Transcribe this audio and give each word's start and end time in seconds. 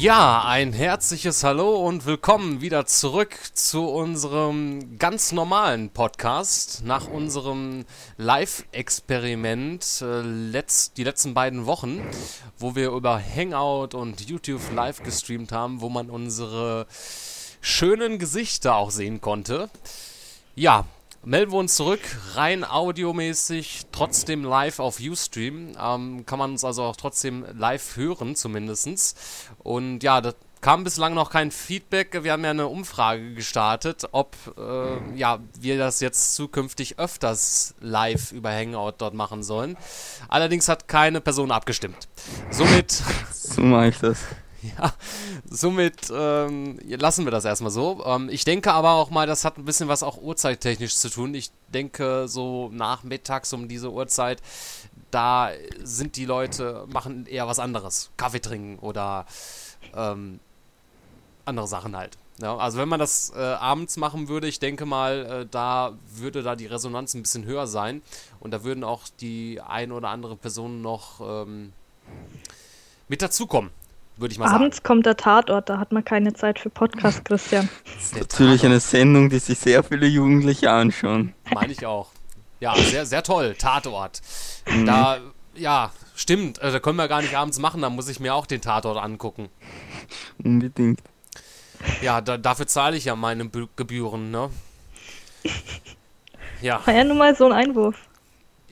Ja, 0.00 0.44
ein 0.44 0.72
herzliches 0.72 1.42
Hallo 1.42 1.74
und 1.84 2.06
willkommen 2.06 2.60
wieder 2.60 2.86
zurück 2.86 3.36
zu 3.54 3.88
unserem 3.88 4.96
ganz 4.96 5.32
normalen 5.32 5.90
Podcast 5.90 6.84
nach 6.84 7.08
unserem 7.08 7.84
Live-Experiment 8.16 10.00
äh, 10.02 10.20
letzt, 10.20 10.98
die 10.98 11.02
letzten 11.02 11.34
beiden 11.34 11.66
Wochen, 11.66 12.00
wo 12.58 12.76
wir 12.76 12.90
über 12.90 13.20
Hangout 13.20 13.96
und 13.96 14.20
YouTube 14.20 14.62
live 14.72 15.02
gestreamt 15.02 15.50
haben, 15.50 15.80
wo 15.80 15.88
man 15.88 16.10
unsere 16.10 16.86
schönen 17.60 18.20
Gesichter 18.20 18.76
auch 18.76 18.92
sehen 18.92 19.20
konnte. 19.20 19.68
Ja, 20.54 20.86
melden 21.24 21.52
wir 21.52 21.58
uns 21.58 21.74
zurück, 21.74 22.00
rein 22.34 22.64
audiomäßig, 22.64 23.86
trotzdem 23.92 24.44
live 24.44 24.78
auf 24.78 25.00
Ustream. 25.00 25.76
Ähm, 25.80 26.24
kann 26.26 26.38
man 26.38 26.52
uns 26.52 26.64
also 26.64 26.84
auch 26.84 26.96
trotzdem 26.96 27.44
live 27.56 27.96
hören, 27.96 28.36
zumindest. 28.36 29.16
Und 29.58 30.02
ja, 30.02 30.20
da 30.20 30.32
kam 30.60 30.84
bislang 30.84 31.14
noch 31.14 31.30
kein 31.30 31.50
Feedback. 31.50 32.22
Wir 32.22 32.32
haben 32.32 32.44
ja 32.44 32.50
eine 32.50 32.66
Umfrage 32.66 33.34
gestartet, 33.34 34.08
ob 34.12 34.36
äh, 34.56 35.16
ja, 35.16 35.40
wir 35.58 35.78
das 35.78 36.00
jetzt 36.00 36.34
zukünftig 36.34 36.98
öfters 36.98 37.74
live 37.80 38.32
über 38.32 38.50
Hangout 38.50 38.94
dort 38.98 39.14
machen 39.14 39.42
sollen. 39.42 39.76
Allerdings 40.28 40.68
hat 40.68 40.88
keine 40.88 41.20
Person 41.20 41.50
abgestimmt. 41.50 42.08
Somit. 42.50 43.02
So 43.32 43.62
mache 43.62 43.88
ich 43.88 43.98
das. 43.98 44.18
Ja, 44.78 44.92
somit 45.48 46.10
ähm, 46.12 46.78
lassen 46.84 47.24
wir 47.24 47.30
das 47.30 47.44
erstmal 47.44 47.70
so. 47.70 48.02
Ähm, 48.04 48.28
ich 48.28 48.44
denke 48.44 48.72
aber 48.72 48.92
auch 48.92 49.10
mal, 49.10 49.26
das 49.26 49.44
hat 49.44 49.56
ein 49.56 49.64
bisschen 49.64 49.88
was 49.88 50.02
auch 50.02 50.20
uhrzeittechnisch 50.20 50.96
zu 50.96 51.10
tun. 51.10 51.34
Ich 51.34 51.50
denke, 51.68 52.26
so 52.28 52.68
nachmittags 52.72 53.52
um 53.52 53.68
diese 53.68 53.92
Uhrzeit, 53.92 54.42
da 55.10 55.50
sind 55.82 56.16
die 56.16 56.24
Leute, 56.24 56.86
machen 56.92 57.26
eher 57.26 57.46
was 57.46 57.58
anderes. 57.58 58.10
Kaffee 58.16 58.40
trinken 58.40 58.78
oder 58.80 59.26
ähm, 59.94 60.40
andere 61.44 61.68
Sachen 61.68 61.96
halt. 61.96 62.18
Ja, 62.40 62.56
also 62.56 62.78
wenn 62.78 62.88
man 62.88 63.00
das 63.00 63.32
äh, 63.34 63.38
abends 63.38 63.96
machen 63.96 64.28
würde, 64.28 64.46
ich 64.46 64.60
denke 64.60 64.86
mal, 64.86 65.26
äh, 65.26 65.46
da 65.50 65.92
würde 66.08 66.42
da 66.42 66.54
die 66.54 66.66
Resonanz 66.66 67.14
ein 67.14 67.22
bisschen 67.22 67.44
höher 67.44 67.66
sein 67.66 68.00
und 68.38 68.52
da 68.52 68.62
würden 68.62 68.84
auch 68.84 69.02
die 69.20 69.60
ein 69.60 69.90
oder 69.90 70.10
andere 70.10 70.36
Person 70.36 70.80
noch 70.80 71.20
ähm, 71.20 71.72
mit 73.08 73.22
dazukommen 73.22 73.70
würde 74.18 74.32
ich 74.32 74.38
mal 74.38 74.46
sagen. 74.46 74.56
Abends 74.56 74.82
kommt 74.82 75.06
der 75.06 75.16
Tatort, 75.16 75.68
da 75.68 75.78
hat 75.78 75.92
man 75.92 76.04
keine 76.04 76.34
Zeit 76.34 76.58
für 76.58 76.70
Podcast, 76.70 77.24
Christian. 77.24 77.68
Das 77.94 78.04
ist 78.04 78.16
natürlich 78.16 78.64
eine 78.64 78.80
Sendung, 78.80 79.28
die 79.28 79.38
sich 79.38 79.58
sehr 79.58 79.82
viele 79.82 80.06
Jugendliche 80.06 80.70
anschauen. 80.70 81.34
Meine 81.52 81.72
ich 81.72 81.84
auch. 81.84 82.10
Ja, 82.60 82.74
sehr, 82.76 83.06
sehr 83.06 83.22
toll. 83.22 83.54
Tatort. 83.56 84.20
Mhm. 84.68 84.86
Da, 84.86 85.18
ja, 85.54 85.92
stimmt. 86.14 86.60
Also, 86.60 86.76
da 86.76 86.80
können 86.80 86.96
wir 86.96 87.08
gar 87.08 87.22
nicht 87.22 87.36
abends 87.36 87.58
machen, 87.58 87.82
da 87.82 87.90
muss 87.90 88.08
ich 88.08 88.20
mir 88.20 88.34
auch 88.34 88.46
den 88.46 88.60
Tatort 88.60 88.98
angucken. 88.98 89.48
Unbedingt. 90.42 91.00
Ja, 92.02 92.20
da, 92.20 92.36
dafür 92.36 92.66
zahle 92.66 92.96
ich 92.96 93.04
ja 93.04 93.16
meine 93.16 93.44
Be 93.44 93.68
Gebühren, 93.76 94.30
ne? 94.30 94.50
Ja. 96.60 96.84
War 96.84 96.94
ja 96.94 97.04
nun 97.04 97.18
mal 97.18 97.36
so 97.36 97.46
ein 97.46 97.52
Einwurf. 97.52 97.96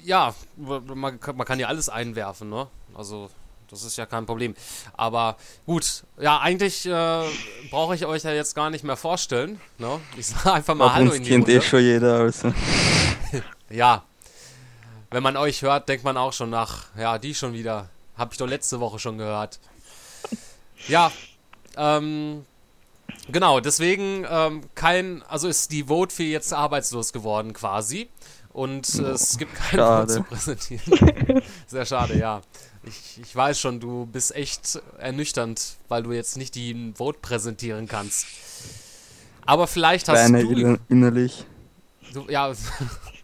Ja, 0.03 0.35
man, 0.57 1.19
man 1.21 1.47
kann 1.47 1.59
ja 1.61 1.69
alles 1.69 1.89
einwerfen, 1.89 2.49
ne? 2.49 2.69
Also, 2.95 3.31
das 3.71 3.83
ist 3.85 3.97
ja 3.97 4.07
kein 4.07 4.27
Problem. 4.27 4.55
Aber 4.95 5.37
gut, 5.67 6.05
ja, 6.21 6.39
eigentlich 6.39 6.87
äh, 6.87 7.23
brauche 7.71 7.95
ich 7.95 8.07
euch 8.07 8.25
ja 8.25 8.33
jetzt 8.33 8.55
gar 8.55 8.71
nicht 8.71 8.85
mehr 8.85 8.97
vorstellen. 8.97 9.61
Ne? 9.79 10.01
Ich 10.17 10.27
sage 10.27 10.53
einfach 10.53 10.75
mal 10.75 10.93
Hallo 10.95 11.13
in 11.13 11.23
die 11.23 11.31
kennt 11.31 11.49
eh 11.49 11.61
schon 11.61 11.81
jeder. 11.81 12.21
Also. 12.21 12.53
ja, 13.71 14.05
wenn 15.11 15.23
man 15.23 15.37
euch 15.37 15.63
hört, 15.63 15.89
denkt 15.89 16.05
man 16.05 16.17
auch 16.17 16.33
schon 16.33 16.51
nach, 16.51 16.87
ja, 16.99 17.19
die 17.19 17.35
schon 17.35 17.53
wieder. 17.53 17.89
Habe 18.17 18.33
ich 18.33 18.39
doch 18.39 18.47
letzte 18.47 18.81
Woche 18.81 18.99
schon 18.99 19.19
gehört. 19.19 19.61
Ja, 20.89 21.13
ähm, 21.77 22.47
genau, 23.29 23.61
deswegen 23.61 24.27
ähm, 24.29 24.63
kein, 24.75 25.23
also 25.25 25.49
ist 25.49 25.71
die 25.71 25.85
Vote 25.85 26.15
für 26.15 26.23
jetzt 26.23 26.53
arbeitslos 26.53 27.13
geworden 27.13 27.53
quasi. 27.53 28.09
Und 28.57 28.95
äh, 28.99 29.03
es 29.11 29.37
gibt 29.37 29.55
keine 29.55 29.85
Vote 29.85 30.13
zu 30.15 30.23
präsentieren. 30.23 31.43
Sehr 31.67 31.85
schade, 31.85 32.19
ja. 32.19 32.41
Ich, 32.87 33.21
ich 33.21 33.35
weiß 33.35 33.59
schon, 33.59 33.81
du 33.81 34.07
bist 34.07 34.35
echt 34.35 34.81
ernüchternd, 34.99 35.77
weil 35.89 36.05
du 36.05 36.13
jetzt 36.13 36.37
nicht 36.37 36.55
die 36.55 36.93
Vote 36.95 37.19
präsentieren 37.21 37.89
kannst. 37.89 38.27
Aber 39.45 39.67
vielleicht 39.67 40.09
hast 40.09 40.29
Kleine 40.29 40.45
du... 40.45 40.79
innerlich. 40.89 41.47
Du, 42.13 42.27
ja, 42.29 42.53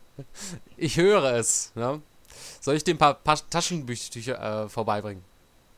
ich 0.77 0.97
höre 0.97 1.35
es. 1.35 1.73
Ne? 1.77 2.03
Soll 2.61 2.77
ich 2.77 2.85
dir 2.85 2.95
ein 2.95 2.99
paar, 2.99 3.15
paar 3.15 3.39
Taschenbücher 3.51 4.65
äh, 4.65 4.69
vorbeibringen? 4.69 5.25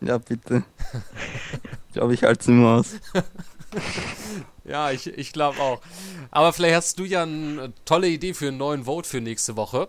Ja, 0.01 0.19
bitte. 0.19 0.65
ich 1.89 1.95
glaube, 1.95 2.15
ich 2.15 2.23
halte 2.23 2.41
es 2.41 2.49
immer 2.49 2.79
aus. 2.79 2.95
ja, 4.65 4.91
ich, 4.91 5.07
ich 5.07 5.33
glaube 5.33 5.61
auch. 5.61 5.81
Aber 6.31 6.53
vielleicht 6.53 6.77
hast 6.77 6.99
du 6.99 7.05
ja 7.05 7.23
eine 7.23 7.73
tolle 7.85 8.09
Idee 8.09 8.35
für 8.35 8.49
einen 8.49 8.59
neuen 8.59 8.85
Vote 8.85 9.09
für 9.09 9.21
nächste 9.21 9.57
Woche. 9.57 9.89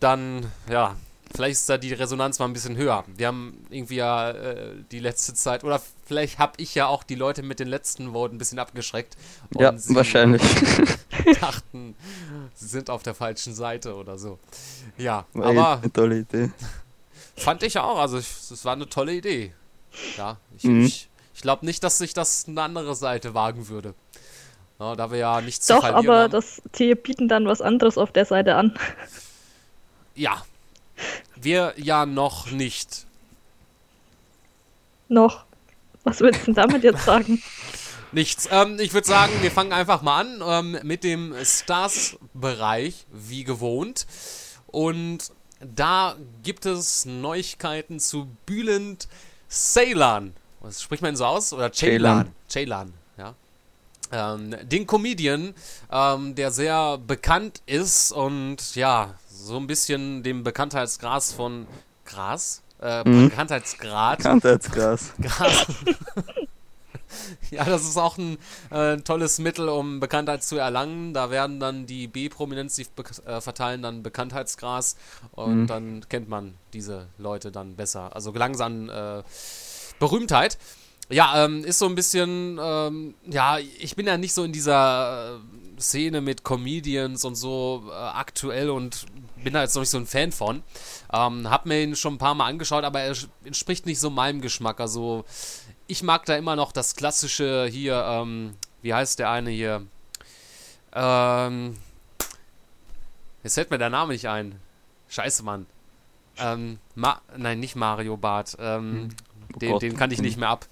Dann, 0.00 0.50
ja, 0.70 0.96
vielleicht 1.34 1.54
ist 1.54 1.68
da 1.68 1.78
die 1.78 1.92
Resonanz 1.92 2.38
mal 2.38 2.46
ein 2.46 2.52
bisschen 2.52 2.76
höher. 2.76 3.04
Wir 3.16 3.28
haben 3.28 3.66
irgendwie 3.70 3.96
ja 3.96 4.30
äh, 4.30 4.74
die 4.90 4.98
letzte 4.98 5.34
Zeit, 5.34 5.64
oder 5.64 5.80
vielleicht 6.04 6.38
habe 6.38 6.54
ich 6.58 6.74
ja 6.74 6.86
auch 6.86 7.02
die 7.02 7.14
Leute 7.14 7.42
mit 7.42 7.60
den 7.60 7.68
letzten 7.68 8.12
Worten 8.12 8.36
ein 8.36 8.38
bisschen 8.38 8.58
abgeschreckt. 8.58 9.16
ja, 9.58 9.74
wahrscheinlich. 9.88 10.42
dachten, 11.40 11.94
sie 12.54 12.66
sind 12.66 12.90
auf 12.90 13.02
der 13.02 13.14
falschen 13.14 13.54
Seite 13.54 13.94
oder 13.94 14.18
so. 14.18 14.38
Ja, 14.98 15.26
war 15.32 15.46
aber. 15.46 15.82
Eine 15.82 15.92
tolle 15.92 16.18
Idee. 16.20 16.50
Fand 17.36 17.62
ich 17.62 17.78
auch, 17.78 17.98
also 17.98 18.18
es 18.18 18.64
war 18.64 18.74
eine 18.74 18.88
tolle 18.88 19.14
Idee. 19.14 19.52
Ja, 20.16 20.36
ich, 20.56 20.64
mhm. 20.64 20.84
ich, 20.84 21.08
ich 21.34 21.42
glaube 21.42 21.64
nicht, 21.66 21.82
dass 21.84 21.98
sich 21.98 22.14
das 22.14 22.46
eine 22.46 22.62
andere 22.62 22.94
Seite 22.94 23.34
wagen 23.34 23.68
würde. 23.68 23.94
Ja, 24.78 24.96
da 24.96 25.10
wir 25.10 25.18
ja 25.18 25.40
nichts 25.40 25.66
Doch, 25.66 25.76
zu 25.76 25.80
verlieren 25.82 26.08
aber 26.08 26.22
haben. 26.22 26.30
das 26.32 26.62
die 26.76 26.94
bieten 26.94 27.28
dann 27.28 27.46
was 27.46 27.60
anderes 27.60 27.98
auf 27.98 28.12
der 28.12 28.24
Seite 28.24 28.56
an. 28.56 28.76
Ja, 30.14 30.42
wir 31.36 31.74
ja 31.76 32.06
noch 32.06 32.50
nicht. 32.50 33.06
Noch. 35.08 35.44
Was 36.04 36.20
willst 36.20 36.42
du 36.42 36.44
denn 36.46 36.54
damit 36.54 36.82
jetzt 36.84 37.04
sagen? 37.04 37.42
Nichts. 38.12 38.48
Ähm, 38.50 38.78
ich 38.78 38.92
würde 38.92 39.06
sagen, 39.06 39.32
wir 39.40 39.50
fangen 39.50 39.72
einfach 39.72 40.02
mal 40.02 40.20
an 40.20 40.74
ähm, 40.74 40.86
mit 40.86 41.02
dem 41.02 41.34
Stars-Bereich, 41.42 43.06
wie 43.10 43.44
gewohnt. 43.44 44.06
Und 44.66 45.32
da 45.60 46.16
gibt 46.42 46.66
es 46.66 47.06
Neuigkeiten 47.06 48.00
zu 48.00 48.28
Bülent 48.44 49.08
Ceylan. 49.48 50.34
Was 50.60 50.82
spricht 50.82 51.02
man 51.02 51.16
so 51.16 51.24
aus? 51.24 51.52
Oder 51.52 51.72
Ceylan? 51.72 52.30
Ceylan, 52.48 52.92
ja. 53.16 53.34
Ähm, 54.12 54.54
den 54.62 54.86
Comedian, 54.86 55.54
ähm, 55.90 56.34
der 56.34 56.50
sehr 56.50 56.98
bekannt 56.98 57.62
ist 57.66 58.12
und 58.12 58.74
ja, 58.74 59.14
so 59.42 59.56
ein 59.56 59.66
bisschen 59.66 60.22
dem 60.22 60.44
Bekanntheitsgras 60.44 61.32
von 61.32 61.66
Gras? 62.04 62.62
Äh, 62.80 63.08
mhm. 63.08 63.28
Bekanntheitsgrad. 63.28 64.18
Bekanntheitsgras. 64.18 65.12
Gras. 65.20 65.66
ja, 67.50 67.64
das 67.64 67.82
ist 67.82 67.96
auch 67.96 68.18
ein 68.18 68.38
äh, 68.70 68.96
tolles 68.98 69.38
Mittel, 69.38 69.68
um 69.68 70.00
Bekanntheit 70.00 70.42
zu 70.44 70.56
erlangen. 70.56 71.14
Da 71.14 71.30
werden 71.30 71.60
dann 71.60 71.86
die 71.86 72.06
B-Prominenz, 72.08 72.76
die 72.76 72.86
äh, 73.26 73.40
verteilen 73.40 73.82
dann 73.82 74.02
Bekanntheitsgras 74.02 74.96
und 75.32 75.62
mhm. 75.62 75.66
dann 75.66 76.08
kennt 76.08 76.28
man 76.28 76.54
diese 76.72 77.08
Leute 77.18 77.52
dann 77.52 77.76
besser. 77.76 78.14
Also 78.14 78.32
an 78.32 78.88
äh, 78.88 79.22
Berühmtheit. 79.98 80.58
Ja, 81.08 81.44
ähm, 81.44 81.64
ist 81.64 81.78
so 81.78 81.86
ein 81.86 81.94
bisschen, 81.94 82.58
ähm, 82.62 83.14
ja, 83.26 83.58
ich 83.58 83.96
bin 83.96 84.06
ja 84.06 84.16
nicht 84.16 84.32
so 84.32 84.44
in 84.44 84.52
dieser 84.52 85.36
äh, 85.36 85.80
Szene 85.80 86.20
mit 86.20 86.42
Comedians 86.42 87.24
und 87.24 87.34
so 87.34 87.84
äh, 87.90 87.92
aktuell 87.92 88.70
und 88.70 89.04
bin 89.42 89.54
da 89.54 89.62
jetzt 89.62 89.74
noch 89.74 89.82
nicht 89.82 89.90
so 89.90 89.98
ein 89.98 90.06
Fan 90.06 90.32
von. 90.32 90.62
Ähm, 91.12 91.50
hab 91.50 91.66
mir 91.66 91.82
ihn 91.82 91.96
schon 91.96 92.14
ein 92.14 92.18
paar 92.18 92.34
Mal 92.34 92.46
angeschaut, 92.46 92.84
aber 92.84 93.00
er 93.00 93.16
entspricht 93.44 93.86
nicht 93.86 94.00
so 94.00 94.10
meinem 94.10 94.40
Geschmack. 94.40 94.80
Also 94.80 95.24
ich 95.86 96.02
mag 96.02 96.24
da 96.26 96.36
immer 96.36 96.56
noch 96.56 96.72
das 96.72 96.96
klassische 96.96 97.66
hier, 97.70 98.04
ähm, 98.06 98.54
wie 98.82 98.94
heißt 98.94 99.18
der 99.18 99.30
eine 99.30 99.50
hier? 99.50 99.82
Ähm, 100.94 101.76
jetzt 103.42 103.54
fällt 103.54 103.70
mir 103.70 103.78
der 103.78 103.90
Name 103.90 104.12
nicht 104.12 104.28
ein. 104.28 104.58
Scheiße, 105.08 105.42
Mann. 105.42 105.66
Ähm, 106.38 106.78
Ma 106.94 107.20
nein, 107.36 107.60
nicht 107.60 107.76
Mario 107.76 108.16
Bart. 108.16 108.56
Ähm, 108.58 108.92
hm. 108.92 109.08
oh 109.54 109.58
den, 109.58 109.78
den 109.78 109.96
kann 109.96 110.10
ich 110.10 110.20
nicht 110.20 110.38
mehr 110.38 110.48
ab. 110.48 110.66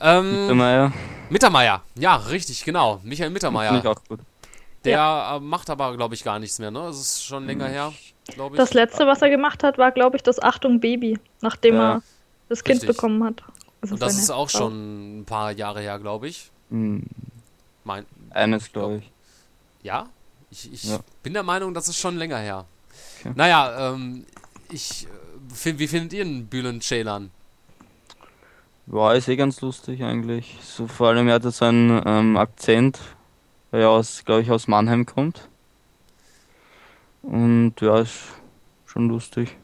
Ähm, 0.00 0.42
Mittermeier. 0.42 0.92
Mittermeier, 1.30 1.82
ja, 1.96 2.16
richtig, 2.16 2.64
genau. 2.64 3.00
Michael 3.02 3.30
Mittermeier. 3.30 3.72
Finde 3.72 3.88
ich 3.88 3.96
auch 3.96 4.04
gut. 4.08 4.20
Der 4.86 4.98
ja. 4.98 5.36
Äh, 5.36 5.40
macht 5.40 5.68
aber, 5.70 5.96
glaube 5.96 6.14
ich, 6.14 6.24
gar 6.24 6.38
nichts 6.38 6.58
mehr, 6.58 6.70
ne? 6.70 6.80
Das 6.80 6.98
ist 6.98 7.24
schon 7.24 7.46
länger 7.46 7.66
her, 7.68 7.92
glaube 8.26 8.56
ich. 8.56 8.58
Das 8.58 8.72
letzte, 8.72 9.06
was 9.06 9.20
er 9.22 9.30
gemacht 9.30 9.62
hat, 9.62 9.78
war, 9.78 9.92
glaube 9.92 10.16
ich, 10.16 10.22
das 10.22 10.42
Achtung 10.42 10.80
Baby, 10.80 11.18
nachdem 11.40 11.74
ja. 11.74 11.94
er 11.94 12.02
das 12.48 12.64
Kind 12.64 12.82
Richtig. 12.82 12.96
bekommen 12.96 13.22
hat. 13.24 13.42
Also 13.82 13.94
Und 13.94 14.02
das 14.02 14.16
ist 14.16 14.30
auch 14.30 14.48
Frau. 14.48 14.58
schon 14.58 15.20
ein 15.20 15.24
paar 15.24 15.52
Jahre 15.52 15.80
her, 15.80 15.98
glaube 15.98 16.28
ich. 16.28 16.50
Hm. 16.70 17.04
Mein, 17.84 18.06
Eines, 18.30 18.72
glaube 18.72 18.96
ich. 18.98 19.10
Ja? 19.82 20.08
Ich, 20.50 20.72
ich 20.72 20.84
ja. 20.84 20.98
bin 21.22 21.32
der 21.34 21.42
Meinung, 21.42 21.74
das 21.74 21.88
ist 21.88 21.98
schon 21.98 22.16
länger 22.16 22.38
her. 22.38 22.64
Okay. 23.20 23.32
Naja, 23.34 23.92
ähm, 23.92 24.24
ich, 24.70 25.06
äh, 25.64 25.78
wie 25.78 25.86
findet 25.86 26.12
ihr 26.12 26.24
den 26.24 26.46
Bülent 26.46 26.82
Ceylan? 26.82 27.30
War 28.86 29.16
ist 29.16 29.28
eh 29.28 29.36
ganz 29.36 29.60
lustig 29.60 30.02
eigentlich. 30.04 30.56
So 30.62 30.86
vor 30.86 31.08
allem 31.08 31.26
er 31.26 31.34
hat 31.34 31.44
er 31.44 31.50
so 31.50 31.64
einen 31.64 32.00
ähm, 32.06 32.36
Akzent, 32.36 33.00
weil 33.76 33.82
er 33.82 33.90
aus, 33.90 34.24
glaube 34.24 34.40
ich, 34.40 34.50
aus 34.50 34.68
Mannheim 34.68 35.04
kommt. 35.04 35.50
Und 37.20 37.74
ja, 37.82 37.98
ist 38.00 38.14
schon 38.86 39.06
lustig. 39.08 39.54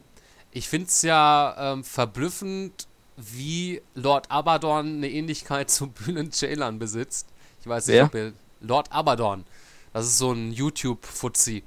Ich 0.51 0.69
finde 0.69 0.85
es 0.85 1.01
ja 1.01 1.55
ähm, 1.57 1.83
verblüffend, 1.83 2.87
wie 3.17 3.81
Lord 3.95 4.29
Abaddon 4.29 4.97
eine 4.97 5.09
Ähnlichkeit 5.09 5.71
zu 5.71 5.87
Bülent 5.87 6.35
Ceylan 6.35 6.77
besitzt. 6.77 7.27
Ich 7.59 7.65
weiß 7.65 7.87
nicht, 7.87 7.95
Wer? 7.95 8.05
ob 8.05 8.13
ihr. 8.13 8.33
Lord 8.61 8.91
Abaddon. 8.91 9.45
Das 9.93 10.05
ist 10.05 10.19
so 10.19 10.31
ein 10.31 10.53
YouTube-Fuzzi. 10.53 11.63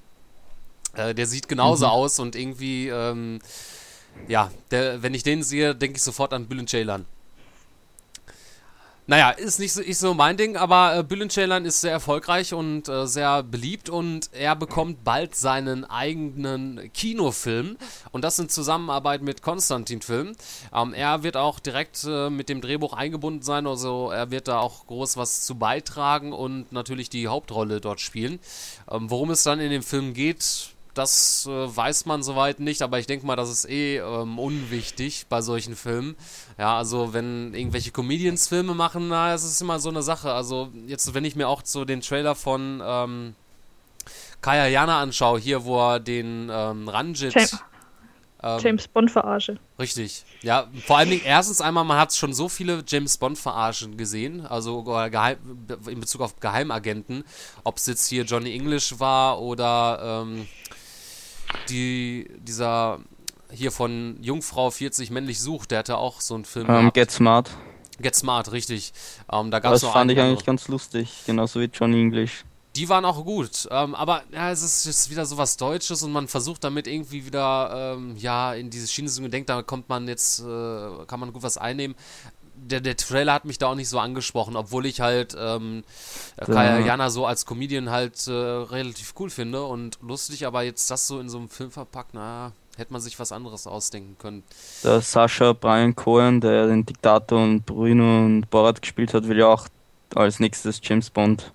Äh, 0.94 1.16
der 1.16 1.26
sieht 1.26 1.48
genauso 1.48 1.86
aus 1.88 2.20
und 2.20 2.36
irgendwie, 2.36 2.86
ähm, 2.90 3.40
ja, 4.28 4.52
der, 4.70 5.02
wenn 5.02 5.14
ich 5.14 5.24
den 5.24 5.42
sehe, 5.42 5.74
denke 5.74 5.96
ich 5.96 6.02
sofort 6.04 6.32
an 6.32 6.46
Bülent 6.46 6.70
Ceylan. 6.70 7.06
Naja, 9.08 9.30
ist 9.30 9.60
nicht 9.60 9.72
so, 9.72 9.82
nicht 9.82 9.98
so 9.98 10.14
mein 10.14 10.36
Ding, 10.36 10.56
aber 10.56 10.96
äh, 10.96 11.02
Bülent 11.04 11.30
Ceylan 11.30 11.64
ist 11.64 11.80
sehr 11.80 11.92
erfolgreich 11.92 12.52
und 12.52 12.88
äh, 12.88 13.06
sehr 13.06 13.44
beliebt 13.44 13.88
und 13.88 14.30
er 14.32 14.56
bekommt 14.56 15.04
bald 15.04 15.36
seinen 15.36 15.84
eigenen 15.84 16.90
Kinofilm 16.92 17.76
und 18.10 18.24
das 18.24 18.40
in 18.40 18.48
Zusammenarbeit 18.48 19.22
mit 19.22 19.42
Konstantin 19.42 20.02
Film. 20.02 20.34
Ähm, 20.74 20.92
er 20.92 21.22
wird 21.22 21.36
auch 21.36 21.60
direkt 21.60 22.02
äh, 22.02 22.30
mit 22.30 22.48
dem 22.48 22.60
Drehbuch 22.60 22.94
eingebunden 22.94 23.42
sein, 23.42 23.68
also 23.68 24.10
er 24.10 24.32
wird 24.32 24.48
da 24.48 24.58
auch 24.58 24.88
groß 24.88 25.16
was 25.16 25.44
zu 25.44 25.54
beitragen 25.54 26.32
und 26.32 26.72
natürlich 26.72 27.08
die 27.08 27.28
Hauptrolle 27.28 27.80
dort 27.80 28.00
spielen. 28.00 28.40
Ähm, 28.90 29.08
worum 29.08 29.30
es 29.30 29.44
dann 29.44 29.60
in 29.60 29.70
dem 29.70 29.84
Film 29.84 30.14
geht, 30.14 30.75
das 30.96 31.46
äh, 31.46 31.76
weiß 31.76 32.06
man 32.06 32.22
soweit 32.22 32.58
nicht, 32.58 32.80
aber 32.82 32.98
ich 32.98 33.06
denke 33.06 33.26
mal, 33.26 33.36
das 33.36 33.50
ist 33.50 33.68
eh 33.68 33.98
ähm, 33.98 34.38
unwichtig 34.38 35.26
bei 35.28 35.42
solchen 35.42 35.76
Filmen. 35.76 36.16
Ja, 36.58 36.76
also 36.76 37.12
wenn 37.12 37.52
irgendwelche 37.54 37.90
Comedians 37.90 38.48
Filme 38.48 38.74
machen, 38.74 39.08
na, 39.08 39.34
es 39.34 39.44
ist 39.44 39.60
immer 39.60 39.78
so 39.78 39.90
eine 39.90 40.02
Sache. 40.02 40.32
Also 40.32 40.70
jetzt, 40.86 41.12
wenn 41.12 41.24
ich 41.24 41.36
mir 41.36 41.48
auch 41.48 41.60
so 41.64 41.84
den 41.84 42.00
Trailer 42.00 42.34
von 42.34 42.80
ähm, 42.82 43.34
Kaya 44.40 44.66
Jana 44.68 45.00
anschaue, 45.00 45.38
hier, 45.38 45.64
wo 45.64 45.78
er 45.78 46.00
den 46.00 46.48
ähm, 46.50 46.88
Ranjit... 46.88 47.34
James, 47.34 47.58
ähm, 48.42 48.58
James 48.60 48.88
Bond 48.88 49.10
verarsche. 49.10 49.58
Richtig. 49.78 50.24
Ja, 50.40 50.66
vor 50.86 50.96
allen 50.96 51.10
Dingen 51.10 51.22
erstens 51.26 51.60
einmal, 51.60 51.84
man 51.84 51.98
hat 51.98 52.14
schon 52.14 52.32
so 52.32 52.48
viele 52.48 52.82
James 52.86 53.18
Bond 53.18 53.38
verarschen 53.38 53.98
gesehen, 53.98 54.46
also 54.46 54.82
geheim, 54.82 55.36
in 55.86 56.00
Bezug 56.00 56.22
auf 56.22 56.40
Geheimagenten, 56.40 57.24
ob 57.64 57.76
es 57.76 57.86
jetzt 57.86 58.06
hier 58.06 58.24
Johnny 58.24 58.54
English 58.54 58.98
war 58.98 59.40
oder 59.40 60.22
ähm, 60.24 60.46
die 61.68 62.30
dieser 62.38 63.00
hier 63.50 63.70
von 63.70 64.18
Jungfrau 64.20 64.70
40 64.70 65.10
männlich 65.10 65.40
sucht, 65.40 65.70
der 65.70 65.80
hatte 65.80 65.98
auch 65.98 66.20
so 66.20 66.34
einen 66.34 66.44
Film. 66.44 66.66
Ähm. 66.68 66.92
Get 66.92 67.10
Smart. 67.10 67.50
Get 68.00 68.14
Smart, 68.14 68.52
richtig. 68.52 68.92
Ähm, 69.32 69.50
da 69.50 69.58
gab's 69.60 69.76
Das 69.76 69.82
noch 69.82 69.92
fand 69.92 70.10
ich 70.10 70.20
eigentlich 70.20 70.44
ganz 70.44 70.68
lustig, 70.68 71.22
genauso 71.26 71.60
wie 71.60 71.70
Johnny 71.72 72.00
English. 72.00 72.44
die 72.74 72.90
waren 72.90 73.06
auch 73.06 73.24
gut, 73.24 73.66
ähm, 73.70 73.94
aber 73.94 74.22
ja, 74.32 74.50
es 74.50 74.62
ist 74.62 74.84
jetzt 74.84 75.10
wieder 75.10 75.24
so 75.24 75.38
was 75.38 75.56
Deutsches 75.56 76.02
und 76.02 76.12
man 76.12 76.28
versucht 76.28 76.62
damit 76.62 76.86
irgendwie 76.86 77.24
wieder, 77.24 77.94
ähm, 77.96 78.16
ja, 78.18 78.52
in 78.52 78.68
diese 78.68 78.86
Schiene 78.86 79.08
zu 79.08 79.26
denken, 79.28 79.46
da 79.46 79.62
kommt 79.62 79.88
man 79.88 80.06
jetzt, 80.08 80.40
äh, 80.40 81.06
kann 81.06 81.20
man 81.20 81.32
gut 81.32 81.42
was 81.42 81.56
einnehmen. 81.56 81.96
Der, 82.58 82.80
der 82.80 82.96
Trailer 82.96 83.34
hat 83.34 83.44
mich 83.44 83.58
da 83.58 83.68
auch 83.68 83.74
nicht 83.74 83.88
so 83.88 83.98
angesprochen, 83.98 84.56
obwohl 84.56 84.86
ich 84.86 85.00
halt 85.00 85.36
ähm, 85.38 85.84
Kaya 86.36 86.80
Jana 86.80 87.10
so 87.10 87.26
als 87.26 87.46
Comedian 87.46 87.90
halt 87.90 88.26
äh, 88.26 88.32
relativ 88.32 89.14
cool 89.20 89.30
finde 89.30 89.62
und 89.64 89.98
lustig, 90.02 90.46
aber 90.46 90.62
jetzt 90.62 90.90
das 90.90 91.06
so 91.06 91.20
in 91.20 91.28
so 91.28 91.38
einem 91.38 91.48
Film 91.48 91.70
verpackt, 91.70 92.10
na, 92.14 92.52
hätte 92.76 92.92
man 92.92 93.00
sich 93.00 93.18
was 93.18 93.30
anderes 93.30 93.66
ausdenken 93.66 94.16
können. 94.18 94.42
Der 94.82 95.00
Sascha 95.00 95.52
Brian 95.52 95.94
Cohen, 95.94 96.40
der 96.40 96.66
den 96.66 96.84
Diktator 96.84 97.42
und 97.42 97.64
Bruno 97.66 98.24
und 98.24 98.50
Borat 98.50 98.80
gespielt 98.82 99.14
hat, 99.14 99.28
will 99.28 99.38
ja 99.38 99.46
auch 99.46 99.68
als 100.14 100.40
nächstes 100.40 100.80
James 100.82 101.10
Bond 101.10 101.52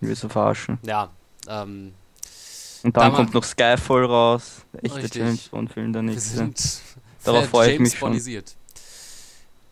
so 0.00 0.28
verarschen. 0.28 0.78
Ja, 0.82 1.10
ähm, 1.48 1.92
Und 2.82 2.96
Da 2.96 3.00
dann 3.02 3.12
war- 3.12 3.16
kommt 3.18 3.34
noch 3.34 3.44
Skyfall 3.44 4.04
raus, 4.06 4.62
der 4.72 4.84
echte 4.84 5.02
Richtig. 5.02 5.22
James 5.22 5.48
Bond 5.48 5.72
Film, 5.72 5.92
der 5.92 6.02
nächste. 6.02 6.50
Darauf 7.24 7.46
freue 7.50 7.72
ich 7.72 7.80
mich 7.80 7.98
schon. 7.98 8.18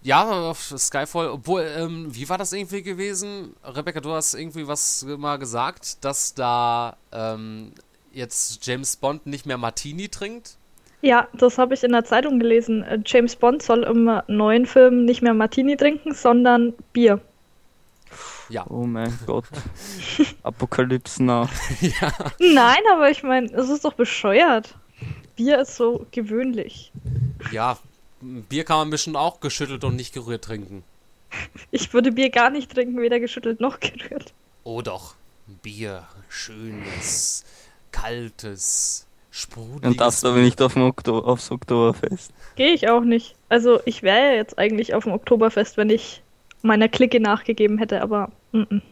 Ja, 0.06 0.50
auf 0.50 0.73
Skyfall, 0.79 1.31
obwohl, 1.31 1.69
ähm, 1.76 2.06
wie 2.14 2.29
war 2.29 2.38
das 2.38 2.53
irgendwie 2.53 2.85
gewesen? 2.85 3.56
Rebecca, 3.64 3.99
du 3.99 4.12
hast 4.12 4.35
irgendwie 4.35 4.69
was 4.69 5.05
mal 5.19 5.37
gesagt, 5.37 6.05
dass 6.05 6.32
da 6.32 6.97
ähm, 7.11 7.73
jetzt 8.12 8.64
James 8.64 8.94
Bond 8.94 9.26
nicht 9.26 9.47
mehr 9.47 9.58
Martini 9.58 10.08
trinkt. 10.08 10.58
Ja, 11.03 11.26
das 11.32 11.58
habe 11.58 11.75
ich 11.75 11.82
in 11.82 11.91
der 11.91 12.05
Zeitung 12.05 12.38
gelesen. 12.38 12.85
Äh, 12.85 13.00
James 13.05 13.35
Bond 13.35 13.64
soll 13.64 13.82
im 13.82 14.08
neuen 14.29 14.67
Film 14.67 15.06
nicht 15.06 15.23
mehr 15.23 15.35
Martini 15.35 15.76
trinken, 15.76 16.14
sondern 16.14 16.75
Bier. 16.93 17.20
Ja. 18.49 18.64
Oh 18.69 18.87
mein 18.87 19.12
Gott. 19.26 19.47
Apokalypse 20.44 21.20
nach. 21.25 21.50
ja. 21.81 22.12
Nein, 22.38 22.82
aber 22.93 23.11
ich 23.11 23.25
meine, 23.25 23.49
es 23.49 23.69
ist 23.69 23.85
doch 23.85 23.94
bescheuert. 23.94 24.76
Bier 25.35 25.62
ist 25.62 25.75
so 25.75 26.06
gewöhnlich. 26.12 26.93
Ja, 27.50 27.76
Bier 28.49 28.64
kann 28.64 28.78
man 28.78 28.90
bestimmt 28.90 29.17
auch 29.17 29.40
geschüttelt 29.40 29.84
und 29.84 29.96
nicht 29.96 30.12
gerührt 30.12 30.44
trinken. 30.44 30.82
Ich 31.70 31.93
würde 31.93 32.12
Bier 32.12 32.31
gar 32.31 32.50
nicht 32.50 32.73
trinken, 32.73 33.00
weder 33.00 33.20
geschüttelt 33.20 33.61
noch 33.61 33.81
gerührt. 33.81 34.32
Oh 34.64 34.82
doch, 34.82 35.14
Bier, 35.62 36.06
schönes, 36.28 37.44
kaltes, 37.93 39.06
sprudeliges. 39.31 39.90
Und 39.90 40.00
darfst 40.00 40.25
aber 40.25 40.38
nicht 40.38 40.61
auf 40.61 40.73
dem 40.73 40.82
Okto 40.82 41.19
aufs 41.20 41.50
Oktoberfest. 41.50 42.32
Gehe 42.56 42.73
ich 42.73 42.88
auch 42.88 43.02
nicht. 43.02 43.34
Also 43.49 43.81
ich 43.84 44.02
wäre 44.02 44.31
ja 44.31 44.32
jetzt 44.34 44.58
eigentlich 44.58 44.94
auf 44.94 45.05
dem 45.05 45.12
Oktoberfest, 45.12 45.76
wenn 45.76 45.90
ich 45.90 46.23
meiner 46.62 46.88
Clique 46.88 47.20
nachgegeben 47.20 47.78
hätte, 47.78 48.02
aber 48.02 48.32
mm 48.52 48.62
-mm. 48.62 48.82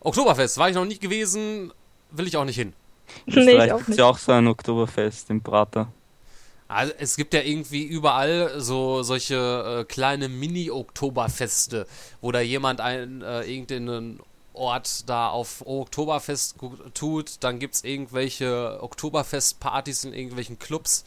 Oktoberfest, 0.00 0.58
war 0.58 0.68
ich 0.68 0.74
noch 0.74 0.84
nie 0.84 0.98
gewesen, 0.98 1.72
will 2.10 2.26
ich 2.26 2.36
auch 2.36 2.44
nicht 2.44 2.56
hin. 2.56 2.72
In 3.26 3.34
nee, 3.44 3.64
ich 3.64 3.72
auch 3.72 3.86
nicht. 3.86 3.98
ja 3.98 4.06
auch 4.06 4.18
so 4.18 4.32
ein 4.32 4.46
Oktoberfest 4.46 5.30
im 5.30 5.40
Prater. 5.40 5.88
Also 6.74 6.92
es 6.98 7.16
gibt 7.16 7.34
ja 7.34 7.40
irgendwie 7.40 7.84
überall 7.84 8.60
so 8.60 9.02
solche 9.04 9.80
äh, 9.80 9.84
kleine 9.84 10.28
Mini-Oktoberfeste, 10.28 11.86
wo 12.20 12.32
da 12.32 12.40
jemand 12.40 12.80
ein, 12.80 13.22
äh, 13.22 13.42
irgendeinen 13.42 14.20
Ort 14.54 15.08
da 15.08 15.28
auf 15.28 15.64
Oktoberfest 15.66 16.56
tut, 16.94 17.36
dann 17.40 17.58
gibt 17.58 17.74
es 17.76 17.84
irgendwelche 17.84 18.78
Oktoberfest-Partys 18.82 20.04
in 20.04 20.12
irgendwelchen 20.14 20.58
Clubs, 20.58 21.04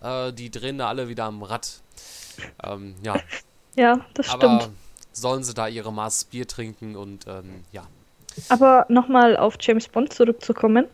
äh, 0.00 0.32
die 0.32 0.50
drehen 0.50 0.78
da 0.78 0.88
alle 0.88 1.08
wieder 1.08 1.24
am 1.24 1.42
Rad. 1.42 1.80
Ähm, 2.64 2.94
ja, 3.02 3.16
Ja, 3.76 4.04
das 4.14 4.30
aber 4.30 4.60
stimmt. 4.60 4.76
sollen 5.12 5.44
sie 5.44 5.54
da 5.54 5.68
ihre 5.68 5.92
Maß 5.92 6.24
Bier 6.24 6.46
trinken 6.46 6.96
und 6.96 7.26
ähm, 7.26 7.64
ja. 7.72 7.82
Aber 8.48 8.86
nochmal 8.88 9.36
auf 9.36 9.56
James 9.60 9.88
Bond 9.88 10.12
zurückzukommen. 10.12 10.86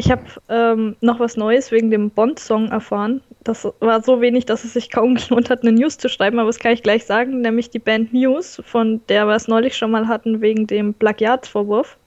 Ich 0.00 0.10
habe 0.10 0.22
ähm, 0.48 0.96
noch 1.02 1.20
was 1.20 1.36
Neues 1.36 1.70
wegen 1.72 1.90
dem 1.90 2.08
Bond-Song 2.08 2.68
erfahren. 2.68 3.20
Das 3.44 3.68
war 3.80 4.02
so 4.02 4.22
wenig, 4.22 4.46
dass 4.46 4.64
es 4.64 4.72
sich 4.72 4.88
kaum 4.88 5.14
gelohnt 5.16 5.50
hat, 5.50 5.60
eine 5.60 5.72
News 5.72 5.98
zu 5.98 6.08
schreiben, 6.08 6.38
aber 6.38 6.48
das 6.48 6.58
kann 6.58 6.72
ich 6.72 6.82
gleich 6.82 7.04
sagen, 7.04 7.42
nämlich 7.42 7.68
die 7.68 7.80
Band 7.80 8.10
News, 8.14 8.62
von 8.64 9.02
der 9.10 9.26
wir 9.26 9.34
es 9.34 9.46
neulich 9.46 9.76
schon 9.76 9.90
mal 9.90 10.08
hatten 10.08 10.40
wegen 10.40 10.66
dem 10.66 10.94
Plagiatsvorwurf. 10.94 11.98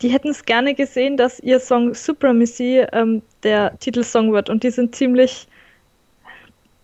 Die 0.00 0.10
hätten 0.10 0.28
es 0.28 0.44
gerne 0.44 0.76
gesehen, 0.76 1.16
dass 1.16 1.40
ihr 1.40 1.58
Song 1.58 1.92
Supremacy 1.92 2.86
ähm, 2.92 3.22
der 3.42 3.76
Titelsong 3.80 4.32
wird 4.32 4.48
und 4.48 4.62
die 4.62 4.70
sind 4.70 4.94
ziemlich 4.94 5.48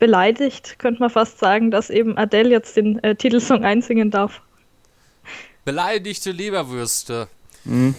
beleidigt, 0.00 0.81
könnte 0.81 0.99
man 0.99 1.11
fast 1.11 1.38
sagen, 1.38 1.71
dass 1.71 1.91
eben 1.91 2.19
Adele 2.19 2.50
jetzt 2.50 2.76
den 2.76 3.00
äh, 3.05 3.14
Titelsong 3.14 3.64
einsingen 3.64 4.11
darf. 4.11 4.43
Beleidigte 5.64 6.33
Leberwürste. 6.33 7.29
Hm? 7.67 7.95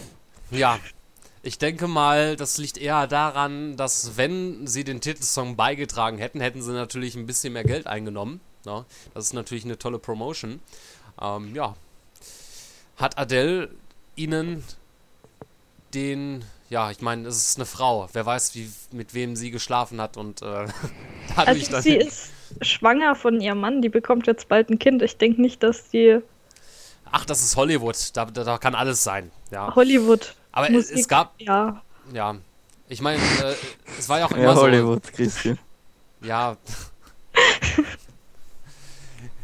Ja, 0.51 0.77
ich 1.45 1.59
denke 1.59 1.87
mal, 1.87 2.35
das 2.35 2.57
liegt 2.57 2.77
eher 2.77 3.05
daran, 3.05 3.77
dass 3.77 4.17
wenn 4.17 4.65
sie 4.65 4.83
den 4.83 4.99
Titelsong 4.99 5.55
beigetragen 5.55 6.17
hätten, 6.17 6.41
hätten 6.41 6.61
sie 6.63 6.73
natürlich 6.73 7.15
ein 7.15 7.27
bisschen 7.27 7.53
mehr 7.53 7.63
Geld 7.63 7.85
eingenommen. 7.85 8.41
Ja, 8.65 8.85
das 9.13 9.25
ist 9.25 9.33
natürlich 9.33 9.63
eine 9.63 9.77
tolle 9.77 9.99
Promotion. 9.99 10.59
Ähm, 11.21 11.53
ja. 11.53 11.75
Hat 12.97 13.19
Adele 13.19 13.69
ihnen 14.15 14.63
den, 15.93 16.43
ja, 16.69 16.89
ich 16.89 17.01
meine, 17.01 17.27
es 17.27 17.37
ist 17.37 17.57
eine 17.57 17.67
Frau. 17.67 18.09
Wer 18.11 18.25
weiß, 18.25 18.55
wie, 18.55 18.71
mit 18.91 19.13
wem 19.13 19.35
sie 19.35 19.51
geschlafen 19.51 20.01
hat 20.01 20.17
und 20.17 20.41
äh, 20.41 20.65
dadurch 21.35 21.71
Also 21.71 21.81
sie 21.81 21.97
ist 21.97 22.31
schwanger 22.61 23.15
von 23.15 23.39
ihrem 23.39 23.59
Mann, 23.59 23.83
die 23.83 23.89
bekommt 23.89 24.25
jetzt 24.25 24.47
bald 24.47 24.69
ein 24.69 24.79
Kind. 24.79 25.03
Ich 25.03 25.17
denke 25.17 25.41
nicht, 25.41 25.61
dass 25.61 25.89
die 25.89 26.21
Ach, 27.11 27.23
das 27.23 27.43
ist 27.43 27.55
Hollywood. 27.55 27.95
Da, 28.13 28.25
da, 28.25 28.43
da 28.43 28.57
kann 28.57 28.73
alles 28.73 29.03
sein. 29.03 29.31
Ja. 29.51 29.73
Hollywood. 29.75 30.35
Aber 30.55 30.67
es, 30.67 30.73
Musik, 30.73 30.97
es 30.97 31.07
gab, 31.07 31.39
Ja, 31.39 31.81
ja. 32.11 32.35
Ich 32.87 33.01
meine, 33.01 33.19
äh, 33.21 33.53
es 33.99 34.09
war 34.09 34.19
ja 34.19 34.25
auch 34.25 34.31
immer 34.31 34.41
Ja, 34.43 34.55
so. 34.55 34.61
Hollywood, 34.61 35.03
Christian. 35.13 35.59
Ja. 36.21 36.57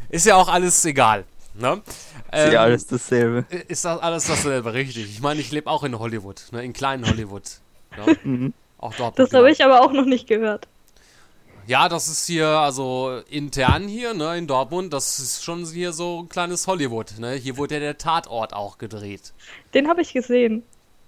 ist 0.08 0.26
ja 0.26 0.34
auch 0.36 0.48
alles 0.48 0.84
egal. 0.84 1.24
Ne? 1.54 1.80
Ist 1.86 1.92
Ähm, 2.32 2.52
ja 2.52 2.62
alles 2.62 2.86
dasselbe. 2.86 3.44
Ist 3.68 3.84
das 3.84 4.00
alles 4.00 4.26
dasselbe, 4.26 4.72
richtig. 4.72 5.04
Ich 5.04 5.20
meine, 5.20 5.40
ich 5.40 5.52
lebe 5.52 5.70
auch 5.70 5.84
in 5.84 5.98
Hollywood, 5.98 6.42
ne? 6.50 6.64
in 6.64 6.72
kleinen 6.72 7.06
Hollywood. 7.06 7.44
Ne? 7.96 8.16
Mhm. 8.24 8.54
Auch 8.78 8.94
dort. 8.94 9.16
das 9.18 9.32
habe 9.32 9.48
ich 9.50 9.62
aber 9.64 9.82
auch 9.82 9.92
noch 9.92 10.06
nicht 10.06 10.26
gehört. 10.26 10.66
Ja, 11.68 11.88
das 11.88 12.08
ist 12.08 12.26
hier, 12.26 12.48
also 12.48 13.20
intern 13.30 13.86
hier, 13.86 14.12
ne, 14.14 14.36
in 14.36 14.48
Dortmund, 14.48 14.92
das 14.92 15.20
ist 15.20 15.44
schon 15.44 15.64
hier 15.66 15.92
so 15.92 16.22
ein 16.22 16.28
kleines 16.28 16.66
Hollywood, 16.66 17.12
ne? 17.20 17.34
Hier 17.34 17.56
wurde 17.56 17.74
ja 17.74 17.80
der 17.80 17.98
Tatort 17.98 18.52
auch 18.52 18.78
gedreht. 18.78 19.32
Den 19.72 19.86
habe 19.86 20.00
ich 20.02 20.12
gesehen. 20.12 20.64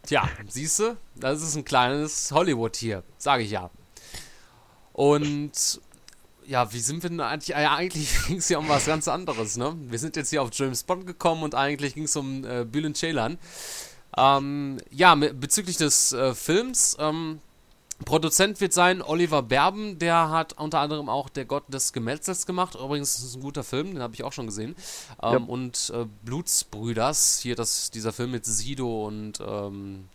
Tja, 0.06 0.28
siehst 0.48 0.80
du, 0.80 0.96
das 1.16 1.42
ist 1.42 1.56
ein 1.56 1.64
kleines 1.64 2.30
Hollywood 2.30 2.76
hier, 2.76 3.02
sage 3.16 3.42
ich 3.42 3.50
ja. 3.50 3.70
Und 4.92 5.80
ja, 6.46 6.72
wie 6.72 6.78
sind 6.78 7.02
wir 7.02 7.10
denn 7.10 7.20
eigentlich? 7.20 7.48
Ja, 7.48 7.74
eigentlich 7.74 8.26
ging 8.26 8.36
es 8.36 8.48
ja 8.48 8.58
um 8.58 8.68
was 8.68 8.86
ganz 8.86 9.08
anderes, 9.08 9.56
ne? 9.56 9.74
Wir 9.78 9.98
sind 9.98 10.16
jetzt 10.16 10.30
hier 10.30 10.42
auf 10.42 10.50
James 10.52 10.82
Bond 10.82 11.06
gekommen 11.06 11.42
und 11.42 11.54
eigentlich 11.54 11.94
ging 11.94 12.04
es 12.04 12.16
um 12.16 12.44
äh, 12.44 12.64
Bülent 12.64 12.98
Ceylan. 12.98 13.38
Ähm, 14.16 14.78
ja, 14.90 15.14
bezüglich 15.14 15.78
des 15.78 16.12
äh, 16.12 16.34
Films, 16.34 16.96
ähm, 17.00 17.40
Produzent 18.04 18.60
wird 18.60 18.72
sein 18.72 19.02
Oliver 19.02 19.42
Berben, 19.42 19.98
der 19.98 20.30
hat 20.30 20.54
unter 20.54 20.80
anderem 20.80 21.08
auch 21.08 21.28
Der 21.28 21.44
Gott 21.44 21.64
des 21.72 21.92
Gemetzels 21.92 22.46
gemacht. 22.46 22.74
Übrigens 22.74 23.18
ist 23.18 23.24
es 23.24 23.34
ein 23.36 23.42
guter 23.42 23.64
Film, 23.64 23.92
den 23.92 24.02
habe 24.02 24.14
ich 24.14 24.24
auch 24.24 24.32
schon 24.32 24.46
gesehen. 24.46 24.76
Ähm, 25.22 25.32
ja. 25.32 25.38
Und 25.38 25.92
äh, 25.94 26.06
Blutsbrüders, 26.24 27.40
hier 27.40 27.56
das, 27.56 27.90
dieser 27.90 28.12
Film 28.12 28.30
mit 28.32 28.46
Sido 28.46 29.06
und 29.06 29.40
ähm, 29.40 30.08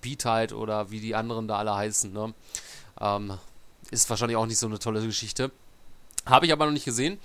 Beatheit 0.00 0.52
oder 0.52 0.90
wie 0.90 1.00
die 1.00 1.14
anderen 1.14 1.48
da 1.48 1.58
alle 1.58 1.74
heißen. 1.74 2.12
Ne? 2.12 2.34
Ähm, 3.00 3.38
ist 3.90 4.10
wahrscheinlich 4.10 4.36
auch 4.36 4.46
nicht 4.46 4.58
so 4.58 4.66
eine 4.66 4.78
tolle 4.78 5.04
Geschichte. 5.04 5.50
Habe 6.24 6.46
ich 6.46 6.52
aber 6.52 6.66
noch 6.66 6.72
nicht 6.72 6.84
gesehen. 6.84 7.18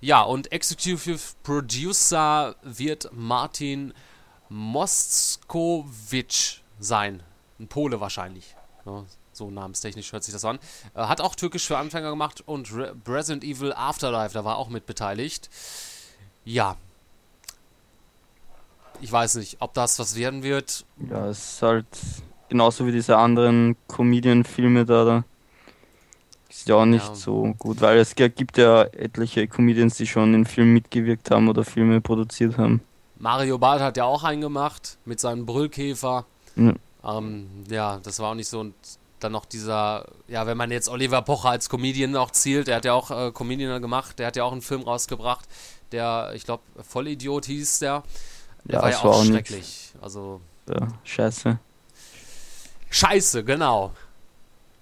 Ja, 0.00 0.22
und 0.22 0.52
Executive 0.52 1.18
Producer 1.42 2.54
wird 2.62 3.10
Martin 3.12 3.92
Moskowitsch 4.48 5.80
sein. 6.78 7.22
Ein 7.58 7.66
Pole 7.68 8.00
wahrscheinlich. 8.00 8.54
Ja, 8.86 9.04
so 9.32 9.50
namenstechnisch 9.50 10.12
hört 10.12 10.24
sich 10.24 10.32
das 10.32 10.44
an. 10.44 10.58
Äh, 10.94 11.02
hat 11.02 11.20
auch 11.20 11.34
Türkisch 11.34 11.66
für 11.66 11.78
Anfänger 11.78 12.10
gemacht 12.10 12.42
und 12.46 12.72
Re 12.74 12.94
Resident 13.06 13.44
Evil 13.44 13.72
Afterlife, 13.72 14.34
da 14.34 14.44
war 14.44 14.56
auch 14.56 14.68
mit 14.68 14.86
beteiligt. 14.86 15.50
Ja. 16.44 16.76
Ich 19.00 19.10
weiß 19.10 19.36
nicht, 19.36 19.56
ob 19.60 19.74
das 19.74 19.98
was 19.98 20.16
werden 20.16 20.42
wird. 20.42 20.84
Ja, 21.10 21.28
es 21.28 21.38
ist 21.38 21.62
halt 21.62 21.86
genauso 22.48 22.86
wie 22.86 22.92
diese 22.92 23.16
anderen 23.16 23.76
Comedian-Filme 23.88 24.84
da. 24.84 25.04
da. 25.04 25.24
Ist 26.48 26.68
ja 26.68 26.76
auch 26.76 26.84
nicht 26.84 27.06
ja. 27.06 27.14
so 27.16 27.54
gut, 27.58 27.80
weil 27.80 27.98
es 27.98 28.14
gibt 28.14 28.58
ja 28.58 28.84
etliche 28.84 29.48
Comedians, 29.48 29.96
die 29.96 30.06
schon 30.06 30.32
in 30.34 30.46
Filmen 30.46 30.72
mitgewirkt 30.72 31.30
haben 31.32 31.48
oder 31.48 31.64
Filme 31.64 32.00
produziert 32.00 32.56
haben. 32.56 32.80
Mario 33.18 33.58
Barth 33.58 33.80
hat 33.80 33.96
ja 33.96 34.04
auch 34.04 34.22
einen 34.22 34.40
gemacht 34.40 34.98
mit 35.04 35.18
seinem 35.18 35.46
Brüllkäfer. 35.46 36.26
Ja. 36.54 36.74
Ähm, 37.04 37.64
ja, 37.68 38.00
das 38.02 38.18
war 38.18 38.30
auch 38.30 38.34
nicht 38.34 38.48
so. 38.48 38.60
Und 38.60 38.74
dann 39.20 39.32
noch 39.32 39.46
dieser, 39.46 40.06
ja, 40.28 40.46
wenn 40.46 40.56
man 40.56 40.70
jetzt 40.70 40.88
Oliver 40.88 41.22
Pocher 41.22 41.50
als 41.50 41.68
Comedian 41.68 42.14
auch 42.16 42.30
zielt, 42.30 42.68
der 42.68 42.76
hat 42.76 42.84
ja 42.84 42.92
auch 42.92 43.10
äh, 43.10 43.32
Comedian 43.32 43.80
gemacht, 43.80 44.18
der 44.18 44.26
hat 44.26 44.36
ja 44.36 44.44
auch 44.44 44.52
einen 44.52 44.62
Film 44.62 44.82
rausgebracht, 44.82 45.48
der, 45.92 46.32
ich 46.34 46.44
glaube, 46.44 46.62
Vollidiot 46.82 47.46
hieß 47.46 47.78
der. 47.78 48.02
Der 48.64 48.76
ja, 48.76 48.82
war 48.82 48.90
ja 48.90 48.98
auch, 48.98 49.04
auch 49.04 49.24
schrecklich. 49.24 49.60
Nicht. 49.60 49.94
Also. 50.02 50.40
Ja, 50.68 50.88
scheiße. 51.04 51.58
Scheiße, 52.90 53.44
genau. 53.44 53.92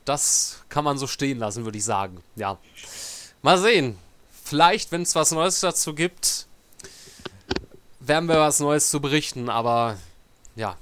Das 0.05 0.63
kann 0.69 0.85
man 0.85 0.99
so 0.99 1.07
stehen 1.07 1.39
lassen, 1.39 1.65
würde 1.65 1.79
ich 1.79 1.85
sagen. 1.85 2.23
Ja. 2.37 2.59
Mal 3.43 3.59
sehen. 3.59 3.99
Vielleicht, 4.45 4.93
wenn 4.93 5.03
es 5.03 5.15
was 5.15 5.31
Neues 5.31 5.61
dazu 5.61 5.95
gibt, 5.95 6.47
werden 8.01 8.29
wir 8.29 8.39
was 8.39 8.61
Neues 8.61 8.91
zu 8.91 9.01
berichten, 9.01 9.49
aber 9.49 9.97
ja, 10.57 10.77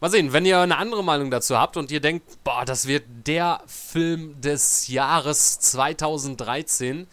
Mal 0.00 0.10
sehen, 0.10 0.32
wenn 0.32 0.44
ihr 0.44 0.58
eine 0.58 0.76
andere 0.76 1.02
Meinung 1.02 1.30
dazu 1.30 1.56
habt 1.56 1.76
und 1.76 1.90
ihr 1.90 2.00
denkt, 2.00 2.42
boah, 2.44 2.64
das 2.64 2.86
wird 2.86 3.04
der 3.26 3.62
Film 3.66 4.40
des 4.40 4.88
Jahres 4.88 5.58
2013, 5.60 7.06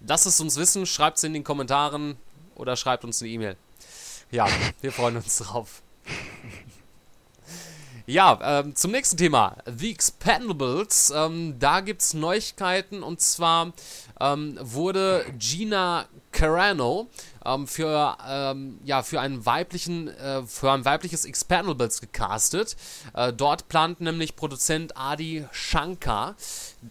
lasst 0.00 0.26
es 0.26 0.40
uns 0.40 0.56
wissen, 0.56 0.84
schreibt 0.84 1.18
es 1.18 1.24
in 1.24 1.32
den 1.32 1.44
Kommentaren 1.44 2.16
oder 2.54 2.76
schreibt 2.76 3.04
uns 3.04 3.22
eine 3.22 3.30
E-Mail. 3.30 3.56
Ja, 4.30 4.46
wir 4.80 4.92
freuen 4.92 5.16
uns 5.16 5.38
drauf. 5.38 5.82
Ja, 8.06 8.38
ähm, 8.42 8.76
zum 8.76 8.90
nächsten 8.90 9.16
Thema. 9.16 9.56
The 9.64 9.90
Expendables. 9.90 11.10
Ähm, 11.16 11.58
da 11.58 11.80
gibt 11.80 12.02
es 12.02 12.12
Neuigkeiten 12.12 13.02
und 13.02 13.22
zwar 13.22 13.72
ähm, 14.20 14.58
wurde 14.60 15.24
Gina 15.38 16.04
Carano 16.30 17.08
ähm, 17.46 17.66
für, 17.66 18.18
ähm, 18.28 18.78
ja, 18.84 19.02
für 19.02 19.22
einen 19.22 19.46
weiblichen, 19.46 20.08
äh, 20.08 20.42
für 20.42 20.70
ein 20.72 20.84
weibliches 20.84 21.24
Expendables 21.24 22.02
gecastet. 22.02 22.76
Äh, 23.14 23.32
dort 23.32 23.68
plant 23.68 24.02
nämlich 24.02 24.36
Produzent 24.36 24.98
Adi 24.98 25.46
Shankar, 25.52 26.36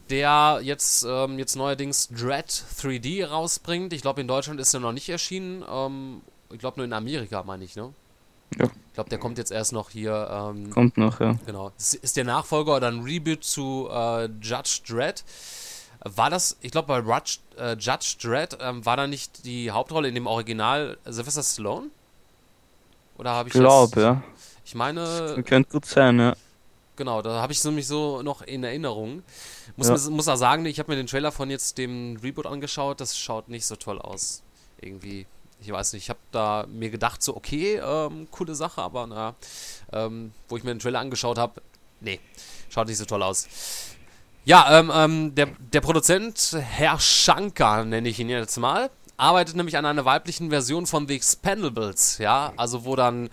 der 0.10 0.62
jetzt, 0.64 1.06
ähm, 1.08 1.38
jetzt 1.38 1.56
neuerdings 1.56 2.08
Dread 2.08 2.50
3D 2.50 3.28
rausbringt. 3.28 3.94
Ich 3.94 4.02
glaube, 4.02 4.22
in 4.22 4.28
Deutschland 4.28 4.60
ist 4.60 4.74
er 4.74 4.80
noch 4.80 4.94
nicht 4.94 5.10
erschienen. 5.10 6.24
Ich 6.52 6.60
glaube 6.60 6.78
nur 6.78 6.86
in 6.86 6.94
Amerika, 6.94 7.44
meine 7.44 7.66
ich, 7.66 7.76
ne? 7.76 7.94
Ja. 8.60 8.66
Ich 8.66 8.94
glaube, 8.94 9.10
der 9.10 9.20
kommt 9.20 9.38
jetzt 9.38 9.52
erst 9.52 9.74
noch 9.74 9.90
hier. 9.90 10.30
Ähm, 10.32 10.70
kommt 10.70 10.98
noch, 10.98 11.20
ja. 11.20 11.38
Genau. 11.46 11.72
Ist, 11.78 11.96
ist 11.96 12.18
der 12.18 12.26
Nachfolger 12.26 12.76
oder 12.76 12.88
ein 12.88 13.02
Reboot 13.02 13.44
zu 13.44 13.90
äh, 13.92 14.26
Judge 14.42 14.82
Dredd. 14.88 15.24
War 16.02 16.30
das, 16.30 16.58
ich 16.62 16.72
glaube, 16.72 16.88
bei 16.88 17.00
Rudge, 17.00 17.40
äh, 17.58 17.76
Judge 17.78 18.16
Dredd, 18.22 18.58
ähm, 18.60 18.86
war 18.86 18.98
da 18.98 19.08
nicht 19.08 19.46
die 19.46 19.72
Hauptrolle 19.72 20.10
in 20.10 20.16
dem 20.16 20.28
Original 20.28 20.98
Sylvester 21.06 21.44
Stallone? 21.44 21.88
Oder 23.18 23.32
habe 23.32 23.50
ich 23.50 23.54
glaube, 23.54 24.02
ja. 24.02 24.24
Ich 24.66 24.76
meine. 24.76 25.02
Das 25.36 25.46
könnte 25.46 25.72
gut 25.72 25.86
sein, 25.86 26.20
ja. 26.20 26.34
Genau, 26.96 27.22
da 27.22 27.42
habe 27.42 27.52
ich 27.52 27.60
es 27.60 27.66
nämlich 27.66 27.88
so 27.88 28.22
noch 28.22 28.42
in 28.42 28.64
Erinnerung. 28.64 29.24
Muss, 29.76 29.88
ja. 29.88 30.12
muss 30.12 30.28
auch 30.28 30.36
sagen, 30.36 30.66
ich 30.66 30.78
habe 30.78 30.92
mir 30.92 30.98
den 30.98 31.08
Trailer 31.08 31.32
von 31.32 31.50
jetzt 31.50 31.78
dem 31.78 32.18
Reboot 32.22 32.46
angeschaut, 32.46 33.02
das 33.02 33.18
schaut 33.18 33.50
nicht 33.50 33.66
so 33.66 33.76
toll 33.76 34.00
aus. 34.00 34.44
Irgendwie. 34.80 35.26
Ich 35.66 35.72
weiß 35.72 35.94
nicht, 35.94 36.04
ich 36.04 36.10
habe 36.10 36.20
da 36.32 36.66
mir 36.68 36.90
gedacht, 36.90 37.24
so, 37.24 37.36
okay, 37.36 37.76
ähm, 37.76 38.28
coole 38.32 38.54
Sache, 38.56 38.82
aber 38.82 39.08
na, 39.08 39.36
ähm, 39.92 40.34
wo 40.50 40.58
ich 40.58 40.64
mir 40.64 40.74
den 40.74 40.80
Trailer 40.80 41.00
angeschaut 41.00 41.38
habe, 41.38 41.62
nee, 42.02 42.20
schaut 42.70 42.88
nicht 42.88 42.98
so 42.98 43.06
toll 43.06 43.24
aus. 43.24 43.48
Ja, 44.46 44.78
ähm, 44.78 44.92
ähm, 44.94 45.36
der, 45.36 45.48
der 45.72 45.80
Produzent, 45.82 46.58
Herr 46.60 47.00
Shankar, 47.00 47.86
nenne 47.86 48.10
ich 48.10 48.20
ihn 48.20 48.28
jetzt 48.28 48.58
mal, 48.58 48.90
arbeitet 49.16 49.56
nämlich 49.56 49.78
an 49.78 49.86
einer 49.86 50.04
weiblichen 50.04 50.50
Version 50.50 50.86
von 50.86 51.08
The 51.08 51.16
Expendables, 51.16 52.18
ja, 52.18 52.52
also 52.58 52.84
wo 52.84 52.98
dann 52.98 53.30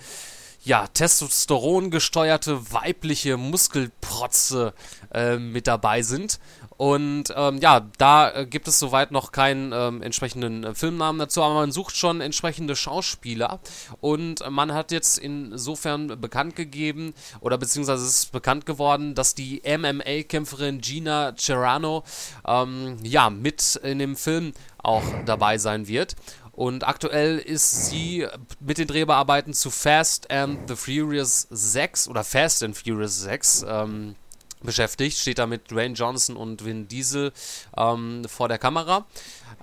ja, 0.63 0.87
Testosteron 0.87 1.91
gesteuerte 1.91 2.73
weibliche 2.73 3.37
Muskelprotze 3.37 4.75
äh, 5.13 5.37
mit 5.37 5.67
dabei 5.67 6.03
sind. 6.03 6.39
Und 6.81 7.25
ähm, 7.37 7.59
ja, 7.59 7.91
da 7.99 8.31
äh, 8.31 8.47
gibt 8.47 8.67
es 8.67 8.79
soweit 8.79 9.11
noch 9.11 9.33
keinen 9.33 9.71
ähm, 9.75 10.01
entsprechenden 10.01 10.65
äh, 10.65 10.75
Filmnamen 10.75 11.19
dazu, 11.19 11.43
aber 11.43 11.53
man 11.53 11.73
sucht 11.73 11.95
schon 11.95 12.23
entsprechende 12.23 12.75
Schauspieler. 12.75 13.61
Und 14.01 14.43
man 14.49 14.73
hat 14.73 14.91
jetzt 14.91 15.19
insofern 15.19 16.19
bekannt 16.21 16.57
gegeben, 16.57 17.13
oder 17.41 17.59
beziehungsweise 17.59 18.07
ist 18.07 18.33
bekannt 18.33 18.65
geworden, 18.65 19.15
dass 19.15 19.35
die 19.35 19.61
MMA-Kämpferin 19.63 20.81
Gina 20.81 21.35
Cerano 21.37 22.03
ähm, 22.47 22.97
ja 23.03 23.29
mit 23.29 23.77
in 23.83 23.99
dem 23.99 24.17
Film 24.17 24.55
auch 24.83 25.05
dabei 25.27 25.59
sein 25.59 25.87
wird. 25.87 26.17
Und 26.53 26.87
aktuell 26.87 27.39
ist 27.39 27.87
sie 27.87 28.27
mit 28.61 28.79
den 28.79 28.89
Drehbearbeiten 28.89 29.55
zu 29.55 29.71
Fast 29.71 30.31
and 30.31 30.69
the 30.69 30.77
Furious 30.77 31.47
6 31.51 32.09
oder 32.09 32.25
Fast 32.25 32.63
and 32.63 32.77
Furious 32.77 33.21
6 33.21 33.65
ähm, 33.69 34.17
beschäftigt, 34.63 35.19
steht 35.19 35.39
da 35.39 35.47
mit 35.47 35.71
Dwayne 35.71 35.95
Johnson 35.95 36.37
und 36.37 36.65
Vin 36.65 36.89
Diesel 36.89 37.33
ähm, 37.77 38.25
vor 38.29 38.49
der 38.49 38.59
Kamera. 38.59 39.07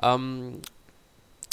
Ähm, 0.01 0.61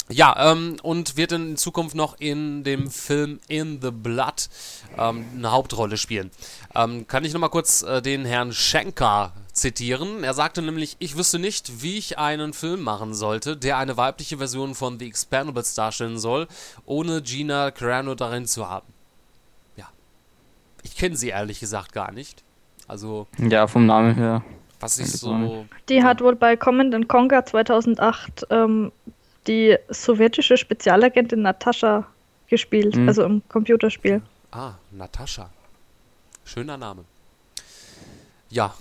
ja, 0.09 0.51
ähm, 0.51 0.77
und 0.83 1.17
wird 1.17 1.31
in 1.31 1.57
Zukunft 1.57 1.95
noch 1.95 2.15
in 2.19 2.63
dem 2.63 2.91
Film 2.91 3.39
In 3.47 3.79
the 3.81 3.89
Blood 3.89 4.49
ähm, 4.97 5.25
eine 5.35 5.51
Hauptrolle 5.51 5.97
spielen. 5.97 6.29
Ähm, 6.75 7.07
kann 7.07 7.25
ich 7.25 7.33
nochmal 7.33 7.49
kurz 7.49 7.81
äh, 7.81 8.03
den 8.03 8.23
Herrn 8.23 8.51
Schenker 8.51 9.33
zitieren. 9.51 10.23
Er 10.23 10.35
sagte 10.35 10.61
nämlich, 10.61 10.95
ich 10.99 11.17
wüsste 11.17 11.39
nicht, 11.39 11.81
wie 11.81 11.97
ich 11.97 12.19
einen 12.19 12.53
Film 12.53 12.81
machen 12.81 13.15
sollte, 13.15 13.57
der 13.57 13.77
eine 13.77 13.97
weibliche 13.97 14.37
Version 14.37 14.75
von 14.75 14.99
The 14.99 15.07
Expendables 15.07 15.73
darstellen 15.73 16.19
soll, 16.19 16.47
ohne 16.85 17.23
Gina 17.23 17.71
Carano 17.71 18.13
darin 18.13 18.45
zu 18.45 18.69
haben. 18.69 18.87
Ja. 19.75 19.87
Ich 20.83 20.95
kenne 20.95 21.15
sie 21.15 21.29
ehrlich 21.29 21.59
gesagt 21.59 21.93
gar 21.93 22.11
nicht. 22.11 22.43
Also. 22.87 23.25
Ja, 23.39 23.65
vom 23.65 23.87
Namen 23.87 24.13
her. 24.13 24.43
Was 24.79 24.99
ist 24.99 25.19
so. 25.19 25.65
Die 25.89 26.03
hat 26.03 26.21
wohl 26.21 26.35
bei 26.35 26.57
Command 26.57 27.07
Conquer 27.07 27.45
2008 27.45 28.47
ähm, 28.51 28.91
die 29.47 29.77
sowjetische 29.89 30.57
Spezialagentin 30.57 31.41
Natascha 31.41 32.05
gespielt, 32.47 32.95
mhm. 32.95 33.07
also 33.07 33.23
im 33.23 33.41
Computerspiel. 33.49 34.21
Ah, 34.51 34.73
Natascha. 34.91 35.49
Schöner 36.45 36.77
Name. 36.77 37.03
Ja, 38.49 38.73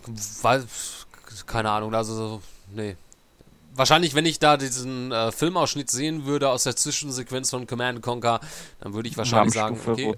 weil, 0.42 0.64
keine 1.46 1.70
Ahnung, 1.70 1.94
also, 1.94 2.42
nee. 2.72 2.96
Wahrscheinlich, 3.74 4.14
wenn 4.14 4.26
ich 4.26 4.38
da 4.38 4.56
diesen 4.56 5.10
äh, 5.10 5.32
Filmausschnitt 5.32 5.90
sehen 5.90 6.26
würde 6.26 6.48
aus 6.48 6.62
der 6.62 6.76
Zwischensequenz 6.76 7.50
von 7.50 7.66
Command 7.66 8.02
Conquer, 8.02 8.38
dann 8.80 8.94
würde 8.94 9.08
ich 9.08 9.16
wahrscheinlich 9.16 9.54
sagen, 9.54 9.80
okay. 9.84 10.14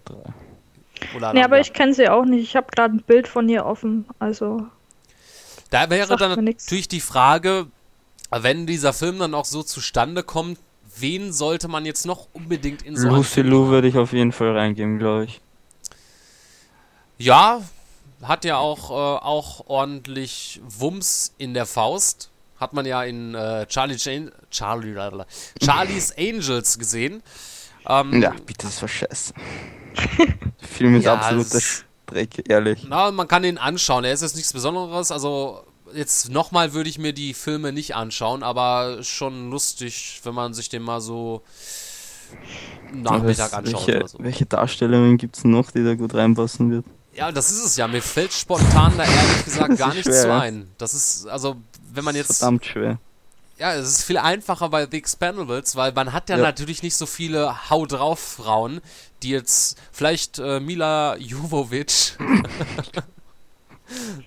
Oder 1.15 1.33
nee, 1.33 1.43
aber 1.43 1.61
ich 1.61 1.73
kenne 1.73 1.95
sie 1.95 2.09
auch 2.09 2.25
nicht. 2.25 2.43
Ich 2.43 2.57
habe 2.57 2.67
gerade 2.75 2.95
ein 2.95 3.03
Bild 3.03 3.29
von 3.29 3.49
ihr 3.49 3.65
offen. 3.65 4.07
Also. 4.19 4.67
Da 5.71 5.89
wäre 5.91 6.17
dann 6.17 6.45
natürlich 6.45 6.89
die 6.89 7.01
Frage, 7.01 7.67
wenn 8.31 8.67
dieser 8.67 8.93
Film 8.93 9.19
dann 9.19 9.35
auch 9.35 9.45
so 9.45 9.63
zustande 9.63 10.23
kommt, 10.23 10.59
wen 10.99 11.33
sollte 11.33 11.69
man 11.69 11.85
jetzt 11.85 12.07
noch 12.07 12.29
unbedingt 12.33 12.83
in 12.83 12.97
so 12.97 13.09
Lucy 13.09 13.43
Lou 13.43 13.69
würde 13.69 13.89
ich 13.89 13.97
auf 13.97 14.13
jeden 14.13 14.33
Fall 14.33 14.57
reingeben, 14.57 14.99
glaube 14.99 15.25
ich. 15.25 15.41
Ja, 17.19 17.63
hat 18.23 18.45
ja 18.45 18.59
auch, 18.59 18.91
äh, 18.91 18.95
auch 18.95 19.67
ordentlich 19.69 20.61
Wumms 20.67 21.35
in 21.39 21.55
der 21.55 21.67
Faust. 21.67 22.31
Hat 22.59 22.73
man 22.73 22.87
ja 22.87 23.03
in 23.05 23.35
äh, 23.35 23.67
Charlie 23.67 23.97
Jane, 23.99 24.33
Charlie, 24.51 24.95
Charlie's 25.63 26.15
Angels 26.19 26.79
gesehen. 26.79 27.23
Ähm, 27.87 28.23
ja, 28.23 28.35
bitte, 28.47 28.67
das 28.67 28.81
war 28.81 28.89
scheiße. 28.89 29.35
Der 30.19 30.69
Film 30.69 30.97
ist 30.97 31.05
ja, 31.05 31.15
absoluter 31.15 31.61
Dreck, 32.07 32.49
ehrlich. 32.49 32.87
Na, 32.89 33.11
man 33.11 33.29
kann 33.29 33.45
ihn 33.45 33.59
anschauen. 33.59 34.05
Er 34.05 34.13
ist 34.13 34.23
jetzt 34.23 34.37
nichts 34.37 34.53
Besonderes. 34.53 35.11
Also, 35.11 35.65
jetzt 35.95 36.31
nochmal 36.31 36.73
würde 36.73 36.89
ich 36.89 36.99
mir 36.99 37.13
die 37.13 37.35
Filme 37.35 37.73
nicht 37.73 37.95
anschauen, 37.95 38.43
aber 38.43 39.03
schon 39.03 39.51
lustig, 39.51 40.21
wenn 40.25 40.35
man 40.35 40.55
sich 40.55 40.69
den 40.69 40.83
mal 40.83 41.01
so 41.01 41.43
Nachmittag 42.93 43.53
anschaut. 43.53 43.87
Welche, 43.87 44.09
so. 44.09 44.19
welche 44.21 44.47
Darstellungen 44.47 45.17
gibt 45.17 45.37
es 45.37 45.45
noch, 45.45 45.71
die 45.71 45.85
da 45.85 45.95
gut 45.95 46.15
reinpassen 46.15 46.71
wird? 46.71 46.85
Ja, 47.15 47.33
das 47.33 47.51
ist 47.51 47.65
es 47.65 47.77
ja. 47.77 47.89
Mir 47.89 48.03
fällt 48.03 48.33
spontan 48.33 48.93
da 48.97 49.05
ehrlich 49.05 49.45
gesagt 49.45 49.79
gar 49.79 49.95
nichts 49.95 50.23
zu 50.23 50.33
ein. 50.33 50.71
Das 50.79 50.93
ist, 50.93 51.27
also, 51.27 51.57
wenn 51.93 52.05
man 52.05 52.15
jetzt. 52.15 52.39
Verdammt 52.39 52.67
schwer. 52.67 52.99
Ja, 53.59 53.75
es 53.75 53.89
ist 53.89 54.03
viel 54.03 54.19
einfacher 54.19 54.69
bei 54.69 54.87
The 54.91 54.99
Expendables, 54.99 55.77
weil 55.77 55.93
man 55.93 56.13
hat 56.13 56.29
ja, 56.29 56.37
ja. 56.37 56.43
natürlich 56.43 56.83
nicht 56.83 56.95
so 56.95 57.07
viele 57.07 57.71
Hau 57.71 57.87
drauf 57.87 58.19
Frauen, 58.19 58.83
die 59.23 59.31
jetzt 59.31 59.79
vielleicht 59.93 60.39
äh, 60.39 60.61
Mila 60.61 61.17
Jovovic. 61.17 62.19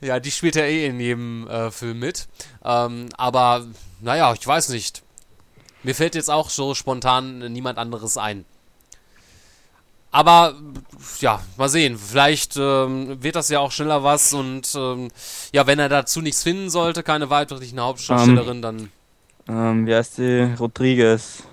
ja, 0.00 0.20
die 0.20 0.30
spielt 0.30 0.56
ja 0.56 0.64
eh 0.64 0.86
in 0.86 1.00
jedem 1.00 1.46
äh, 1.48 1.70
Film 1.70 1.98
mit. 1.98 2.28
Ähm, 2.64 3.08
aber 3.16 3.66
naja, 4.00 4.32
ich 4.32 4.46
weiß 4.46 4.70
nicht. 4.70 5.02
Mir 5.82 5.94
fällt 5.94 6.14
jetzt 6.14 6.30
auch 6.30 6.50
so 6.50 6.74
spontan 6.74 7.52
niemand 7.52 7.78
anderes 7.78 8.16
ein. 8.16 8.44
Aber 10.12 10.54
ja, 11.20 11.40
mal 11.56 11.70
sehen. 11.70 11.98
Vielleicht 11.98 12.56
ähm, 12.56 13.22
wird 13.22 13.34
das 13.34 13.48
ja 13.48 13.60
auch 13.60 13.72
schneller 13.72 14.04
was 14.04 14.34
und 14.34 14.72
ähm, 14.76 15.08
ja, 15.52 15.66
wenn 15.66 15.78
er 15.78 15.88
dazu 15.88 16.20
nichts 16.20 16.42
finden 16.42 16.68
sollte, 16.68 17.02
keine 17.02 17.30
weibliche 17.30 17.76
Hauptdarstellerin, 17.78 18.48
um, 18.48 18.56
ähm, 18.56 18.62
dann. 18.62 18.92
Ähm, 19.48 19.86
wie 19.86 19.94
heißt 19.94 20.18
die? 20.18 20.54
Rodriguez. 20.60 21.44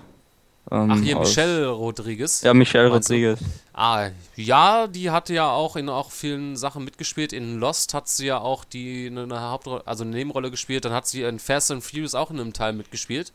Ähm, 0.72 0.90
Ach, 0.90 1.00
hier 1.00 1.18
Michelle 1.18 1.68
Rodriguez. 1.68 2.42
Ja, 2.42 2.54
Michelle 2.54 2.88
Rodriguez. 2.88 3.40
Ah, 3.72 4.10
ja, 4.36 4.86
die 4.86 5.10
hatte 5.10 5.34
ja 5.34 5.50
auch 5.50 5.74
in 5.74 5.88
auch 5.88 6.12
vielen 6.12 6.56
Sachen 6.56 6.84
mitgespielt. 6.84 7.32
In 7.32 7.58
Lost 7.58 7.92
hat 7.92 8.08
sie 8.08 8.26
ja 8.26 8.38
auch 8.38 8.64
die 8.64 9.08
eine 9.08 9.40
Hauptrolle, 9.40 9.82
also 9.86 10.04
eine 10.04 10.12
Nebenrolle 10.12 10.50
gespielt. 10.50 10.84
Dann 10.84 10.92
hat 10.92 11.08
sie 11.08 11.22
in 11.22 11.40
Fast 11.40 11.72
and 11.72 11.82
Furious 11.82 12.14
auch 12.14 12.30
in 12.30 12.38
einem 12.38 12.52
Teil 12.52 12.72
mitgespielt. 12.72 13.32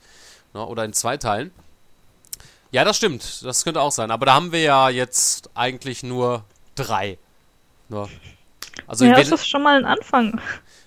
Ne, 0.54 0.66
oder 0.66 0.86
in 0.86 0.94
zwei 0.94 1.18
Teilen. 1.18 1.52
Ja, 2.72 2.86
das 2.86 2.98
stimmt. 2.98 3.44
Das 3.44 3.64
könnte 3.64 3.82
auch 3.82 3.92
sein. 3.92 4.12
Aber 4.12 4.26
da 4.26 4.34
haben 4.34 4.52
wir 4.54 4.62
ja 4.62 4.90
jetzt 4.90 5.50
eigentlich 5.56 6.04
nur 6.04 6.46
drei. 6.76 7.18
Nur. 7.90 8.10
Also 8.88 9.06
ja, 9.06 9.16
das 9.16 9.30
ist 9.30 9.48
schon 9.48 9.64
mal 9.64 9.78
ein 9.78 9.86
Anfang. 9.86 10.40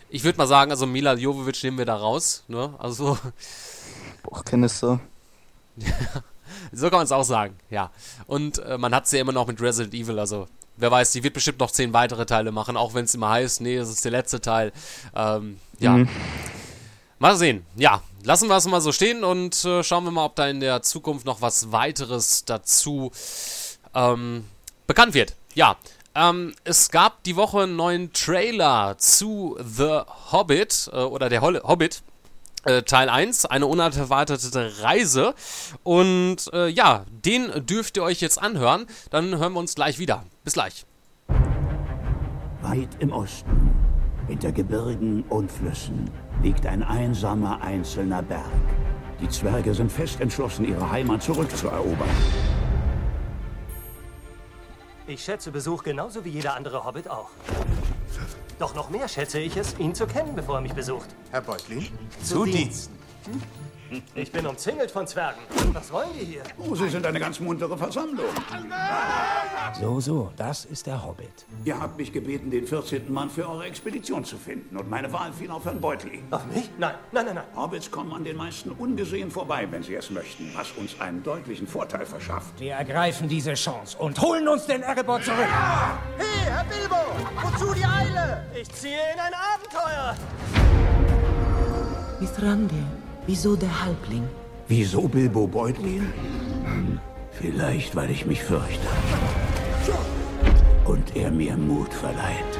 Ich 0.08 0.24
würde 0.24 0.38
mal 0.38 0.46
sagen, 0.46 0.70
also 0.70 0.86
Mila 0.86 1.14
Jovovic 1.14 1.62
nehmen 1.62 1.78
wir 1.78 1.84
da 1.84 1.96
raus. 1.96 2.44
Ne? 2.48 2.74
Also. 2.78 3.18
Boah, 4.22 4.42
kennst 4.44 4.82
du. 4.82 4.98
so 6.72 6.88
kann 6.90 6.98
man 6.98 7.04
es 7.04 7.12
auch 7.12 7.24
sagen, 7.24 7.56
ja. 7.70 7.90
Und 8.26 8.58
äh, 8.58 8.78
man 8.78 8.94
hat 8.94 9.06
sie 9.06 9.16
ja 9.16 9.22
immer 9.22 9.32
noch 9.32 9.46
mit 9.46 9.60
Resident 9.60 9.94
Evil, 9.94 10.18
also 10.18 10.48
wer 10.76 10.90
weiß, 10.90 11.12
die 11.12 11.22
wird 11.22 11.34
bestimmt 11.34 11.60
noch 11.60 11.70
zehn 11.70 11.92
weitere 11.92 12.26
Teile 12.26 12.52
machen, 12.52 12.76
auch 12.76 12.94
wenn 12.94 13.04
es 13.04 13.14
immer 13.14 13.30
heißt, 13.30 13.60
nee, 13.60 13.76
das 13.76 13.90
ist 13.90 14.04
der 14.04 14.12
letzte 14.12 14.40
Teil. 14.40 14.72
Ähm, 15.14 15.58
ja. 15.78 15.92
Mhm. 15.92 16.08
Mal 17.18 17.36
sehen. 17.36 17.66
Ja, 17.74 18.02
lassen 18.22 18.48
wir 18.48 18.56
es 18.56 18.66
mal 18.66 18.80
so 18.80 18.92
stehen 18.92 19.24
und 19.24 19.64
äh, 19.64 19.82
schauen 19.82 20.04
wir 20.04 20.12
mal, 20.12 20.24
ob 20.24 20.36
da 20.36 20.48
in 20.48 20.60
der 20.60 20.82
Zukunft 20.82 21.26
noch 21.26 21.42
was 21.42 21.72
weiteres 21.72 22.44
dazu 22.44 23.10
ähm, 23.94 24.44
bekannt 24.86 25.14
wird. 25.14 25.34
Ja, 25.54 25.76
ähm, 26.14 26.54
es 26.64 26.90
gab 26.90 27.22
die 27.24 27.36
Woche 27.36 27.62
einen 27.62 27.76
neuen 27.76 28.12
Trailer 28.12 28.96
zu 28.98 29.56
The 29.60 30.00
Hobbit 30.32 30.90
äh, 30.92 30.96
oder 30.96 31.28
der 31.28 31.40
Hol 31.40 31.60
Hobbit. 31.62 32.02
Äh, 32.64 32.82
Teil 32.82 33.08
1, 33.08 33.46
eine 33.46 33.66
unerwartete 33.66 34.82
Reise. 34.82 35.34
Und 35.82 36.50
äh, 36.52 36.68
ja, 36.68 37.04
den 37.10 37.66
dürft 37.66 37.96
ihr 37.96 38.02
euch 38.02 38.20
jetzt 38.20 38.40
anhören. 38.40 38.86
Dann 39.10 39.38
hören 39.38 39.52
wir 39.52 39.60
uns 39.60 39.74
gleich 39.74 39.98
wieder. 39.98 40.24
Bis 40.44 40.54
gleich. 40.54 40.84
Weit 42.62 42.96
im 42.98 43.12
Osten, 43.12 43.70
hinter 44.26 44.52
Gebirgen 44.52 45.22
und 45.28 45.50
Flüssen 45.50 46.10
liegt 46.42 46.66
ein 46.66 46.82
einsamer 46.82 47.62
einzelner 47.62 48.22
Berg. 48.22 48.44
Die 49.20 49.28
Zwerge 49.28 49.74
sind 49.74 49.90
fest 49.90 50.20
entschlossen, 50.20 50.64
ihre 50.64 50.90
Heimat 50.90 51.22
zurückzuerobern. 51.22 52.08
Ich 55.06 55.24
schätze 55.24 55.50
Besuch 55.50 55.82
genauso 55.82 56.24
wie 56.24 56.28
jeder 56.28 56.54
andere 56.54 56.84
Hobbit 56.84 57.08
auch. 57.08 57.30
Doch 58.58 58.74
noch 58.74 58.90
mehr 58.90 59.08
schätze 59.08 59.38
ich 59.38 59.56
es, 59.56 59.78
ihn 59.78 59.94
zu 59.94 60.06
kennen, 60.06 60.34
bevor 60.34 60.56
er 60.56 60.60
mich 60.60 60.74
besucht. 60.74 61.08
Herr 61.30 61.40
Beutlin, 61.40 61.86
zu, 62.22 62.34
zu 62.34 62.44
Diensten. 62.44 62.98
Hm? 63.26 63.42
Ich 64.14 64.30
bin 64.32 64.46
umzingelt 64.46 64.90
von 64.90 65.06
Zwergen. 65.06 65.40
Was 65.72 65.92
wollen 65.92 66.08
die 66.18 66.24
hier? 66.24 66.42
Oh, 66.58 66.74
Sie 66.74 66.88
sind 66.88 67.06
eine 67.06 67.18
ganz 67.18 67.40
muntere 67.40 67.76
Versammlung. 67.76 68.26
So, 69.80 70.00
so, 70.00 70.32
das 70.36 70.64
ist 70.64 70.86
der 70.86 71.04
Hobbit. 71.04 71.46
Ihr 71.64 71.78
habt 71.78 71.96
mich 71.98 72.12
gebeten, 72.12 72.50
den 72.50 72.66
14. 72.66 73.12
Mann 73.12 73.30
für 73.30 73.48
eure 73.48 73.64
Expedition 73.64 74.24
zu 74.24 74.36
finden. 74.36 74.76
Und 74.76 74.90
meine 74.90 75.12
Wahl 75.12 75.32
fiel 75.32 75.50
auf 75.50 75.64
Herrn 75.64 75.80
Beutlin. 75.80 76.22
Auf 76.30 76.46
mich? 76.46 76.68
Nein, 76.78 76.94
nein, 77.12 77.26
nein, 77.26 77.34
nein. 77.36 77.44
Hobbits 77.56 77.90
kommen 77.90 78.12
an 78.12 78.24
den 78.24 78.36
meisten 78.36 78.70
ungesehen 78.72 79.30
vorbei, 79.30 79.66
wenn 79.70 79.82
sie 79.82 79.94
es 79.94 80.10
möchten, 80.10 80.50
was 80.54 80.72
uns 80.72 81.00
einen 81.00 81.22
deutlichen 81.22 81.66
Vorteil 81.66 82.06
verschafft. 82.06 82.58
Wir 82.58 82.74
ergreifen 82.74 83.28
diese 83.28 83.54
Chance 83.54 83.96
und 83.98 84.20
holen 84.20 84.48
uns 84.48 84.66
den 84.66 84.82
Erebor 84.82 85.20
zurück. 85.22 85.38
Hey, 85.38 86.26
Herr 86.46 86.64
Bilbo, 86.64 86.96
wozu 87.42 87.74
die 87.74 87.84
Eile? 87.84 88.44
Ich 88.60 88.70
ziehe 88.72 88.98
in 89.14 89.20
ein 89.20 89.32
Abenteuer. 89.34 90.16
Mithrandir. 92.20 92.84
Wieso 93.28 93.54
der 93.56 93.84
Halbling? 93.84 94.26
Wieso 94.68 95.06
Bilbo 95.06 95.46
Beutlin? 95.46 96.10
Vielleicht, 97.32 97.94
weil 97.94 98.10
ich 98.10 98.24
mich 98.24 98.42
fürchte. 98.42 98.88
Und 100.86 101.14
er 101.14 101.30
mir 101.30 101.54
Mut 101.58 101.92
verleiht. 101.92 102.58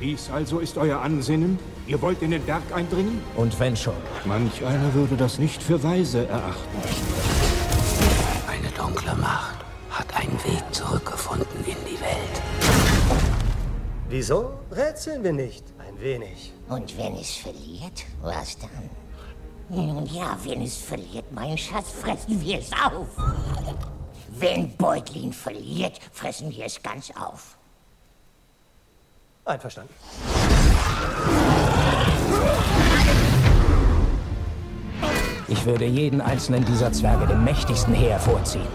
Dies 0.00 0.30
also 0.30 0.58
ist 0.58 0.78
euer 0.78 1.02
Ansinnen? 1.02 1.58
Ihr 1.86 2.00
wollt 2.00 2.22
in 2.22 2.30
den 2.30 2.42
Berg 2.42 2.62
eindringen? 2.74 3.20
Und 3.36 3.60
wenn 3.60 3.76
schon? 3.76 3.92
Manch 4.24 4.64
einer 4.64 4.94
würde 4.94 5.18
das 5.18 5.38
nicht 5.38 5.62
für 5.62 5.82
weise 5.82 6.26
erachten. 6.26 6.78
Eine 8.48 8.70
dunkle 8.70 9.14
Macht 9.16 9.58
hat 9.90 10.16
einen 10.16 10.42
Weg 10.44 10.64
zurückgefunden 10.70 11.62
in 11.66 11.76
die 11.84 12.00
Welt. 12.00 12.42
Wieso 14.08 14.54
rätseln 14.72 15.22
wir 15.22 15.34
nicht? 15.34 15.62
Ein 15.78 16.00
wenig. 16.00 16.55
Und 16.68 16.98
wenn 16.98 17.16
es 17.16 17.36
verliert, 17.36 18.04
was 18.22 18.58
dann? 18.58 18.90
Nun 19.68 20.06
ja, 20.06 20.36
wenn 20.42 20.62
es 20.62 20.76
verliert, 20.76 21.30
mein 21.32 21.56
Schatz, 21.56 21.90
fressen 21.90 22.40
wir 22.40 22.58
es 22.58 22.70
auf. 22.72 23.08
Wenn 24.28 24.76
Beutlin 24.76 25.32
verliert, 25.32 25.98
fressen 26.12 26.50
wir 26.50 26.64
es 26.64 26.82
ganz 26.82 27.10
auf. 27.12 27.56
Einverstanden. 29.44 29.94
Ich 35.48 35.64
würde 35.64 35.84
jeden 35.84 36.20
einzelnen 36.20 36.64
dieser 36.64 36.92
Zwerge 36.92 37.28
dem 37.28 37.44
mächtigsten 37.44 37.94
Heer 37.94 38.18
vorziehen. 38.18 38.66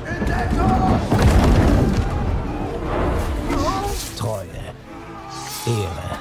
Treue, 4.17 4.47
Ehre, 5.65 6.19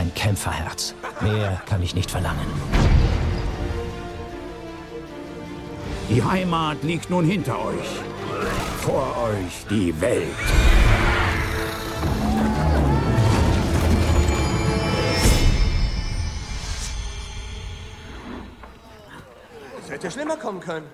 ein 0.00 0.14
Kämpferherz. 0.14 0.94
Mehr 1.20 1.60
kann 1.66 1.82
ich 1.82 1.94
nicht 1.94 2.10
verlangen. 2.10 2.46
Die 6.08 6.24
Heimat 6.24 6.82
liegt 6.82 7.10
nun 7.10 7.24
hinter 7.26 7.62
euch. 7.62 7.88
Vor 8.78 9.14
euch 9.18 9.66
die 9.68 10.00
Welt. 10.00 10.28
Es 19.84 19.90
hätte 19.90 20.10
schlimmer 20.10 20.38
kommen 20.38 20.60
können. 20.60 20.86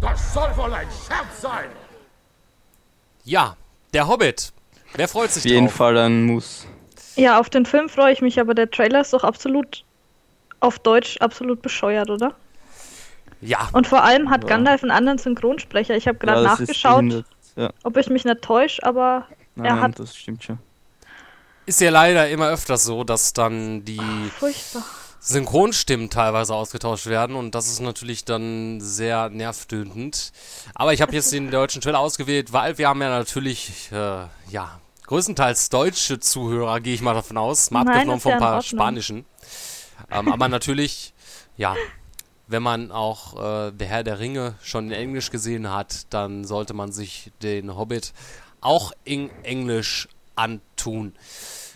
Das 0.00 0.32
soll 0.32 0.56
wohl 0.56 0.72
ein 0.72 0.88
Scherz 1.06 1.42
sein. 1.42 1.68
Ja, 3.24 3.56
der 3.92 4.08
Hobbit 4.08 4.54
Wer 4.96 5.08
freut 5.08 5.30
sich 5.30 5.44
Auf 5.44 5.50
jeden 5.50 5.66
drauf? 5.66 5.74
Fall 5.74 5.98
ein 5.98 6.24
Muss. 6.24 6.66
Ja, 7.16 7.38
auf 7.38 7.48
den 7.50 7.64
Film 7.66 7.88
freue 7.88 8.12
ich 8.12 8.20
mich, 8.20 8.40
aber 8.40 8.54
der 8.54 8.70
Trailer 8.70 9.00
ist 9.00 9.12
doch 9.12 9.24
absolut 9.24 9.84
auf 10.60 10.78
Deutsch 10.78 11.18
absolut 11.20 11.62
bescheuert, 11.62 12.10
oder? 12.10 12.34
Ja. 13.40 13.68
Und 13.72 13.86
vor 13.86 14.02
allem 14.02 14.30
hat 14.30 14.42
ja. 14.44 14.48
Gandalf 14.48 14.82
einen 14.82 14.90
anderen 14.90 15.18
Synchronsprecher. 15.18 15.96
Ich 15.96 16.08
habe 16.08 16.18
gerade 16.18 16.42
ja, 16.42 16.48
nachgeschaut. 16.48 17.24
Ja. 17.56 17.70
Ob 17.84 17.96
ich 17.96 18.08
mich 18.08 18.24
nicht 18.24 18.42
täusche, 18.42 18.82
aber 18.82 19.26
Nein, 19.54 19.66
er 19.66 19.74
nein, 19.74 19.82
hat. 19.82 19.98
das 19.98 20.16
stimmt 20.16 20.44
schon. 20.44 20.58
Ist 21.64 21.80
ja 21.80 21.90
leider 21.90 22.28
immer 22.28 22.48
öfters 22.48 22.84
so, 22.84 23.02
dass 23.02 23.32
dann 23.32 23.84
die 23.84 24.00
Furchtbar. 24.38 24.84
Synchronstimmen 25.20 26.10
teilweise 26.10 26.54
ausgetauscht 26.54 27.06
werden 27.06 27.34
und 27.34 27.54
das 27.54 27.66
ist 27.66 27.80
natürlich 27.80 28.24
dann 28.24 28.80
sehr 28.80 29.30
nervtötend. 29.30 30.32
Aber 30.74 30.92
ich 30.92 31.02
habe 31.02 31.12
jetzt 31.12 31.32
den 31.32 31.50
deutschen 31.50 31.80
Trailer 31.80 31.98
ausgewählt, 31.98 32.52
weil 32.52 32.78
wir 32.78 32.88
haben 32.88 33.02
ja 33.02 33.08
natürlich, 33.08 33.90
äh, 33.90 34.26
ja, 34.50 34.80
größtenteils 35.06 35.68
deutsche 35.68 36.20
Zuhörer, 36.20 36.80
gehe 36.80 36.94
ich 36.94 37.02
mal 37.02 37.14
davon 37.14 37.36
aus, 37.38 37.70
mal 37.70 37.84
Nein, 37.84 37.94
abgenommen 37.94 38.20
von 38.20 38.32
ein 38.32 38.38
in 38.38 38.42
paar 38.42 38.56
Ordnung. 38.56 38.78
spanischen. 38.78 39.24
Ähm, 40.10 40.32
aber 40.32 40.48
natürlich, 40.48 41.14
ja, 41.56 41.74
wenn 42.46 42.62
man 42.62 42.92
auch 42.92 43.34
äh, 43.68 43.72
Der 43.72 43.88
Herr 43.88 44.04
der 44.04 44.18
Ringe 44.18 44.54
schon 44.62 44.86
in 44.86 44.92
Englisch 44.92 45.30
gesehen 45.30 45.70
hat, 45.70 46.06
dann 46.10 46.44
sollte 46.44 46.74
man 46.74 46.92
sich 46.92 47.32
den 47.42 47.76
Hobbit 47.76 48.12
auch 48.60 48.92
in 49.04 49.30
Englisch 49.42 50.08
antun. 50.34 51.14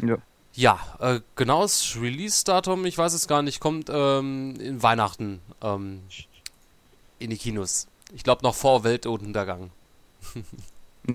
Ja. 0.05 0.17
Ja, 0.53 0.81
äh, 0.99 1.21
genaues 1.37 1.97
Release-Datum, 2.01 2.85
ich 2.85 2.99
weiß 2.99 3.15
es 3.15 3.29
gar 3.29 3.41
nicht, 3.43 3.61
kommt 3.61 3.89
ähm, 3.89 4.57
in 4.61 4.83
Weihnachten 4.83 5.41
ähm, 5.63 6.03
in 7.21 7.31
die 7.31 7.39
Kinos. 7.39 7.87
Ich 8.13 8.25
glaube 8.25 8.43
noch 8.43 8.55
vor 8.57 8.83
Weltuntergang. 8.85 9.71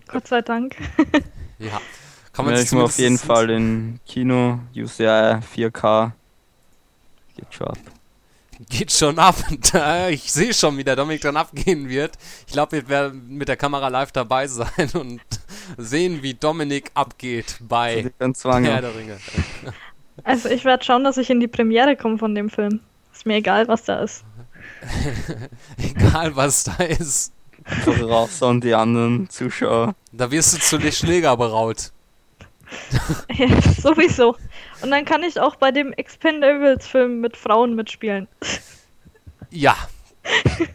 Gott 0.08 0.28
sei 0.28 0.42
Dank. 0.42 0.76
Ja. 1.60 1.80
Kann 2.36 2.46
man 2.46 2.54
Ja, 2.54 2.60
sich 2.60 2.68
ich 2.68 2.74
mal 2.74 2.84
auf 2.84 2.98
jeden 2.98 3.18
Fall 3.18 3.50
in 3.50 4.00
Kino, 4.06 4.60
UCI, 4.76 5.40
4K. 5.56 6.12
Geht 7.38 7.54
schon 7.54 7.68
ab. 7.68 7.78
Geht 8.70 8.92
schon 8.92 9.20
ab. 9.20 9.36
Ich 10.10 10.34
sehe 10.34 10.54
schon, 10.54 10.78
wie 10.78 10.84
der 10.84 10.98
Dominik 10.98 11.22
dann 11.22 11.38
abgehen 11.38 11.88
wird. 11.88 12.18
Ich 12.46 12.52
glaube, 12.52 12.74
wir 12.74 12.90
werden 12.90 13.30
mit 13.30 13.48
der 13.48 13.56
Kamera 13.56 13.88
live 13.88 14.12
dabei 14.12 14.48
sein 14.48 14.90
und 14.94 15.22
sehen, 15.78 16.24
wie 16.24 16.34
Dominik 16.34 16.92
abgeht 16.94 17.58
bei. 17.62 18.12
Herr 18.20 18.82
der 18.82 18.96
Ringe. 18.96 19.18
Also 20.24 20.48
ich 20.48 20.64
werde 20.64 20.82
schauen, 20.84 21.04
dass 21.04 21.18
ich 21.18 21.30
in 21.30 21.42
die 21.42 21.48
Premiere 21.48 21.98
komme 21.98 22.18
von 22.18 22.34
dem 22.34 22.50
Film. 22.50 22.80
Ist 23.14 23.26
mir 23.26 23.36
egal, 23.36 23.68
was 23.68 23.84
da 23.84 24.00
ist. 24.00 24.24
Egal, 25.78 26.34
was 26.38 26.64
da 26.64 26.76
ist. 26.84 27.34
Einfach 27.66 28.02
raus 28.02 28.42
an 28.42 28.62
die 28.62 28.74
anderen 28.74 29.30
Zuschauer. 29.30 29.94
Da 30.14 30.32
wirst 30.32 30.54
du 30.54 30.60
zu 30.60 30.78
den 30.78 30.94
Schläger 30.94 31.36
beraut. 31.36 31.92
Ja, 33.38 33.48
sowieso. 33.62 34.36
Und 34.82 34.92
dann 34.92 35.06
kann 35.06 35.24
ich 35.24 35.40
auch 35.40 35.56
bei 35.56 35.72
dem 35.72 35.94
Expendables-Film 35.94 37.22
mit 37.22 37.38
Frauen 37.38 37.76
mitspielen. 37.76 38.28
Ja, 39.50 39.76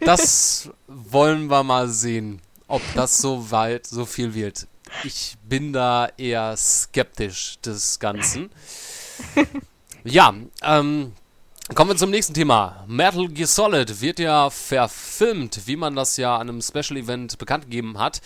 das 0.00 0.70
wollen 0.86 1.48
wir 1.48 1.62
mal 1.62 1.88
sehen, 1.88 2.40
ob 2.68 2.82
das 2.94 3.18
so 3.18 3.50
weit, 3.50 3.86
so 3.86 4.04
viel 4.04 4.34
wird. 4.34 4.66
Ich 5.04 5.36
bin 5.48 5.72
da 5.72 6.08
eher 6.16 6.56
skeptisch 6.56 7.58
des 7.60 7.98
Ganzen. 7.98 8.50
Ja, 10.02 10.34
ähm, 10.62 11.12
kommen 11.74 11.90
wir 11.90 11.96
zum 11.96 12.10
nächsten 12.10 12.34
Thema. 12.34 12.84
Metal 12.88 13.28
Gear 13.28 13.46
Solid 13.46 14.00
wird 14.00 14.18
ja 14.18 14.50
verfilmt, 14.50 15.66
wie 15.66 15.76
man 15.76 15.94
das 15.94 16.16
ja 16.16 16.36
an 16.36 16.48
einem 16.48 16.62
Special 16.62 16.96
Event 16.96 17.38
bekannt 17.38 17.64
gegeben 17.64 17.98
hat. 17.98 18.20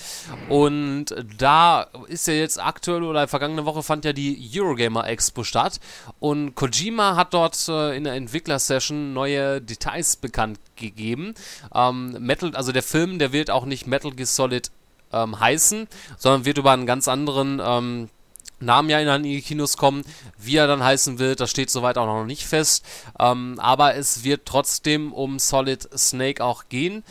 Und 0.49 1.15
da 1.39 1.83
ist 2.09 2.27
ja 2.27 2.35
jetzt 2.35 2.61
aktuell 2.61 3.03
oder 3.03 3.29
vergangene 3.29 3.67
Woche 3.67 3.83
fand 3.83 4.05
ja 4.05 4.13
die 4.13 4.51
Eurogamer 4.55 5.07
Expo 5.07 5.45
statt. 5.45 5.79
Und 6.21 6.55
Kojima 6.55 7.17
hat 7.17 7.35
dort 7.35 7.69
äh, 7.69 7.97
in 7.97 8.05
der 8.05 8.15
Entwickler-Session 8.15 9.13
neue 9.13 9.61
Details 9.61 10.17
bekannt 10.17 10.59
gegeben. 10.77 11.35
Ähm, 11.75 12.17
Metal, 12.21 12.57
also 12.57 12.73
der 12.73 12.83
Film, 12.83 13.19
der 13.19 13.33
wird 13.33 13.51
auch 13.51 13.67
nicht 13.67 13.87
Metal 13.87 14.13
Gear 14.13 14.27
Solid 14.27 14.71
ähm, 15.13 15.39
heißen, 15.39 15.87
sondern 16.17 16.45
wird 16.45 16.59
über 16.59 16.73
einen 16.73 16.87
ganz 16.87 17.09
anderen 17.09 17.61
ähm, 17.65 18.09
Namen 18.61 18.91
ja 18.91 19.01
in 19.01 19.23
die 19.23 19.43
Kinos 19.43 19.77
kommen. 19.77 20.05
Wie 20.39 20.57
er 20.57 20.67
dann 20.67 20.83
heißen 20.83 21.19
wird, 21.19 21.41
das 21.41 21.51
steht 21.51 21.71
soweit 21.71 21.99
auch 21.99 22.07
noch 22.07 22.25
nicht 22.25 22.47
fest. 22.47 22.85
Ähm, 23.19 23.59
aber 23.59 23.95
es 23.95 24.25
wird 24.25 24.47
trotzdem 24.47 25.13
um 25.13 25.39
Solid 25.39 25.89
Snake 25.97 26.43
auch 26.43 26.65
gehen. 26.69 27.05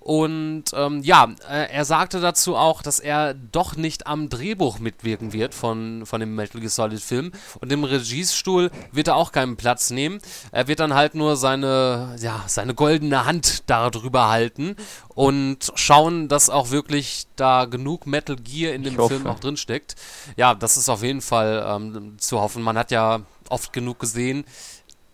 Und 0.00 0.64
ähm, 0.72 1.02
ja, 1.02 1.28
äh, 1.48 1.70
er 1.70 1.84
sagte 1.84 2.20
dazu 2.20 2.56
auch, 2.56 2.80
dass 2.80 3.00
er 3.00 3.34
doch 3.34 3.76
nicht 3.76 4.06
am 4.06 4.30
Drehbuch 4.30 4.78
mitwirken 4.78 5.34
wird 5.34 5.52
von, 5.52 6.06
von 6.06 6.20
dem 6.20 6.34
Metal 6.34 6.58
Gear 6.58 6.70
Solid 6.70 7.02
Film. 7.02 7.32
Und 7.60 7.70
im 7.70 7.84
Regiestuhl 7.84 8.70
wird 8.92 9.08
er 9.08 9.16
auch 9.16 9.30
keinen 9.30 9.56
Platz 9.56 9.90
nehmen. 9.90 10.18
Er 10.52 10.68
wird 10.68 10.80
dann 10.80 10.94
halt 10.94 11.14
nur 11.14 11.36
seine, 11.36 12.16
ja, 12.18 12.42
seine 12.46 12.74
goldene 12.74 13.26
Hand 13.26 13.64
darüber 13.68 14.30
halten 14.30 14.74
und 15.14 15.70
schauen, 15.74 16.28
dass 16.28 16.48
auch 16.48 16.70
wirklich 16.70 17.26
da 17.36 17.66
genug 17.66 18.06
Metal 18.06 18.36
Gear 18.36 18.72
in 18.72 18.82
dem. 18.82 18.96
Film 19.08 19.26
auch 19.26 19.40
drin 19.40 19.56
steckt. 19.56 19.96
Ja, 20.36 20.54
das 20.54 20.76
ist 20.76 20.88
auf 20.88 21.02
jeden 21.02 21.22
Fall 21.22 21.64
ähm, 21.66 22.16
zu 22.18 22.40
hoffen. 22.40 22.62
Man 22.62 22.76
hat 22.76 22.90
ja 22.90 23.20
oft 23.48 23.72
genug 23.72 23.98
gesehen, 23.98 24.44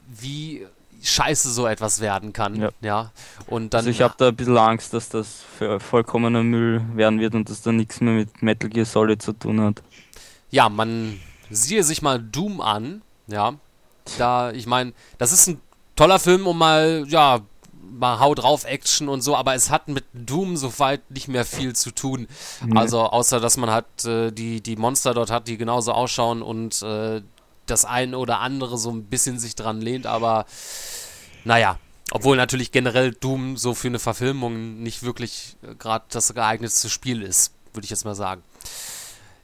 wie 0.06 0.66
scheiße 1.02 1.50
so 1.50 1.66
etwas 1.66 2.00
werden 2.00 2.32
kann. 2.32 2.56
Ja. 2.56 2.70
Ja. 2.80 3.12
Und 3.46 3.74
dann 3.74 3.80
Also 3.80 3.90
ich 3.90 4.02
habe 4.02 4.14
da 4.18 4.28
ein 4.28 4.36
bisschen 4.36 4.56
Angst, 4.58 4.92
dass 4.94 5.08
das 5.08 5.42
für 5.58 5.80
vollkommener 5.80 6.42
Müll 6.42 6.82
werden 6.94 7.20
wird 7.20 7.34
und 7.34 7.48
dass 7.48 7.62
da 7.62 7.72
nichts 7.72 8.00
mehr 8.00 8.14
mit 8.14 8.42
Metal 8.42 8.68
Gear 8.68 8.86
Solid 8.86 9.22
zu 9.22 9.32
tun 9.32 9.60
hat. 9.60 9.82
ja, 10.50 10.68
man 10.68 11.20
siehe 11.50 11.82
sich 11.84 12.02
mal 12.02 12.20
Doom 12.20 12.60
an, 12.60 13.02
ja. 13.26 13.54
Da, 14.18 14.52
ich 14.52 14.66
meine, 14.66 14.92
das 15.18 15.32
ist 15.32 15.48
ein 15.48 15.60
toller 15.96 16.18
Film, 16.18 16.46
um 16.46 16.58
mal, 16.58 17.04
ja, 17.08 17.40
mal 17.90 18.20
Hau 18.20 18.34
drauf 18.34 18.64
Action 18.64 19.08
und 19.08 19.22
so, 19.22 19.36
aber 19.36 19.54
es 19.54 19.70
hat 19.70 19.88
mit 19.88 20.04
Doom 20.12 20.56
soweit 20.56 21.10
nicht 21.10 21.28
mehr 21.28 21.44
viel 21.44 21.74
zu 21.74 21.90
tun. 21.90 22.28
Nee. 22.64 22.78
Also 22.78 23.00
außer 23.00 23.40
dass 23.40 23.56
man 23.56 23.70
halt 23.70 24.04
äh, 24.04 24.30
die, 24.32 24.60
die 24.60 24.76
Monster 24.76 25.14
dort 25.14 25.30
hat, 25.30 25.48
die 25.48 25.56
genauso 25.56 25.92
ausschauen 25.92 26.42
und 26.42 26.82
äh, 26.82 27.22
das 27.66 27.84
ein 27.84 28.14
oder 28.14 28.40
andere 28.40 28.78
so 28.78 28.90
ein 28.90 29.04
bisschen 29.04 29.38
sich 29.38 29.54
dran 29.54 29.80
lehnt, 29.80 30.06
aber 30.06 30.46
naja. 31.44 31.78
Obwohl 32.12 32.36
natürlich 32.36 32.70
generell 32.70 33.12
Doom 33.12 33.56
so 33.56 33.74
für 33.74 33.88
eine 33.88 33.98
Verfilmung 33.98 34.80
nicht 34.80 35.02
wirklich 35.02 35.56
äh, 35.62 35.74
gerade 35.74 36.04
das 36.10 36.32
geeignetste 36.32 36.88
Spiel 36.88 37.20
ist, 37.20 37.52
würde 37.72 37.84
ich 37.84 37.90
jetzt 37.90 38.04
mal 38.04 38.14
sagen. 38.14 38.42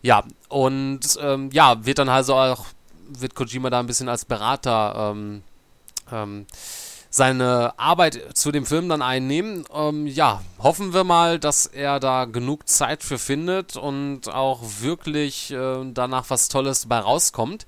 Ja, 0.00 0.24
und 0.48 1.00
ähm, 1.20 1.50
ja, 1.52 1.84
wird 1.84 1.98
dann 1.98 2.08
also 2.08 2.34
auch, 2.34 2.66
wird 3.08 3.34
Kojima 3.34 3.68
da 3.70 3.80
ein 3.80 3.86
bisschen 3.86 4.08
als 4.08 4.24
Berater 4.24 5.12
ähm, 5.12 5.42
ähm, 6.12 6.46
seine 7.10 7.78
Arbeit 7.78 8.36
zu 8.36 8.52
dem 8.52 8.64
Film 8.64 8.88
dann 8.88 9.02
einnehmen. 9.02 9.64
Ähm, 9.72 10.06
ja, 10.06 10.40
hoffen 10.58 10.94
wir 10.94 11.04
mal, 11.04 11.38
dass 11.38 11.66
er 11.66 12.00
da 12.00 12.24
genug 12.24 12.68
Zeit 12.68 13.02
für 13.02 13.18
findet 13.18 13.76
und 13.76 14.28
auch 14.28 14.60
wirklich 14.80 15.50
äh, 15.52 15.84
danach 15.92 16.30
was 16.30 16.48
Tolles 16.48 16.86
bei 16.86 16.98
rauskommt. 16.98 17.66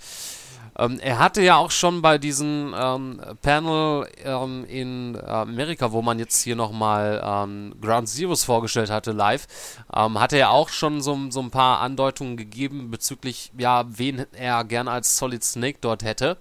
Ähm, 0.79 0.99
er 1.01 1.19
hatte 1.19 1.43
ja 1.43 1.57
auch 1.57 1.71
schon 1.71 2.03
bei 2.03 2.19
diesem 2.19 2.75
ähm, 2.77 3.21
Panel 3.43 4.09
ähm, 4.25 4.65
in 4.65 5.19
Amerika, 5.25 5.93
wo 5.93 6.03
man 6.03 6.19
jetzt 6.19 6.43
hier 6.43 6.57
nochmal 6.57 7.23
ähm, 7.25 7.75
Ground 7.81 8.09
Zeroes 8.09 8.45
vorgestellt 8.45 8.91
hatte 8.91 9.13
live, 9.13 9.47
ähm, 9.95 10.19
hatte 10.19 10.37
er 10.37 10.51
auch 10.51 10.69
schon 10.69 11.01
so, 11.01 11.19
so 11.31 11.41
ein 11.41 11.51
paar 11.51 11.81
Andeutungen 11.81 12.37
gegeben 12.37 12.91
bezüglich, 12.91 13.53
ja, 13.57 13.85
wen 13.89 14.27
er 14.33 14.65
gerne 14.65 14.91
als 14.91 15.17
Solid 15.17 15.45
Snake 15.45 15.79
dort 15.81 16.03
hätte. 16.03 16.39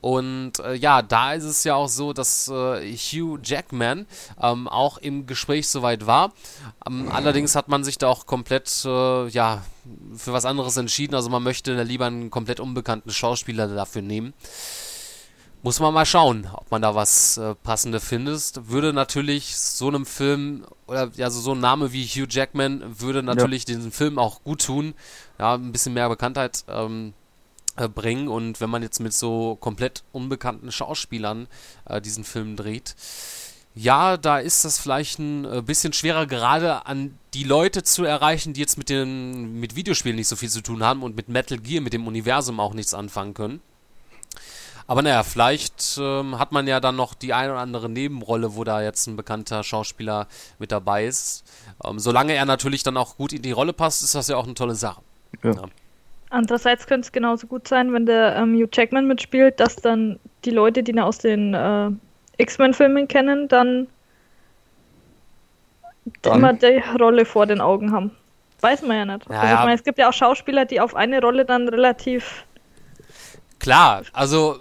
Und 0.00 0.58
äh, 0.60 0.74
ja, 0.74 1.02
da 1.02 1.32
ist 1.32 1.44
es 1.44 1.64
ja 1.64 1.74
auch 1.74 1.88
so, 1.88 2.12
dass 2.12 2.48
äh, 2.48 2.96
Hugh 2.96 3.38
Jackman 3.42 4.06
ähm, 4.40 4.68
auch 4.68 4.98
im 4.98 5.26
Gespräch 5.26 5.68
soweit 5.68 6.06
war. 6.06 6.32
Ähm, 6.86 7.10
allerdings 7.12 7.54
hat 7.54 7.68
man 7.68 7.84
sich 7.84 7.98
da 7.98 8.08
auch 8.08 8.26
komplett, 8.26 8.84
äh, 8.84 9.28
ja, 9.28 9.62
für 10.16 10.32
was 10.32 10.44
anderes 10.44 10.76
entschieden. 10.76 11.14
Also 11.14 11.30
man 11.30 11.42
möchte 11.42 11.82
lieber 11.82 12.06
einen 12.06 12.30
komplett 12.30 12.60
unbekannten 12.60 13.10
Schauspieler 13.10 13.68
dafür 13.68 14.02
nehmen. 14.02 14.34
Muss 15.62 15.78
man 15.78 15.92
mal 15.92 16.06
schauen, 16.06 16.48
ob 16.54 16.70
man 16.70 16.80
da 16.80 16.94
was 16.94 17.36
äh, 17.36 17.54
Passendes 17.54 18.02
findet. 18.02 18.70
Würde 18.70 18.94
natürlich 18.94 19.58
so 19.58 19.88
einem 19.88 20.06
Film, 20.06 20.64
oder 20.86 21.10
ja, 21.16 21.28
so, 21.28 21.40
so 21.40 21.52
ein 21.52 21.60
Name 21.60 21.92
wie 21.92 22.06
Hugh 22.06 22.26
Jackman 22.30 22.98
würde 22.98 23.22
natürlich 23.22 23.66
diesen 23.66 23.92
Film 23.92 24.18
auch 24.18 24.42
gut 24.42 24.64
tun. 24.64 24.94
Ja, 25.38 25.54
ein 25.54 25.70
bisschen 25.70 25.92
mehr 25.92 26.08
Bekanntheit 26.08 26.64
ähm, 26.68 27.12
äh, 27.76 27.88
bringen. 27.88 28.28
Und 28.28 28.62
wenn 28.62 28.70
man 28.70 28.82
jetzt 28.82 29.00
mit 29.00 29.12
so 29.12 29.56
komplett 29.56 30.02
unbekannten 30.12 30.72
Schauspielern 30.72 31.46
äh, 31.84 32.00
diesen 32.00 32.24
Film 32.24 32.56
dreht, 32.56 32.94
ja, 33.74 34.16
da 34.16 34.38
ist 34.38 34.64
das 34.64 34.78
vielleicht 34.78 35.18
ein 35.18 35.44
äh, 35.44 35.62
bisschen 35.62 35.92
schwerer, 35.92 36.26
gerade 36.26 36.86
an 36.86 37.16
die 37.34 37.44
Leute 37.44 37.82
zu 37.82 38.04
erreichen, 38.04 38.52
die 38.52 38.60
jetzt 38.60 38.76
mit 38.76 38.88
den 38.88 39.60
mit 39.60 39.76
Videospielen 39.76 40.16
nicht 40.16 40.28
so 40.28 40.36
viel 40.36 40.48
zu 40.48 40.62
tun 40.62 40.82
haben 40.82 41.02
und 41.02 41.16
mit 41.16 41.28
Metal 41.28 41.58
Gear, 41.58 41.80
mit 41.80 41.92
dem 41.92 42.06
Universum 42.06 42.58
auch 42.58 42.74
nichts 42.74 42.94
anfangen 42.94 43.34
können. 43.34 43.60
Aber 44.88 45.02
naja, 45.02 45.22
vielleicht 45.22 45.98
ähm, 46.02 46.36
hat 46.40 46.50
man 46.50 46.66
ja 46.66 46.80
dann 46.80 46.96
noch 46.96 47.14
die 47.14 47.32
eine 47.32 47.52
oder 47.52 47.60
andere 47.60 47.88
Nebenrolle, 47.88 48.56
wo 48.56 48.64
da 48.64 48.82
jetzt 48.82 49.06
ein 49.06 49.14
bekannter 49.14 49.62
Schauspieler 49.62 50.26
mit 50.58 50.72
dabei 50.72 51.06
ist. 51.06 51.44
Ähm, 51.84 52.00
solange 52.00 52.34
er 52.34 52.44
natürlich 52.44 52.82
dann 52.82 52.96
auch 52.96 53.16
gut 53.16 53.32
in 53.32 53.42
die 53.42 53.52
Rolle 53.52 53.72
passt, 53.72 54.02
ist 54.02 54.16
das 54.16 54.26
ja 54.26 54.36
auch 54.36 54.46
eine 54.46 54.54
tolle 54.54 54.74
Sache. 54.74 55.00
Ja. 55.44 55.52
Ja. 55.52 55.62
Andererseits 56.30 56.88
könnte 56.88 57.06
es 57.06 57.12
genauso 57.12 57.46
gut 57.46 57.68
sein, 57.68 57.92
wenn 57.92 58.06
der 58.06 58.34
ähm, 58.34 58.54
Hugh 58.54 58.68
Jackman 58.72 59.06
mitspielt, 59.06 59.60
dass 59.60 59.76
dann 59.76 60.18
die 60.44 60.50
Leute, 60.50 60.82
die 60.82 60.90
ihn 60.90 60.98
aus 60.98 61.18
den 61.18 61.54
äh, 61.54 61.90
X-Men-Filmen 62.40 63.08
kennen, 63.08 63.48
dann, 63.48 63.86
Dann- 66.22 66.38
immer 66.38 66.52
die 66.52 66.82
Rolle 67.00 67.24
vor 67.24 67.46
den 67.46 67.60
Augen 67.60 67.92
haben. 67.92 68.10
weiß 68.60 68.82
man 68.82 68.96
ja 68.96 69.04
nicht. 69.06 69.28
Ja, 69.30 69.40
also 69.40 69.54
ich 69.54 69.60
meine, 69.60 69.74
es 69.74 69.84
gibt 69.84 69.98
ja 69.98 70.08
auch 70.08 70.12
Schauspieler, 70.12 70.64
die 70.66 70.80
auf 70.80 70.94
eine 70.94 71.20
Rolle 71.20 71.44
dann 71.44 71.68
relativ. 71.68 72.44
Klar, 73.58 74.02
also 74.12 74.58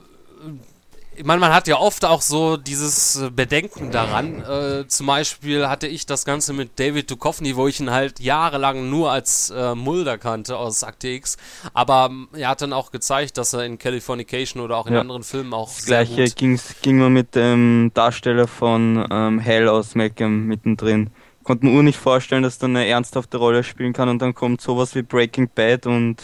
ich 1.19 1.25
meine, 1.25 1.41
man 1.41 1.51
hat 1.53 1.67
ja 1.67 1.77
oft 1.77 2.05
auch 2.05 2.21
so 2.21 2.55
dieses 2.55 3.17
äh, 3.17 3.29
Bedenken 3.29 3.91
daran. 3.91 4.41
Äh, 4.41 4.87
zum 4.87 5.05
Beispiel 5.07 5.67
hatte 5.67 5.85
ich 5.85 6.05
das 6.05 6.23
Ganze 6.23 6.53
mit 6.53 6.79
David 6.79 7.11
Duchovny, 7.11 7.57
wo 7.57 7.67
ich 7.67 7.81
ihn 7.81 7.91
halt 7.91 8.21
jahrelang 8.21 8.89
nur 8.89 9.11
als 9.11 9.49
äh, 9.49 9.75
Mulder 9.75 10.17
kannte 10.17 10.55
aus 10.55 10.81
Akte 10.85 11.09
X. 11.09 11.35
Aber 11.73 12.07
ähm, 12.09 12.29
er 12.31 12.47
hat 12.47 12.61
dann 12.61 12.71
auch 12.71 12.91
gezeigt, 12.91 13.37
dass 13.37 13.51
er 13.51 13.65
in 13.65 13.77
Californication 13.77 14.63
oder 14.63 14.77
auch 14.77 14.87
in 14.87 14.93
Ja. 14.93 15.01
anderen 15.01 15.23
Filmen 15.23 15.53
auch 15.53 15.67
Das 15.67 15.83
sehr 15.83 16.05
gleiche 16.05 16.23
gut 16.23 16.35
ging's, 16.37 16.75
ging 16.81 16.97
mir 16.99 17.09
mit 17.09 17.35
dem 17.35 17.91
Darsteller 17.93 18.47
von 18.47 19.05
ähm, 19.11 19.39
Hell 19.39 19.67
aus 19.67 19.95
Macam 19.95 20.45
mittendrin. 20.45 21.09
Konnte 21.43 21.65
mir 21.65 21.73
ur 21.75 21.83
nicht 21.83 21.99
vorstellen, 21.99 22.43
dass 22.43 22.59
er 22.59 22.69
eine 22.69 22.87
ernsthafte 22.87 23.35
Rolle 23.35 23.65
spielen 23.65 23.91
kann 23.91 24.07
und 24.07 24.21
dann 24.21 24.33
kommt 24.33 24.61
sowas 24.61 24.95
wie 24.95 25.01
Breaking 25.01 25.49
Bad 25.53 25.85
und 25.85 26.15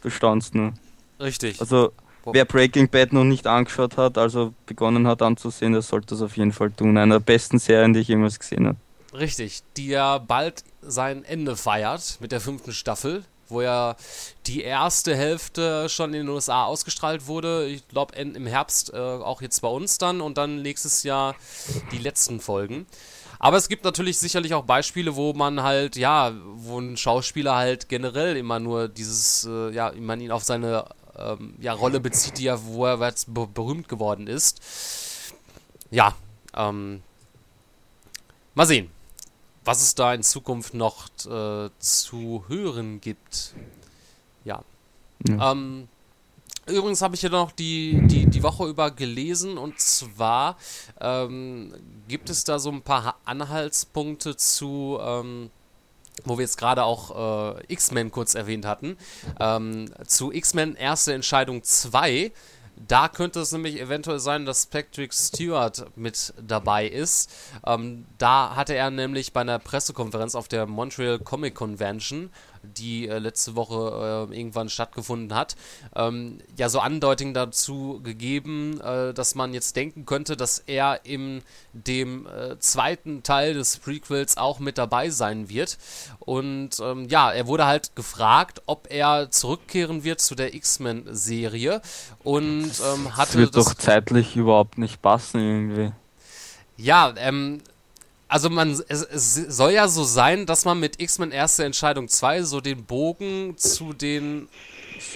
du 0.00 0.08
staunst 0.08 0.54
nur. 0.54 0.72
Richtig. 1.20 1.60
Also 1.60 1.92
wer 2.32 2.44
Breaking 2.44 2.88
Bad 2.88 3.12
noch 3.12 3.24
nicht 3.24 3.46
angeschaut 3.46 3.96
hat, 3.96 4.18
also 4.18 4.52
begonnen 4.66 5.06
hat 5.06 5.22
anzusehen, 5.22 5.72
der 5.72 5.82
sollte 5.82 6.08
das 6.08 6.22
auf 6.22 6.36
jeden 6.36 6.52
Fall 6.52 6.70
tun. 6.70 6.96
Eine 6.96 7.14
der 7.14 7.20
besten 7.20 7.58
Serien, 7.58 7.92
die 7.92 8.00
ich 8.00 8.08
jemals 8.08 8.38
gesehen 8.38 8.66
habe. 8.66 8.78
Richtig, 9.14 9.62
die 9.76 9.88
ja 9.88 10.18
bald 10.18 10.64
sein 10.82 11.24
Ende 11.24 11.56
feiert 11.56 12.18
mit 12.20 12.32
der 12.32 12.40
fünften 12.40 12.72
Staffel, 12.72 13.24
wo 13.48 13.62
ja 13.62 13.96
die 14.46 14.62
erste 14.62 15.16
Hälfte 15.16 15.88
schon 15.88 16.12
in 16.12 16.26
den 16.26 16.28
USA 16.28 16.64
ausgestrahlt 16.64 17.26
wurde. 17.26 17.66
Ich 17.66 17.88
glaube 17.88 18.14
im 18.16 18.46
Herbst 18.46 18.92
äh, 18.92 18.96
auch 18.96 19.40
jetzt 19.40 19.60
bei 19.60 19.68
uns 19.68 19.98
dann 19.98 20.20
und 20.20 20.36
dann 20.38 20.62
nächstes 20.62 21.02
Jahr 21.02 21.34
die 21.90 21.98
letzten 21.98 22.40
Folgen. 22.40 22.86
Aber 23.40 23.56
es 23.56 23.68
gibt 23.68 23.84
natürlich 23.84 24.18
sicherlich 24.18 24.54
auch 24.54 24.64
Beispiele, 24.64 25.14
wo 25.14 25.32
man 25.32 25.62
halt, 25.62 25.96
ja, 25.96 26.32
wo 26.54 26.80
ein 26.80 26.96
Schauspieler 26.96 27.54
halt 27.54 27.88
generell 27.88 28.36
immer 28.36 28.58
nur 28.58 28.88
dieses, 28.88 29.44
äh, 29.48 29.70
ja, 29.70 29.92
man 29.96 30.20
ihn 30.20 30.32
auf 30.32 30.42
seine 30.42 30.86
ähm, 31.18 31.54
ja, 31.60 31.72
Rolle 31.72 32.00
bezieht, 32.00 32.38
die 32.38 32.44
ja, 32.44 32.64
wo 32.64 32.86
er 32.86 32.98
jetzt 33.06 33.32
be 33.32 33.46
berühmt 33.46 33.88
geworden 33.88 34.26
ist. 34.26 34.60
Ja, 35.90 36.14
ähm, 36.54 37.02
mal 38.54 38.66
sehen, 38.66 38.90
was 39.64 39.82
es 39.82 39.94
da 39.94 40.14
in 40.14 40.22
Zukunft 40.22 40.74
noch 40.74 41.08
äh, 41.26 41.70
zu 41.78 42.44
hören 42.48 43.00
gibt. 43.00 43.54
Ja. 44.44 44.62
Ja. 45.28 45.52
Ähm, 45.52 45.88
übrigens 46.66 47.02
habe 47.02 47.14
ich 47.14 47.22
ja 47.22 47.28
noch 47.28 47.52
die, 47.52 48.00
die, 48.06 48.26
die 48.26 48.42
Woche 48.42 48.66
über 48.66 48.90
gelesen 48.90 49.58
und 49.58 49.80
zwar 49.80 50.56
ähm, 51.00 51.74
gibt 52.06 52.30
es 52.30 52.44
da 52.44 52.58
so 52.58 52.70
ein 52.70 52.82
paar 52.82 53.04
Ha- 53.04 53.16
Anhaltspunkte 53.24 54.36
zu, 54.36 54.98
ähm, 55.00 55.50
wo 56.24 56.38
wir 56.38 56.42
jetzt 56.42 56.58
gerade 56.58 56.84
auch 56.84 57.56
äh, 57.56 57.64
X-Men 57.68 58.10
kurz 58.10 58.34
erwähnt 58.34 58.66
hatten, 58.66 58.96
ähm, 59.40 59.90
zu 60.06 60.32
X-Men 60.32 60.76
Erste 60.76 61.14
Entscheidung 61.14 61.62
2. 61.62 62.32
Da 62.86 63.08
könnte 63.08 63.40
es 63.40 63.50
nämlich 63.50 63.80
eventuell 63.80 64.20
sein, 64.20 64.46
dass 64.46 64.66
Patrick 64.66 65.12
Stewart 65.12 65.86
mit 65.96 66.32
dabei 66.40 66.86
ist. 66.86 67.30
Ähm, 67.66 68.06
da 68.18 68.54
hatte 68.54 68.74
er 68.74 68.90
nämlich 68.90 69.32
bei 69.32 69.40
einer 69.40 69.58
Pressekonferenz 69.58 70.34
auf 70.34 70.46
der 70.46 70.66
Montreal 70.66 71.18
Comic 71.18 71.54
Convention, 71.54 72.30
die 72.62 73.08
äh, 73.08 73.18
letzte 73.18 73.56
Woche 73.56 74.28
äh, 74.30 74.36
irgendwann 74.36 74.68
stattgefunden 74.68 75.36
hat, 75.36 75.56
ähm, 75.94 76.38
ja 76.56 76.68
so 76.68 76.80
Andeutungen 76.80 77.34
dazu 77.34 78.00
gegeben, 78.02 78.80
äh, 78.80 79.12
dass 79.14 79.34
man 79.34 79.54
jetzt 79.54 79.76
denken 79.76 80.06
könnte, 80.06 80.36
dass 80.36 80.58
er 80.66 81.00
in 81.04 81.42
dem 81.72 82.26
äh, 82.26 82.58
zweiten 82.58 83.22
Teil 83.22 83.54
des 83.54 83.76
Prequels 83.78 84.36
auch 84.36 84.58
mit 84.58 84.78
dabei 84.78 85.10
sein 85.10 85.48
wird. 85.48 85.78
Und 86.20 86.80
ähm, 86.80 87.06
ja, 87.08 87.30
er 87.30 87.46
wurde 87.46 87.66
halt 87.66 87.94
gefragt, 87.96 88.62
ob 88.66 88.88
er 88.90 89.30
zurückkehren 89.30 90.04
wird 90.04 90.20
zu 90.20 90.34
der 90.34 90.54
X-Men-Serie 90.54 91.80
und 92.24 92.64
ähm, 92.64 93.04
Das 93.04 93.16
hatte 93.16 93.38
wird 93.38 93.56
das 93.56 93.64
doch 93.66 93.74
zeitlich 93.74 94.36
überhaupt 94.36 94.78
nicht 94.78 95.00
passen 95.02 95.40
irgendwie. 95.40 95.92
ja, 96.76 97.12
ähm, 97.16 97.60
also 98.28 98.50
man, 98.50 98.70
es, 98.88 99.02
es 99.02 99.34
soll 99.34 99.72
ja 99.72 99.88
so 99.88 100.04
sein, 100.04 100.44
dass 100.46 100.64
man 100.64 100.78
mit 100.78 101.00
X-Men 101.00 101.32
Erste 101.32 101.64
Entscheidung 101.64 102.08
2 102.08 102.42
so 102.42 102.60
den 102.60 102.84
Bogen 102.84 103.56
zu 103.56 103.94
den 103.94 104.48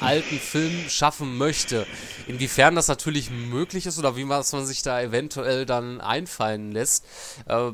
alten 0.01 0.39
Filmen 0.39 0.89
schaffen 0.89 1.37
möchte. 1.37 1.87
Inwiefern 2.27 2.75
das 2.75 2.89
natürlich 2.89 3.31
möglich 3.31 3.87
ist 3.87 3.99
oder 3.99 4.17
wie 4.17 4.29
was 4.29 4.53
man 4.53 4.65
sich 4.65 4.83
da 4.83 5.01
eventuell 5.01 5.67
dann 5.67 6.01
einfallen 6.01 6.73
lässt, 6.73 7.05
äh, 7.47 7.73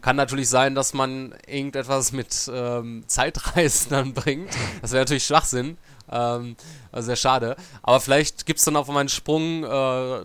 kann 0.00 0.16
natürlich 0.16 0.48
sein, 0.48 0.74
dass 0.74 0.94
man 0.94 1.34
irgendetwas 1.46 2.12
mit 2.12 2.50
ähm, 2.52 3.04
Zeitreisen 3.06 3.90
dann 3.90 4.14
bringt. 4.14 4.50
Das 4.80 4.92
wäre 4.92 5.02
natürlich 5.02 5.26
Schwachsinn. 5.26 5.76
Ähm, 6.10 6.56
also 6.90 7.06
sehr 7.06 7.16
schade. 7.16 7.56
Aber 7.82 8.00
vielleicht 8.00 8.46
gibt 8.46 8.60
es 8.60 8.64
dann 8.64 8.76
auf 8.76 8.88
einmal 8.88 9.02
einen 9.02 9.08
Sprung 9.10 9.64
äh, 9.64 10.24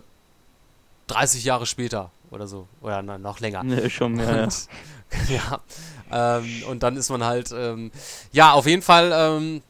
30 1.08 1.44
Jahre 1.44 1.66
später 1.66 2.10
oder 2.30 2.46
so. 2.46 2.66
Oder 2.80 3.02
na, 3.02 3.18
noch 3.18 3.40
länger. 3.40 3.62
Nee, 3.62 3.88
schon 3.90 4.14
mehr, 4.14 4.44
Und, 4.44 4.68
ja. 5.28 5.60
Ähm, 6.10 6.62
und 6.68 6.82
dann 6.82 6.96
ist 6.96 7.10
man 7.10 7.24
halt, 7.24 7.52
ähm, 7.52 7.90
ja, 8.32 8.52
auf 8.52 8.66
jeden 8.66 8.82
Fall, 8.82 9.12
ähm, 9.12 9.62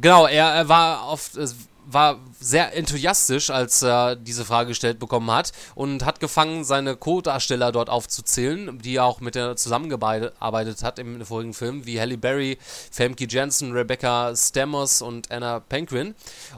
genau, 0.00 0.26
er, 0.26 0.46
er 0.46 0.68
war 0.68 1.04
auf, 1.04 1.34
es 1.36 1.56
war 1.92 2.18
sehr 2.38 2.76
enthusiastisch, 2.76 3.50
als 3.50 3.82
er 3.82 4.16
diese 4.16 4.44
Frage 4.44 4.68
gestellt 4.68 4.98
bekommen 4.98 5.30
hat 5.30 5.52
und 5.74 6.04
hat 6.04 6.20
gefangen, 6.20 6.64
seine 6.64 6.96
Co-Darsteller 6.96 7.72
dort 7.72 7.90
aufzuzählen, 7.90 8.78
die 8.78 8.96
er 8.96 9.04
auch 9.04 9.20
mit 9.20 9.34
der 9.34 9.56
zusammengearbeitet 9.56 10.82
hat 10.82 10.98
im 10.98 11.24
vorigen 11.24 11.54
Film, 11.54 11.86
wie 11.86 12.00
Halle 12.00 12.18
Berry, 12.18 12.58
Famke 12.90 13.26
Janssen, 13.28 13.72
Rebecca 13.72 14.34
Stamos 14.36 15.02
und 15.02 15.30
Anna 15.30 15.60
Paquin 15.60 16.14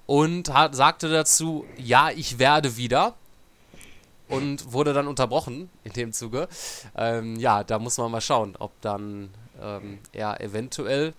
und 0.06 0.52
hat, 0.52 0.74
sagte 0.74 1.08
dazu, 1.08 1.64
ja, 1.78 2.10
ich 2.10 2.38
werde 2.38 2.76
wieder 2.76 3.14
und 4.32 4.72
wurde 4.72 4.94
dann 4.94 5.06
unterbrochen 5.06 5.68
in 5.84 5.92
dem 5.92 6.12
Zuge. 6.12 6.48
Ähm, 6.96 7.36
ja, 7.36 7.64
da 7.64 7.78
muss 7.78 7.98
man 7.98 8.10
mal 8.10 8.20
schauen, 8.20 8.56
ob 8.58 8.72
dann 8.80 9.30
ähm, 9.60 9.98
er 10.12 10.40
eventuell 10.40 11.12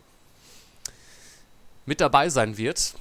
mit 1.86 2.02
dabei 2.02 2.30
sein 2.30 2.58
wird 2.58 2.96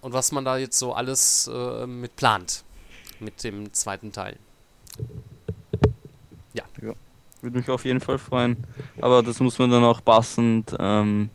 und 0.00 0.12
was 0.12 0.32
man 0.32 0.44
da 0.44 0.56
jetzt 0.56 0.78
so 0.78 0.94
alles 0.94 1.50
äh, 1.52 1.86
mit 1.86 2.16
plant 2.16 2.64
mit 3.20 3.44
dem 3.44 3.72
zweiten 3.72 4.10
Teil. 4.10 4.36
Ja. 6.54 6.64
ja. 6.80 6.92
Würde 7.40 7.58
mich 7.58 7.68
auf 7.68 7.84
jeden 7.84 8.00
Fall 8.00 8.18
freuen. 8.18 8.56
Aber 9.00 9.22
das 9.22 9.38
muss 9.40 9.58
man 9.58 9.70
dann 9.70 9.84
auch 9.84 10.02
passend 10.04 10.74
ähm, 10.78 11.30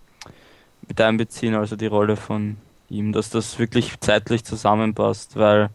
mit 0.88 1.00
einbeziehen, 1.00 1.54
also 1.54 1.76
die 1.76 1.88
Rolle 1.88 2.16
von 2.16 2.58
ihm, 2.90 3.12
dass 3.12 3.30
das 3.30 3.60
wirklich 3.60 4.00
zeitlich 4.00 4.44
zusammenpasst, 4.44 5.36
weil 5.36 5.70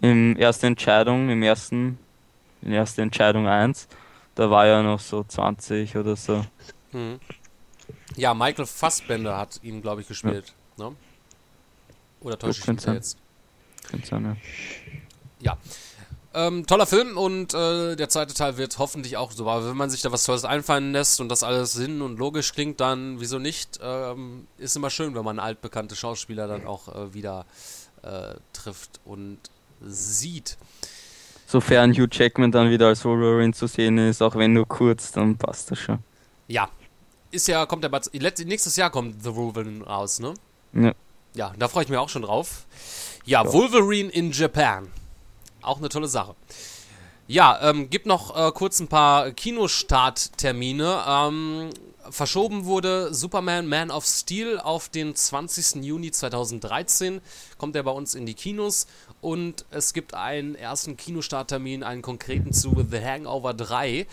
im 0.00 0.36
ersten 0.36 0.66
Entscheidung, 0.66 1.30
im 1.30 1.42
ersten, 1.42 1.98
in 2.62 2.72
erste 2.72 3.02
Entscheidung 3.02 3.46
1, 3.46 3.88
da 4.34 4.50
war 4.50 4.66
er 4.66 4.82
noch 4.82 5.00
so 5.00 5.24
20 5.24 5.96
oder 5.96 6.16
so. 6.16 6.44
Mhm. 6.92 7.20
Ja, 8.16 8.34
Michael 8.34 8.66
Fassbender 8.66 9.36
hat 9.36 9.60
ihn, 9.62 9.82
glaube 9.82 10.00
ich, 10.00 10.08
gespielt. 10.08 10.54
Ja. 10.76 10.90
Ne? 10.90 10.96
Oder 12.20 12.38
täusche 12.38 12.60
ich 12.60 12.66
mich 12.66 12.82
da 12.82 12.94
jetzt? 12.94 13.18
Sein, 14.04 14.24
ja. 14.24 14.36
Ja. 15.40 15.58
Ähm, 16.34 16.66
toller 16.66 16.86
Film 16.86 17.16
und 17.16 17.54
äh, 17.54 17.96
der 17.96 18.08
zweite 18.10 18.34
Teil 18.34 18.58
wird 18.58 18.78
hoffentlich 18.78 19.16
auch 19.16 19.32
so. 19.32 19.48
Aber 19.48 19.68
wenn 19.68 19.76
man 19.76 19.88
sich 19.88 20.02
da 20.02 20.12
was 20.12 20.24
Tolles 20.24 20.44
einfallen 20.44 20.92
lässt 20.92 21.20
und 21.20 21.30
das 21.30 21.42
alles 21.42 21.72
sinn- 21.72 22.02
und 22.02 22.18
logisch 22.18 22.52
klingt, 22.52 22.80
dann 22.80 23.20
wieso 23.20 23.38
nicht? 23.38 23.78
Ähm, 23.82 24.46
ist 24.58 24.76
immer 24.76 24.90
schön, 24.90 25.14
wenn 25.14 25.24
man 25.24 25.38
altbekannte 25.38 25.96
Schauspieler 25.96 26.46
dann 26.46 26.66
auch 26.66 26.94
äh, 26.94 27.14
wieder 27.14 27.46
äh, 28.02 28.34
trifft 28.52 29.00
und 29.04 29.38
sieht. 29.80 30.56
Sofern 31.46 31.92
Hugh 31.92 32.08
Jackman 32.10 32.50
dann 32.50 32.70
wieder 32.70 32.88
als 32.88 33.04
Wolverine 33.04 33.52
zu 33.52 33.66
sehen 33.66 33.98
ist, 33.98 34.22
auch 34.22 34.34
wenn 34.34 34.52
nur 34.52 34.66
kurz, 34.66 35.12
dann 35.12 35.36
passt 35.36 35.70
das 35.70 35.78
schon. 35.78 35.98
Ja. 36.48 36.68
Ist 37.30 37.48
ja, 37.48 37.66
kommt 37.66 37.88
bald, 37.90 38.10
nächstes 38.12 38.76
Jahr 38.76 38.90
kommt 38.90 39.22
The 39.22 39.34
Wolverine 39.34 39.84
raus, 39.84 40.18
ne? 40.18 40.34
Ja. 40.72 40.92
Ja, 41.34 41.52
da 41.58 41.68
freue 41.68 41.84
ich 41.84 41.90
mich 41.90 41.98
auch 41.98 42.08
schon 42.08 42.22
drauf. 42.22 42.64
Ja, 43.24 43.44
ja. 43.44 43.52
Wolverine 43.52 44.10
in 44.10 44.32
Japan. 44.32 44.88
Auch 45.60 45.78
eine 45.78 45.88
tolle 45.88 46.08
Sache. 46.08 46.34
Ja, 47.28 47.58
ähm, 47.70 47.90
gibt 47.90 48.06
noch 48.06 48.36
äh, 48.36 48.52
kurz 48.52 48.80
ein 48.80 48.88
paar 48.88 49.32
Kinostarttermine. 49.32 51.02
Ähm, 51.06 51.70
verschoben 52.10 52.64
wurde 52.64 53.12
Superman 53.12 53.66
Man 53.66 53.90
of 53.90 54.06
Steel 54.06 54.58
auf 54.58 54.88
den 54.88 55.14
20. 55.14 55.84
Juni 55.84 56.10
2013. 56.10 57.20
Kommt 57.58 57.76
er 57.76 57.82
bei 57.82 57.90
uns 57.90 58.14
in 58.14 58.26
die 58.26 58.34
Kinos. 58.34 58.86
Und 59.20 59.64
es 59.70 59.92
gibt 59.92 60.14
einen 60.14 60.54
ersten 60.54 60.96
Kinostarttermin, 60.96 61.82
einen 61.82 62.02
konkreten 62.02 62.52
zu 62.52 62.86
The 62.90 63.00
Hangover 63.00 63.54
3. 63.54 64.06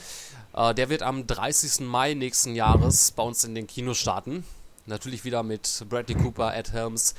Äh, 0.53 0.73
der 0.75 0.89
wird 0.89 1.03
am 1.03 1.27
30. 1.27 1.81
Mai 1.81 2.13
nächsten 2.13 2.55
Jahres 2.55 3.11
bei 3.11 3.23
uns 3.23 3.43
in 3.43 3.55
den 3.55 3.67
Kinos 3.67 3.97
starten. 3.97 4.43
Natürlich 4.85 5.23
wieder 5.23 5.43
mit 5.43 5.85
Bradley 5.89 6.15
Cooper, 6.15 6.55
Ed 6.55 6.73
Helms, 6.73 7.15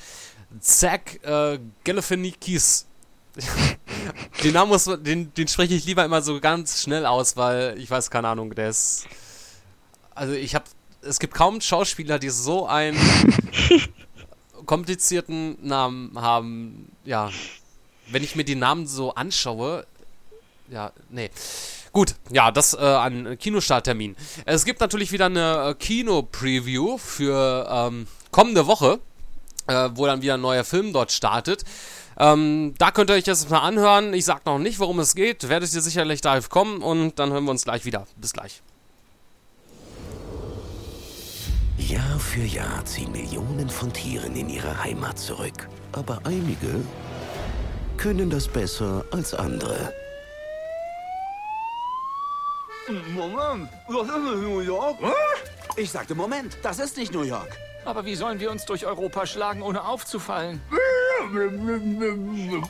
Zach 0.60 1.00
äh, 1.22 1.58
Galifianakis. 1.84 2.86
den 4.44 4.52
Namen 4.52 4.70
muss, 4.70 4.84
den, 4.84 5.34
den 5.34 5.48
spreche 5.48 5.74
ich 5.74 5.86
lieber 5.86 6.04
immer 6.04 6.22
so 6.22 6.38
ganz 6.40 6.82
schnell 6.82 7.04
aus, 7.06 7.36
weil 7.36 7.78
ich 7.78 7.90
weiß 7.90 8.10
keine 8.10 8.28
Ahnung, 8.28 8.54
der 8.54 8.68
ist. 8.68 9.06
Also 10.14 10.34
ich 10.34 10.54
habe 10.54 10.66
es 11.06 11.18
gibt 11.18 11.34
kaum 11.34 11.60
Schauspieler, 11.60 12.18
die 12.18 12.30
so 12.30 12.66
einen 12.66 12.98
komplizierten 14.66 15.56
Namen 15.66 16.20
haben. 16.20 16.90
Ja, 17.04 17.30
wenn 18.08 18.22
ich 18.22 18.36
mir 18.36 18.44
die 18.44 18.54
Namen 18.54 18.86
so 18.86 19.14
anschaue, 19.14 19.86
ja, 20.70 20.92
nee. 21.10 21.30
Gut, 21.92 22.16
ja, 22.30 22.50
das 22.50 22.74
äh, 22.74 22.78
an 22.78 23.38
Kinostarttermin. 23.38 24.16
Es 24.46 24.64
gibt 24.64 24.80
natürlich 24.80 25.12
wieder 25.12 25.26
eine 25.26 25.70
äh, 25.70 25.74
Kino-Preview 25.74 26.98
für 26.98 27.68
ähm, 27.70 28.08
kommende 28.32 28.66
Woche, 28.66 28.98
äh, 29.68 29.90
wo 29.94 30.06
dann 30.06 30.22
wieder 30.22 30.34
ein 30.34 30.40
neuer 30.40 30.64
Film 30.64 30.92
dort 30.92 31.12
startet. 31.12 31.64
Ähm, 32.18 32.74
da 32.78 32.90
könnt 32.90 33.10
ihr 33.10 33.14
euch 33.14 33.26
jetzt 33.26 33.50
mal 33.50 33.60
anhören. 33.60 34.14
Ich 34.14 34.24
sag 34.24 34.44
noch 34.46 34.58
nicht, 34.58 34.78
worum 34.78 34.98
es 35.00 35.14
geht. 35.14 35.48
Werdet 35.48 35.72
ihr 35.72 35.80
sicherlich 35.80 36.22
live 36.24 36.48
kommen 36.48 36.82
und 36.82 37.18
dann 37.18 37.32
hören 37.32 37.44
wir 37.44 37.50
uns 37.50 37.64
gleich 37.64 37.84
wieder. 37.84 38.06
Bis 38.16 38.32
gleich. 38.32 38.62
Jahr 41.78 42.18
für 42.18 42.44
Jahr 42.44 42.84
ziehen 42.84 43.12
Millionen 43.12 43.68
von 43.68 43.92
Tieren 43.92 44.34
in 44.36 44.48
ihre 44.48 44.82
Heimat 44.82 45.18
zurück. 45.18 45.68
Aber 45.92 46.20
einige 46.24 46.80
können 47.96 48.30
das 48.30 48.48
besser 48.48 49.04
als 49.10 49.34
andere. 49.34 49.92
Moment, 53.14 53.68
das 53.88 54.08
ist 54.08 54.22
nicht 54.22 54.42
New 54.42 54.60
York. 54.60 54.98
Ich 55.76 55.90
sagte 55.90 56.14
Moment, 56.14 56.58
das 56.62 56.78
ist 56.78 56.96
nicht 56.96 57.12
New 57.12 57.22
York. 57.22 57.56
Aber 57.84 58.04
wie 58.04 58.14
sollen 58.14 58.40
wir 58.40 58.50
uns 58.50 58.64
durch 58.64 58.86
Europa 58.86 59.26
schlagen, 59.26 59.62
ohne 59.62 59.84
aufzufallen? 59.84 60.60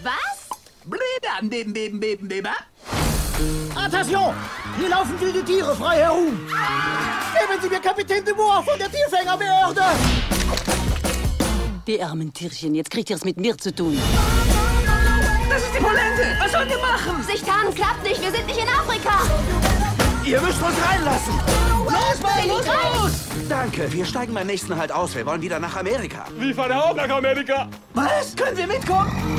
Was? 0.02 0.48
Bläder, 0.84 1.40
beben, 1.42 1.72
beben, 1.72 2.00
beben, 2.00 2.28
beben. 2.28 2.48
Attention! 3.74 4.34
Hier 4.78 4.88
laufen 4.88 5.20
wilde 5.20 5.44
Tiere 5.44 5.74
frei 5.74 5.98
herum. 5.98 6.38
Geben 6.46 7.62
Sie 7.62 7.68
mir 7.68 7.80
Kapitän 7.80 8.24
de 8.24 8.34
Boer 8.34 8.62
von 8.62 8.78
der 8.78 8.90
Tierfängerbehörde. 8.90 9.82
Die 11.86 12.02
armen 12.02 12.32
Tierchen, 12.32 12.74
jetzt 12.74 12.90
kriegt 12.90 13.10
ihr 13.10 13.16
es 13.16 13.24
mit 13.24 13.36
mir 13.36 13.56
zu 13.58 13.74
tun. 13.74 13.98
Polente. 16.14 16.36
Was 16.40 16.52
sollen 16.52 16.68
wir 16.68 16.78
machen? 16.78 17.22
Sich 17.22 17.42
tarnen 17.42 17.74
klappt 17.74 18.02
nicht. 18.02 18.20
Wir 18.22 18.30
sind 18.30 18.46
nicht 18.46 18.58
in 18.58 18.68
Afrika. 18.68 19.22
Ihr 20.24 20.40
müsst 20.40 20.62
uns 20.62 20.76
reinlassen. 20.86 21.34
Los, 21.84 22.22
Mann, 22.22 22.48
los, 22.48 22.66
los! 22.66 23.48
Danke, 23.48 23.92
wir 23.92 24.06
steigen 24.06 24.32
beim 24.32 24.46
nächsten 24.46 24.76
Halt 24.76 24.90
aus. 24.90 25.14
Wir 25.14 25.26
wollen 25.26 25.42
wieder 25.42 25.58
nach 25.60 25.76
Amerika. 25.76 26.24
Wie 26.38 26.54
fahren 26.54 26.72
auch 26.72 26.94
nach 26.94 27.08
Amerika? 27.08 27.68
Was? 27.92 28.34
Können 28.34 28.56
wir 28.56 28.66
mitkommen? 28.66 29.38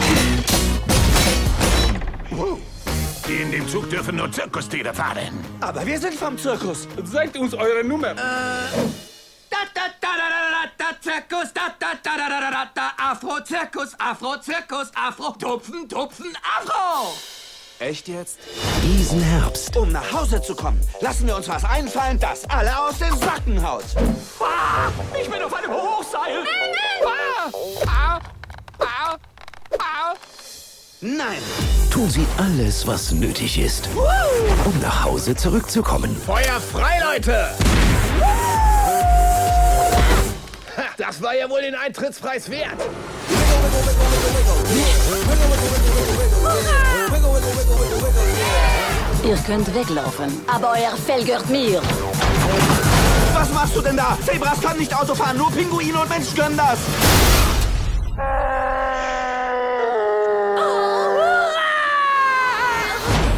Die 3.27 3.41
in 3.41 3.51
dem 3.51 3.67
Zug 3.67 3.89
dürfen 3.89 4.17
nur 4.17 4.31
Zirkustiere 4.31 4.93
fahren. 4.93 5.43
Aber 5.59 5.83
wir 5.85 5.99
sind 5.99 6.13
vom 6.13 6.37
Zirkus. 6.37 6.87
Sagt 7.03 7.35
uns 7.37 7.55
eure 7.55 7.83
Nummer. 7.83 8.11
Äh. 8.11 8.15
Da, 9.49 9.57
da, 9.73 9.81
da, 9.99 10.07
da, 10.17 10.24
Zirkus, 11.01 11.53
da 11.53 11.73
da 11.79 11.93
da 12.03 12.17
da 12.17 12.39
da 12.39 12.51
da 12.51 12.69
da 12.73 13.11
Afro 13.11 13.39
Zirkus, 13.43 13.93
Afro 13.99 14.37
Zirkus, 14.37 14.91
Afro 14.95 15.31
Tupfen, 15.31 15.87
Tupfen, 15.87 16.33
Afro. 16.59 17.13
Echt 17.79 18.07
jetzt? 18.07 18.37
Diesen 18.83 19.21
Herbst. 19.21 19.75
Um 19.75 19.91
nach 19.91 20.11
Hause 20.11 20.41
zu 20.41 20.55
kommen, 20.55 20.79
lassen 21.01 21.27
wir 21.27 21.35
uns 21.35 21.49
was 21.49 21.65
einfallen, 21.65 22.19
das 22.19 22.45
alle 22.49 22.77
aus 22.79 22.99
den 22.99 23.17
Sacken 23.17 23.67
haut. 23.67 23.83
Ah, 24.39 24.89
ich 25.19 25.29
bin 25.29 25.41
auf 25.41 25.53
einem 25.53 25.71
Hochseil. 25.71 26.43
Ah, 27.05 27.49
ah, 27.87 28.19
ah, 28.79 30.13
Nein. 31.01 31.39
Tun 31.91 32.09
Sie 32.09 32.25
alles, 32.37 32.85
was 32.87 33.11
nötig 33.11 33.59
ist, 33.59 33.89
um 34.65 34.79
nach 34.81 35.03
Hause 35.03 35.35
zurückzukommen. 35.35 36.15
Feuer 36.25 36.59
frei, 36.59 36.99
Leute! 36.99 37.51
Woo! 38.19 39.44
Das 40.97 41.21
war 41.21 41.35
ja 41.35 41.49
wohl 41.49 41.61
den 41.61 41.75
Eintrittspreis 41.75 42.49
wert. 42.49 42.79
Ihr 49.23 49.37
könnt 49.37 49.73
weglaufen, 49.73 50.41
aber 50.47 50.71
euer 50.71 50.95
Fell 51.05 51.23
gehört 51.23 51.49
mir. 51.49 51.81
Was 53.33 53.51
machst 53.51 53.75
du 53.75 53.81
denn 53.81 53.97
da? 53.97 54.17
Zebras 54.25 54.61
können 54.61 54.79
nicht 54.79 54.95
Auto 54.95 55.15
fahren, 55.15 55.37
nur 55.37 55.51
Pinguine 55.51 55.99
und 55.99 56.09
Menschen 56.09 56.37
können 56.37 56.57
das. 56.57 56.79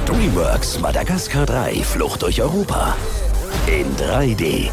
DreamWorks 0.06 0.80
Madagaskar 0.80 1.46
3 1.46 1.84
Flucht 1.84 2.22
durch 2.22 2.42
Europa. 2.42 2.96
In 3.66 3.96
3D. 3.96 4.70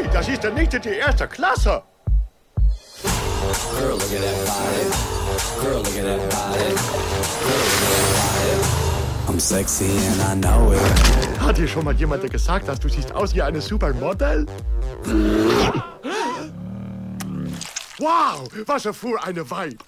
Hey, 0.00 0.08
das 0.14 0.28
ist 0.28 0.42
ja 0.42 0.50
nicht 0.50 0.72
die 0.82 0.88
erste 0.88 1.28
Klasse. 1.28 1.82
Girl, 3.78 3.90
look 3.90 4.00
at 4.02 4.22
that 4.22 4.46
body. 4.46 4.84
Girl, 5.60 5.76
look 5.76 5.86
at 5.88 6.04
that 6.04 6.30
body. 6.30 6.64
Girl, 6.64 7.58
look 7.60 7.82
at 7.82 8.00
that 8.00 8.62
body. 9.26 9.28
I'm 9.28 9.38
sexy 9.38 9.84
and 9.84 10.22
I 10.22 10.34
know 10.48 10.72
it. 10.72 11.40
Hat 11.40 11.58
dir 11.58 11.68
schon 11.68 11.84
mal 11.84 11.94
jemand 11.94 12.30
gesagt, 12.30 12.66
dass 12.68 12.80
du 12.80 12.88
siehst 12.88 13.12
aus 13.12 13.34
wie 13.34 13.42
eine 13.42 13.60
Supermodel? 13.60 14.46
Wow, 17.98 18.48
was 18.66 18.82
für 18.96 19.22
eine 19.22 19.50
Vibe. 19.50 19.84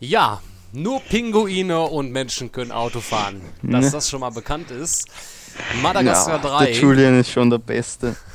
Ja, 0.00 0.40
nur 0.72 1.00
Pinguine 1.00 1.80
und 1.82 2.10
Menschen 2.10 2.50
können 2.50 2.72
Auto 2.72 3.00
fahren. 3.00 3.42
Dass 3.62 3.84
Ne. 3.84 3.90
das 3.90 4.08
schon 4.08 4.20
mal 4.20 4.30
bekannt 4.30 4.70
ist. 4.70 5.08
Madagaskar 5.82 6.42
ja, 6.42 6.58
3. 6.58 6.64
Der 6.66 6.74
Julian 6.74 7.20
ist 7.20 7.30
schon 7.30 7.50
der 7.50 7.58
Beste. 7.58 8.16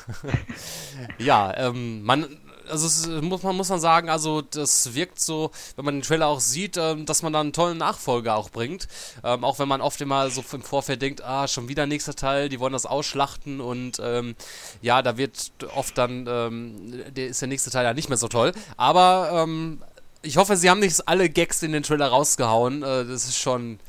Ja, 1.17 1.53
ähm, 1.55 2.03
man, 2.03 2.25
also 2.69 2.87
es 2.87 3.07
muss 3.21 3.43
man 3.43 3.55
muss 3.55 3.69
man 3.69 3.79
sagen, 3.79 4.09
also 4.09 4.41
das 4.41 4.93
wirkt 4.93 5.19
so, 5.19 5.51
wenn 5.75 5.85
man 5.85 5.95
den 5.95 6.01
Trailer 6.01 6.27
auch 6.27 6.39
sieht, 6.39 6.77
ähm, 6.77 7.05
dass 7.05 7.21
man 7.21 7.33
dann 7.33 7.47
einen 7.47 7.53
tollen 7.53 7.77
Nachfolger 7.77 8.35
auch 8.35 8.49
bringt. 8.49 8.87
Ähm, 9.23 9.43
auch 9.43 9.59
wenn 9.59 9.67
man 9.67 9.81
oft 9.81 9.99
immer 10.01 10.29
so 10.29 10.43
im 10.51 10.61
Vorfeld 10.61 11.01
denkt, 11.01 11.23
ah, 11.23 11.47
schon 11.47 11.67
wieder 11.67 11.85
nächster 11.85 12.15
Teil, 12.15 12.49
die 12.49 12.59
wollen 12.59 12.73
das 12.73 12.85
ausschlachten 12.85 13.59
und 13.61 13.99
ähm, 14.03 14.35
ja, 14.81 15.01
da 15.01 15.17
wird 15.17 15.51
oft 15.75 15.97
dann, 15.97 16.25
ähm, 16.27 17.13
der 17.13 17.27
ist 17.27 17.41
der 17.41 17.47
nächste 17.47 17.71
Teil 17.71 17.85
ja 17.85 17.93
nicht 17.93 18.09
mehr 18.09 18.17
so 18.17 18.27
toll. 18.27 18.51
Aber 18.77 19.43
ähm, 19.43 19.81
ich 20.21 20.37
hoffe, 20.37 20.57
sie 20.57 20.69
haben 20.69 20.79
nicht 20.79 21.07
alle 21.07 21.29
Gags 21.29 21.63
in 21.63 21.71
den 21.71 21.83
Trailer 21.83 22.07
rausgehauen. 22.07 22.83
Äh, 22.83 23.05
das 23.05 23.25
ist 23.25 23.37
schon 23.37 23.79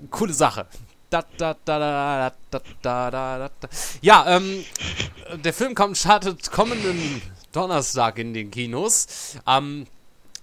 eine 0.00 0.08
coole 0.10 0.34
Sache 0.34 0.66
da, 1.14 1.24
da, 1.36 1.56
da, 1.64 1.78
da, 1.78 2.32
da, 2.50 2.60
da, 2.82 3.10
da, 3.10 3.50
da. 3.60 3.68
Ja, 4.00 4.36
ähm, 4.36 4.64
der 5.44 5.52
Film 5.52 5.74
kommt, 5.74 5.96
startet 5.96 6.50
kommenden 6.50 7.22
Donnerstag 7.52 8.18
in 8.18 8.34
den 8.34 8.50
Kinos. 8.50 9.06
Am, 9.44 9.86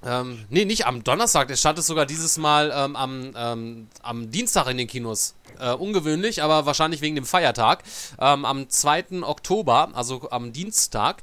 ähm, 0.05 0.45
nee, 0.49 0.63
nicht 0.63 0.85
am 0.85 1.03
Donnerstag, 1.03 1.49
der 1.49 1.57
startet 1.57 1.83
sogar 1.83 2.05
dieses 2.05 2.37
Mal 2.37 2.71
ähm, 2.73 2.95
am, 2.95 3.33
ähm, 3.35 3.87
am 4.01 4.31
Dienstag 4.31 4.67
in 4.67 4.77
den 4.77 4.87
Kinos. 4.87 5.35
Äh, 5.59 5.73
ungewöhnlich, 5.73 6.41
aber 6.41 6.65
wahrscheinlich 6.65 7.01
wegen 7.01 7.15
dem 7.15 7.25
Feiertag. 7.25 7.83
Ähm, 8.17 8.45
am 8.45 8.69
2. 8.69 9.23
Oktober, 9.23 9.89
also 9.93 10.31
am 10.31 10.53
Dienstag. 10.53 11.21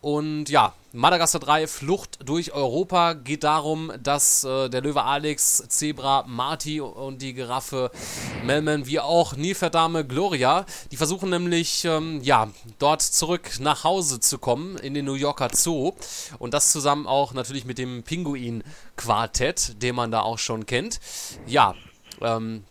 Und 0.00 0.48
ja, 0.48 0.74
Madagaskar 0.92 1.40
3, 1.40 1.66
Flucht 1.66 2.18
durch 2.24 2.52
Europa, 2.52 3.14
geht 3.14 3.44
darum, 3.44 3.92
dass 4.02 4.44
äh, 4.44 4.68
der 4.68 4.82
Löwe 4.82 5.04
Alex, 5.04 5.64
Zebra 5.68 6.24
Marty 6.26 6.80
und 6.80 7.22
die 7.22 7.32
Giraffe 7.32 7.90
Melman, 8.44 8.86
wie 8.86 9.00
auch 9.00 9.34
Nilpferdame 9.34 10.06
Gloria, 10.06 10.66
die 10.90 10.96
versuchen 10.96 11.30
nämlich, 11.30 11.84
ähm, 11.84 12.20
ja, 12.22 12.50
dort 12.78 13.02
zurück 13.02 13.58
nach 13.60 13.84
Hause 13.84 14.20
zu 14.20 14.38
kommen, 14.38 14.76
in 14.76 14.94
den 14.94 15.04
New 15.04 15.14
Yorker 15.14 15.48
Zoo. 15.54 15.92
Und 16.38 16.52
das 16.52 16.72
zusammen 16.72 17.06
auch 17.06 17.32
natürlich 17.32 17.64
mit 17.64 17.78
dem 17.78 18.02
Pinguin-Quartett, 18.02 19.82
den 19.82 19.94
man 19.94 20.10
da 20.10 20.20
auch 20.20 20.38
schon 20.38 20.66
kennt. 20.66 21.00
Ja, 21.46 21.74
ähm, 22.20 22.64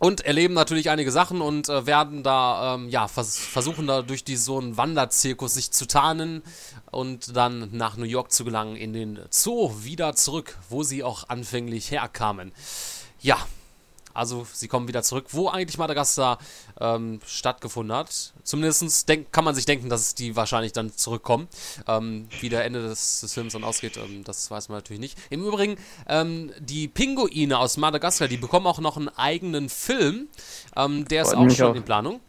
und 0.00 0.22
erleben 0.22 0.54
natürlich 0.54 0.88
einige 0.88 1.12
Sachen 1.12 1.42
und 1.42 1.68
äh, 1.68 1.86
werden 1.86 2.22
da, 2.22 2.74
ähm, 2.74 2.88
ja, 2.88 3.06
vers 3.06 3.36
versuchen 3.36 3.86
da 3.86 4.00
durch 4.00 4.24
die, 4.24 4.36
so 4.36 4.58
einen 4.58 4.78
Wanderzirkus 4.78 5.54
sich 5.54 5.72
zu 5.72 5.86
tarnen 5.86 6.42
und 6.90 7.36
dann 7.36 7.68
nach 7.72 7.98
New 7.98 8.06
York 8.06 8.32
zu 8.32 8.44
gelangen, 8.46 8.76
in 8.76 8.94
den 8.94 9.20
Zoo 9.28 9.70
wieder 9.82 10.16
zurück, 10.16 10.56
wo 10.70 10.82
sie 10.82 11.04
auch 11.04 11.28
anfänglich 11.28 11.90
herkamen. 11.90 12.52
Ja, 13.20 13.36
also 14.20 14.46
sie 14.52 14.68
kommen 14.68 14.86
wieder 14.86 15.02
zurück, 15.02 15.24
wo 15.30 15.48
eigentlich 15.48 15.78
Madagaskar 15.78 16.38
ähm, 16.78 17.20
stattgefunden 17.26 17.96
hat. 17.96 18.34
Zumindest 18.42 19.08
denk, 19.08 19.32
kann 19.32 19.44
man 19.44 19.54
sich 19.54 19.64
denken, 19.64 19.88
dass 19.88 20.14
die 20.14 20.36
wahrscheinlich 20.36 20.72
dann 20.72 20.94
zurückkommen. 20.94 21.48
Ähm, 21.88 22.28
wie 22.40 22.50
der 22.50 22.66
Ende 22.66 22.82
des, 22.82 23.22
des 23.22 23.32
Films 23.32 23.54
dann 23.54 23.64
ausgeht, 23.64 23.96
ähm, 23.96 24.22
das 24.24 24.50
weiß 24.50 24.68
man 24.68 24.76
natürlich 24.76 25.00
nicht. 25.00 25.18
Im 25.30 25.42
Übrigen, 25.42 25.76
ähm, 26.06 26.52
die 26.58 26.86
Pinguine 26.86 27.58
aus 27.58 27.78
Madagaskar, 27.78 28.28
die 28.28 28.36
bekommen 28.36 28.66
auch 28.66 28.78
noch 28.78 28.98
einen 28.98 29.08
eigenen 29.08 29.70
Film. 29.70 30.28
Ähm, 30.76 31.08
der 31.08 31.22
ist 31.22 31.34
auch 31.34 31.48
schon 31.50 31.68
auch. 31.68 31.74
in 31.74 31.82
Planung. 31.82 32.20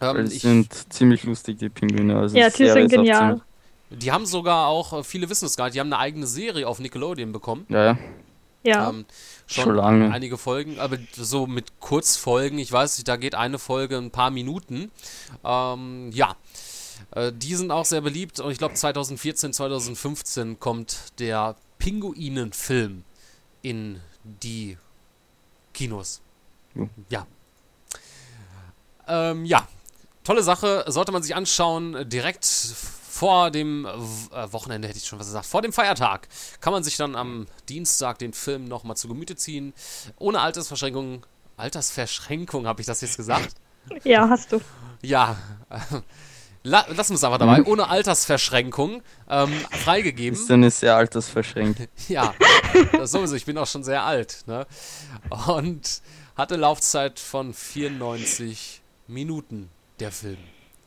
Ähm, 0.00 0.26
die 0.26 0.36
ich, 0.36 0.42
sind 0.42 0.72
ziemlich 0.90 1.24
lustig, 1.24 1.58
die 1.58 1.68
Pinguine. 1.68 2.18
Also 2.18 2.34
Ja, 2.34 2.48
die 2.48 2.66
sind 2.66 2.90
genial. 2.90 3.42
die 3.90 4.10
haben 4.10 4.24
sogar 4.24 4.68
auch, 4.68 4.94
äh, 4.94 5.04
viele 5.04 5.28
wissen 5.28 5.44
es 5.44 5.56
gar 5.58 5.66
nicht, 5.66 5.74
die 5.74 5.80
haben 5.80 5.92
eine 5.92 5.98
eigene 5.98 6.26
Serie 6.26 6.66
auf 6.66 6.78
Nickelodeon 6.78 7.30
bekommen. 7.30 7.66
Ja, 7.68 7.84
ja. 7.84 7.98
Ja. 8.62 8.90
Ähm, 8.90 9.06
schon, 9.50 9.64
Schon 9.64 9.74
lange. 9.76 10.12
einige 10.12 10.38
Folgen, 10.38 10.78
aber 10.78 10.98
so 11.12 11.46
mit 11.46 11.80
Kurzfolgen, 11.80 12.58
ich 12.58 12.70
weiß 12.70 12.98
nicht, 12.98 13.08
da 13.08 13.16
geht 13.16 13.34
eine 13.34 13.58
Folge 13.58 13.96
ein 13.96 14.10
paar 14.10 14.30
Minuten. 14.30 14.90
Ähm, 15.44 16.10
ja. 16.12 16.36
Äh, 17.12 17.32
die 17.32 17.54
sind 17.56 17.70
auch 17.70 17.84
sehr 17.84 18.00
beliebt 18.00 18.40
und 18.40 18.50
ich 18.52 18.58
glaube 18.58 18.74
2014, 18.74 19.52
2015 19.52 20.60
kommt 20.60 21.18
der 21.18 21.56
Pinguinen-Film 21.78 23.04
in 23.62 24.00
die 24.22 24.78
Kinos. 25.74 26.20
Ja. 27.08 27.26
Ähm, 29.08 29.44
ja, 29.44 29.66
tolle 30.22 30.42
Sache, 30.42 30.84
sollte 30.86 31.10
man 31.10 31.22
sich 31.22 31.34
anschauen, 31.34 32.08
direkt 32.08 32.44
vor 33.20 33.50
dem 33.50 33.84
äh, 33.84 33.90
Wochenende, 34.50 34.88
hätte 34.88 34.96
ich 34.96 35.04
schon 35.04 35.18
was 35.18 35.26
gesagt, 35.26 35.44
vor 35.44 35.60
dem 35.60 35.74
Feiertag 35.74 36.26
kann 36.62 36.72
man 36.72 36.82
sich 36.82 36.96
dann 36.96 37.14
am 37.14 37.46
Dienstag 37.68 38.18
den 38.18 38.32
Film 38.32 38.64
nochmal 38.64 38.96
zu 38.96 39.08
Gemüte 39.08 39.36
ziehen. 39.36 39.74
Ohne 40.18 40.40
Altersverschränkung. 40.40 41.26
Altersverschränkung, 41.58 42.66
habe 42.66 42.80
ich 42.80 42.86
das 42.86 43.02
jetzt 43.02 43.18
gesagt? 43.18 43.56
Ja, 44.04 44.26
hast 44.26 44.52
du. 44.52 44.62
Ja. 45.02 45.36
La 46.62 46.86
lassen 46.88 47.10
wir 47.10 47.16
es 47.16 47.24
einfach 47.24 47.36
dabei. 47.36 47.62
Ohne 47.64 47.88
Altersverschränkung 47.88 49.02
ähm, 49.28 49.52
freigegeben. 49.70 50.38
Ist 50.38 50.48
dann 50.48 50.62
ist 50.62 50.80
sehr 50.80 50.96
altersverschränkt. 50.96 51.90
Ja, 52.08 52.34
das 52.92 53.10
sowieso. 53.10 53.34
Ich 53.34 53.44
bin 53.44 53.58
auch 53.58 53.66
schon 53.66 53.84
sehr 53.84 54.02
alt. 54.02 54.44
Ne? 54.46 54.66
Und 55.46 56.00
hatte 56.36 56.56
Laufzeit 56.56 57.20
von 57.20 57.52
94 57.52 58.80
Minuten, 59.08 59.68
der 59.98 60.10
Film. 60.10 60.38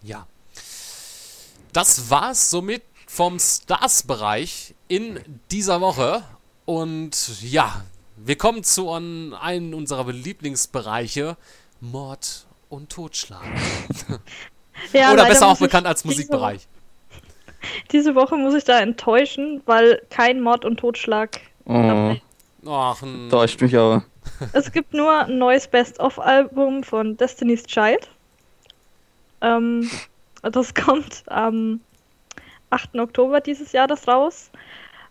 Ja. 0.02 0.26
Das 1.74 2.10
war's 2.10 2.52
somit 2.52 2.84
vom 3.08 3.40
Stars-Bereich 3.40 4.76
in 4.88 5.20
dieser 5.52 5.82
Woche. 5.82 6.24
Und 6.66 7.42
ja, 7.42 7.84
wir 8.16 8.38
kommen 8.38 8.64
zu 8.64 8.92
einem 8.92 9.74
unserer 9.74 10.12
Lieblingsbereiche: 10.12 11.36
Mord 11.82 12.46
und 12.70 12.90
Totschlag. 12.90 13.44
Ja, 14.92 15.14
Oder 15.14 15.26
besser 15.26 15.48
auch 15.48 15.60
bekannt 15.60 15.86
als 15.86 16.04
Musikbereich. 16.04 16.68
Diese 17.92 18.16
Woche 18.16 18.36
muss 18.36 18.56
ich 18.56 18.64
da 18.64 18.80
enttäuschen, 18.80 19.62
weil 19.68 20.02
kein 20.10 20.42
Mord 20.42 20.66
und 20.66 20.78
Totschlag. 20.78 21.40
Oh, 21.66 22.16
Ach, 22.66 23.02
täuscht 23.30 23.62
mich 23.62 23.78
aber. 23.78 24.04
Es 24.52 24.72
gibt 24.72 24.94
nur 24.94 25.26
ein 25.26 25.38
neues 25.38 25.68
Best-of-Album 25.68 26.84
von 26.84 27.16
Destiny's 27.18 27.64
Child. 27.66 28.10
Ähm, 29.42 29.90
das 30.52 30.74
kommt 30.74 31.24
am 31.28 31.80
8. 32.70 32.96
Oktober 33.00 33.42
dieses 33.42 33.72
Jahres 33.72 34.08
raus. 34.08 34.52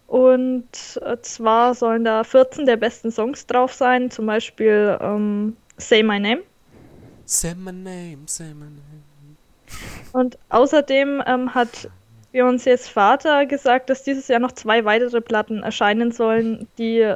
Und 0.07 0.67
äh, 1.03 1.17
zwar 1.23 1.75
sollen 1.75 2.05
da 2.05 2.23
14 2.23 2.67
der 2.67 2.77
besten 2.77 3.11
Songs 3.11 3.47
drauf 3.47 3.73
sein, 3.73 4.11
zum 4.11 4.27
Beispiel 4.27 4.99
ähm, 5.01 5.57
Say 5.79 6.03
My 6.03 6.21
Name. 6.21 6.43
Say 7.25 7.55
my 7.55 7.73
name, 7.73 8.19
say 8.27 8.53
my 8.53 8.67
name. 8.67 9.03
Und 10.13 10.37
außerdem 10.51 11.23
ähm, 11.27 11.55
hat 11.55 11.89
Beyoncés 12.33 12.89
Vater 12.89 13.47
gesagt, 13.47 13.89
dass 13.89 14.03
dieses 14.03 14.29
Jahr 14.29 14.41
noch 14.41 14.53
zwei 14.53 14.85
weitere 14.85 15.21
Platten 15.21 15.63
erscheinen 15.63 16.13
sollen, 16.13 16.67
die 16.79 17.15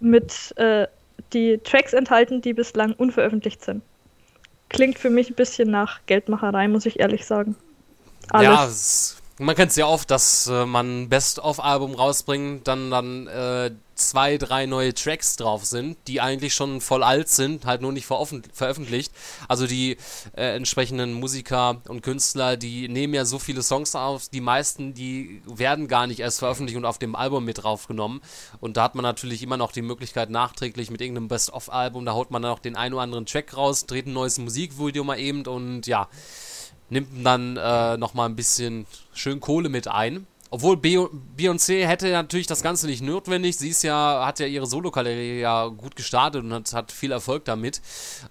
mit 0.00 0.52
äh, 0.56 0.86
die 1.32 1.58
Tracks 1.58 1.92
enthalten, 1.92 2.42
die 2.42 2.52
bislang 2.52 2.92
unveröffentlicht 2.94 3.62
sind. 3.62 3.82
Klingt 4.68 4.98
für 4.98 5.10
mich 5.10 5.30
ein 5.30 5.34
bisschen 5.34 5.70
nach 5.70 6.00
Geldmacherei, 6.06 6.68
muss 6.68 6.86
ich 6.86 7.00
ehrlich 7.00 7.24
sagen. 7.24 7.56
Ja, 8.32 8.62
Alles. 8.62 8.70
es, 8.70 9.22
man 9.38 9.54
kennt 9.54 9.70
es 9.70 9.76
ja 9.76 9.86
oft, 9.86 10.10
dass 10.10 10.46
äh, 10.46 10.64
man 10.64 11.02
ein 11.02 11.08
Best-of-Album 11.08 11.94
rausbringt, 11.94 12.66
dann 12.66 12.90
dann 12.90 13.26
äh, 13.26 13.70
zwei, 13.94 14.36
drei 14.38 14.66
neue 14.66 14.94
Tracks 14.94 15.36
drauf 15.36 15.64
sind, 15.64 15.96
die 16.06 16.20
eigentlich 16.20 16.54
schon 16.54 16.80
voll 16.80 17.02
alt 17.02 17.28
sind, 17.28 17.64
halt 17.64 17.80
nur 17.80 17.92
nicht 17.92 18.06
veröffentlicht. 18.06 19.12
Also 19.48 19.66
die 19.66 19.96
äh, 20.36 20.54
entsprechenden 20.54 21.14
Musiker 21.14 21.80
und 21.88 22.02
Künstler, 22.02 22.56
die 22.56 22.88
nehmen 22.88 23.14
ja 23.14 23.24
so 23.24 23.38
viele 23.38 23.62
Songs 23.62 23.94
auf, 23.94 24.28
die 24.28 24.40
meisten, 24.40 24.94
die 24.94 25.42
werden 25.46 25.88
gar 25.88 26.06
nicht 26.06 26.20
erst 26.20 26.38
veröffentlicht 26.38 26.76
und 26.76 26.84
auf 26.84 26.98
dem 26.98 27.14
Album 27.14 27.44
mit 27.44 27.62
draufgenommen. 27.62 28.20
Und 28.60 28.76
da 28.76 28.84
hat 28.84 28.94
man 28.94 29.02
natürlich 29.02 29.42
immer 29.42 29.56
noch 29.56 29.72
die 29.72 29.82
Möglichkeit, 29.82 30.30
nachträglich 30.30 30.90
mit 30.90 31.00
irgendeinem 31.00 31.28
Best-of-Album, 31.28 32.04
da 32.04 32.12
haut 32.12 32.30
man 32.30 32.42
dann 32.42 32.52
noch 32.52 32.58
den 32.58 32.76
einen 32.76 32.94
oder 32.94 33.02
anderen 33.02 33.26
Track 33.26 33.56
raus, 33.56 33.86
dreht 33.86 34.06
ein 34.06 34.12
neues 34.12 34.38
Musikvideo 34.38 35.04
mal 35.04 35.18
eben 35.18 35.46
und 35.46 35.86
ja, 35.86 36.08
nimmt 36.88 37.24
dann 37.24 37.56
äh, 37.56 37.96
nochmal 37.96 38.28
ein 38.28 38.36
bisschen 38.36 38.86
schön 39.12 39.40
Kohle 39.40 39.68
mit 39.68 39.88
ein. 39.88 40.26
Obwohl 40.48 40.76
Be- 40.76 41.10
Beyoncé 41.36 41.84
hätte 41.86 42.08
natürlich 42.12 42.46
das 42.46 42.62
Ganze 42.62 42.86
nicht 42.86 43.02
notwendig. 43.02 43.56
Sie 43.56 43.70
ist 43.70 43.82
ja, 43.82 44.24
hat 44.24 44.38
ja 44.38 44.46
ihre 44.46 44.66
Solo-Karriere 44.66 45.40
ja 45.40 45.66
gut 45.66 45.96
gestartet 45.96 46.44
und 46.44 46.52
hat, 46.52 46.72
hat 46.72 46.92
viel 46.92 47.10
Erfolg 47.10 47.44
damit. 47.44 47.82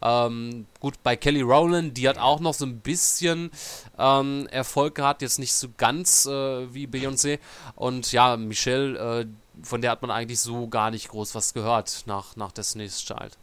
Ähm, 0.01 0.65
gut, 0.79 0.95
bei 1.03 1.17
Kelly 1.17 1.41
Rowland, 1.41 1.97
die 1.97 2.07
hat 2.07 2.17
auch 2.17 2.39
noch 2.39 2.53
so 2.53 2.65
ein 2.65 2.79
bisschen 2.79 3.51
ähm, 3.99 4.47
Erfolg 4.49 4.95
gehabt, 4.95 5.21
jetzt 5.23 5.39
nicht 5.39 5.53
so 5.53 5.67
ganz 5.75 6.25
äh, 6.25 6.73
wie 6.73 6.87
Beyoncé. 6.87 7.39
Und 7.75 8.13
ja, 8.13 8.37
Michelle, 8.37 8.97
äh, 8.97 9.25
von 9.61 9.81
der 9.81 9.91
hat 9.91 10.01
man 10.01 10.09
eigentlich 10.09 10.39
so 10.39 10.69
gar 10.69 10.91
nicht 10.91 11.09
groß 11.09 11.35
was 11.35 11.53
gehört 11.53 12.03
nach, 12.05 12.37
nach 12.37 12.53
Destiny's 12.53 13.03
Child. 13.03 13.37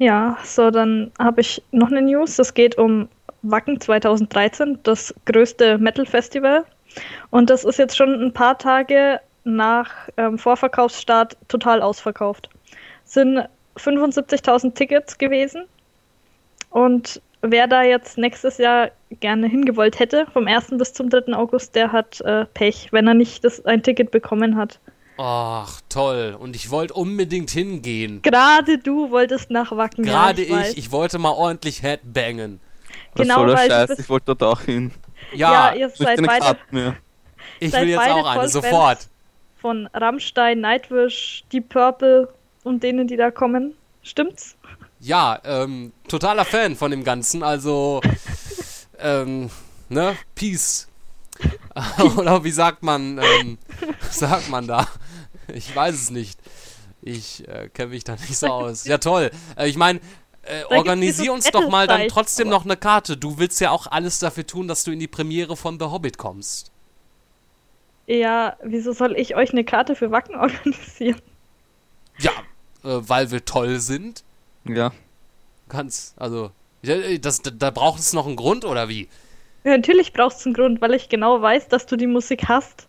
Ja, 0.00 0.38
so, 0.42 0.70
dann 0.70 1.12
habe 1.18 1.42
ich 1.42 1.62
noch 1.72 1.88
eine 1.88 2.00
News. 2.00 2.38
Es 2.38 2.54
geht 2.54 2.78
um 2.78 3.06
Wacken 3.42 3.78
2013, 3.78 4.78
das 4.82 5.14
größte 5.26 5.76
Metal-Festival. 5.76 6.64
Und 7.28 7.50
das 7.50 7.64
ist 7.64 7.78
jetzt 7.78 7.98
schon 7.98 8.14
ein 8.14 8.32
paar 8.32 8.56
Tage 8.56 9.20
nach 9.44 9.90
ähm, 10.16 10.38
Vorverkaufsstart 10.38 11.36
total 11.48 11.82
ausverkauft. 11.82 12.48
Sind 13.04 13.46
75.000 13.76 14.72
Tickets 14.72 15.18
gewesen. 15.18 15.66
Und 16.70 17.20
wer 17.42 17.66
da 17.66 17.82
jetzt 17.82 18.16
nächstes 18.16 18.56
Jahr 18.56 18.92
gerne 19.20 19.48
hingewollt 19.48 19.98
hätte, 19.98 20.24
vom 20.32 20.46
1. 20.48 20.68
bis 20.78 20.94
zum 20.94 21.10
3. 21.10 21.34
August, 21.34 21.74
der 21.74 21.92
hat 21.92 22.22
äh, 22.22 22.46
Pech, 22.54 22.88
wenn 22.90 23.06
er 23.06 23.12
nicht 23.12 23.44
das, 23.44 23.62
ein 23.66 23.82
Ticket 23.82 24.12
bekommen 24.12 24.56
hat. 24.56 24.80
Ach, 25.22 25.82
toll. 25.90 26.34
Und 26.40 26.56
ich 26.56 26.70
wollte 26.70 26.94
unbedingt 26.94 27.50
hingehen. 27.50 28.22
Gerade 28.22 28.78
du 28.78 29.10
wolltest 29.10 29.50
nach 29.50 29.70
Wacken. 29.70 30.04
ja, 30.04 30.12
Gerade 30.12 30.40
ich, 30.42 30.50
ich, 30.70 30.78
ich 30.78 30.92
wollte 30.92 31.18
mal 31.18 31.32
ordentlich 31.32 31.82
Headbangen. 31.82 32.58
Was 33.12 33.22
Genau, 33.26 33.40
soll 33.40 33.48
der 33.54 33.58
Scheiß? 33.58 33.98
Ich 33.98 34.08
wollte 34.08 34.34
dort 34.34 34.42
auch 34.42 34.62
hin. 34.62 34.92
Ja, 35.34 35.72
Ja, 35.72 35.74
ihr 35.74 35.90
seid 35.90 36.24
beide, 36.24 36.56
mehr. 36.70 36.96
ich 37.58 37.70
seid 37.70 37.82
will 37.82 37.88
jetzt 37.90 37.98
beide 37.98 38.14
auch 38.14 38.26
eine, 38.30 38.48
sofort. 38.48 39.08
von 39.60 39.90
Rammstein, 39.92 40.60
Nightwish, 40.60 41.44
Deep 41.52 41.68
Purple 41.68 42.32
und 42.64 42.82
denen, 42.82 43.06
die 43.06 43.18
da 43.18 43.30
kommen. 43.30 43.74
Stimmt's? 44.02 44.56
Ja, 45.00 45.38
ähm, 45.44 45.92
totaler 46.08 46.46
Fan 46.46 46.76
von 46.76 46.90
dem 46.90 47.04
Ganzen, 47.04 47.42
also, 47.42 48.00
ähm, 48.98 49.50
ne, 49.90 50.16
Peace. 50.34 50.88
Oder 52.16 52.42
wie 52.42 52.50
sagt 52.50 52.82
man, 52.82 53.18
ähm, 53.18 53.58
sagt 54.10 54.48
man 54.48 54.66
da? 54.66 54.86
Ich 55.54 55.74
weiß 55.74 55.94
es 55.94 56.10
nicht. 56.10 56.38
Ich 57.02 57.46
äh, 57.48 57.68
kenne 57.68 57.90
mich 57.90 58.04
da 58.04 58.12
nicht 58.12 58.36
so 58.36 58.48
aus. 58.48 58.84
Ja, 58.84 58.98
toll. 58.98 59.30
Äh, 59.56 59.68
ich 59.68 59.76
meine, 59.76 60.00
äh, 60.42 60.64
organisier 60.64 61.32
uns 61.32 61.50
doch 61.50 61.68
mal 61.68 61.86
dann 61.86 62.08
trotzdem 62.08 62.48
noch 62.48 62.64
eine 62.64 62.76
Karte. 62.76 63.16
Du 63.16 63.38
willst 63.38 63.60
ja 63.60 63.70
auch 63.70 63.86
alles 63.86 64.18
dafür 64.18 64.46
tun, 64.46 64.68
dass 64.68 64.84
du 64.84 64.90
in 64.90 64.98
die 64.98 65.08
Premiere 65.08 65.56
von 65.56 65.78
The 65.78 65.86
Hobbit 65.86 66.18
kommst. 66.18 66.72
Ja, 68.06 68.56
wieso 68.62 68.92
soll 68.92 69.16
ich 69.16 69.36
euch 69.36 69.52
eine 69.52 69.64
Karte 69.64 69.94
für 69.94 70.10
Wacken 70.10 70.34
organisieren? 70.40 71.20
Ja, 72.18 72.32
äh, 72.82 73.00
weil 73.08 73.30
wir 73.30 73.44
toll 73.44 73.78
sind. 73.80 74.24
Ja. 74.64 74.92
Ganz, 75.68 76.14
also, 76.16 76.50
ja, 76.82 76.96
äh, 76.96 77.18
das, 77.18 77.42
da, 77.42 77.50
da 77.50 77.70
braucht 77.70 78.00
es 78.00 78.12
noch 78.12 78.26
einen 78.26 78.36
Grund, 78.36 78.64
oder 78.64 78.88
wie? 78.88 79.08
Ja, 79.64 79.76
natürlich 79.76 80.12
brauchst 80.12 80.44
du 80.44 80.48
einen 80.48 80.54
Grund, 80.54 80.80
weil 80.80 80.94
ich 80.94 81.08
genau 81.08 81.40
weiß, 81.40 81.68
dass 81.68 81.86
du 81.86 81.96
die 81.96 82.06
Musik 82.06 82.48
hast. 82.48 82.88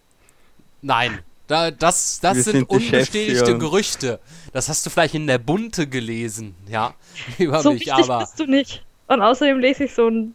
Nein, 0.82 1.20
da, 1.52 1.70
das, 1.70 2.20
das 2.22 2.38
Wir 2.38 2.43
sind 2.43 2.54
sind 2.54 2.70
unbestätigte. 2.70 3.58
Gerüchte. 3.58 4.20
Das 4.54 4.70
hast 4.70 4.86
du 4.86 4.89
vielleicht 4.89 5.16
in 5.16 5.28
der 5.28 5.38
Bunte 5.38 5.86
gelesen, 5.86 6.56
ja, 6.68 6.93
über 7.38 7.62
so 7.62 7.74
mich, 7.74 7.82
wichtig 7.82 7.93
aber 7.93 8.20
bist 8.20 8.39
du 8.39 8.45
nicht. 8.45 8.84
Und 9.08 9.22
außerdem 9.22 9.60
lese 9.60 9.84
ich 9.84 9.93
so 9.93 10.08
ein. 10.08 10.34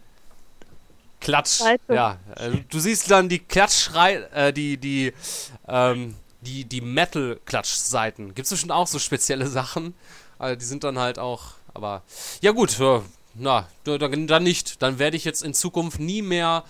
Klatsch, 1.21 1.59
Zeitung. 1.61 1.97
ja. 1.97 2.19
Äh, 2.37 2.51
Du 2.69 2.79
siehst 2.79 3.11
dann 3.11 3.31
die 3.31 3.39
Klatschschrei, 3.39 4.17
äh, 4.35 4.53
die, 4.53 4.77
die, 4.77 5.15
ähm, 5.67 6.15
die, 6.43 6.67
die 6.67 6.83
Metal-Klatsch-Seiten. 6.83 8.35
Gibt 8.35 8.45
es 8.45 8.51
bestimmt 8.51 8.73
auch 8.73 8.87
so 8.87 8.99
spezielle 8.99 9.47
Sachen. 9.47 9.95
Also 10.39 10.57
die 10.57 10.67
sind 10.67 10.85
dann 10.85 10.99
halt 10.99 11.19
auch, 11.19 11.55
aber, 11.73 12.03
ja 12.43 12.53
gut, 12.53 12.79
äh, 12.79 13.01
na, 13.35 13.67
dann, 13.85 14.27
dann 14.27 14.43
nicht. 14.43 14.83
Dann 14.83 14.99
werde 14.99 15.17
ich 15.17 15.25
jetzt 15.25 15.43
in 15.43 15.55
Zukunft 15.55 15.99
nie 15.99 16.21
mehr 16.21 16.65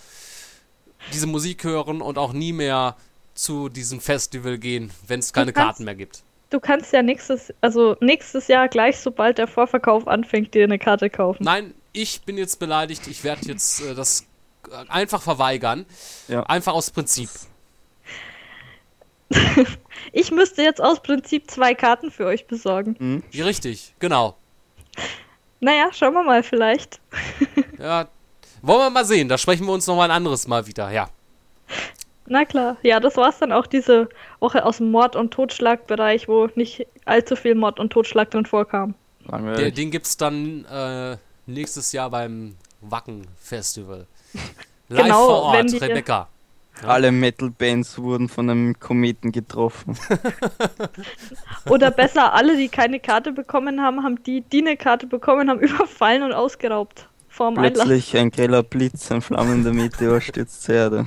diese 1.13 1.27
Musik 1.27 1.65
hören 1.65 2.01
und 2.01 2.17
auch 2.17 2.33
nie 2.33 2.53
mehr 2.53 2.97
zu 3.37 3.69
diesem 3.69 4.01
Festival 4.01 4.59
gehen, 4.59 4.91
wenn 5.07 5.21
es 5.21 5.33
keine 5.33 5.53
kannst- 5.53 5.67
Karten 5.67 5.85
mehr 5.85 5.95
gibt. 5.95 6.23
Du 6.51 6.61
kannst 6.61 6.93
ja 6.93 7.03
nächstes, 7.03 7.53
also 7.61 7.97
nächstes 8.01 8.47
Jahr 8.49 8.69
gleich, 8.69 8.99
sobald 8.99 9.39
der 9.39 9.49
Vorverkauf 9.49 10.07
anfängt, 10.07 10.55
dir 10.55 10.65
eine 10.65 10.79
Karte 10.79 11.11
kaufen. 11.11 11.43
Nein, 11.43 11.75
ich 11.93 12.23
bin 12.23 12.39
jetzt 12.39 12.59
beleidigt. 12.61 13.07
Ich 13.09 13.25
werde 13.25 13.47
jetzt 13.49 13.81
äh, 13.83 13.95
das 13.97 14.25
äh, 14.71 14.89
einfach 14.89 15.23
verweigern. 15.23 15.87
Ja. 16.29 16.45
Einfach 16.45 16.73
aus 16.75 16.91
Prinzip. 16.91 17.29
Ich 20.13 20.31
müsste 20.31 20.63
jetzt 20.63 20.81
aus 20.81 21.03
Prinzip 21.03 21.51
zwei 21.51 21.75
Karten 21.75 22.11
für 22.11 22.27
euch 22.27 22.47
besorgen. 22.47 22.97
Mhm. 22.99 23.43
Richtig, 23.43 23.95
genau. 23.99 24.37
Naja, 25.61 25.89
schauen 25.93 26.15
wir 26.15 26.23
mal 26.23 26.43
vielleicht. 26.43 27.01
Ja, 27.79 28.09
wollen 28.63 28.79
wir 28.81 28.91
mal 28.91 29.05
sehen. 29.05 29.29
Da 29.29 29.37
sprechen 29.37 29.67
wir 29.67 29.73
uns 29.73 29.87
noch 29.87 29.97
mal 29.97 30.05
ein 30.05 30.11
anderes 30.11 30.47
Mal 30.47 30.67
wieder. 30.67 30.91
Ja. 30.91 31.09
Na 32.27 32.45
klar. 32.45 32.77
Ja, 32.83 33.01
das 33.01 33.17
war's 33.17 33.39
dann 33.39 33.53
auch 33.53 33.67
diese 33.67 34.09
Woche 34.41 34.65
aus 34.65 34.79
dem 34.79 34.91
Mord- 34.91 35.17
und 35.17 35.33
Totschlagbereich, 35.33 36.29
wo 36.29 36.49
nicht 36.55 36.87
allzu 37.05 37.37
viel 37.37 37.55
Mord 37.55 37.79
und 37.81 37.93
Totschlag 37.93 38.31
drin 38.31 38.47
vorkam. 38.47 38.95
Der, 39.29 39.71
den 39.71 39.91
gibt's 39.91 40.17
dann 40.17 40.65
äh, 40.67 41.17
nächstes 41.47 41.93
Jahr 41.93 42.11
beim 42.11 42.57
Wacken 42.81 43.27
Festival. 43.41 44.07
Live 44.89 45.03
Genau, 45.05 45.27
vor 45.27 45.43
Ort, 45.43 45.73
die- 45.73 45.79
Rebecca. 45.79 46.29
Alle 46.87 47.11
Metal-Bands 47.11 47.97
wurden 47.99 48.29
von 48.29 48.51
einem 48.51 48.79
Kometen 48.79 49.33
getroffen. 49.33 49.97
Oder 51.71 51.91
besser, 51.91 52.35
alle, 52.35 52.57
die 52.57 52.69
keine 52.69 53.01
Karte 53.01 53.33
bekommen 53.33 53.81
haben, 53.81 54.03
haben 54.03 54.23
die, 54.25 54.43
die 54.43 54.59
eine 54.61 54.77
Karte 54.77 55.07
bekommen 55.07 55.49
haben, 55.49 55.61
überfallen 55.61 56.23
und 56.23 56.33
ausgeraubt. 56.33 57.09
Vorm 57.37 57.59
Einlass. 57.59 57.85
Plötzlich 57.85 58.17
ein 58.17 58.31
greller 58.31 58.63
Blitz, 58.63 59.13
ein 59.13 59.21
flammender 59.21 59.71
Meteor 59.71 60.23
stürzt 60.23 60.63
zur 60.63 60.75
Erde. 60.75 61.05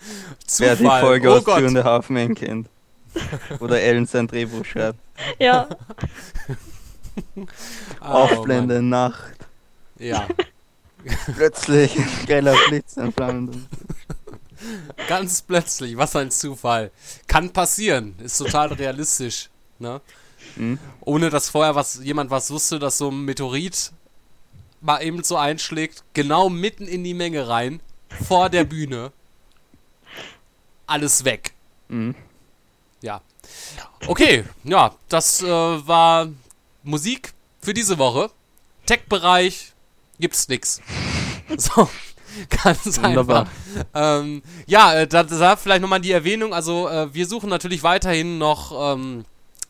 Wer 0.58 0.74
die. 0.74 0.84
Folge 0.84 1.28
Oh 1.28 1.34
aus 1.34 1.44
Gott. 1.44 1.58
Two 1.58 1.66
and 1.66 1.76
a 1.76 1.84
Half 1.84 2.08
Men 2.08 2.34
kennt. 2.34 2.70
Oder 3.60 3.82
Ellen 3.82 4.06
sein 4.06 4.26
Drehbuch 4.26 4.64
schreibt. 4.64 4.98
Ja. 5.38 5.68
Oh, 8.02 8.04
Aufblende 8.04 8.82
Nacht. 8.82 9.38
Ja. 9.98 10.28
Plötzlich 11.34 11.96
ein 11.96 12.26
greller 12.26 12.54
Blitz, 12.68 12.98
ein 12.98 13.10
flammender 13.10 13.58
Ganz 15.08 15.40
plötzlich, 15.40 15.96
was 15.96 16.14
ein 16.14 16.30
Zufall. 16.30 16.90
Kann 17.26 17.54
passieren, 17.54 18.16
ist 18.22 18.36
total 18.36 18.70
realistisch. 18.74 19.48
Ne? 19.78 20.02
Mhm. 20.56 20.78
Ohne 21.00 21.30
dass 21.30 21.48
vorher 21.48 21.74
was, 21.74 22.00
jemand 22.02 22.30
was 22.30 22.50
wusste, 22.50 22.78
dass 22.78 22.98
so 22.98 23.10
ein 23.10 23.24
Meteorit 23.24 23.92
mal 24.80 25.02
eben 25.02 25.22
so 25.22 25.36
einschlägt, 25.36 26.04
genau 26.14 26.48
mitten 26.48 26.86
in 26.86 27.04
die 27.04 27.14
Menge 27.14 27.48
rein, 27.48 27.80
vor 28.26 28.48
der 28.48 28.64
Bühne. 28.64 29.12
Alles 30.86 31.24
weg. 31.24 31.52
Mhm. 31.88 32.14
Ja. 33.02 33.20
Okay, 34.06 34.44
ja, 34.64 34.94
das 35.08 35.42
äh, 35.42 35.46
war 35.46 36.28
Musik 36.82 37.32
für 37.60 37.74
diese 37.74 37.98
Woche. 37.98 38.30
Tech-Bereich 38.86 39.72
gibt's 40.18 40.48
nix. 40.48 40.80
So, 41.58 41.88
ganz 42.64 43.00
Wunderbar. 43.00 43.46
einfach. 43.46 43.86
Ähm, 43.94 44.42
ja, 44.66 44.94
äh, 44.94 45.06
da, 45.06 45.22
da 45.22 45.54
vielleicht 45.54 45.80
nochmal 45.80 46.00
die 46.00 46.10
Erwähnung. 46.10 46.52
Also, 46.52 46.88
äh, 46.88 47.14
wir 47.14 47.24
suchen 47.24 47.48
natürlich 47.48 47.84
weiterhin 47.84 48.38
noch 48.38 48.94
ähm, 48.94 49.24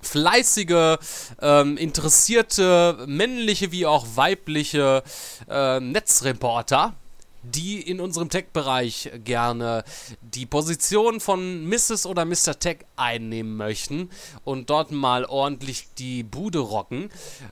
fleißige, 0.06 0.98
ähm, 1.40 1.76
interessierte, 1.76 3.04
männliche 3.06 3.72
wie 3.72 3.86
auch 3.86 4.06
weibliche 4.14 5.02
äh, 5.48 5.80
Netzreporter, 5.80 6.94
die 7.42 7.80
in 7.80 8.00
unserem 8.00 8.28
Tech-Bereich 8.28 9.10
gerne 9.24 9.84
die 10.20 10.46
Position 10.46 11.20
von 11.20 11.66
Mrs. 11.68 12.06
oder 12.06 12.24
Mr. 12.24 12.58
Tech 12.58 12.78
einnehmen 12.96 13.56
möchten 13.56 14.10
und 14.44 14.70
dort 14.70 14.90
mal 14.90 15.24
ordentlich 15.24 15.88
die 15.98 16.22
Bude 16.22 16.58
rocken. 16.58 17.10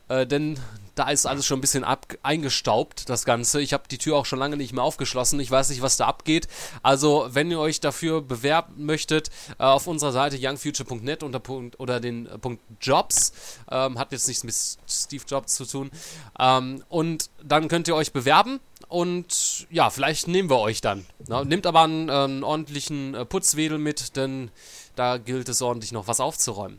Äh, 0.09 0.26
denn 0.26 0.59
da 0.95 1.11
ist 1.11 1.26
alles 1.26 1.47
schon 1.47 1.59
ein 1.59 1.61
bisschen 1.61 1.84
ab 1.84 2.07
eingestaubt, 2.22 3.09
das 3.09 3.24
Ganze. 3.24 3.61
Ich 3.61 3.72
habe 3.72 3.84
die 3.90 3.99
Tür 3.99 4.16
auch 4.16 4.26
schon 4.26 4.38
lange 4.38 4.57
nicht 4.57 4.72
mehr 4.72 4.84
aufgeschlossen. 4.84 5.40
Ich 5.40 5.51
weiß 5.51 5.70
nicht, 5.70 5.82
was 5.82 5.97
da 5.97 6.07
abgeht. 6.07 6.49
Also, 6.82 7.28
wenn 7.30 7.51
ihr 7.51 7.59
euch 7.59 7.80
dafür 7.80 8.22
bewerben 8.22 8.84
möchtet, 8.84 9.30
äh, 9.59 9.64
auf 9.64 9.86
unserer 9.86 10.12
Seite 10.12 10.38
youngfuture.net 10.40 11.22
unter 11.22 11.40
Punkt, 11.40 11.80
oder 11.80 12.01
den 12.01 12.26
äh, 12.26 12.38
Punkt 12.38 12.62
Jobs, 12.80 13.32
ähm, 13.70 13.99
hat 13.99 14.12
jetzt 14.12 14.28
nichts 14.28 14.45
mit 14.45 14.55
Steve 14.88 15.24
Jobs 15.26 15.55
zu 15.55 15.64
tun. 15.66 15.90
Ähm, 16.38 16.84
und 16.88 17.30
dann 17.42 17.68
könnt 17.68 17.88
ihr 17.88 17.97
euch 17.97 18.12
bewerben 18.12 18.61
und 18.88 19.66
ja, 19.70 19.90
vielleicht 19.90 20.28
nehmen 20.28 20.51
wir 20.51 20.59
euch 20.59 20.80
dann. 20.80 21.07
Na, 21.26 21.45
nehmt 21.45 21.66
aber 21.66 21.82
einen, 21.82 22.09
äh, 22.09 22.12
einen 22.12 22.45
ordentlichen 22.45 23.14
äh, 23.14 23.24
Putzwedel 23.24 23.78
mit, 23.78 24.16
denn 24.16 24.51
da 24.95 25.18
gilt 25.18 25.49
es 25.49 25.62
ordentlich 25.62 25.92
noch 25.92 26.07
was 26.07 26.20
aufzuräumen. 26.20 26.78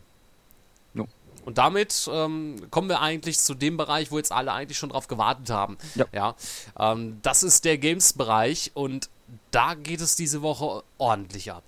Und 1.46 1.60
damit 1.60 2.10
ähm, 2.12 2.56
kommen 2.72 2.90
wir 2.90 3.02
eigentlich 3.02 3.38
zu 3.40 3.54
dem 3.54 3.78
Bereich, 3.78 4.12
wo 4.12 4.18
jetzt 4.18 4.32
alle 4.32 4.52
eigentlich 4.52 4.80
schon 4.80 4.90
drauf 4.90 5.08
gewartet 5.08 5.52
haben. 5.52 5.78
Ja. 6.12 6.36
ähm, 6.78 7.20
das 7.22 7.44
ist 7.44 7.66
der 7.66 7.78
Games-Bereich 7.78 8.72
und 8.74 9.10
da 9.52 9.76
geht 9.76 10.02
es 10.02 10.16
diese 10.16 10.42
Woche 10.42 10.84
ordentlich 10.98 11.52
ab. 11.52 11.64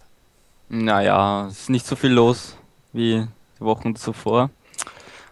Naja, 0.69 1.47
es 1.47 1.61
ist 1.61 1.69
nicht 1.69 1.85
so 1.85 1.95
viel 1.95 2.11
los 2.11 2.57
wie 2.91 3.27
die 3.59 3.63
Wochen 3.63 3.95
zuvor. 3.95 4.49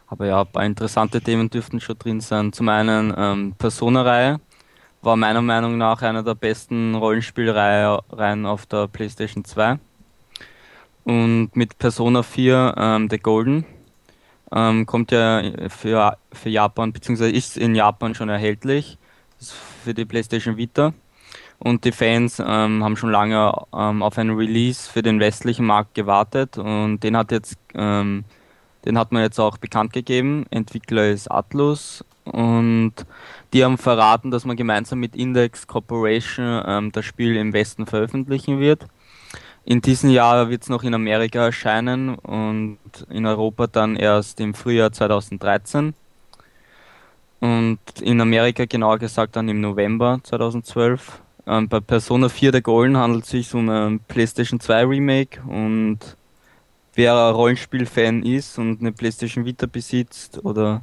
Aber 0.07 0.27
ja, 0.27 0.41
ein 0.41 0.47
paar 0.47 0.63
interessante 0.63 1.19
Themen 1.21 1.49
dürften 1.49 1.81
schon 1.81 1.97
drin 1.97 2.21
sein. 2.21 2.53
Zum 2.53 2.69
einen 2.69 3.13
ähm, 3.17 3.55
Persona-Reihe 3.57 4.39
war 5.01 5.15
meiner 5.15 5.41
Meinung 5.41 5.77
nach 5.77 6.03
einer 6.03 6.21
der 6.21 6.35
besten 6.35 6.93
Rollenspielreihen 6.93 8.45
auf 8.45 8.67
der 8.67 8.87
PlayStation 8.87 9.43
2. 9.43 9.79
Und 11.03 11.55
mit 11.55 11.77
Persona 11.79 12.21
4 12.21 12.75
ähm, 12.77 13.07
The 13.09 13.17
Golden 13.17 13.65
ähm, 14.53 14.85
kommt 14.85 15.11
ja 15.11 15.41
für, 15.69 16.17
für 16.31 16.49
Japan, 16.49 16.93
beziehungsweise 16.93 17.31
ist 17.31 17.57
in 17.57 17.75
Japan 17.75 18.15
schon 18.15 18.29
erhältlich 18.29 18.97
für 19.83 19.93
die 19.93 20.05
PlayStation 20.05 20.57
Vita. 20.57 20.93
Und 21.57 21.85
die 21.85 21.91
Fans 21.91 22.39
ähm, 22.39 22.83
haben 22.83 22.97
schon 22.97 23.11
lange 23.11 23.53
ähm, 23.73 24.03
auf 24.03 24.17
einen 24.17 24.35
Release 24.35 24.89
für 24.89 25.01
den 25.01 25.19
westlichen 25.19 25.65
Markt 25.65 25.93
gewartet 25.95 26.57
und 26.57 26.99
den 26.99 27.15
hat 27.15 27.31
jetzt 27.31 27.57
ähm, 27.73 28.25
den 28.85 28.97
hat 28.99 29.11
man 29.11 29.23
jetzt 29.23 29.39
auch 29.39 29.57
bekannt 29.57 29.93
gegeben. 29.93 30.45
Entwickler 30.51 31.09
ist 31.09 31.29
Atlus 31.29 32.05
und 32.23 32.93
die 33.53 33.63
haben 33.63 33.77
verraten, 33.77 34.31
dass 34.31 34.45
man 34.45 34.55
gemeinsam 34.55 34.99
mit 34.99 35.15
Index 35.15 35.67
Corporation 35.67 36.63
ähm, 36.65 36.91
das 36.91 37.05
Spiel 37.05 37.35
im 37.35 37.53
Westen 37.53 37.85
veröffentlichen 37.85 38.59
wird. 38.59 38.85
In 39.65 39.81
diesem 39.81 40.11
Jahr 40.11 40.49
wird 40.49 40.61
es 40.61 40.69
noch 40.69 40.83
in 40.83 40.93
Amerika 40.93 41.45
erscheinen 41.45 42.15
und 42.15 42.77
in 43.09 43.25
Europa 43.25 43.65
dann 43.65 43.95
erst 43.95 44.39
im 44.39 44.53
Frühjahr 44.53 44.91
2013. 44.91 45.95
Und 47.39 47.79
in 47.99 48.21
Amerika 48.21 48.65
genauer 48.65 48.99
gesagt 48.99 49.35
dann 49.35 49.49
im 49.49 49.61
November 49.61 50.19
2012. 50.23 51.21
Ähm, 51.47 51.67
bei 51.67 51.79
Persona 51.79 52.29
4 52.29 52.51
der 52.51 52.61
Golden 52.61 52.97
handelt 52.97 53.23
es 53.23 53.31
sich 53.31 53.53
um 53.55 53.67
ein 53.69 53.99
PlayStation 54.07 54.59
2 54.59 54.85
Remake 54.85 55.41
und 55.47 55.99
wer 56.93 57.13
Rollenspiel-Fan 57.13 58.23
ist 58.23 58.59
und 58.59 58.81
eine 58.81 58.91
PlayStation 58.91 59.45
Vita 59.45 59.65
besitzt 59.65 60.43
oder 60.45 60.81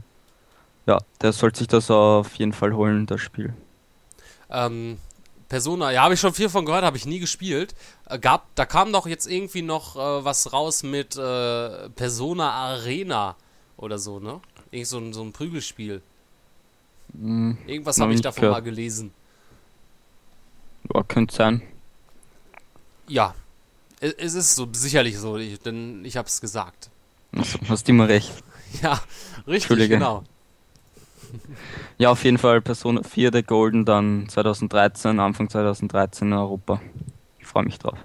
ja, 0.87 0.99
der 1.21 1.33
sollte 1.33 1.61
sich 1.61 1.69
das 1.69 1.89
auf 1.91 2.35
jeden 2.35 2.53
Fall 2.53 2.75
holen, 2.75 3.07
das 3.07 3.21
Spiel. 3.21 3.55
Ähm, 4.51 4.99
Persona, 5.53 5.91
ja, 5.93 6.05
habe 6.05 6.15
ich 6.15 6.21
schon 6.21 6.33
viel 6.33 6.49
von 6.49 6.65
gehört, 6.65 6.83
habe 6.83 6.97
ich 6.97 7.05
nie 7.05 7.19
gespielt. 7.19 7.75
Äh, 8.07 8.19
gab, 8.19 8.47
da 8.55 8.65
kam 8.65 8.91
doch 8.91 9.07
jetzt 9.07 9.27
irgendwie 9.27 9.61
noch 9.61 9.97
äh, 9.97 10.25
was 10.25 10.55
raus 10.55 10.83
mit 10.83 11.15
äh, 11.15 11.91
Persona 11.91 12.53
Arena 12.53 13.37
oder 13.77 13.99
so, 13.99 14.19
ne? 14.19 14.41
Irgend 14.71 14.89
so 14.89 14.97
ein, 14.97 15.13
so 15.13 15.21
ein 15.23 15.33
Prügelspiel. 15.35 16.01
Hm, 17.13 17.59
Irgendwas 17.67 18.01
habe 18.01 18.15
ich 18.15 18.23
davon 18.23 18.41
gehört. 18.41 18.57
mal 18.57 18.63
gelesen. 18.63 19.13
Ja, 20.95 21.03
könnte 21.03 21.35
sein. 21.35 21.61
Ja, 23.07 23.35
es, 24.01 24.15
es 24.15 24.33
ist 24.33 24.55
so, 24.55 24.67
sicherlich 24.73 25.19
so, 25.19 25.37
ich, 25.37 25.61
denn 25.61 26.03
ich 26.07 26.17
habe 26.17 26.29
es 26.29 26.41
gesagt. 26.41 26.89
Also, 27.37 27.59
hast 27.69 27.87
immer 27.91 28.09
recht. 28.09 28.33
Ja, 28.83 29.03
richtig, 29.47 29.91
genau. 29.91 30.25
Ja, 31.99 32.11
auf 32.11 32.25
jeden 32.25 32.39
Fall 32.39 32.61
Persona 32.61 33.03
4 33.03 33.31
der 33.31 33.43
Golden 33.43 33.85
dann 33.85 34.29
2013, 34.29 35.19
Anfang 35.21 35.49
2013 35.49 36.29
in 36.29 36.35
Europa. 36.35 36.81
Ich 37.39 37.47
freue 37.47 37.65
mich 37.65 37.79
drauf. 37.79 37.99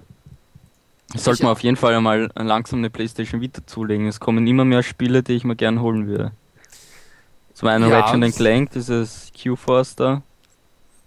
Ich 1.14 1.22
sollte 1.22 1.44
mir 1.44 1.50
auf 1.50 1.60
jeden 1.60 1.76
Fall 1.76 1.94
einmal 1.94 2.30
langsam 2.34 2.80
eine 2.80 2.90
PlayStation 2.90 3.40
Vita 3.40 3.62
zulegen. 3.66 4.06
Es 4.06 4.20
kommen 4.20 4.46
immer 4.46 4.64
mehr 4.64 4.82
Spiele, 4.82 5.22
die 5.22 5.32
ich 5.32 5.44
mir 5.44 5.56
gern 5.56 5.80
holen 5.80 6.06
würde. 6.06 6.32
Zum 7.54 7.68
einen 7.68 7.88
Ja. 7.88 8.00
Ratchet 8.00 8.36
Clank, 8.36 8.70
dieses 8.72 9.32
Q-Force 9.42 9.96
da. 9.96 10.22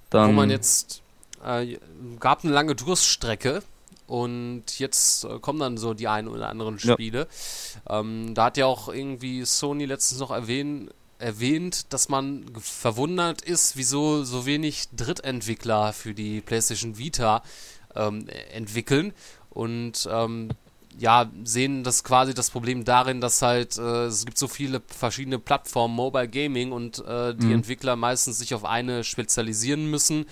Dann, 0.09 0.29
Wo 0.29 0.33
man 0.33 0.49
jetzt, 0.49 1.01
äh, 1.45 1.77
gab 2.19 2.43
eine 2.43 2.51
lange 2.51 2.75
Durststrecke 2.75 3.63
und 4.07 4.63
jetzt 4.79 5.23
äh, 5.23 5.39
kommen 5.39 5.59
dann 5.59 5.77
so 5.77 5.93
die 5.93 6.07
ein 6.07 6.27
oder 6.27 6.49
anderen 6.49 6.77
Ja. 6.79 6.93
Spiele. 6.93 7.27
Ähm, 7.87 8.33
da 8.33 8.45
hat 8.45 8.57
ja 8.57 8.65
auch 8.65 8.89
irgendwie 8.89 9.45
Sony 9.45 9.85
letztens 9.85 10.19
noch 10.19 10.31
erwähnt, 10.31 10.91
erwähnt, 11.21 11.93
dass 11.93 12.09
man 12.09 12.45
verwundert 12.59 13.41
ist, 13.41 13.77
wieso 13.77 14.23
so 14.23 14.45
wenig 14.45 14.89
Drittentwickler 14.95 15.93
für 15.93 16.13
die 16.13 16.41
PlayStation 16.41 16.97
Vita 16.97 17.43
ähm, 17.95 18.27
entwickeln. 18.51 19.13
Und 19.49 20.07
ähm, 20.11 20.49
ja, 21.01 21.29
sehen 21.43 21.83
das 21.83 22.03
quasi 22.03 22.33
das 22.33 22.51
Problem 22.51 22.85
darin, 22.85 23.21
dass 23.21 23.41
halt 23.41 23.77
äh, 23.77 24.05
es 24.05 24.23
gibt 24.25 24.37
so 24.37 24.47
viele 24.47 24.81
verschiedene 24.87 25.39
Plattformen, 25.39 25.95
Mobile 25.95 26.27
Gaming 26.27 26.71
und 26.71 27.03
äh, 27.05 27.33
die 27.33 27.47
Mhm. 27.47 27.53
Entwickler 27.53 27.95
meistens 27.95 28.37
sich 28.37 28.53
auf 28.53 28.63
eine 28.65 29.03
spezialisieren 29.03 29.87
müssen 29.89 30.25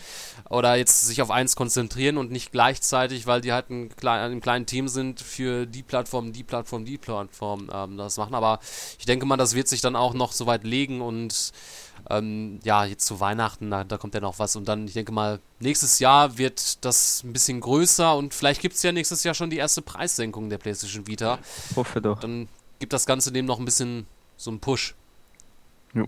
oder 0.50 0.76
jetzt 0.76 1.08
sich 1.08 1.22
auf 1.24 1.32
eins 1.32 1.56
konzentrieren 1.56 2.18
und 2.18 2.32
nicht 2.32 2.52
gleichzeitig, 2.52 3.26
weil 3.26 3.42
die 3.42 3.52
halt 3.52 3.70
ein, 3.72 3.90
klein, 3.96 4.32
ein 4.32 4.42
kleinen 4.42 4.66
Team 4.68 4.88
sind 4.88 5.22
für 5.22 5.66
die 5.66 5.84
Plattform, 5.84 6.34
die 6.34 6.44
Plattform, 6.44 6.86
die 6.86 6.98
Plattform 7.00 7.70
ähm, 7.74 7.98
das 7.98 8.18
machen. 8.18 8.36
Aber 8.36 8.60
ich 9.00 9.06
denke 9.06 9.26
mal, 9.26 9.38
das 9.38 9.56
wird 9.56 9.68
sich 9.68 9.82
dann 9.82 9.96
auch 9.96 10.14
noch 10.14 10.32
so 10.32 10.46
weit 10.46 10.64
legen 10.64 11.02
und 11.02 11.52
ähm, 12.10 12.60
ja, 12.64 12.86
jetzt 12.86 13.06
zu 13.06 13.20
Weihnachten, 13.20 13.70
da, 13.70 13.84
da 13.84 13.98
kommt 13.98 14.16
ja 14.16 14.20
noch 14.20 14.40
was. 14.40 14.56
Und 14.56 14.68
dann, 14.68 14.86
ich 14.86 14.94
denke 14.94 15.12
mal, 15.12 15.40
nächstes 15.60 16.00
Jahr 16.00 16.38
wird 16.38 16.84
das 16.84 17.24
ein 17.24 17.34
bisschen 17.34 17.60
größer 17.60 18.16
und 18.16 18.34
vielleicht 18.34 18.62
gibt 18.62 18.76
es 18.76 18.84
ja 18.84 18.92
nächstes 18.92 19.24
Jahr 19.24 19.34
schon 19.34 19.50
die 19.50 19.58
erste 19.58 19.82
Preissenkung 19.82 20.50
der 20.50 20.58
PlayStation 20.58 21.08
Vita. 21.08 21.40
Hoffe 21.76 22.02
doch. 22.02 22.20
Dann 22.20 22.48
gibt 22.80 22.94
das 22.94 23.06
Ganze 23.06 23.32
dem 23.32 23.46
noch 23.46 23.60
ein 23.60 23.66
bisschen 23.66 24.08
so 24.38 24.50
einen 24.50 24.60
Push. 24.60 24.96
Jo. 25.94 26.06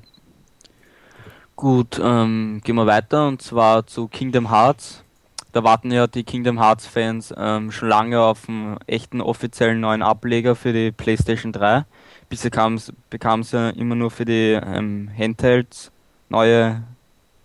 Gut, 1.55 2.01
ähm, 2.03 2.61
gehen 2.63 2.75
wir 2.75 2.87
weiter 2.87 3.27
und 3.27 3.41
zwar 3.41 3.85
zu 3.85 4.07
Kingdom 4.07 4.49
Hearts. 4.49 5.03
Da 5.51 5.63
warten 5.63 5.91
ja 5.91 6.07
die 6.07 6.23
Kingdom 6.23 6.59
Hearts 6.59 6.87
Fans 6.87 7.33
ähm, 7.37 7.71
schon 7.71 7.89
lange 7.89 8.21
auf 8.21 8.47
einen 8.47 8.79
echten 8.87 9.21
offiziellen 9.21 9.79
neuen 9.79 10.01
Ableger 10.01 10.55
für 10.55 10.73
die 10.73 10.91
PlayStation 10.91 11.51
3. 11.51 11.85
Bisher 12.31 12.49
bekam 13.09 13.41
es 13.41 13.51
ja 13.51 13.69
immer 13.71 13.93
nur 13.93 14.09
für 14.09 14.23
die 14.23 14.53
ähm, 14.53 15.11
Handhelds 15.15 15.91
neue 16.29 16.81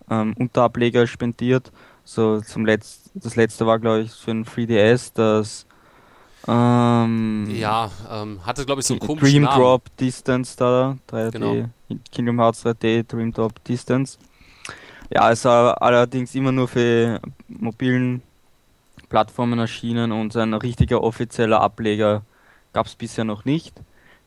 ähm, 0.08 0.32
Unterableger 0.38 1.08
spendiert. 1.08 1.72
So 2.04 2.40
zum 2.40 2.64
Letz 2.64 3.10
das 3.14 3.34
letzte 3.34 3.66
war 3.66 3.80
glaube 3.80 4.02
ich 4.02 4.12
für 4.12 4.30
ein 4.30 4.44
3DS, 4.44 5.10
das 5.14 5.66
ähm, 6.46 7.48
Ja, 7.50 7.90
ähm, 8.08 8.46
hatte 8.46 8.64
glaube 8.64 8.80
ich 8.80 8.86
so 8.86 8.94
einen 8.94 9.00
komischen 9.00 9.26
Dream 9.28 9.42
Namen. 9.42 9.60
Drop 9.60 9.96
Distance 9.96 10.56
da, 10.56 10.96
3D, 11.10 11.30
Genau. 11.32 11.68
Kingdom 12.12 12.38
Hearts 12.38 12.64
3D, 12.64 13.02
Dream 13.08 13.32
Drop 13.32 13.64
Distance. 13.64 14.18
Ja, 15.12 15.32
es 15.32 15.44
war 15.44 15.82
allerdings 15.82 16.32
immer 16.36 16.52
nur 16.52 16.68
für 16.68 17.20
mobilen 17.48 18.22
Plattformen 19.08 19.58
erschienen 19.58 20.12
und 20.12 20.36
ein 20.36 20.54
richtiger 20.54 21.02
offizieller 21.02 21.60
Ableger 21.60 22.22
gab 22.72 22.86
es 22.86 22.94
bisher 22.94 23.24
noch 23.24 23.44
nicht. 23.44 23.74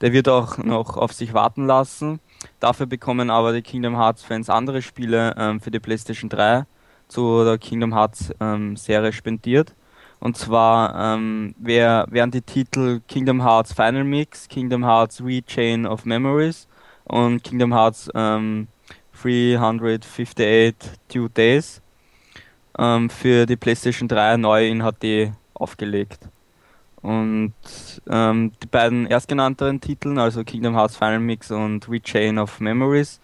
Der 0.01 0.13
wird 0.13 0.29
auch 0.29 0.57
noch 0.57 0.97
auf 0.97 1.13
sich 1.13 1.33
warten 1.33 1.67
lassen. 1.67 2.19
Dafür 2.59 2.85
bekommen 2.85 3.29
aber 3.29 3.53
die 3.53 3.61
Kingdom 3.61 3.97
Hearts 3.97 4.23
Fans 4.23 4.49
andere 4.49 4.81
Spiele 4.81 5.35
ähm, 5.37 5.59
für 5.59 5.71
die 5.71 5.79
PlayStation 5.79 6.29
3 6.29 6.65
zu 7.07 7.43
der 7.43 7.57
Kingdom 7.57 7.93
Hearts 7.93 8.33
ähm, 8.39 8.77
Serie 8.77 9.11
spendiert. 9.11 9.75
Und 10.19 10.37
zwar 10.37 11.15
ähm, 11.15 11.55
wär, 11.57 12.05
wären 12.09 12.31
die 12.31 12.41
Titel 12.41 13.01
Kingdom 13.07 13.41
Hearts 13.41 13.73
Final 13.73 14.03
Mix, 14.03 14.47
Kingdom 14.47 14.83
Hearts 14.85 15.23
Rechain 15.23 15.85
of 15.85 16.05
Memories 16.05 16.67
und 17.05 17.43
Kingdom 17.43 17.73
Hearts 17.73 18.09
ähm, 18.15 18.67
358 19.21 20.75
Two 21.07 21.27
Days 21.29 21.81
ähm, 22.77 23.09
für 23.09 23.45
die 23.45 23.55
PlayStation 23.55 24.07
3 24.07 24.37
neu 24.37 24.67
in 24.67 24.81
HD 24.81 25.33
aufgelegt. 25.53 26.29
Und 27.01 27.53
ähm, 28.09 28.51
die 28.61 28.67
beiden 28.67 29.07
erstgenannteren 29.07 29.79
Titeln, 29.79 30.17
also 30.17 30.43
Kingdom 30.43 30.75
Hearts 30.75 30.97
Final 30.97 31.19
Mix 31.19 31.49
und 31.51 31.87
Rechain 31.89 32.37
of 32.37 32.59
Memories, 32.59 33.21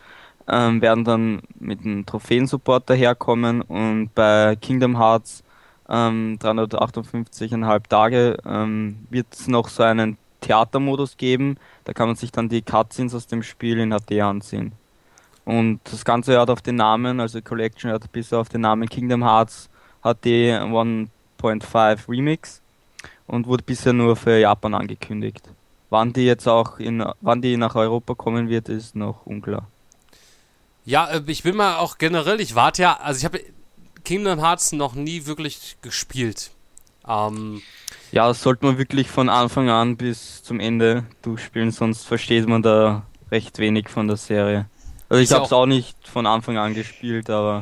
ähm, 0.48 0.82
werden 0.82 1.04
dann 1.04 1.42
mit 1.60 1.82
einem 1.82 2.06
Trophäensupport 2.06 2.90
daherkommen 2.90 3.62
und 3.62 4.14
bei 4.16 4.56
Kingdom 4.62 4.98
Hearts 4.98 5.44
ähm, 5.90 6.38
358,5 6.40 7.90
Tage 7.90 8.38
ähm, 8.46 9.06
wird 9.10 9.28
es 9.32 9.48
noch 9.48 9.68
so 9.68 9.84
einen 9.84 10.18
Theatermodus 10.42 11.18
geben. 11.18 11.58
Da 11.84 11.94
kann 11.94 12.08
man 12.08 12.16
sich 12.16 12.32
dann 12.32 12.50
die 12.50 12.62
Cutscenes 12.62 13.14
aus 13.14 13.28
dem 13.28 13.44
Spiel 13.44 13.80
in 13.80 13.92
HD 13.92 14.22
ansehen. 14.22 14.74
Und 15.44 15.80
das 15.84 16.06
Ganze 16.06 16.40
hat 16.40 16.50
auf 16.50 16.62
den 16.62 16.76
Namen, 16.76 17.20
also 17.20 17.42
Collection 17.42 17.92
hat 17.92 18.12
bisher 18.12 18.40
auf 18.40 18.50
den 18.50 18.62
Namen 18.62 18.90
Kingdom 18.90 19.24
Hearts 19.24 19.70
HD 20.02 20.54
1.5 20.54 22.10
Remix 22.10 22.62
und 23.28 23.48
wurde 23.48 23.64
bisher 23.64 23.94
nur 23.94 24.16
für 24.16 24.38
Japan 24.40 24.74
angekündigt. 24.74 25.50
Wann 25.90 26.14
die 26.14 26.26
jetzt 26.26 26.48
auch 26.48 26.80
in, 26.80 27.04
wann 27.22 27.42
die 27.42 27.58
nach 27.58 27.76
Europa 27.76 28.16
kommen 28.16 28.50
wird, 28.50 28.70
ist 28.70 28.96
noch 28.96 29.26
unklar. 29.26 29.68
Ja, 30.86 31.08
äh, 31.10 31.22
ich 31.28 31.44
bin 31.44 31.56
mal 31.56 31.78
auch 31.78 31.98
generell, 31.98 32.40
ich 32.42 32.56
warte 32.56 32.82
ja, 32.84 32.98
also 32.98 33.20
ich 33.20 33.26
habe 33.26 33.40
Kingdom 34.04 34.40
Hearts 34.40 34.72
noch 34.72 34.94
nie 34.94 35.26
wirklich 35.26 35.78
gespielt. 35.82 36.52
Ähm, 37.08 37.62
Ja, 38.12 38.28
das 38.28 38.42
sollte 38.42 38.66
man 38.66 38.78
wirklich 38.78 39.10
von 39.10 39.30
Anfang 39.30 39.70
an 39.70 39.98
bis 39.98 40.44
zum 40.44 40.60
Ende 40.60 41.06
durchspielen, 41.22 41.72
sonst 41.72 42.06
versteht 42.06 42.48
man 42.48 42.62
da 42.62 43.04
recht 43.32 43.58
wenig 43.60 43.90
von 43.90 44.08
der 44.08 44.18
Serie. 44.18 44.68
Also 45.10 45.22
ich 45.22 45.32
habe 45.32 45.46
es 45.46 45.54
auch 45.54 45.66
nicht 45.66 45.96
von 46.08 46.26
Anfang 46.26 46.58
an 46.58 46.74
gespielt, 46.74 47.30
aber 47.30 47.62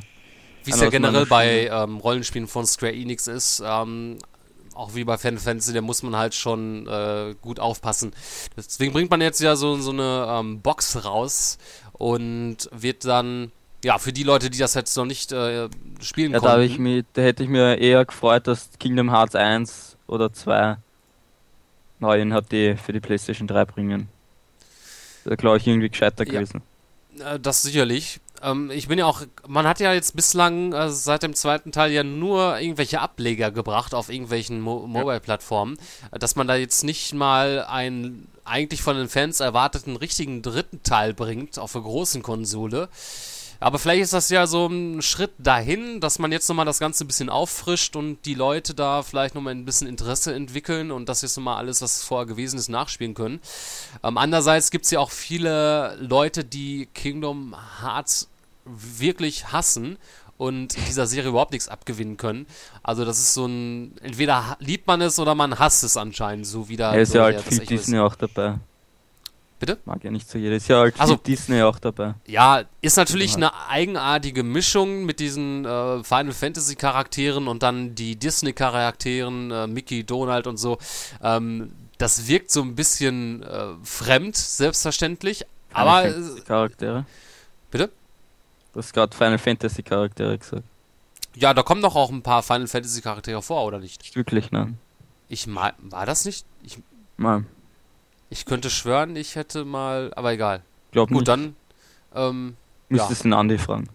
wie 0.63 0.71
es 0.71 0.79
ja 0.79 0.89
generell 0.89 1.25
bei 1.25 1.67
ähm, 1.67 1.97
Rollenspielen 1.97 2.47
von 2.47 2.65
Square 2.65 2.93
Enix 2.93 3.27
ist, 3.27 3.61
ähm, 3.65 4.17
auch 4.75 4.95
wie 4.95 5.03
bei 5.03 5.17
Final 5.17 5.39
Fantasy, 5.39 5.73
da 5.73 5.81
muss 5.81 6.03
man 6.03 6.15
halt 6.15 6.33
schon 6.35 6.87
äh, 6.87 7.35
gut 7.41 7.59
aufpassen. 7.59 8.11
Deswegen 8.57 8.93
bringt 8.93 9.09
man 9.11 9.21
jetzt 9.21 9.39
ja 9.41 9.55
so, 9.55 9.75
so 9.77 9.91
eine 9.91 10.25
ähm, 10.29 10.61
Box 10.61 11.03
raus 11.05 11.57
und 11.93 12.57
wird 12.71 13.05
dann, 13.05 13.51
ja, 13.83 13.97
für 13.97 14.13
die 14.13 14.23
Leute, 14.23 14.49
die 14.49 14.57
das 14.57 14.73
jetzt 14.73 14.95
noch 14.97 15.05
nicht 15.05 15.31
äh, 15.31 15.69
spielen 16.01 16.31
ja, 16.33 16.39
da, 16.39 16.51
konnten. 16.55 16.63
ich 16.65 16.79
mich, 16.79 17.05
da 17.13 17.21
hätte 17.21 17.43
ich 17.43 17.49
mir 17.49 17.77
eher 17.77 18.05
gefreut, 18.05 18.47
dass 18.47 18.69
Kingdom 18.79 19.11
Hearts 19.11 19.35
1 19.35 19.97
oder 20.07 20.31
2 20.33 20.77
neu 21.99 22.19
in 22.21 22.31
HD 22.31 22.77
für 22.79 22.91
die 22.93 22.99
PlayStation 22.99 23.47
3 23.47 23.65
bringen. 23.65 24.09
Da 25.25 25.35
glaube 25.35 25.57
ich 25.57 25.67
irgendwie 25.67 25.89
gescheiter 25.89 26.25
Ja. 26.25 26.33
gewesen. 26.33 26.61
Äh, 27.19 27.39
Das 27.39 27.61
sicherlich. 27.61 28.19
Ähm, 28.43 28.69
ich 28.71 28.87
bin 28.87 28.99
ja 28.99 29.05
auch, 29.05 29.21
man 29.47 29.67
hat 29.67 29.79
ja 29.79 29.93
jetzt 29.93 30.15
bislang 30.15 30.73
äh, 30.73 30.89
seit 30.89 31.23
dem 31.23 31.33
zweiten 31.33 31.71
Teil 31.71 31.91
ja 31.91 32.03
nur 32.03 32.59
irgendwelche 32.59 32.99
Ableger 32.99 33.51
gebracht 33.51 33.93
auf 33.93 34.09
irgendwelchen 34.09 34.59
Mo 34.61 34.85
Mobile-Plattformen, 34.85 35.77
äh, 36.11 36.19
dass 36.19 36.35
man 36.35 36.47
da 36.47 36.55
jetzt 36.55 36.83
nicht 36.83 37.13
mal 37.13 37.65
einen 37.65 38.27
eigentlich 38.45 38.81
von 38.81 38.97
den 38.97 39.07
Fans 39.07 39.39
erwarteten 39.39 39.95
richtigen 39.95 40.41
dritten 40.41 40.83
Teil 40.83 41.13
bringt 41.13 41.57
auf 41.57 41.71
der 41.71 41.81
großen 41.81 42.21
Konsole. 42.21 42.89
Aber 43.59 43.79
vielleicht 43.79 44.01
ist 44.01 44.11
das 44.11 44.29
ja 44.29 44.45
so 44.45 44.67
ein 44.67 45.01
Schritt 45.01 45.31
dahin, 45.37 46.01
dass 46.01 46.19
man 46.19 46.33
jetzt 46.33 46.49
nochmal 46.49 46.65
das 46.65 46.79
Ganze 46.79 47.05
ein 47.05 47.07
bisschen 47.07 47.29
auffrischt 47.29 47.95
und 47.95 48.25
die 48.25 48.33
Leute 48.33 48.73
da 48.73 49.03
vielleicht 49.03 49.35
nochmal 49.35 49.55
ein 49.55 49.63
bisschen 49.63 49.87
Interesse 49.87 50.33
entwickeln 50.33 50.91
und 50.91 51.07
das 51.07 51.21
jetzt 51.21 51.37
nochmal 51.37 51.57
alles, 51.57 51.81
was 51.81 52.03
vorher 52.03 52.25
gewesen 52.25 52.59
ist, 52.59 52.67
nachspielen 52.67 53.13
können. 53.13 53.39
Ähm, 54.03 54.17
andererseits 54.17 54.69
gibt 54.69 54.83
es 54.83 54.91
ja 54.91 54.99
auch 54.99 55.11
viele 55.11 55.95
Leute, 56.01 56.43
die 56.43 56.89
Kingdom 56.93 57.55
Hearts 57.81 58.27
wirklich 58.65 59.51
hassen 59.51 59.97
und 60.37 60.75
dieser 60.87 61.05
Serie 61.07 61.29
überhaupt 61.29 61.51
nichts 61.51 61.67
abgewinnen 61.67 62.17
können. 62.17 62.47
Also 62.81 63.05
das 63.05 63.19
ist 63.19 63.33
so 63.33 63.45
ein, 63.45 63.95
entweder 64.01 64.57
liebt 64.59 64.87
man 64.87 65.01
es 65.01 65.19
oder 65.19 65.35
man 65.35 65.59
hasst 65.59 65.83
es 65.83 65.95
anscheinend, 65.97 66.45
so 66.47 66.69
wie 66.69 66.75
da 66.77 66.93
Ja, 66.95 67.01
ist 67.01 67.13
ja 67.13 67.23
halt 67.23 67.41
viel 67.41 67.53
Echo 67.61 67.63
ist. 67.63 67.69
Disney 67.69 67.99
auch 67.99 68.15
dabei. 68.15 68.55
Bitte? 69.59 69.77
Mag 69.85 70.03
ja 70.03 70.11
nicht 70.11 70.29
so 70.29 70.37
jeder. 70.37 70.55
Ist 70.57 70.67
ja 70.67 70.79
halt 70.79 70.99
Also- 70.99 71.15
Disney 71.15 71.61
auch 71.61 71.79
dabei. 71.79 72.15
Ja, 72.25 72.63
ist 72.81 72.97
natürlich 72.97 73.35
eine 73.35 73.53
eigenartige 73.69 74.43
Mischung 74.43 75.05
mit 75.05 75.19
diesen 75.21 75.63
äh, 75.63 76.03
Final 76.03 76.33
Fantasy 76.33 76.75
Charakteren 76.75 77.47
und 77.47 77.63
dann 77.63 77.95
die 77.95 78.17
Disney 78.17 78.51
Charakteren, 78.51 79.51
äh, 79.51 79.67
Mickey, 79.67 80.03
Donald 80.03 80.47
und 80.47 80.57
so. 80.57 80.79
Ähm, 81.21 81.71
das 81.97 82.27
wirkt 82.27 82.51
so 82.51 82.61
ein 82.61 82.75
bisschen 82.75 83.43
äh, 83.43 83.67
fremd, 83.83 84.35
selbstverständlich. 84.35 85.45
Aber 85.71 86.01
Final 86.01 86.09
äh, 86.09 86.13
Fantasy 86.23 86.41
Charaktere. 86.41 86.93
bitte? 87.05 87.05
Du 88.73 88.79
hast 88.79 88.93
gerade 88.93 89.15
Final 89.15 89.37
Fantasy 89.37 89.83
Charaktere 89.83 90.37
gesagt. 90.37 90.63
Ja, 91.35 91.53
da 91.53 91.63
kommen 91.63 91.81
doch 91.81 91.95
auch 91.95 92.11
ein 92.11 92.21
paar 92.21 92.43
Final 92.43 92.67
Fantasy 92.67 93.01
Charaktere 93.01 93.41
vor, 93.41 93.65
oder 93.65 93.79
nicht? 93.79 94.01
Nicht 94.01 94.15
wirklich, 94.15 94.51
nein. 94.51 94.77
Ich 95.29 95.47
mal, 95.47 95.73
war 95.79 96.05
das 96.05 96.25
nicht? 96.25 96.45
Ich, 96.63 96.77
Nein. 97.17 97.47
ich 98.29 98.45
könnte 98.45 98.69
schwören, 98.69 99.15
ich 99.15 99.35
hätte 99.35 99.65
mal, 99.65 100.11
aber 100.15 100.33
egal. 100.33 100.61
Glaub 100.91 101.09
Gut, 101.09 101.19
nicht. 101.19 101.27
dann 101.27 101.55
ähm, 102.13 102.55
ja. 102.89 102.97
Müsstest 102.97 103.23
den 103.23 103.33
Andi 103.33 103.57
fragen. 103.57 103.87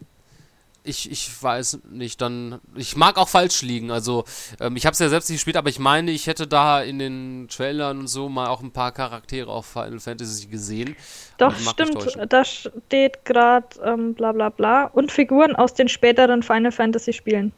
Ich, 0.88 1.10
ich 1.10 1.42
weiß 1.42 1.80
nicht, 1.90 2.20
dann. 2.20 2.60
Ich 2.74 2.96
mag 2.96 3.18
auch 3.18 3.28
falsch 3.28 3.62
liegen. 3.62 3.90
Also, 3.90 4.24
ähm, 4.58 4.76
ich 4.76 4.86
habe 4.86 4.94
es 4.94 4.98
ja 4.98 5.08
selbst 5.08 5.28
nicht 5.28 5.38
gespielt, 5.38 5.56
aber 5.56 5.68
ich 5.68 5.78
meine, 5.78 6.10
ich 6.10 6.26
hätte 6.26 6.46
da 6.46 6.80
in 6.82 6.98
den 6.98 7.46
Trailern 7.50 8.00
und 8.00 8.06
so 8.08 8.28
mal 8.28 8.48
auch 8.48 8.62
ein 8.62 8.70
paar 8.70 8.92
Charaktere 8.92 9.50
auf 9.50 9.66
Final 9.66 10.00
Fantasy 10.00 10.46
gesehen. 10.46 10.96
Doch, 11.36 11.54
stimmt. 11.54 12.16
Da 12.28 12.44
steht 12.44 13.24
gerade 13.24 13.66
ähm, 13.84 14.14
bla 14.14 14.32
bla 14.32 14.48
bla. 14.48 14.84
Und 14.84 15.12
Figuren 15.12 15.54
aus 15.54 15.74
den 15.74 15.88
späteren 15.88 16.42
Final 16.42 16.72
Fantasy 16.72 17.12
Spielen. 17.12 17.52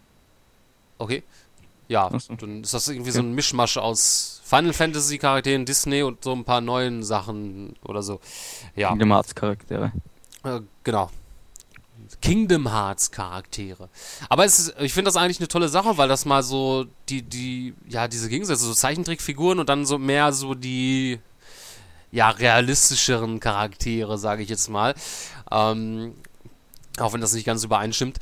Okay. 0.99 1.23
Ja, 1.89 2.09
dann 2.39 2.63
ist 2.63 2.73
das 2.75 2.87
irgendwie 2.89 3.11
so 3.11 3.21
ein 3.21 3.33
Mischmasch 3.35 3.77
aus 3.77 4.41
Final 4.45 4.73
Fantasy 4.73 5.19
Charakteren, 5.19 5.65
Disney 5.65 6.03
und 6.03 6.23
so 6.23 6.33
ein 6.33 6.45
paar 6.45 6.61
neuen 6.61 7.03
Sachen 7.03 7.75
oder 7.85 8.03
so. 8.03 8.21
Ja. 8.77 8.91
Kingdom 8.91 9.13
Hearts 9.13 9.35
Charaktere. 9.35 9.93
Äh, 10.45 10.61
genau. 10.85 11.11
Kingdom 12.21 12.71
Hearts 12.71 13.11
Charaktere. 13.11 13.89
Aber 14.29 14.45
ist, 14.45 14.75
ich 14.81 14.93
finde 14.93 15.09
das 15.09 15.17
eigentlich 15.17 15.39
eine 15.39 15.49
tolle 15.49 15.69
Sache, 15.69 15.97
weil 15.97 16.09
das 16.09 16.25
mal 16.25 16.43
so 16.43 16.87
die, 17.09 17.23
die, 17.23 17.75
ja, 17.89 18.09
diese 18.09 18.29
Gegensätze, 18.29 18.65
so 18.65 18.75
Zeichentrickfiguren 18.75 19.59
und 19.59 19.69
dann 19.69 19.87
so 19.87 19.99
mehr 19.99 20.33
so 20.33 20.55
die, 20.55 21.21
ja, 22.13 22.31
realistischeren 22.31 23.41
Charaktere, 23.41 24.19
sage 24.19 24.43
ich 24.43 24.49
jetzt 24.49 24.69
mal. 24.69 24.95
Ähm, 25.51 26.15
auch 26.99 27.13
wenn 27.13 27.21
das 27.21 27.33
nicht 27.33 27.47
ganz 27.47 27.65
übereinstimmt. 27.65 28.19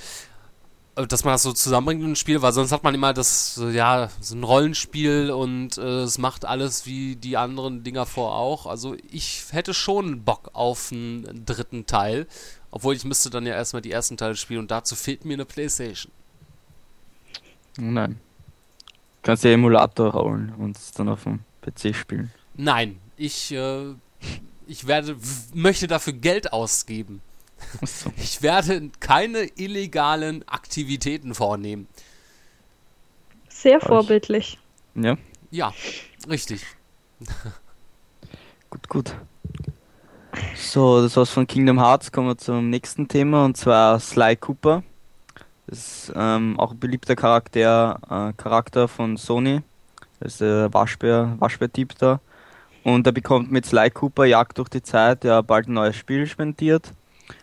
Äh, 0.97 1.07
Dass 1.07 1.25
man 1.25 1.35
das 1.35 1.43
so 1.43 1.53
zusammenbringt 1.53 2.03
in 2.03 2.13
ein 2.13 2.17
Spiel, 2.17 2.43
weil 2.43 2.53
sonst 2.53 2.73
hat 2.73 2.85
man 2.85 2.95
immer 2.95 3.13
das, 3.15 3.61
ja, 3.73 4.11
so 4.21 4.37
ein 4.37 4.45
Rollenspiel 4.45 5.31
und 5.31 5.79
äh, 5.79 6.03
es 6.03 6.19
macht 6.19 6.45
alles 6.45 6.87
wie 6.87 7.17
die 7.17 7.37
anderen 7.37 7.83
Dinger 7.83 8.07
vor 8.07 8.35
auch. 8.35 8.67
Also 8.67 8.95
ich 9.11 9.45
hätte 9.51 9.75
schon 9.75 10.25
Bock 10.25 10.51
auf 10.53 10.93
einen 10.93 11.45
dritten 11.45 11.87
Teil. 11.87 12.27
Obwohl 12.71 12.95
ich 12.95 13.05
müsste 13.05 13.31
dann 13.31 13.47
ja 13.47 13.55
erstmal 13.55 13.83
die 13.83 13.91
ersten 13.91 14.17
Teile 14.17 14.37
spielen 14.37 14.61
und 14.61 14.71
dazu 14.71 14.95
fehlt 14.95 15.25
mir 15.25 15.35
eine 15.35 15.45
Playstation. 15.45 16.13
Nein. 17.79 18.21
Kannst 19.23 19.45
ja 19.45 19.51
Emulator 19.51 20.13
holen 20.13 20.53
und 20.59 20.77
es 20.77 20.93
dann 20.93 21.09
auf 21.09 21.25
dem 21.25 21.41
PC 21.63 21.95
spielen. 21.95 22.31
Nein, 22.55 22.99
ich, 23.17 23.53
äh, 23.53 23.95
ich 24.67 24.87
werde, 24.87 25.17
möchte 25.55 25.87
dafür 25.87 26.13
Geld 26.13 26.53
ausgeben. 26.53 27.23
Ich 28.17 28.41
werde 28.43 28.91
keine 29.01 29.45
illegalen 29.57 30.47
Aktivitäten 30.47 31.35
vornehmen. 31.35 31.89
Sehr 33.49 33.81
vorbildlich. 33.81 34.59
Ja. 34.95 35.17
Ja, 35.51 35.75
richtig. 36.29 36.65
Gut, 38.71 38.89
gut. 38.89 39.15
So, 40.55 41.03
das 41.03 41.17
war's 41.17 41.31
von 41.31 41.47
Kingdom 41.47 41.81
Hearts. 41.81 42.13
Kommen 42.13 42.29
wir 42.29 42.39
zum 42.39 42.71
nächsten 42.71 43.09
Thema 43.09 43.45
und 43.45 43.57
zwar 43.57 43.99
Sly 43.99 44.37
Cooper. 44.37 44.83
Das 45.67 45.79
ist 45.79 46.13
ähm, 46.15 46.59
auch 46.59 46.73
ein 46.73 46.79
beliebter 46.79 47.17
Charakter, 47.17 47.99
äh, 48.11 48.33
Charakter 48.41 48.89
von 48.89 49.17
Sony. 49.17 49.63
Das 50.21 50.33
ist 50.33 50.41
der 50.41 50.73
Waschbär, 50.73 51.37
Waschbär-Typ 51.39 51.97
da. 51.99 52.21
Und 52.85 53.07
er 53.07 53.13
bekommt 53.13 53.51
mit 53.51 53.67
Sly 53.67 53.91
Cooper 53.91 54.25
Jagd 54.25 54.59
durch 54.59 54.69
die 54.69 54.83
Zeit 54.83 55.25
ja 55.25 55.41
bald 55.43 55.69
ein 55.69 55.75
neues 55.75 55.97
Spiel 55.97 56.27
spendiert. 56.27 56.93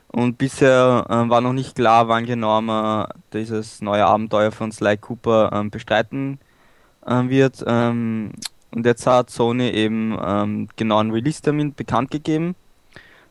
Und 0.08 0.38
bisher 0.38 1.06
äh, 1.10 1.30
war 1.30 1.42
noch 1.42 1.54
nicht 1.54 1.76
klar, 1.76 2.08
wann 2.08 2.26
genau 2.26 2.62
man 2.62 3.08
dieses 3.34 3.82
neue 3.82 4.06
Abenteuer 4.06 4.52
von 4.52 4.72
Sly 4.72 4.98
Cooper 4.98 5.52
ähm, 5.54 5.70
bestreiten 5.70 6.40
äh, 7.06 7.24
wird. 7.28 7.64
Ähm, 7.68 8.32
und 8.72 8.86
jetzt 8.86 9.06
hat 9.08 9.30
Sony 9.30 9.70
eben 9.70 10.18
ähm, 10.24 10.68
genauen 10.76 11.12
Release-Termin 11.12 11.74
bekannt 11.74 12.12
gegeben. 12.12 12.56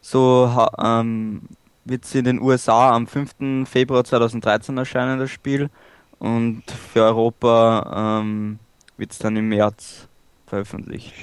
So 0.07 0.69
ähm, 0.77 1.49
wird 1.87 2.05
es 2.05 2.15
in 2.15 2.27
den 2.27 2.39
USA 2.39 2.95
am 2.95 3.07
5. 3.07 3.67
Februar 3.67 4.05
2013 4.05 4.77
erscheinen, 4.77 5.19
das 5.19 5.31
Spiel. 5.31 5.71
Und 6.19 6.63
für 6.93 7.05
Europa 7.05 8.21
ähm, 8.21 8.59
wird 8.99 9.13
es 9.13 9.19
dann 9.19 9.35
im 9.35 9.49
März 9.49 10.07
veröffentlicht. 10.47 11.15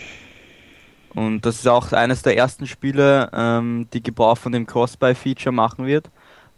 Und 1.13 1.45
das 1.45 1.57
ist 1.57 1.67
auch 1.67 1.91
eines 1.91 2.23
der 2.23 2.35
ersten 2.35 2.65
Spiele, 2.65 3.29
ähm, 3.33 3.87
die 3.93 4.01
Gebrauch 4.01 4.39
von 4.39 4.51
dem 4.51 4.65
Cross-Buy-Feature 4.65 5.53
machen 5.53 5.85
wird. 5.85 6.09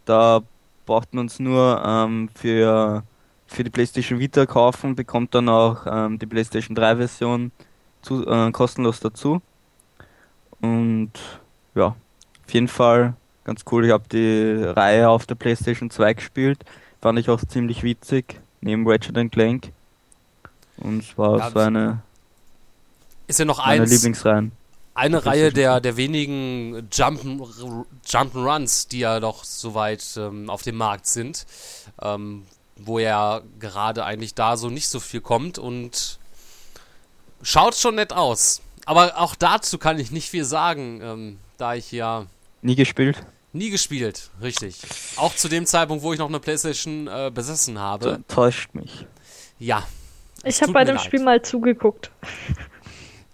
Da 0.06 0.40
braucht 0.86 1.12
man 1.12 1.26
es 1.26 1.38
nur 1.38 1.82
ähm, 1.84 2.30
für, 2.34 3.02
für 3.46 3.64
die 3.64 3.70
PlayStation 3.70 4.18
Vita 4.18 4.46
kaufen, 4.46 4.94
bekommt 4.94 5.34
dann 5.34 5.50
auch 5.50 5.86
ähm, 5.86 6.18
die 6.18 6.26
PlayStation 6.26 6.74
3-Version 6.74 7.52
zu, 8.00 8.26
äh, 8.26 8.50
kostenlos 8.50 9.00
dazu. 9.00 9.42
Und 10.62 11.12
ja, 11.74 11.94
auf 12.46 12.52
jeden 12.54 12.68
Fall 12.68 13.14
ganz 13.44 13.62
cool. 13.70 13.84
Ich 13.86 13.92
habe 13.92 14.04
die 14.10 14.62
Reihe 14.64 15.08
auf 15.08 15.26
der 15.26 15.34
PlayStation 15.34 15.90
2 15.90 16.14
gespielt. 16.14 16.64
Fand 17.00 17.18
ich 17.18 17.28
auch 17.28 17.40
ziemlich 17.46 17.82
witzig, 17.82 18.40
neben 18.60 18.88
Ratchet 18.88 19.30
Clank. 19.32 19.70
Und 20.78 21.00
es 21.00 21.16
war 21.18 21.38
Ja, 21.38 21.50
so 21.50 21.58
eine 21.58 22.02
Ist 23.26 23.38
ja 23.38 23.44
noch 23.44 23.58
eins, 23.58 23.90
Lieblingsreihen. 23.90 24.52
eine 24.94 25.24
Reihe 25.24 25.52
der, 25.52 25.80
der 25.80 25.96
wenigen 25.96 26.88
Jump- 26.90 27.20
Jump'n'Runs, 28.06 28.88
die 28.88 29.00
ja 29.00 29.20
doch 29.20 29.44
soweit 29.44 30.04
ähm, 30.16 30.50
auf 30.50 30.62
dem 30.62 30.76
Markt 30.76 31.06
sind, 31.06 31.46
ähm, 32.02 32.44
wo 32.76 32.98
ja 32.98 33.42
gerade 33.60 34.04
eigentlich 34.04 34.34
da 34.34 34.56
so 34.56 34.68
nicht 34.70 34.88
so 34.88 34.98
viel 35.00 35.20
kommt 35.20 35.58
und 35.58 36.18
schaut 37.42 37.74
schon 37.76 37.94
nett 37.96 38.12
aus. 38.12 38.60
Aber 38.86 39.18
auch 39.18 39.34
dazu 39.34 39.78
kann 39.78 39.98
ich 39.98 40.10
nicht 40.10 40.28
viel 40.28 40.44
sagen, 40.44 41.00
ähm, 41.02 41.38
da 41.64 41.74
ich 41.74 41.92
ja 41.92 42.26
Nie 42.60 42.76
gespielt? 42.76 43.24
nie 43.54 43.70
gespielt, 43.70 44.30
richtig. 44.42 44.76
Auch 45.16 45.34
zu 45.34 45.48
dem 45.48 45.64
Zeitpunkt, 45.64 46.02
wo 46.04 46.12
ich 46.12 46.18
noch 46.18 46.28
eine 46.28 46.38
Playstation 46.38 47.06
äh, 47.06 47.30
besessen 47.32 47.76
Das 47.76 47.82
habe. 47.82 48.10
enttäuscht 48.16 48.74
mich. 48.74 49.06
Ja. 49.58 49.82
Ich 50.42 50.60
habe 50.60 50.72
bei 50.72 50.84
dem 50.84 50.96
leid. 50.96 51.04
Spiel 51.06 51.22
mal 51.22 51.40
zugeguckt. 51.40 52.10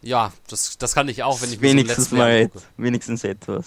Ja, 0.00 0.32
das, 0.48 0.78
das 0.78 0.94
kann 0.94 1.08
ich 1.08 1.24
auch, 1.24 1.42
wenn 1.42 1.52
ich 1.52 1.60
wenigstens 1.60 2.12
mal 2.12 2.30
et- 2.30 2.52
wenigstens 2.76 3.24
etwas. 3.24 3.66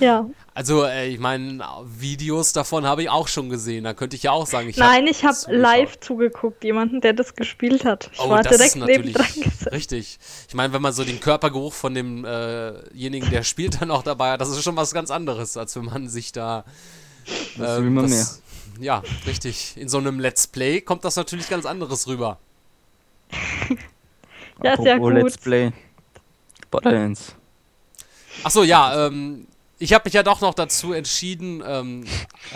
Ja. 0.00 0.28
Also, 0.54 0.84
äh, 0.84 1.08
ich 1.08 1.18
meine, 1.18 1.62
Videos 1.84 2.52
davon 2.52 2.84
habe 2.86 3.02
ich 3.02 3.10
auch 3.10 3.28
schon 3.28 3.48
gesehen. 3.50 3.84
Da 3.84 3.92
könnte 3.94 4.16
ich 4.16 4.22
ja 4.22 4.32
auch 4.32 4.46
sagen, 4.46 4.68
ich 4.68 4.76
Nein, 4.76 5.06
ich 5.06 5.24
habe 5.24 5.36
live 5.48 6.00
zugeguckt, 6.00 6.64
jemanden, 6.64 7.00
der 7.00 7.12
das 7.12 7.34
gespielt 7.34 7.84
hat. 7.84 8.10
Ich 8.12 8.20
Oh, 8.20 8.28
war 8.30 8.42
das 8.42 8.52
ist 8.52 8.58
direkt 8.58 8.76
natürlich 8.76 9.14
nebendran 9.16 9.42
gesessen. 9.42 9.68
richtig. 9.68 10.18
Ich 10.48 10.54
meine, 10.54 10.72
wenn 10.72 10.80
man 10.82 10.92
so 10.92 11.04
den 11.04 11.20
Körpergeruch 11.20 11.72
von 11.74 11.94
demjenigen, 11.94 13.30
der 13.30 13.42
spielt, 13.42 13.80
dann 13.82 13.90
auch 13.90 14.02
dabei 14.02 14.32
hat, 14.32 14.40
das 14.40 14.48
ist 14.50 14.62
schon 14.62 14.76
was 14.76 14.92
ganz 14.94 15.10
anderes, 15.10 15.56
als 15.56 15.76
wenn 15.76 15.84
man 15.84 16.08
sich 16.08 16.32
da. 16.32 16.64
Das 17.58 17.78
ähm, 17.78 17.84
will 17.84 17.90
man 17.90 18.10
das- 18.10 18.40
Ja, 18.80 19.02
richtig. 19.26 19.76
In 19.76 19.88
so 19.88 19.98
einem 19.98 20.20
Let's 20.20 20.46
Play 20.46 20.80
kommt 20.80 21.04
das 21.04 21.16
natürlich 21.16 21.48
ganz 21.50 21.66
anderes 21.66 22.06
rüber. 22.06 22.38
Ja, 24.62 24.74
sehr 24.80 24.94
Apropos 24.94 25.12
gut. 25.12 25.22
Let's 25.22 25.38
Play. 25.38 25.72
Borderlands. 26.70 27.34
Achso, 28.42 28.62
ja, 28.62 29.06
ähm, 29.06 29.46
ich 29.78 29.92
habe 29.92 30.02
mich 30.06 30.14
ja 30.14 30.22
doch 30.22 30.40
noch 30.40 30.54
dazu 30.54 30.92
entschieden, 30.92 31.62
ähm, 31.66 32.06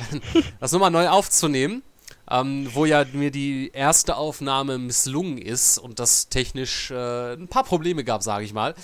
das 0.60 0.72
nochmal 0.72 0.90
neu 0.90 1.08
aufzunehmen, 1.08 1.82
ähm, 2.30 2.68
wo 2.72 2.84
ja 2.84 3.04
mir 3.12 3.30
die 3.30 3.70
erste 3.72 4.16
Aufnahme 4.16 4.78
misslungen 4.78 5.38
ist 5.38 5.78
und 5.78 5.98
das 5.98 6.28
technisch 6.28 6.90
äh, 6.90 7.34
ein 7.34 7.48
paar 7.48 7.64
Probleme 7.64 8.04
gab, 8.04 8.22
sage 8.22 8.44
ich 8.44 8.52
mal. 8.52 8.74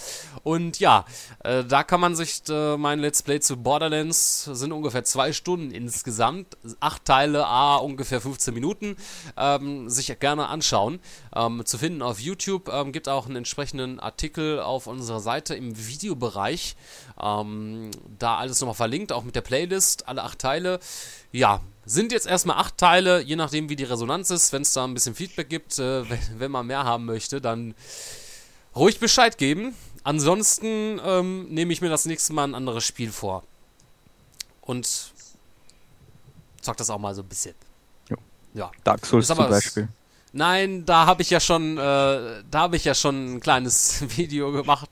Und 0.43 0.79
ja, 0.79 1.05
äh, 1.45 1.65
da 1.65 1.83
kann 1.83 2.01
man 2.01 2.15
sich 2.15 2.43
äh, 2.49 2.77
mein 2.77 2.99
Let's 3.01 3.23
Play 3.23 3.41
zu 3.41 3.57
Borderlands 3.57 4.45
sind 4.45 4.73
ungefähr 4.73 5.05
zwei 5.05 5.33
Stunden 5.33 5.71
insgesamt, 5.71 6.57
acht 6.81 7.05
Teile, 7.05 7.47
a 7.47 7.77
ungefähr 7.77 8.21
15 8.21 8.55
Minuten, 8.55 8.97
ähm, 9.37 9.89
sich 9.89 10.17
gerne 10.19 10.49
anschauen. 10.49 11.01
Ähm, 11.35 11.65
zu 11.65 11.79
finden 11.79 12.03
auf 12.03 12.21
YouTube 12.21 12.69
ähm, 12.73 12.93
gibt 12.93 13.09
auch 13.09 13.27
einen 13.27 13.37
entsprechenden 13.37 14.01
Artikel 14.01 14.61
auf 14.61 14.87
unserer 14.87 15.21
Seite 15.21 15.55
im 15.55 15.77
Videobereich. 15.77 16.77
Ähm, 17.21 17.91
da 18.19 18.37
alles 18.37 18.61
nochmal 18.61 18.75
verlinkt, 18.75 19.13
auch 19.13 19.25
mit 19.25 19.37
der 19.37 19.41
Playlist, 19.41 20.09
alle 20.09 20.23
acht 20.23 20.39
Teile. 20.39 20.81
Ja, 21.33 21.61
sind 21.87 22.11
jetzt 22.13 22.27
erstmal 22.27 22.57
acht 22.59 22.77
Teile, 22.77 23.23
je 23.23 23.37
nachdem 23.37 23.69
wie 23.69 23.77
die 23.77 23.85
Resonanz 23.85 24.31
ist. 24.31 24.53
Wenn 24.53 24.63
es 24.63 24.73
da 24.73 24.85
ein 24.85 24.93
bisschen 24.93 25.15
Feedback 25.15 25.49
gibt, 25.49 25.79
äh, 25.79 26.09
wenn, 26.11 26.19
wenn 26.39 26.51
man 26.51 26.67
mehr 26.67 26.85
haben 26.85 27.05
möchte, 27.07 27.41
dann 27.41 27.75
ruhig 28.75 28.99
Bescheid 29.01 29.39
geben. 29.39 29.75
Ansonsten 30.05 31.01
ähm, 31.05 31.47
nehme 31.49 31.73
ich 31.73 31.81
mir 31.81 31.89
das 31.89 32.05
nächste 32.05 32.33
Mal 32.33 32.45
ein 32.45 32.55
anderes 32.55 32.85
Spiel 32.85 33.11
vor. 33.11 33.43
Und 34.61 35.13
zock 36.61 36.77
das 36.77 36.91
auch 36.91 36.99
mal 36.99 37.15
so 37.15 37.23
ein 37.23 37.29
bisschen. 37.29 37.55
Jo. 38.09 38.17
Ja. 38.55 38.71
Dark 38.85 39.07
Souls 39.07 39.27
zum 39.29 39.39
Beispiel. 39.39 39.89
Nein, 40.33 40.85
da 40.85 41.07
habe 41.07 41.23
ich 41.23 41.31
ja 41.31 41.41
schon, 41.41 41.79
äh, 41.79 41.81
da 41.81 42.43
habe 42.53 42.77
ich 42.77 42.85
ja 42.85 42.95
schon 42.95 43.37
ein 43.37 43.41
kleines 43.41 44.03
Video 44.17 44.53
gemacht. 44.53 44.91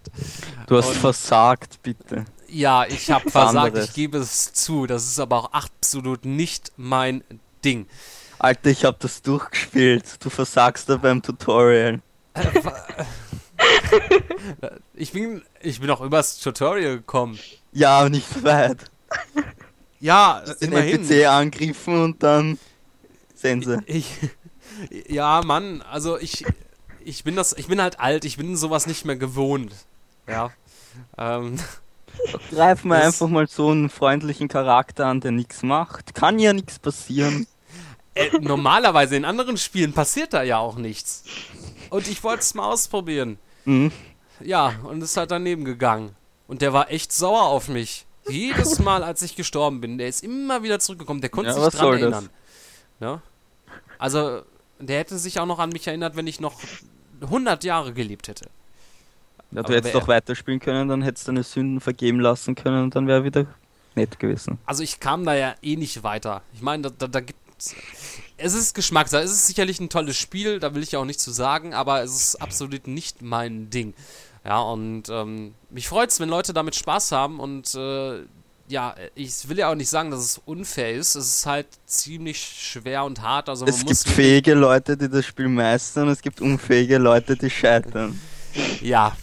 Du 0.69 0.77
hast 0.77 0.89
Und- 0.89 0.95
versagt, 0.97 1.83
bitte. 1.83 2.25
Ja, 2.55 2.87
ich 2.87 3.11
habe 3.11 3.29
versagt, 3.31 3.57
anderes. 3.75 3.89
ich 3.89 3.95
gebe 3.95 4.19
es 4.19 4.53
zu. 4.53 4.87
Das 4.87 5.05
ist 5.05 5.19
aber 5.19 5.39
auch 5.39 5.53
absolut 5.53 6.25
nicht 6.25 6.73
mein 6.77 7.25
Ding. 7.65 7.87
Alter, 8.39 8.71
ich 8.71 8.85
hab 8.85 9.01
das 9.01 9.23
durchgespielt. 9.23 10.23
Du 10.23 10.31
versagst 10.31 10.89
da 10.89 10.97
beim 10.97 11.21
Tutorial. 11.23 12.01
Ich 14.95 15.13
bin, 15.13 15.43
ich 15.61 15.81
bin 15.81 15.89
auch 15.91 16.01
übers 16.01 16.39
Tutorial 16.39 16.97
gekommen. 16.97 17.39
Ja, 17.73 18.09
nicht 18.09 18.43
weit. 18.45 18.79
Ja, 20.01 20.43
Den 20.61 20.73
immerhin. 20.73 21.03
NPC 21.09 21.27
angriffen 21.27 22.03
und 22.03 22.23
dann 22.23 22.59
Sense. 23.35 23.83
Ich, 23.87 24.11
ja, 25.09 25.41
Mann, 25.45 25.83
also 25.83 26.19
ich, 26.19 26.45
ich 27.05 27.25
bin 27.25 27.37
das, 27.37 27.53
ich 27.55 27.69
bin 27.69 27.81
halt 27.81 28.01
alt, 28.01 28.25
ich 28.25 28.37
bin 28.37 28.57
sowas 28.57 28.87
nicht 28.87 29.05
mehr 29.05 29.17
gewohnt. 29.17 29.73
Ja. 30.29 30.51
Ähm, 31.17 31.59
Greif 32.51 32.85
mal 32.85 32.99
Das- 32.99 33.07
einfach 33.07 33.29
mal 33.29 33.47
so 33.47 33.71
einen 33.71 33.91
freundlichen 33.91 34.49
Charakter 34.49 35.07
an, 35.07 35.21
der 35.21 35.33
nichts 35.33 35.63
macht. 35.63 36.15
Kann 36.15 36.39
ja 36.39 36.53
nichts 36.53 36.79
passieren. 36.79 37.47
äh, 38.15 38.31
normalerweise 38.41 39.17
in 39.17 39.25
anderen 39.25 39.57
Spielen 39.57 39.93
passiert 39.93 40.33
da 40.35 40.43
ja 40.43 40.59
auch 40.59 40.77
nichts. 40.77 41.25
Und 41.91 42.07
ich 42.09 42.23
wollte 42.23 42.41
es 42.43 42.55
mal 42.55 42.71
ausprobieren. 42.71 43.39
Mhm. 43.65 43.91
Ja, 44.41 44.75
und 44.85 45.03
ist 45.03 45.17
halt 45.17 45.31
daneben 45.31 45.65
gegangen. 45.65 46.15
Und 46.47 46.63
der 46.63 46.73
war 46.73 46.91
echt 46.91 47.13
sauer 47.13 47.43
auf 47.43 47.69
mich. 47.69 48.07
Jedes 48.29 48.79
Mal, 48.79 49.03
als 49.05 49.23
ich 49.23 49.37
gestorben 49.37 49.81
bin, 49.81 49.99
der 49.99 50.09
ist 50.09 50.23
immer 50.25 50.63
wieder 50.63 50.79
zurückgekommen. 50.81 51.21
Der 51.21 51.31
konnte 51.31 51.51
Ja, 51.51 51.57
sich 51.71 51.75
dran 51.79 51.93
erinnern. 51.99 52.31
Ja? 53.01 53.21
Also, 53.99 54.43
der 54.79 54.99
hätte 54.99 55.19
sich 55.19 55.39
auch 55.41 55.47
noch 55.47 55.59
an 55.59 55.71
mich 55.71 55.87
erinnert, 55.87 56.17
wenn 56.17 56.27
ich 56.27 56.41
noch 56.41 56.61
100 57.21 57.65
Jahre 57.65 57.93
gelebt 57.93 58.29
hätte. 58.29 58.49
Ja, 59.55 59.63
du 59.63 59.73
hättest 59.73 59.95
doch 59.95 60.09
weiterspielen 60.09 60.61
können, 60.61 60.89
dann 60.89 61.03
hättest 61.03 61.29
du 61.29 61.33
deine 61.33 61.45
Sünden 61.45 61.81
vergeben 61.81 62.21
lassen 62.21 62.55
können 62.55 62.83
und 62.85 62.97
dann 62.97 63.07
wäre 63.07 63.25
wieder 63.25 63.47
nett 63.95 64.19
gewesen. 64.19 64.59
Also 64.67 64.83
ich 64.83 65.01
kam 65.01 65.25
da 65.25 65.35
ja 65.35 65.55
eh 65.63 65.77
nicht 65.77 66.03
weiter. 66.03 66.43
Ich 66.53 66.63
meine, 66.63 66.83
da, 66.83 66.91
da, 66.91 67.07
da 67.07 67.21
gibt's. 67.21 67.75
Es 68.37 68.53
ist 68.53 68.75
Geschmackssache. 68.75 69.23
Es 69.23 69.31
ist 69.31 69.47
sicherlich 69.47 69.79
ein 69.79 69.89
tolles 69.89 70.17
Spiel, 70.17 70.59
da 70.59 70.75
will 70.75 70.83
ich 70.83 70.93
ja 70.93 70.99
auch 70.99 71.05
nichts 71.05 71.23
zu 71.23 71.31
sagen, 71.31 71.73
aber 71.73 72.03
es 72.03 72.15
ist 72.15 72.43
absolut 72.43 72.89
nicht 72.89 73.23
mein 73.23 73.71
Ding. 73.71 73.95
Ja, 74.45 74.61
und 74.61 75.05
ähm, 75.09 75.55
mich 75.71 75.89
freut's, 75.89 76.21
wenn 76.21 76.29
Leute 76.29 76.53
damit 76.53 76.75
Spaß 76.75 77.13
haben 77.13 77.39
und 77.41 77.75
äh, 77.75 78.25
ja, 78.69 78.95
ich 79.15 79.49
will 79.49 79.59
ja 79.59 79.71
auch 79.71 79.75
nicht 79.75 79.89
sagen, 79.89 80.11
dass 80.11 80.21
es 80.21 80.41
unfair 80.45 80.93
ist. 80.93 81.15
Es 81.15 81.37
ist 81.37 81.47
halt 81.47 81.67
ziemlich 81.87 82.39
schwer 82.39 83.05
und 83.05 83.23
hart. 83.23 83.49
Also 83.49 83.67
es 83.67 83.85
gibt 83.85 83.99
fähige 83.99 84.55
Leute, 84.55 84.97
die 84.97 85.09
das 85.09 85.27
Spiel 85.27 85.49
meistern, 85.49 86.09
es 86.09 86.21
gibt 86.21 86.41
unfähige 86.41 86.99
Leute, 86.99 87.37
die 87.37 87.51
scheitern. 87.51 88.19
Ja. 88.81 89.17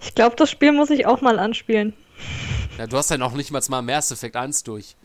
Ich 0.00 0.14
glaube, 0.14 0.36
das 0.36 0.50
Spiel 0.50 0.72
muss 0.72 0.90
ich 0.90 1.06
auch 1.06 1.20
mal 1.20 1.38
anspielen. 1.38 1.94
ja, 2.78 2.86
du 2.86 2.96
hast 2.96 3.10
ja 3.10 3.18
noch 3.18 3.34
nicht 3.34 3.50
mal 3.50 3.62
mal 3.68 3.82
Mass 3.82 4.10
Effect 4.10 4.36
1 4.36 4.64
durch. 4.64 4.96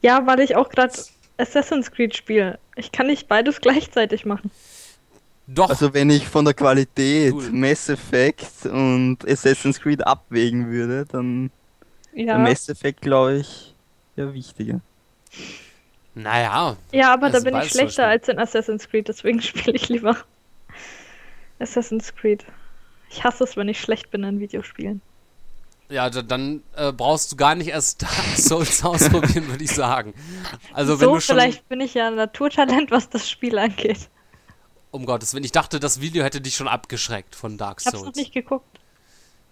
Ja, 0.00 0.26
weil 0.26 0.40
ich 0.40 0.56
auch 0.56 0.68
gerade 0.68 0.92
Assassin's 1.36 1.90
Creed 1.90 2.16
spiele. 2.16 2.58
Ich 2.76 2.92
kann 2.92 3.06
nicht 3.06 3.28
beides 3.28 3.60
gleichzeitig 3.60 4.24
machen. 4.24 4.50
Doch. 5.46 5.68
Also 5.68 5.92
wenn 5.92 6.08
ich 6.10 6.26
von 6.26 6.44
der 6.44 6.54
Qualität 6.54 7.34
Mass 7.52 7.88
Effect 7.88 8.66
und 8.66 9.18
Assassin's 9.28 9.80
Creed 9.80 10.06
abwägen 10.06 10.70
würde, 10.70 11.04
dann 11.10 11.50
Ja. 12.14 12.38
Mass 12.38 12.68
Effect, 12.68 13.02
glaube 13.02 13.36
ich, 13.38 13.74
ja 14.16 14.32
wichtiger. 14.32 14.80
Naja. 16.14 16.76
Ja, 16.92 17.12
aber 17.12 17.28
da 17.28 17.34
also 17.34 17.44
bin 17.44 17.56
ich 17.60 17.70
schlechter 17.70 18.06
als 18.06 18.28
in 18.28 18.38
Assassin's 18.38 18.88
Creed, 18.88 19.08
deswegen 19.08 19.42
spiele 19.42 19.76
ich 19.76 19.88
lieber 19.88 20.16
Assassin's 21.58 22.14
Creed. 22.14 22.44
Ich 23.14 23.22
hasse 23.24 23.44
es, 23.44 23.56
wenn 23.56 23.68
ich 23.68 23.80
schlecht 23.80 24.10
bin 24.10 24.24
in 24.24 24.40
Videospielen. 24.40 25.00
Ja, 25.88 26.08
da, 26.10 26.22
dann 26.22 26.62
äh, 26.76 26.92
brauchst 26.92 27.30
du 27.30 27.36
gar 27.36 27.54
nicht 27.54 27.68
erst 27.68 28.02
Dark 28.02 28.12
Souls 28.36 28.82
ausprobieren, 28.84 29.48
würde 29.48 29.62
ich 29.62 29.70
sagen. 29.70 30.14
Also 30.72 30.98
wenn 30.98 31.06
so, 31.08 31.14
du 31.14 31.20
schon, 31.20 31.36
vielleicht 31.36 31.68
bin 31.68 31.80
ich 31.80 31.94
ja 31.94 32.08
ein 32.08 32.16
Naturtalent, 32.16 32.90
was 32.90 33.08
das 33.10 33.28
Spiel 33.30 33.58
angeht. 33.58 34.08
um 34.90 35.06
Gottes 35.06 35.32
Willen, 35.34 35.44
ich 35.44 35.52
dachte, 35.52 35.78
das 35.80 36.00
Video 36.00 36.24
hätte 36.24 36.40
dich 36.40 36.56
schon 36.56 36.68
abgeschreckt 36.68 37.34
von 37.36 37.56
Dark 37.58 37.80
Ich 37.80 37.86
hab's 37.86 37.94
noch 37.94 38.04
Souls. 38.04 38.16
nicht 38.16 38.32
geguckt. 38.32 38.80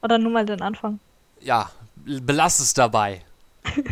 Oder 0.03 0.19
nur 0.19 0.33
mal 0.33 0.45
den 0.47 0.63
Anfang. 0.63 0.99
Ja, 1.41 1.71
belass 1.95 2.59
es 2.59 2.75
dabei. 2.75 3.23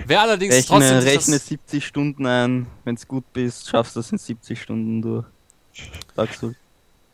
Wer 0.07 0.21
allerdings 0.23 0.67
trotzdem 0.67 0.99
Rechne, 0.99 1.03
sich 1.03 1.11
rechne 1.13 1.35
das, 1.35 1.47
70 1.47 1.87
Stunden 1.87 2.27
ein, 2.27 2.67
wenn 2.85 2.97
es 2.97 3.07
gut 3.07 3.25
bist, 3.33 3.69
schaffst 3.69 3.95
du 3.95 4.01
das 4.01 4.11
in 4.11 4.19
70 4.19 4.61
Stunden 4.61 5.03
durch. 5.03 5.27
Sagst 6.17 6.43
du. 6.43 6.55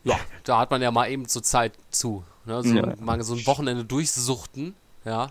ja, 0.05 0.19
da 0.45 0.61
hat 0.61 0.71
man 0.71 0.81
ja 0.81 0.91
mal 0.91 1.11
eben 1.11 1.29
zur 1.29 1.43
Zeit 1.43 1.73
zu. 1.91 2.25
Ne? 2.47 2.63
So, 2.63 2.75
Ja. 2.75 2.95
Mal 3.01 3.23
so 3.23 3.35
ein 3.35 3.47
Wochenende 3.47 3.85
durchsuchten, 3.85 4.75
ja, 5.05 5.31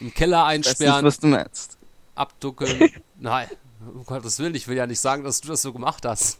im 0.00 0.12
Keller 0.14 0.44
einsperren, 0.44 1.04
nicht, 1.04 1.04
was 1.04 1.20
du 1.20 1.26
meinst. 1.28 1.78
abduckeln. 2.14 2.90
Nein, 3.18 3.48
um 3.92 4.04
Gottes 4.06 4.38
Willen, 4.38 4.54
ich 4.54 4.68
will 4.68 4.76
ja 4.76 4.86
nicht 4.86 5.00
sagen, 5.00 5.24
dass 5.24 5.40
du 5.40 5.48
das 5.48 5.62
so 5.62 5.72
gemacht 5.72 6.04
hast. 6.04 6.38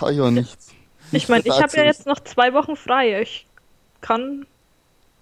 Ha, 0.00 0.10
ja, 0.10 0.30
nichts. 0.30 0.68
Ich 1.12 1.28
meine, 1.28 1.44
ich 1.46 1.60
habe 1.62 1.74
ja 1.76 1.84
jetzt 1.84 2.04
noch 2.06 2.20
zwei 2.20 2.52
Wochen 2.52 2.76
frei. 2.76 3.22
Ich 3.22 3.46
kann. 4.02 4.46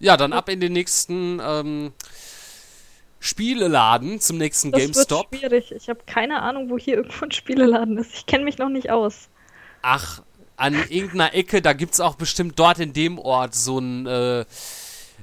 Ja, 0.00 0.16
dann 0.16 0.32
ab 0.32 0.48
in 0.48 0.58
den 0.60 0.72
nächsten 0.72 1.40
ähm, 1.40 1.92
Spieleladen 3.20 4.20
zum 4.20 4.38
nächsten 4.38 4.72
Das 4.72 4.80
GameStop. 4.82 5.30
wird 5.32 5.40
schwierig. 5.42 5.72
Ich 5.72 5.88
habe 5.88 6.00
keine 6.06 6.42
Ahnung, 6.42 6.70
wo 6.70 6.78
hier 6.78 6.96
irgendwo 6.96 7.24
ein 7.24 7.30
Spieleladen 7.32 7.96
ist. 7.98 8.12
Ich 8.14 8.26
kenne 8.26 8.44
mich 8.44 8.58
noch 8.58 8.68
nicht 8.68 8.90
aus. 8.90 9.28
Ach, 9.82 10.22
an 10.56 10.74
irgendeiner 10.74 11.34
Ecke, 11.34 11.62
da 11.62 11.72
gibt's 11.72 12.00
auch 12.00 12.14
bestimmt 12.14 12.58
dort 12.58 12.78
in 12.78 12.92
dem 12.92 13.18
Ort 13.18 13.54
so 13.54 13.78
ein 13.78 14.06
äh, 14.06 14.44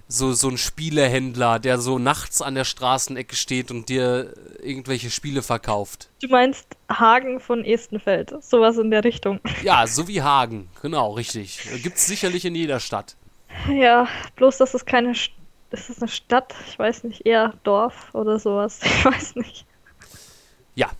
so, 0.08 0.34
so 0.34 0.50
ein 0.50 0.58
Spielehändler, 0.58 1.60
der 1.60 1.80
so 1.80 1.98
nachts 1.98 2.42
an 2.42 2.56
der 2.56 2.66
Straßenecke 2.66 3.36
steht 3.36 3.72
und 3.72 3.90
dir 3.90 4.34
irgendwelche 4.62 5.10
Spiele 5.10 5.42
verkauft. 5.42 6.10
Du 6.22 6.28
meinst 6.28 6.68
Hagen 6.90 7.40
von 7.40 7.66
Estenfeld. 7.66 8.34
Sowas 8.44 8.78
in 8.78 8.92
der 8.92 9.04
Richtung. 9.04 9.40
Ja, 9.64 9.88
so 9.88 10.08
wie 10.08 10.22
Hagen, 10.22 10.70
genau, 10.82 11.14
richtig. 11.14 11.68
Gibt's 11.82 12.06
sicherlich 12.06 12.46
in 12.46 12.54
jeder 12.56 12.80
Stadt. 12.80 13.16
Ja, 13.70 14.08
bloß, 14.36 14.58
dass 14.58 14.74
es 14.74 14.86
keine. 14.86 15.16
St 15.16 15.32
ist 15.72 15.90
es 15.90 16.00
eine 16.00 16.08
Stadt? 16.08 16.54
Ich 16.68 16.78
weiß 16.78 17.04
nicht. 17.04 17.26
Eher 17.26 17.56
Dorf 17.64 18.14
oder 18.14 18.38
sowas. 18.38 18.80
Ich 18.84 19.06
weiß 19.06 19.36
nicht. 19.38 19.66
Ja. 20.76 20.92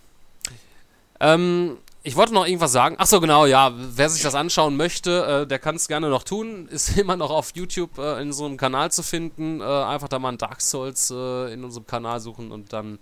Ähm, 1.20 1.78
ich 2.06 2.16
wollte 2.16 2.34
noch 2.34 2.46
irgendwas 2.46 2.70
sagen. 2.72 2.96
Ach 2.98 3.06
so, 3.06 3.18
genau, 3.18 3.46
ja. 3.46 3.72
Wer 3.74 4.10
sich 4.10 4.22
das 4.22 4.34
anschauen 4.34 4.76
möchte, 4.76 5.42
äh, 5.42 5.46
der 5.46 5.58
kann 5.58 5.74
es 5.76 5.88
gerne 5.88 6.10
noch 6.10 6.22
tun. 6.22 6.68
Ist 6.68 6.96
immer 6.98 7.16
noch 7.16 7.30
auf 7.30 7.52
YouTube 7.54 7.98
äh, 7.98 8.20
in 8.20 8.32
so 8.32 8.44
einem 8.44 8.58
Kanal 8.58 8.92
zu 8.92 9.02
finden. 9.02 9.60
Äh, 9.60 9.64
einfach 9.64 10.08
da 10.08 10.18
mal 10.18 10.28
ein 10.28 10.38
Dark 10.38 10.60
Souls 10.60 11.10
äh, 11.10 11.52
in 11.54 11.64
unserem 11.64 11.86
Kanal 11.86 12.20
suchen 12.20 12.52
und 12.52 12.72
dann 12.74 12.98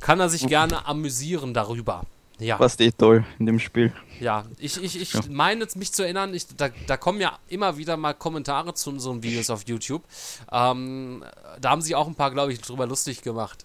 kann 0.00 0.18
er 0.18 0.28
sich 0.28 0.46
gerne 0.46 0.84
amüsieren 0.86 1.54
darüber. 1.54 2.02
Ja. 2.40 2.56
Passt 2.56 2.80
eh 2.80 2.90
toll 2.90 3.24
in 3.38 3.46
dem 3.46 3.60
Spiel. 3.60 3.92
Ja, 4.18 4.44
ich, 4.58 4.82
ich, 4.82 5.00
ich 5.00 5.12
Ja. 5.12 5.20
meine 5.28 5.66
mich 5.76 5.92
zu 5.92 6.02
erinnern, 6.02 6.34
ich, 6.34 6.46
da, 6.56 6.70
da 6.86 6.96
kommen 6.96 7.20
ja 7.20 7.38
immer 7.48 7.76
wieder 7.76 7.96
mal 7.96 8.14
Kommentare 8.14 8.74
zu 8.74 8.90
unseren 8.90 9.22
Videos 9.22 9.50
auf 9.50 9.68
YouTube. 9.68 10.02
Ähm, 10.50 11.22
da 11.60 11.70
haben 11.70 11.82
sie 11.82 11.94
auch 11.94 12.08
ein 12.08 12.14
paar, 12.14 12.30
glaube 12.30 12.52
ich, 12.52 12.60
drüber 12.60 12.86
lustig 12.86 13.22
gemacht, 13.22 13.64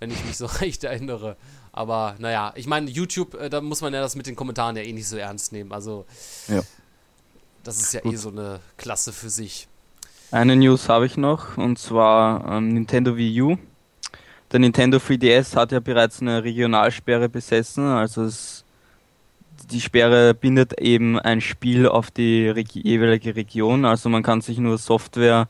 wenn 0.00 0.10
ich 0.10 0.24
mich 0.24 0.36
so 0.38 0.46
recht 0.60 0.82
erinnere. 0.82 1.36
Aber 1.76 2.16
naja, 2.18 2.52
ich 2.56 2.66
meine, 2.66 2.90
YouTube, 2.90 3.34
äh, 3.34 3.50
da 3.50 3.60
muss 3.60 3.82
man 3.82 3.92
ja 3.92 4.00
das 4.00 4.16
mit 4.16 4.26
den 4.26 4.34
Kommentaren 4.34 4.76
ja 4.76 4.82
eh 4.82 4.92
nicht 4.92 5.06
so 5.06 5.16
ernst 5.18 5.52
nehmen. 5.52 5.72
Also, 5.72 6.06
Ja. 6.48 6.62
das 7.62 7.80
ist 7.80 7.92
ja 7.92 8.00
Gut. 8.00 8.14
eh 8.14 8.16
so 8.16 8.30
eine 8.30 8.60
Klasse 8.78 9.12
für 9.12 9.28
sich. 9.28 9.68
Eine 10.30 10.56
News 10.56 10.88
habe 10.88 11.04
ich 11.06 11.16
noch, 11.18 11.56
und 11.58 11.78
zwar 11.78 12.50
ähm, 12.50 12.72
Nintendo 12.74 13.16
Wii 13.16 13.42
U. 13.42 13.56
Der 14.52 14.58
Nintendo 14.60 14.96
3DS 14.98 15.54
hat 15.54 15.70
ja 15.72 15.80
bereits 15.80 16.22
eine 16.22 16.42
Regionalsperre 16.44 17.28
besessen, 17.28 17.84
also 17.84 18.22
es, 18.24 18.64
die 19.70 19.80
Sperre 19.80 20.32
bindet 20.34 20.80
eben 20.80 21.18
ein 21.18 21.40
Spiel 21.40 21.86
auf 21.88 22.10
die 22.10 22.48
regi 22.48 22.80
jeweilige 22.80 23.36
Region, 23.36 23.84
also 23.84 24.08
man 24.08 24.22
kann 24.22 24.40
sich 24.40 24.58
nur 24.58 24.78
Software, 24.78 25.48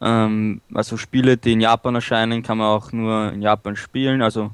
ähm, 0.00 0.60
also 0.72 0.96
Spiele, 0.98 1.36
die 1.36 1.52
in 1.52 1.60
Japan 1.60 1.94
erscheinen, 1.96 2.42
kann 2.42 2.58
man 2.58 2.68
auch 2.68 2.92
nur 2.92 3.32
in 3.32 3.42
Japan 3.42 3.76
spielen, 3.76 4.22
also 4.22 4.50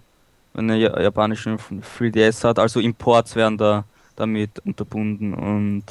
wenn 0.55 0.67
man 0.67 0.79
ja- 0.79 1.01
japanischen 1.01 1.59
3DS 1.59 2.45
hat, 2.45 2.59
also 2.59 2.81
Imports 2.81 3.37
werden 3.37 3.59
da 3.59 3.85
damit 4.17 4.59
unterbunden 4.67 5.35
und 5.35 5.85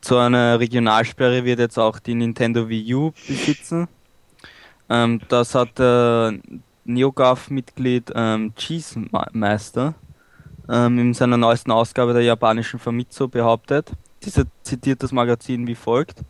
zu 0.00 0.16
einer 0.18 0.58
Regionalsperre 0.58 1.44
wird 1.44 1.60
jetzt 1.60 1.78
auch 1.78 1.98
die 2.00 2.14
Nintendo 2.14 2.68
Wii 2.68 2.94
U 2.94 3.12
besitzen. 3.26 3.88
Ähm, 4.90 5.20
das 5.28 5.54
hat 5.54 5.78
der 5.78 6.34
NeoGAF-Mitglied 6.84 8.12
ähm, 8.14 8.52
Cheese 8.56 9.00
Meister 9.32 9.94
ähm, 10.68 10.98
in 10.98 11.14
seiner 11.14 11.36
neuesten 11.36 11.70
Ausgabe 11.70 12.12
der 12.12 12.22
japanischen 12.22 12.80
Famitsu 12.80 13.28
behauptet. 13.28 13.92
Dieser 14.24 14.44
zitiert 14.62 15.02
das 15.02 15.12
Magazin 15.12 15.66
wie 15.66 15.74
folgt. 15.76 16.20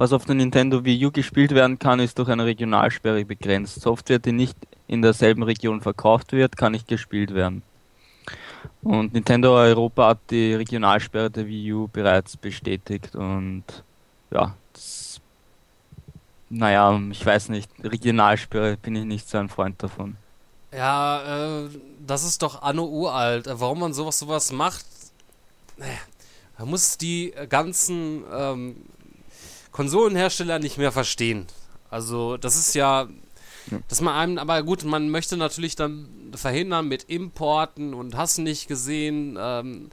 Was 0.00 0.14
auf 0.14 0.24
der 0.24 0.34
Nintendo 0.34 0.82
Wii 0.82 1.04
U 1.04 1.10
gespielt 1.10 1.50
werden 1.50 1.78
kann, 1.78 2.00
ist 2.00 2.18
durch 2.18 2.30
eine 2.30 2.46
Regionalsperre 2.46 3.22
begrenzt. 3.26 3.82
Software, 3.82 4.18
die 4.18 4.32
nicht 4.32 4.56
in 4.88 5.02
derselben 5.02 5.42
Region 5.42 5.82
verkauft 5.82 6.32
wird, 6.32 6.56
kann 6.56 6.72
nicht 6.72 6.88
gespielt 6.88 7.34
werden. 7.34 7.62
Und 8.80 9.12
Nintendo 9.12 9.54
Europa 9.54 10.08
hat 10.08 10.20
die 10.30 10.54
Regionalsperre 10.54 11.30
der 11.30 11.46
Wii 11.46 11.72
U 11.74 11.88
bereits 11.88 12.34
bestätigt 12.38 13.14
und 13.14 13.64
ja, 14.30 14.56
das, 14.72 15.20
naja, 16.48 16.98
ich 17.10 17.26
weiß 17.26 17.50
nicht, 17.50 17.70
Regionalsperre 17.84 18.78
bin 18.78 18.96
ich 18.96 19.04
nicht 19.04 19.28
so 19.28 19.36
ein 19.36 19.50
Freund 19.50 19.82
davon. 19.82 20.16
Ja, 20.72 21.64
äh, 21.64 21.68
das 22.06 22.24
ist 22.24 22.40
doch 22.40 22.62
Anno 22.62 22.86
uralt. 22.86 23.50
Warum 23.52 23.80
man 23.80 23.92
sowas 23.92 24.18
sowas 24.18 24.50
macht, 24.50 24.86
äh, 25.76 25.82
man 26.58 26.70
muss 26.70 26.96
die 26.96 27.34
ganzen 27.50 28.24
ähm, 28.32 28.76
Konsolenhersteller 29.72 30.58
nicht 30.58 30.78
mehr 30.78 30.92
verstehen. 30.92 31.46
Also 31.90 32.36
das 32.36 32.56
ist 32.56 32.74
ja, 32.74 33.08
dass 33.88 34.00
man 34.00 34.14
einem, 34.14 34.38
aber 34.38 34.62
gut, 34.62 34.84
man 34.84 35.10
möchte 35.10 35.36
natürlich 35.36 35.76
dann 35.76 36.08
verhindern 36.34 36.88
mit 36.88 37.04
Importen 37.04 37.94
und 37.94 38.16
hast 38.16 38.38
nicht 38.38 38.68
gesehen. 38.68 39.36
Ähm, 39.40 39.90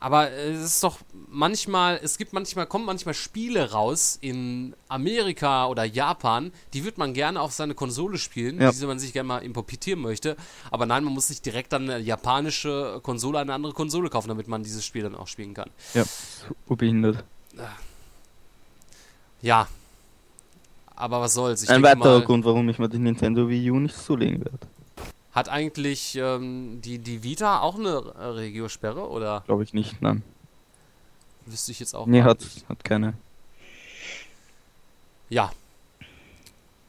aber 0.00 0.30
es 0.30 0.60
ist 0.64 0.84
doch 0.84 0.98
manchmal, 1.28 1.98
es 2.00 2.18
gibt 2.18 2.32
manchmal, 2.32 2.66
kommen 2.66 2.84
manchmal 2.84 3.14
Spiele 3.14 3.72
raus 3.72 4.16
in 4.20 4.76
Amerika 4.88 5.66
oder 5.66 5.82
Japan, 5.82 6.52
die 6.72 6.84
wird 6.84 6.98
man 6.98 7.14
gerne 7.14 7.40
auf 7.40 7.50
seine 7.52 7.74
Konsole 7.74 8.16
spielen, 8.16 8.60
Ja. 8.60 8.70
die 8.70 8.86
man 8.86 9.00
sich 9.00 9.12
gerne 9.12 9.26
mal 9.26 9.38
importieren 9.38 10.00
möchte. 10.00 10.36
Aber 10.70 10.86
nein, 10.86 11.02
man 11.02 11.14
muss 11.14 11.30
nicht 11.30 11.44
direkt 11.44 11.72
dann 11.72 11.90
eine 11.90 11.98
japanische 11.98 13.00
Konsole, 13.02 13.40
eine 13.40 13.52
andere 13.54 13.72
Konsole 13.72 14.08
kaufen, 14.08 14.28
damit 14.28 14.46
man 14.46 14.62
dieses 14.62 14.86
Spiel 14.86 15.02
dann 15.02 15.16
auch 15.16 15.26
spielen 15.26 15.52
kann. 15.54 15.70
Ja, 15.94 16.04
urbehindert. 16.68 17.24
Ja. 19.42 19.68
Aber 20.96 21.20
was 21.20 21.34
soll's. 21.34 21.62
Ich 21.62 21.70
Ein 21.70 21.82
weiterer 21.82 22.18
mal, 22.18 22.24
Grund, 22.24 22.44
warum 22.44 22.68
ich 22.68 22.78
mir 22.78 22.88
die 22.88 22.98
Nintendo 22.98 23.48
Wii 23.48 23.70
U 23.70 23.78
nicht 23.78 23.96
zulegen 23.96 24.40
werde. 24.44 24.58
Hat 25.32 25.48
eigentlich 25.48 26.16
ähm, 26.16 26.80
die, 26.82 26.98
die 26.98 27.22
Vita 27.22 27.60
auch 27.60 27.76
eine 27.78 28.02
äh, 28.18 28.24
Regiosperre 28.24 29.08
oder 29.08 29.44
Glaube 29.46 29.62
ich 29.62 29.72
nicht, 29.72 30.02
nein. 30.02 30.22
wüsste 31.46 31.70
ich 31.70 31.78
jetzt 31.78 31.94
auch 31.94 32.06
Nee, 32.06 32.22
hat, 32.22 32.40
nicht. 32.40 32.68
hat 32.68 32.82
keine. 32.82 33.14
Ja. 35.28 35.52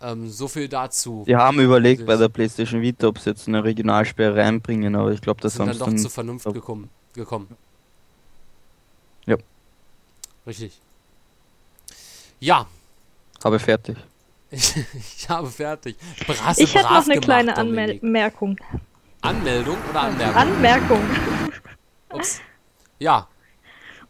Ähm, 0.01 0.29
so 0.29 0.47
viel 0.47 0.67
dazu. 0.67 1.25
Die 1.27 1.35
haben 1.35 1.59
überlegt 1.59 2.05
bei 2.05 2.15
der 2.15 2.29
PlayStation 2.29 2.81
Vita, 2.81 3.07
ob 3.07 3.19
sie 3.19 3.29
jetzt 3.29 3.47
eine 3.47 3.63
Regionalsperre 3.63 4.37
reinbringen, 4.37 4.95
aber 4.95 5.11
ich 5.11 5.21
glaube, 5.21 5.41
das 5.41 5.53
sind 5.53 5.61
haben 5.61 5.69
dann 5.69 5.77
doch 5.79 5.85
dann 5.85 5.97
zur 5.99 6.09
Vernunft 6.09 6.45
gekommen. 6.51 6.89
gekommen. 7.13 7.49
Ja. 9.27 9.35
Richtig. 10.47 10.79
Ja, 12.39 12.65
Habe 13.43 13.59
fertig. 13.59 13.97
ich, 14.51 14.75
ich 14.93 15.29
habe 15.29 15.47
fertig. 15.47 15.97
Brass, 16.25 16.57
Ich 16.57 16.73
hätte 16.73 16.85
noch 16.85 16.91
eine 17.05 17.19
gemacht, 17.19 17.23
kleine 17.23 17.53
Dominik. 17.53 18.03
Anmerkung. 18.03 18.57
Anmeldung 19.21 19.77
oder 19.89 20.01
Anmerkung? 20.01 20.35
Anmerkung. 20.35 21.01
Ups. 22.13 22.41
Ja, 22.99 23.27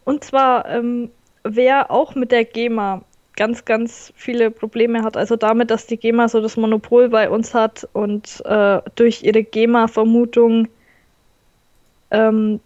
Und 0.04 0.24
zwar, 0.24 0.66
ähm, 0.68 1.10
wer 1.44 1.90
auch 1.90 2.14
mit 2.14 2.32
der 2.32 2.44
GEMA 2.44 3.02
ganz, 3.36 3.64
ganz 3.64 4.12
viele 4.16 4.50
Probleme 4.50 5.02
hat, 5.02 5.16
also 5.16 5.36
damit, 5.36 5.70
dass 5.70 5.86
die 5.86 5.96
GEMA 5.96 6.28
so 6.28 6.40
das 6.40 6.56
Monopol 6.56 7.08
bei 7.08 7.28
uns 7.30 7.54
hat 7.54 7.88
und 7.92 8.42
äh, 8.46 8.80
durch 8.96 9.22
ihre 9.22 9.42
GEMA-Vermutung 9.44 10.68
ähm, 12.10 12.60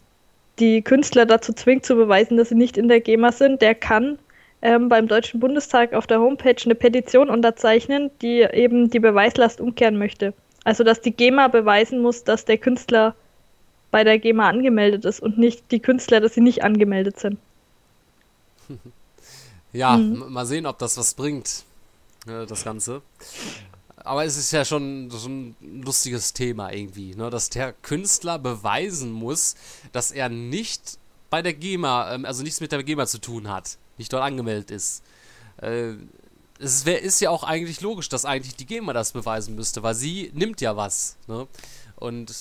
die 0.59 0.83
Künstler 0.83 1.27
dazu 1.27 1.53
zwingt 1.53 1.85
zu 1.85 1.97
beweisen, 1.97 2.37
dass 2.37 2.49
sie 2.51 2.55
nicht 2.55 2.77
in 2.79 2.89
der 2.89 3.01
GEMA 3.01 3.33
sind, 3.33 3.61
der 3.61 3.75
kann 3.75 4.19
ähm, 4.65 4.89
beim 4.89 5.07
Deutschen 5.07 5.41
Bundestag 5.41 5.93
auf 5.93 6.07
der 6.07 6.21
Homepage 6.21 6.57
eine 6.65 6.75
Petition 6.75 7.29
unterzeichnen, 7.29 8.11
die 8.23 8.41
eben 8.41 8.91
die 8.91 8.99
Beweislast 8.99 9.61
umkehren 9.61 9.99
möchte. 9.99 10.33
Also 10.65 10.83
dass 10.83 11.03
die 11.03 11.13
GEMA 11.13 11.49
beweisen 11.49 12.01
muss, 12.01 12.25
dass 12.25 12.47
der 12.47 12.57
Künstler 12.57 13.15
bei 13.91 14.03
der 14.05 14.19
GEMA 14.19 14.49
angemeldet 14.49 15.05
ist 15.05 15.21
und 15.21 15.37
nicht 15.39 15.71
die 15.71 15.81
Künstler, 15.81 16.21
dass 16.21 16.35
sie 16.35 16.41
nicht 16.41 16.65
angemeldet 16.65 17.21
sind. 17.21 17.39
ja, 19.73 19.99
Mhm. 19.99 20.33
mal 20.33 20.47
sehen, 20.47 20.65
ob 20.65 20.79
das 20.79 20.97
was 20.97 21.13
bringt, 21.13 21.65
äh, 22.27 22.47
das 22.47 22.65
Ganze. 22.65 23.03
Aber 23.97 24.25
es 24.25 24.37
ist 24.39 24.51
ja 24.53 24.65
schon 24.65 25.11
so 25.11 25.29
ein 25.29 25.57
lustiges 25.85 26.33
Thema 26.33 26.73
irgendwie, 26.73 27.15
ne? 27.15 27.29
dass 27.29 27.51
der 27.51 27.75
Künstler 27.75 28.39
beweisen 28.39 29.13
muss, 29.13 29.57
dass 29.93 30.11
er 30.11 30.31
nicht 30.31 30.99
bei 31.29 31.43
der 31.43 31.53
GEMA, 31.53 32.15
ähm, 32.15 32.25
also 32.25 32.43
nichts 32.43 32.61
mit 32.61 32.73
der 32.73 32.83
GEMA 32.83 33.07
zu 33.07 33.19
tun 33.21 33.51
hat, 33.51 33.77
nicht 33.99 34.13
dort 34.13 34.23
angemeldet 34.23 34.71
ist. 34.71 35.03
Äh, 35.59 35.93
es 36.59 36.87
wär, 36.87 37.03
ist 37.03 37.21
ja 37.21 37.31
auch 37.31 37.45
eigentlich 37.45 37.81
logisch, 37.81 38.09
dass 38.09 38.25
eigentlich 38.25 38.57
die 38.57 38.67
GEMA 38.67 38.93
das 38.93 39.13
beweisen 39.13 39.55
müsste, 39.55 39.83
weil 39.83 39.95
sie 39.95 40.31
nimmt 40.35 40.61
ja 40.61 40.77
was. 40.77 41.17
Ne? 41.27 41.47
Und 41.97 42.33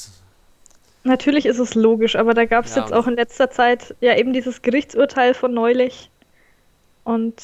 Natürlich 1.04 1.46
ist 1.46 1.60
es 1.60 1.76
logisch, 1.76 2.16
aber 2.16 2.34
da 2.34 2.46
gab 2.46 2.66
es 2.66 2.76
Ja, 2.76 2.84
jetzt 2.84 2.94
auch 2.94 3.08
in 3.08 3.16
letzter 3.16 3.52
Zeit 3.52 3.96
ja 4.00 4.16
eben 4.16 4.32
dieses 4.32 4.62
Gerichtsurteil 4.62 5.34
von 5.34 5.54
neulich. 5.54 6.10
Und 7.04 7.44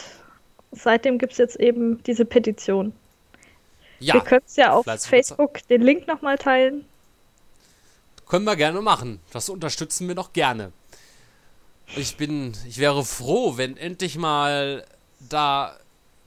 seitdem 0.72 1.18
gibt 1.18 1.34
es 1.34 1.38
jetzt 1.40 1.58
eben 1.58 2.02
diese 2.04 2.24
Petition. 2.24 2.94
ja, 4.00 4.14
Wir 4.14 4.22
können 4.22 4.44
es 4.46 4.56
ja 4.56 4.72
auf 4.72 4.84
fleißig 4.84 5.10
Facebook 5.10 5.68
den 5.68 5.82
Link 5.82 6.08
nochmal 6.08 6.38
teilen. 6.38 6.86
Können 8.28 8.46
wir 8.46 8.56
gerne 8.56 8.82
machen. 8.82 9.20
Das 9.34 9.50
unterstützen 9.50 10.08
wir 10.08 10.16
doch 10.16 10.32
gerne. 10.32 10.72
Ich 11.96 12.18
bin, 12.18 12.56
ich 12.68 12.78
wäre 12.78 13.04
froh, 13.04 13.58
wenn 13.58 13.76
endlich 13.78 14.18
mal 14.18 14.86
da 15.20 15.76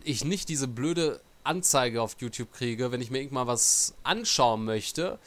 ich 0.04 0.24
nicht 0.24 0.48
diese 0.48 0.66
blöde 0.68 1.20
Anzeige 1.44 2.02
auf 2.02 2.16
YouTube 2.18 2.52
kriege, 2.52 2.92
wenn 2.92 3.00
ich 3.00 3.10
mir 3.10 3.20
irgendwann 3.20 3.46
was 3.46 3.94
anschauen 4.02 4.64
möchte, 4.64 5.18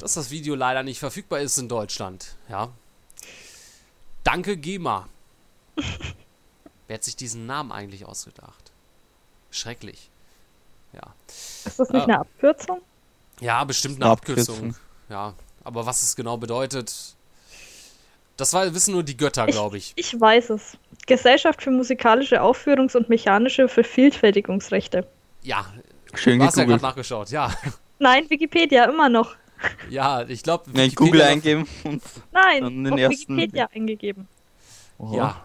dass 0.00 0.14
das 0.14 0.30
Video 0.30 0.54
leider 0.54 0.82
nicht 0.82 0.98
verfügbar 0.98 1.40
ist 1.40 1.56
in 1.58 1.68
Deutschland. 1.68 2.36
Ja. 2.48 2.70
Danke 4.24 4.56
GEMA. 4.56 5.08
Wer 6.86 6.94
hat 6.94 7.04
sich 7.04 7.16
diesen 7.16 7.46
Namen 7.46 7.72
eigentlich 7.72 8.04
ausgedacht? 8.04 8.70
Schrecklich. 9.50 10.10
Ja. 10.92 11.14
Ist 11.64 11.78
das 11.78 11.88
nicht 11.90 12.02
Ah. 12.02 12.04
eine 12.04 12.18
Abkürzung? 12.20 12.80
Ja, 13.40 13.64
bestimmt 13.64 13.96
eine 13.96 14.04
Eine 14.06 14.12
Abkürzung. 14.12 14.56
Abkürzung. 14.56 14.76
Ja, 15.08 15.34
aber 15.64 15.86
was 15.86 16.02
es 16.02 16.16
genau 16.16 16.36
bedeutet, 16.36 17.15
das 18.36 18.52
war, 18.52 18.72
wissen 18.74 18.92
nur 18.92 19.02
die 19.02 19.16
Götter, 19.16 19.46
glaube 19.46 19.78
ich. 19.78 19.92
Ich 19.96 20.18
weiß 20.20 20.50
es. 20.50 20.76
Gesellschaft 21.06 21.62
für 21.62 21.70
musikalische 21.70 22.42
Aufführungs- 22.42 22.96
und 22.96 23.08
mechanische 23.08 23.68
Vervielfältigungsrechte. 23.68 25.06
Ja, 25.42 25.64
Schön 26.14 26.38
du 26.38 26.44
hast 26.46 26.56
ja 26.56 26.64
gerade 26.64 26.82
nachgeschaut. 26.82 27.30
Ja, 27.30 27.52
Nein, 27.98 28.28
Wikipedia 28.28 28.84
immer 28.84 29.08
noch. 29.08 29.36
ja, 29.88 30.22
ich 30.28 30.42
glaube, 30.42 30.64
Ja, 30.74 30.84
in 30.84 30.94
Google 30.94 31.22
eingeben 31.22 31.66
und 31.84 32.02
Nein, 32.32 32.62
Dann 32.62 32.84
den 32.84 32.92
auf 32.94 32.98
ersten- 33.00 33.36
Wikipedia 33.36 33.68
eingegeben. 33.72 34.28
Ja, 35.12 35.42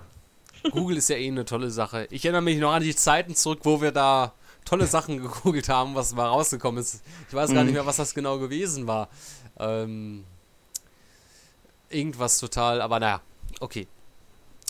Google 0.72 0.98
ist 0.98 1.10
ja 1.10 1.16
eh 1.18 1.28
eine 1.28 1.46
tolle 1.46 1.72
Sache. 1.72 2.08
Ich 2.12 2.24
erinnere 2.26 2.42
mich 2.42 2.58
noch 2.60 2.72
an 2.74 2.84
die 2.84 2.96
Zeiten 2.96 3.36
zurück, 3.36 3.60
wo 3.64 3.82
wir 3.82 3.92
da 3.92 4.34
tolle 4.66 4.86
Sachen 4.86 5.18
gegoogelt 5.22 5.70
haben, 5.70 5.96
was 5.96 6.14
mal 6.14 6.28
rausgekommen 6.28 6.82
ist. 6.82 7.02
Ich 7.30 7.34
weiß 7.34 7.52
gar 7.52 7.62
Mhm. 7.62 7.68
nicht 7.68 7.74
mehr, 7.76 7.86
was 7.86 7.98
das 7.98 8.14
genau 8.14 8.38
gewesen 8.40 8.88
war. 8.88 9.10
Ähm, 9.60 10.24
irgendwas 11.94 12.40
total, 12.40 12.82
aber 12.82 13.00
naja, 13.00 13.22
okay. 13.60 13.88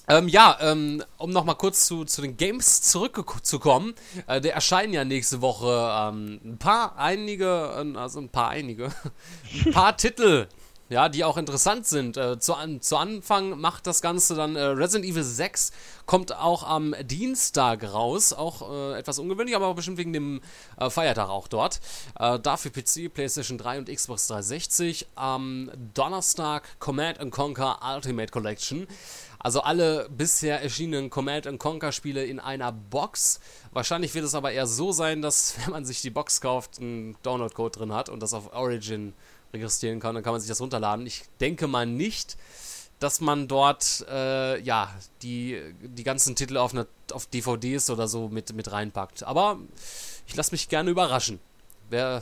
Ähm, 0.08 0.28
ja, 0.28 0.58
ähm, 0.62 1.04
um 1.18 1.30
nochmal 1.30 1.56
kurz 1.56 1.86
zu, 1.86 2.06
zu 2.06 2.22
den 2.22 2.36
Games 2.36 2.82
zurückzukommen. 2.82 3.94
Äh, 4.28 4.42
der 4.42 4.54
erscheinen 4.56 4.94
ja 4.94 5.06
nächste 5.06 5.42
Woche 5.42 5.90
ähm, 5.96 6.42
ein 6.44 6.58
paar, 6.58 6.98
einige, 6.98 7.46
äh, 7.46 7.98
also 7.98 8.20
ein 8.20 8.30
paar, 8.30 8.50
einige, 8.50 8.92
ein 9.66 9.72
paar 9.72 9.96
Titel, 9.96 10.48
ja, 10.92 11.08
die 11.08 11.24
auch 11.24 11.38
interessant 11.38 11.88
sind. 11.88 12.18
Äh, 12.18 12.38
zu, 12.38 12.54
an, 12.54 12.82
zu 12.82 12.98
Anfang 12.98 13.58
macht 13.58 13.88
das 13.88 14.02
Ganze 14.02 14.36
dann 14.36 14.58
äh, 14.58 14.62
Resident 14.62 15.10
Evil 15.10 15.24
6, 15.24 15.72
kommt 16.06 16.36
auch 16.36 16.64
am 16.64 16.94
Dienstag 17.04 17.86
raus. 17.94 18.34
Auch 18.34 18.70
äh, 18.70 19.00
etwas 19.00 19.18
ungewöhnlich, 19.18 19.56
aber 19.56 19.74
bestimmt 19.74 19.98
wegen 19.98 20.12
dem 20.12 20.42
äh, 20.78 20.90
Feiertag 20.90 21.30
auch 21.30 21.48
dort. 21.48 21.80
Äh, 22.20 22.40
dafür 22.40 22.72
PC, 22.72 23.14
PlayStation 23.14 23.58
3 23.58 23.80
und 23.80 23.90
Xbox 23.90 24.28
360. 24.28 25.08
Am 25.16 25.72
Donnerstag 25.94 26.64
Command 26.80 27.20
Conquer 27.32 27.80
Ultimate 27.96 28.30
Collection. 28.30 28.86
Also 29.40 29.62
alle 29.62 30.10
bisher 30.10 30.62
erschienenen 30.62 31.10
Command 31.10 31.48
Conquer 31.58 31.94
Spiele 31.94 32.26
in 32.26 32.42
einer 32.42 32.74
Box. 32.74 33.40
Wahrscheinlich 33.72 34.14
wird 34.14 34.26
es 34.26 34.36
aber 34.36 34.52
eher 34.52 34.68
so 34.68 34.92
sein, 34.92 35.22
dass 35.22 35.56
wenn 35.64 35.72
man 35.72 35.86
sich 35.86 36.02
die 36.02 36.10
Box 36.10 36.42
kauft, 36.42 36.80
ein 36.80 37.16
Download-Code 37.24 37.80
drin 37.80 37.94
hat 37.94 38.10
und 38.10 38.22
das 38.22 38.34
auf 38.34 38.54
Origin 38.54 39.14
registrieren 39.54 40.00
kann, 40.00 40.16
dann 40.16 40.24
kann 40.24 40.34
man 40.34 40.42
sich 40.42 40.50
das 40.50 40.62
runterladen. 40.62 41.06
Ich 41.06 41.24
denke 41.40 41.68
mal 41.68 41.86
nicht, 41.86 42.38
dass 43.00 43.20
man 43.20 43.48
dort 43.48 44.06
äh, 44.10 44.62
ja 44.62 44.94
die, 45.22 45.60
die 45.82 46.04
ganzen 46.04 46.36
Titel 46.36 46.58
auf, 46.58 46.74
eine, 46.74 46.88
auf 47.12 47.26
DVDs 47.26 47.90
oder 47.90 48.08
so 48.08 48.30
mit, 48.30 48.54
mit 48.54 48.72
reinpackt. 48.72 49.24
Aber 49.24 49.60
ich 50.28 50.36
lasse 50.36 50.52
mich 50.52 50.70
gerne 50.70 50.92
überraschen. 50.92 51.40
Wäre 51.90 52.22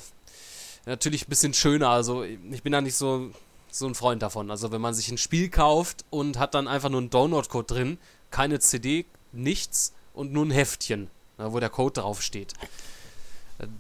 natürlich 0.86 1.28
ein 1.28 1.30
bisschen 1.30 1.54
schöner. 1.54 1.90
Also 1.90 2.24
ich 2.24 2.64
bin 2.64 2.72
da 2.72 2.82
nicht 2.82 2.96
so, 2.96 3.32
so 3.70 3.88
ein 3.88 3.96
Freund 3.96 4.22
davon. 4.22 4.50
Also 4.50 4.72
wenn 4.72 4.82
man 4.82 4.94
sich 4.94 5.10
ein 5.10 5.18
Spiel 5.18 5.50
kauft 5.50 6.06
und 6.10 6.40
hat 6.40 6.54
dann 6.54 6.68
einfach 6.68 6.90
nur 6.90 7.02
einen 7.02 7.10
Download-Code 7.10 7.68
drin, 7.68 7.98
keine 8.32 8.60
CD, 8.60 9.06
nichts 9.32 9.94
und 10.14 10.32
nur 10.32 10.46
ein 10.46 10.52
Heftchen, 10.52 11.10
ja, 11.38 11.52
wo 11.52 11.60
der 11.60 11.70
Code 11.70 12.02
draufsteht. 12.02 12.54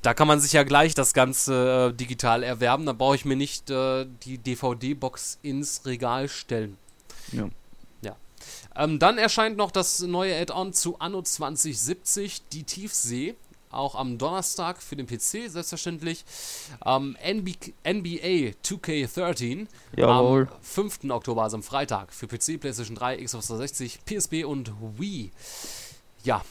Da 0.01 0.13
kann 0.13 0.27
man 0.27 0.39
sich 0.41 0.53
ja 0.53 0.63
gleich 0.63 0.93
das 0.93 1.13
Ganze 1.13 1.91
äh, 1.91 1.95
digital 1.95 2.43
erwerben. 2.43 2.86
Da 2.86 2.93
brauche 2.93 3.15
ich 3.15 3.25
mir 3.25 3.38
nicht 3.38 3.69
äh, 3.69 4.05
die 4.23 4.38
DVD-Box 4.38 5.39
ins 5.41 5.86
Regal 5.86 6.27
stellen. 6.27 6.77
Ja. 7.32 7.49
Ja. 8.01 8.15
Ähm, 8.75 8.99
dann 8.99 9.17
erscheint 9.17 9.55
noch 9.55 9.71
das 9.71 10.01
neue 10.01 10.36
Add-on 10.39 10.73
zu 10.73 10.99
Anno 10.99 11.21
2070, 11.21 12.41
die 12.49 12.63
Tiefsee. 12.63 13.36
Auch 13.71 13.93
am 13.93 14.17
Donnerstag 14.17 14.82
für 14.82 14.95
den 14.95 15.05
PC, 15.05 15.47
selbstverständlich. 15.47 16.25
Ähm, 16.84 17.15
NB 17.21 17.55
NBA 17.88 18.55
2K13 18.63 19.67
Jawohl. 19.95 20.49
am 20.51 20.61
5. 20.61 20.99
Oktober, 21.09 21.43
also 21.43 21.57
am 21.57 21.63
Freitag, 21.63 22.11
für 22.11 22.27
PC, 22.27 22.59
PlayStation 22.59 22.95
3, 22.95 23.23
Xbox 23.23 23.47
360, 23.47 23.99
PSP 24.05 24.43
und 24.43 24.71
Wii. 24.97 25.32
Ja, 26.23 26.43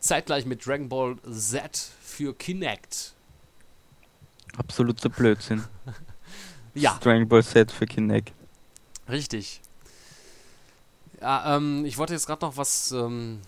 zeitgleich 0.00 0.46
mit 0.46 0.66
Dragon 0.66 0.88
Ball 0.88 1.16
Z 1.30 1.90
für 2.14 2.34
Kinect. 2.34 3.14
Absoluter 4.56 5.08
Blödsinn. 5.08 5.64
Ja. 6.76 6.98
Dragon 7.00 7.28
Ball 7.28 7.44
Z 7.44 7.70
für 7.70 7.86
Kinect. 7.86 8.32
Richtig. 9.08 9.60
Ja, 11.20 11.56
ähm, 11.56 11.84
ich 11.84 11.98
wollte 11.98 12.14
jetzt 12.14 12.26
gerade 12.26 12.44
noch 12.44 12.56
was. 12.56 12.90
Ähm, 12.90 13.40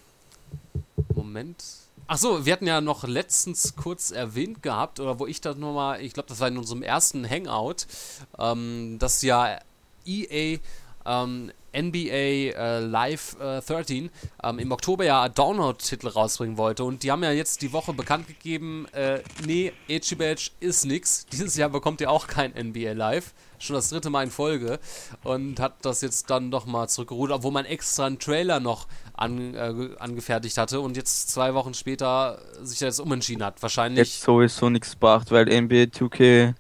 Moment. 1.13 1.65
Ach 2.07 2.19
so, 2.19 2.47
wir 2.47 2.53
hatten 2.53 2.69
ja 2.69 2.81
noch 2.81 3.03
letztens 3.03 3.75
kurz 3.75 4.13
erwähnt 4.13 4.63
gehabt, 4.63 5.01
oder 5.01 5.19
wo 5.19 5.27
ich 5.27 5.41
das 5.41 5.57
nochmal, 5.57 6.03
ich 6.03 6.13
glaube, 6.13 6.29
das 6.29 6.39
war 6.39 6.47
in 6.47 6.57
unserem 6.57 6.83
ersten 6.83 7.29
Hangout, 7.29 7.89
ähm, 8.39 8.97
dass 9.01 9.23
ja 9.23 9.59
EA 10.05 10.61
ähm, 11.05 11.51
NBA 11.77 12.57
äh, 12.57 12.81
Live 12.81 13.37
äh, 13.41 13.61
13 13.61 14.11
ähm, 14.43 14.59
im 14.59 14.73
Oktober 14.73 15.05
ja 15.05 15.29
Download-Titel 15.29 16.09
rausbringen 16.09 16.57
wollte. 16.57 16.85
Und 16.85 17.03
die 17.03 17.11
haben 17.11 17.23
ja 17.23 17.33
jetzt 17.33 17.63
die 17.63 17.73
Woche 17.73 17.93
bekannt 17.93 18.27
gegeben, 18.27 18.87
äh, 18.93 19.21
nee, 19.45 19.73
Edgy 19.89 20.15
Badge 20.15 20.51
ist 20.61 20.85
nix. 20.85 21.27
Dieses 21.33 21.57
Jahr 21.57 21.69
bekommt 21.69 22.01
ihr 22.01 22.11
auch 22.11 22.27
kein 22.27 22.53
NBA 22.53 22.93
Live. 22.93 23.35
Schon 23.59 23.75
das 23.75 23.89
dritte 23.89 24.11
Mal 24.11 24.25
in 24.25 24.31
Folge. 24.31 24.79
Und 25.25 25.61
hat 25.61 25.75
das 25.83 26.01
jetzt 26.01 26.31
dann 26.31 26.51
doch 26.51 26.67
mal 26.67 26.89
zurückgerudert, 26.89 27.39
obwohl 27.39 27.53
man 27.53 27.65
extra 27.65 28.07
einen 28.07 28.19
Trailer 28.19 28.61
noch 28.61 28.87
an, 29.15 29.55
äh, 29.55 29.91
angefertigt 29.99 30.59
hatte 30.59 30.81
und 30.81 30.97
jetzt 30.97 31.31
zwei 31.31 31.55
Wochen 31.55 31.75
später 31.75 32.39
sich 32.63 32.81
jetzt 32.81 33.01
umentschieden 33.01 33.45
hat. 33.45 33.63
Wahrscheinlich. 33.63 34.15
Jetzt 34.15 34.23
sowieso 34.23 34.71
nichts 34.71 34.93
gebracht, 34.93 35.31
weil 35.31 35.47
NBA 35.47 35.85
2K 35.85 36.55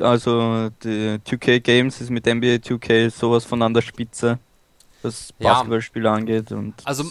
also 0.00 0.70
die 0.82 1.18
2K 1.26 1.60
Games 1.60 2.00
ist 2.00 2.10
mit 2.10 2.26
NBA 2.26 2.56
2K 2.56 3.10
sowas 3.10 3.44
von 3.44 3.62
an 3.62 3.74
der 3.74 3.82
Spitze, 3.82 4.38
was 5.02 5.32
Ja. 5.38 5.54
Basketballspiele 5.54 6.10
angeht 6.10 6.52
und 6.52 6.74
Also 6.84 7.04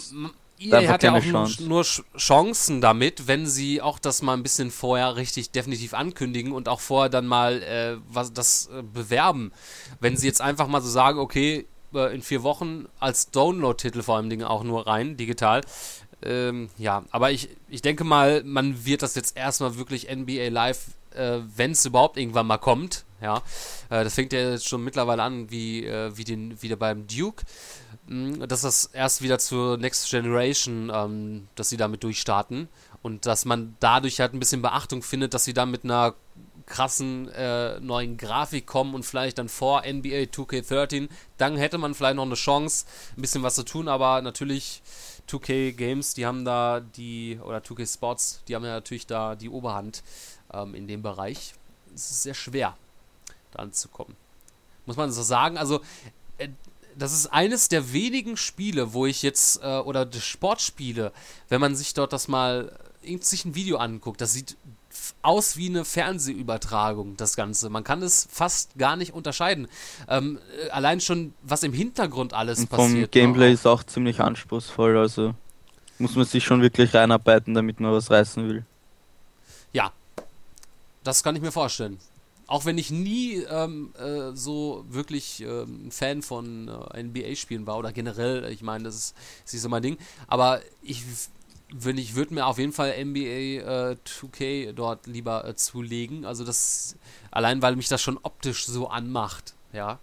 EA 0.60 0.78
einfach 0.78 0.92
hat 0.94 1.02
ja 1.04 1.10
auch 1.12 1.22
nur, 1.22 1.44
Chance. 1.46 1.62
nur 1.68 1.82
Ch- 1.82 2.02
Chancen 2.16 2.80
damit, 2.80 3.28
wenn 3.28 3.46
sie 3.46 3.80
auch 3.80 3.98
das 4.00 4.22
mal 4.22 4.34
ein 4.34 4.42
bisschen 4.42 4.70
vorher 4.72 5.14
richtig 5.16 5.50
definitiv 5.52 5.94
ankündigen 5.94 6.52
und 6.52 6.68
auch 6.68 6.80
vorher 6.80 7.08
dann 7.08 7.26
mal 7.26 7.62
äh, 7.62 7.96
was 8.08 8.32
das 8.32 8.68
äh, 8.76 8.82
bewerben. 8.82 9.52
Wenn 10.00 10.16
sie 10.16 10.26
jetzt 10.26 10.40
einfach 10.40 10.66
mal 10.66 10.80
so 10.82 10.88
sagen, 10.90 11.18
okay, 11.20 11.66
äh, 11.94 12.12
in 12.14 12.22
vier 12.22 12.42
Wochen 12.42 12.86
als 12.98 13.30
Download-Titel 13.30 14.02
vor 14.02 14.16
allem 14.16 14.30
Dingen 14.30 14.44
auch 14.46 14.64
nur 14.64 14.86
rein, 14.86 15.16
digital. 15.16 15.60
Ähm, 16.20 16.68
ja, 16.76 17.04
aber 17.12 17.30
ich, 17.30 17.48
ich 17.68 17.80
denke 17.80 18.02
mal, 18.02 18.42
man 18.42 18.84
wird 18.84 19.02
das 19.02 19.14
jetzt 19.14 19.36
erstmal 19.36 19.78
wirklich 19.78 20.08
NBA 20.12 20.48
Live, 20.48 20.86
äh, 21.14 21.40
wenn 21.56 21.72
es 21.72 21.84
überhaupt 21.84 22.16
irgendwann 22.16 22.46
mal 22.46 22.58
kommt. 22.58 23.04
Ja, 23.20 23.38
äh, 23.90 24.04
das 24.04 24.14
fängt 24.14 24.32
ja 24.32 24.50
jetzt 24.50 24.68
schon 24.68 24.84
mittlerweile 24.84 25.22
an, 25.22 25.50
wie, 25.50 25.84
äh, 25.84 26.16
wie 26.16 26.24
den, 26.24 26.60
wieder 26.62 26.76
beim 26.76 27.06
Duke. 27.06 27.44
Mm, 28.06 28.46
Dass 28.46 28.62
das 28.62 28.86
erst 28.86 29.22
wieder 29.22 29.38
zur 29.38 29.76
Next 29.76 30.08
Generation, 30.10 30.90
ähm, 30.94 31.48
dass 31.56 31.68
sie 31.68 31.76
damit 31.76 32.04
durchstarten 32.04 32.68
und 33.02 33.26
dass 33.26 33.44
man 33.44 33.76
dadurch 33.80 34.20
halt 34.20 34.34
ein 34.34 34.38
bisschen 34.38 34.62
Beachtung 34.62 35.02
findet, 35.02 35.34
dass 35.34 35.44
sie 35.44 35.54
dann 35.54 35.70
mit 35.70 35.84
einer 35.84 36.14
krassen 36.68 37.28
äh, 37.30 37.80
neuen 37.80 38.16
Grafik 38.18 38.66
kommen 38.66 38.94
und 38.94 39.04
vielleicht 39.04 39.38
dann 39.38 39.48
vor 39.48 39.82
NBA 39.82 40.28
2K13, 40.28 41.08
dann 41.38 41.56
hätte 41.56 41.78
man 41.78 41.94
vielleicht 41.94 42.16
noch 42.16 42.26
eine 42.26 42.34
Chance, 42.34 42.84
ein 43.16 43.22
bisschen 43.22 43.42
was 43.42 43.54
zu 43.54 43.64
tun, 43.64 43.88
aber 43.88 44.20
natürlich 44.20 44.82
2K 45.28 45.72
Games, 45.72 46.14
die 46.14 46.26
haben 46.26 46.44
da 46.44 46.80
die, 46.80 47.38
oder 47.42 47.58
2K 47.58 47.92
Sports, 47.92 48.42
die 48.48 48.54
haben 48.54 48.64
ja 48.64 48.72
natürlich 48.72 49.06
da 49.06 49.34
die 49.34 49.48
Oberhand 49.48 50.02
ähm, 50.52 50.74
in 50.74 50.86
dem 50.86 51.02
Bereich. 51.02 51.54
Es 51.94 52.10
ist 52.10 52.22
sehr 52.22 52.34
schwer, 52.34 52.76
da 53.52 53.60
anzukommen. 53.60 54.16
Muss 54.86 54.96
man 54.96 55.10
so 55.12 55.22
sagen. 55.22 55.58
Also, 55.58 55.80
äh, 56.38 56.48
das 56.96 57.12
ist 57.12 57.26
eines 57.26 57.68
der 57.68 57.92
wenigen 57.92 58.36
Spiele, 58.36 58.92
wo 58.92 59.06
ich 59.06 59.22
jetzt, 59.22 59.62
äh, 59.62 59.78
oder 59.78 60.08
Sportspiele, 60.12 61.12
wenn 61.48 61.60
man 61.60 61.76
sich 61.76 61.94
dort 61.94 62.12
das 62.12 62.26
mal, 62.28 62.76
irgend- 63.02 63.24
sich 63.24 63.44
ein 63.44 63.54
Video 63.54 63.76
anguckt, 63.78 64.20
das 64.20 64.32
sieht 64.32 64.56
aus 65.22 65.56
wie 65.56 65.68
eine 65.68 65.84
Fernsehübertragung, 65.84 67.16
das 67.16 67.36
Ganze. 67.36 67.70
Man 67.70 67.84
kann 67.84 68.02
es 68.02 68.26
fast 68.30 68.76
gar 68.78 68.96
nicht 68.96 69.12
unterscheiden. 69.12 69.68
Ähm, 70.08 70.38
äh, 70.66 70.70
allein 70.70 71.00
schon, 71.00 71.34
was 71.42 71.62
im 71.62 71.72
Hintergrund 71.72 72.34
alles 72.34 72.60
Und 72.60 72.68
vom 72.70 72.78
passiert. 72.78 73.12
Gameplay 73.12 73.48
ne? 73.48 73.52
ist 73.52 73.66
auch 73.66 73.84
ziemlich 73.84 74.20
anspruchsvoll, 74.20 74.96
also 74.96 75.34
muss 75.98 76.16
man 76.16 76.24
sich 76.24 76.44
schon 76.44 76.62
wirklich 76.62 76.94
reinarbeiten, 76.94 77.54
damit 77.54 77.78
man 77.80 77.92
was 77.92 78.10
reißen 78.10 78.48
will. 78.48 78.64
Ja, 79.72 79.92
das 81.08 81.22
kann 81.22 81.34
ich 81.34 81.42
mir 81.42 81.52
vorstellen. 81.52 81.98
Auch 82.46 82.64
wenn 82.64 82.78
ich 82.78 82.90
nie 82.90 83.42
ähm, 83.50 83.92
äh, 83.98 84.34
so 84.34 84.84
wirklich 84.88 85.40
ähm, 85.40 85.86
ein 85.86 85.90
Fan 85.90 86.22
von 86.22 86.68
äh, 86.68 87.02
NBA-Spielen 87.02 87.66
war 87.66 87.78
oder 87.78 87.92
generell, 87.92 88.50
ich 88.50 88.62
meine, 88.62 88.84
das 88.84 88.94
ist, 88.94 89.16
ist 89.44 89.52
nicht 89.52 89.62
so 89.62 89.68
mein 89.68 89.82
Ding. 89.82 89.98
Aber 90.28 90.60
ich, 90.82 91.04
ich 91.96 92.14
würde 92.14 92.34
mir 92.34 92.46
auf 92.46 92.58
jeden 92.58 92.72
Fall 92.72 93.04
NBA 93.04 93.20
äh, 93.90 93.96
2K 94.06 94.72
dort 94.72 95.06
lieber 95.06 95.46
äh, 95.46 95.54
zulegen. 95.56 96.24
Also 96.24 96.44
das 96.44 96.96
allein, 97.30 97.60
weil 97.60 97.76
mich 97.76 97.88
das 97.88 98.00
schon 98.00 98.18
optisch 98.22 98.66
so 98.66 98.88
anmacht. 98.88 99.54
Ja, 99.74 99.98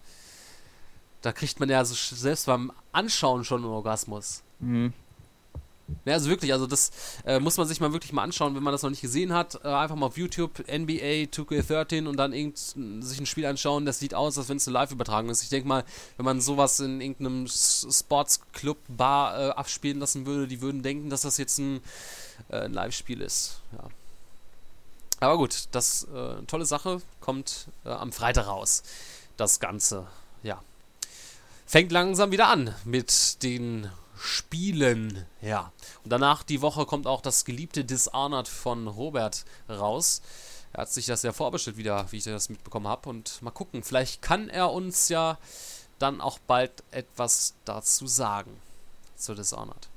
da 1.21 1.31
kriegt 1.31 1.59
man 1.59 1.69
ja 1.69 1.83
so 1.83 1.95
selbst 1.95 2.45
beim 2.45 2.71
Anschauen 2.91 3.43
schon 3.43 3.63
einen 3.63 3.71
Orgasmus. 3.71 4.43
Mhm. 4.59 4.93
Ja, 6.05 6.13
also 6.13 6.29
wirklich, 6.29 6.51
also 6.51 6.65
das 6.65 6.91
äh, 7.25 7.39
muss 7.39 7.57
man 7.57 7.67
sich 7.67 7.79
mal 7.79 7.93
wirklich 7.93 8.11
mal 8.11 8.23
anschauen, 8.23 8.55
wenn 8.55 8.63
man 8.63 8.71
das 8.71 8.81
noch 8.81 8.89
nicht 8.89 9.01
gesehen 9.01 9.33
hat. 9.33 9.63
Äh, 9.63 9.67
einfach 9.67 9.95
mal 9.95 10.07
auf 10.07 10.17
YouTube 10.17 10.59
NBA 10.59 11.29
2K13 11.29 12.07
und 12.07 12.17
dann 12.17 12.33
irgend, 12.33 12.57
sich 12.57 13.19
ein 13.19 13.25
Spiel 13.25 13.45
anschauen. 13.45 13.85
Das 13.85 13.99
sieht 13.99 14.15
aus, 14.15 14.37
als 14.37 14.49
wenn 14.49 14.57
es 14.57 14.67
eine 14.67 14.73
Live-Übertragung 14.73 15.29
ist. 15.29 15.43
Ich 15.43 15.49
denke 15.49 15.67
mal, 15.67 15.83
wenn 16.17 16.25
man 16.25 16.41
sowas 16.41 16.79
in 16.79 17.01
irgendeinem 17.01 17.47
Sportsclub, 17.47 18.77
Bar 18.87 19.39
äh, 19.39 19.49
abspielen 19.51 19.99
lassen 19.99 20.25
würde, 20.25 20.47
die 20.47 20.61
würden 20.61 20.81
denken, 20.81 21.09
dass 21.09 21.21
das 21.21 21.37
jetzt 21.37 21.59
ein, 21.59 21.81
äh, 22.49 22.61
ein 22.61 22.73
Live-Spiel 22.73 23.21
ist. 23.21 23.59
Ja. 23.73 23.89
Aber 25.19 25.37
gut, 25.37 25.65
das 25.71 26.03
äh, 26.13 26.43
tolle 26.47 26.65
Sache 26.65 27.01
kommt 27.21 27.67
äh, 27.85 27.89
am 27.89 28.11
Freitag 28.11 28.47
raus. 28.47 28.83
Das 29.37 29.59
Ganze, 29.59 30.07
ja. 30.43 30.61
Fängt 31.67 31.91
langsam 31.91 32.31
wieder 32.31 32.47
an 32.47 32.73
mit 32.85 33.41
den 33.43 33.89
Spielen, 34.17 35.25
ja. 35.41 35.71
Und 36.03 36.09
danach 36.11 36.43
die 36.43 36.61
Woche 36.61 36.85
kommt 36.85 37.07
auch 37.07 37.21
das 37.21 37.45
geliebte 37.45 37.83
Dishonored 37.83 38.47
von 38.47 38.87
Robert 38.87 39.45
raus. 39.69 40.21
Er 40.73 40.81
hat 40.81 40.91
sich 40.91 41.05
das 41.05 41.23
ja 41.23 41.31
vorbestellt 41.33 41.77
wieder, 41.77 42.11
wie 42.11 42.17
ich 42.17 42.23
das 42.23 42.49
mitbekommen 42.49 42.87
habe. 42.87 43.09
Und 43.09 43.41
mal 43.41 43.51
gucken, 43.51 43.83
vielleicht 43.83 44.21
kann 44.21 44.49
er 44.49 44.71
uns 44.71 45.09
ja 45.09 45.37
dann 45.99 46.21
auch 46.21 46.39
bald 46.39 46.83
etwas 46.91 47.53
dazu 47.65 48.07
sagen. 48.07 48.59
Zu 49.15 49.35
Dishonored. 49.35 49.87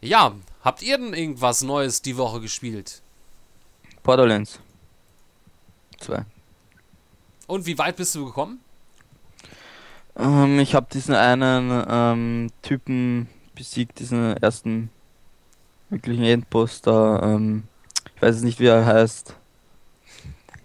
Ja, 0.00 0.34
habt 0.62 0.82
ihr 0.82 0.98
denn 0.98 1.14
irgendwas 1.14 1.62
Neues 1.62 2.02
die 2.02 2.16
Woche 2.16 2.40
gespielt? 2.40 3.02
Borderlands 4.02 4.58
2. 6.00 6.24
Und 7.46 7.66
wie 7.66 7.78
weit 7.78 7.96
bist 7.96 8.14
du 8.14 8.24
gekommen? 8.24 8.60
Ähm, 10.16 10.58
ich 10.60 10.74
habe 10.74 10.86
diesen 10.92 11.14
einen 11.14 11.84
ähm, 11.88 12.50
Typen 12.62 13.28
besiegt, 13.54 13.98
diesen 13.98 14.36
ersten 14.36 14.90
wirklichen 15.90 16.24
Endboss 16.24 16.82
da. 16.82 17.20
Ähm, 17.22 17.64
ich 18.16 18.22
weiß 18.22 18.36
jetzt 18.36 18.44
nicht, 18.44 18.60
wie 18.60 18.66
er 18.66 18.84
heißt. 18.84 19.34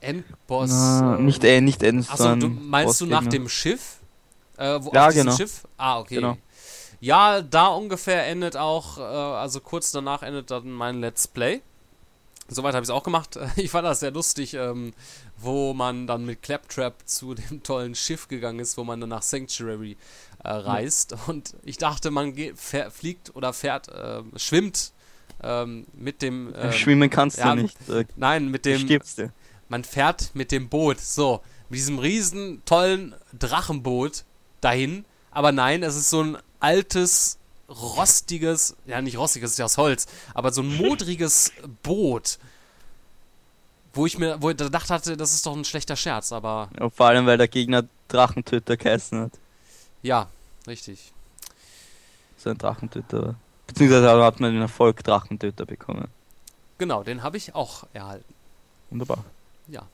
Endboss. 0.01 0.69
Na, 0.71 1.17
äh, 1.17 1.21
nicht 1.21 1.43
äh, 1.43 1.61
nicht 1.61 1.83
End, 1.83 2.09
Achso, 2.09 2.35
du, 2.35 2.47
meinst 2.47 3.01
du 3.01 3.05
nach 3.05 3.25
dem 3.25 3.49
Schiff? 3.49 3.97
Äh, 4.57 4.79
wo, 4.81 4.91
Ja, 4.93 5.09
genau. 5.11 5.35
Schiff? 5.35 5.67
Ah, 5.77 5.99
okay. 5.99 6.15
Genau. 6.15 6.37
Ja, 6.99 7.41
da 7.41 7.67
ungefähr 7.67 8.25
endet 8.25 8.57
auch, 8.57 8.97
äh, 8.97 9.01
also 9.01 9.59
kurz 9.59 9.91
danach 9.91 10.23
endet 10.23 10.49
dann 10.49 10.71
mein 10.71 10.99
Let's 10.99 11.27
Play. 11.27 11.61
Soweit 12.47 12.73
habe 12.73 12.83
ich 12.83 12.89
es 12.89 12.93
auch 12.93 13.03
gemacht. 13.03 13.37
Ich 13.55 13.71
fand 13.71 13.85
das 13.85 13.99
sehr 13.99 14.11
lustig, 14.11 14.53
ähm, 14.53 14.93
wo 15.39 15.73
man 15.73 16.07
dann 16.07 16.25
mit 16.25 16.41
Claptrap 16.41 16.95
zu 17.05 17.33
dem 17.33 17.63
tollen 17.63 17.95
Schiff 17.95 18.27
gegangen 18.27 18.59
ist, 18.59 18.77
wo 18.77 18.83
man 18.83 18.99
dann 18.99 19.09
nach 19.09 19.21
Sanctuary 19.21 19.97
äh, 20.43 20.49
reist. 20.49 21.15
Und 21.27 21.55
ich 21.63 21.77
dachte, 21.77 22.11
man 22.11 22.33
fliegt 22.55 23.35
oder 23.35 23.53
fährt, 23.53 23.87
äh, 23.89 24.21
schwimmt 24.35 24.91
ähm, 25.43 25.85
mit 25.93 26.21
dem. 26.21 26.53
ähm, 26.55 26.71
Schwimmen 26.71 27.09
kannst 27.09 27.43
du 27.43 27.55
nicht, 27.55 27.89
äh, 27.89 28.05
nein, 28.15 28.49
mit 28.49 28.65
dem. 28.65 28.79
stirbst 28.79 29.19
du. 29.19 29.31
Man 29.69 29.83
fährt 29.83 30.31
mit 30.33 30.51
dem 30.51 30.69
Boot, 30.69 30.99
so, 30.99 31.41
mit 31.69 31.79
diesem 31.79 31.99
riesen 31.99 32.61
tollen 32.65 33.15
Drachenboot 33.37 34.23
dahin. 34.61 35.05
Aber 35.29 35.51
nein, 35.51 35.83
es 35.83 35.95
ist 35.95 36.09
so 36.09 36.23
ein 36.23 36.37
altes, 36.59 37.37
rostiges, 37.69 38.75
ja 38.85 39.01
nicht 39.01 39.17
rostiges, 39.17 39.51
ist 39.51 39.59
ja 39.59 39.65
aus 39.65 39.77
Holz, 39.77 40.07
aber 40.33 40.51
so 40.51 40.61
ein 40.61 40.75
modriges 40.77 41.51
Boot. 41.83 42.39
Wo 43.93 44.05
ich 44.05 44.17
mir, 44.17 44.41
wo 44.41 44.49
ich 44.49 44.57
gedacht 44.57 44.89
hatte, 44.89 45.17
das 45.17 45.33
ist 45.33 45.45
doch 45.45 45.55
ein 45.55 45.65
schlechter 45.65 45.95
Scherz, 45.95 46.31
aber 46.31 46.69
Ja, 46.79 46.89
vor 46.89 47.07
allem, 47.07 47.25
weil 47.25 47.37
der 47.37 47.47
Gegner 47.47 47.83
Drachentöter 48.07 48.77
geheißen 48.77 49.19
hat. 49.21 49.31
ja, 50.03 50.27
richtig. 50.67 51.11
So 52.37 52.51
ein 52.51 52.57
Drachentöter. 52.57 53.35
Beziehungsweise 53.65 54.09
hat 54.23 54.39
man 54.39 54.53
den 54.53 54.61
Erfolg 54.61 55.03
Drachentöter 55.03 55.65
bekommen. 55.65 56.07
Genau, 56.77 57.01
den 57.03 57.23
habe 57.23 57.37
ich 57.37 57.55
auch 57.55 57.85
erhalten. 57.93 58.33
Wunderbar. 58.91 59.23
Ja, 59.67 59.87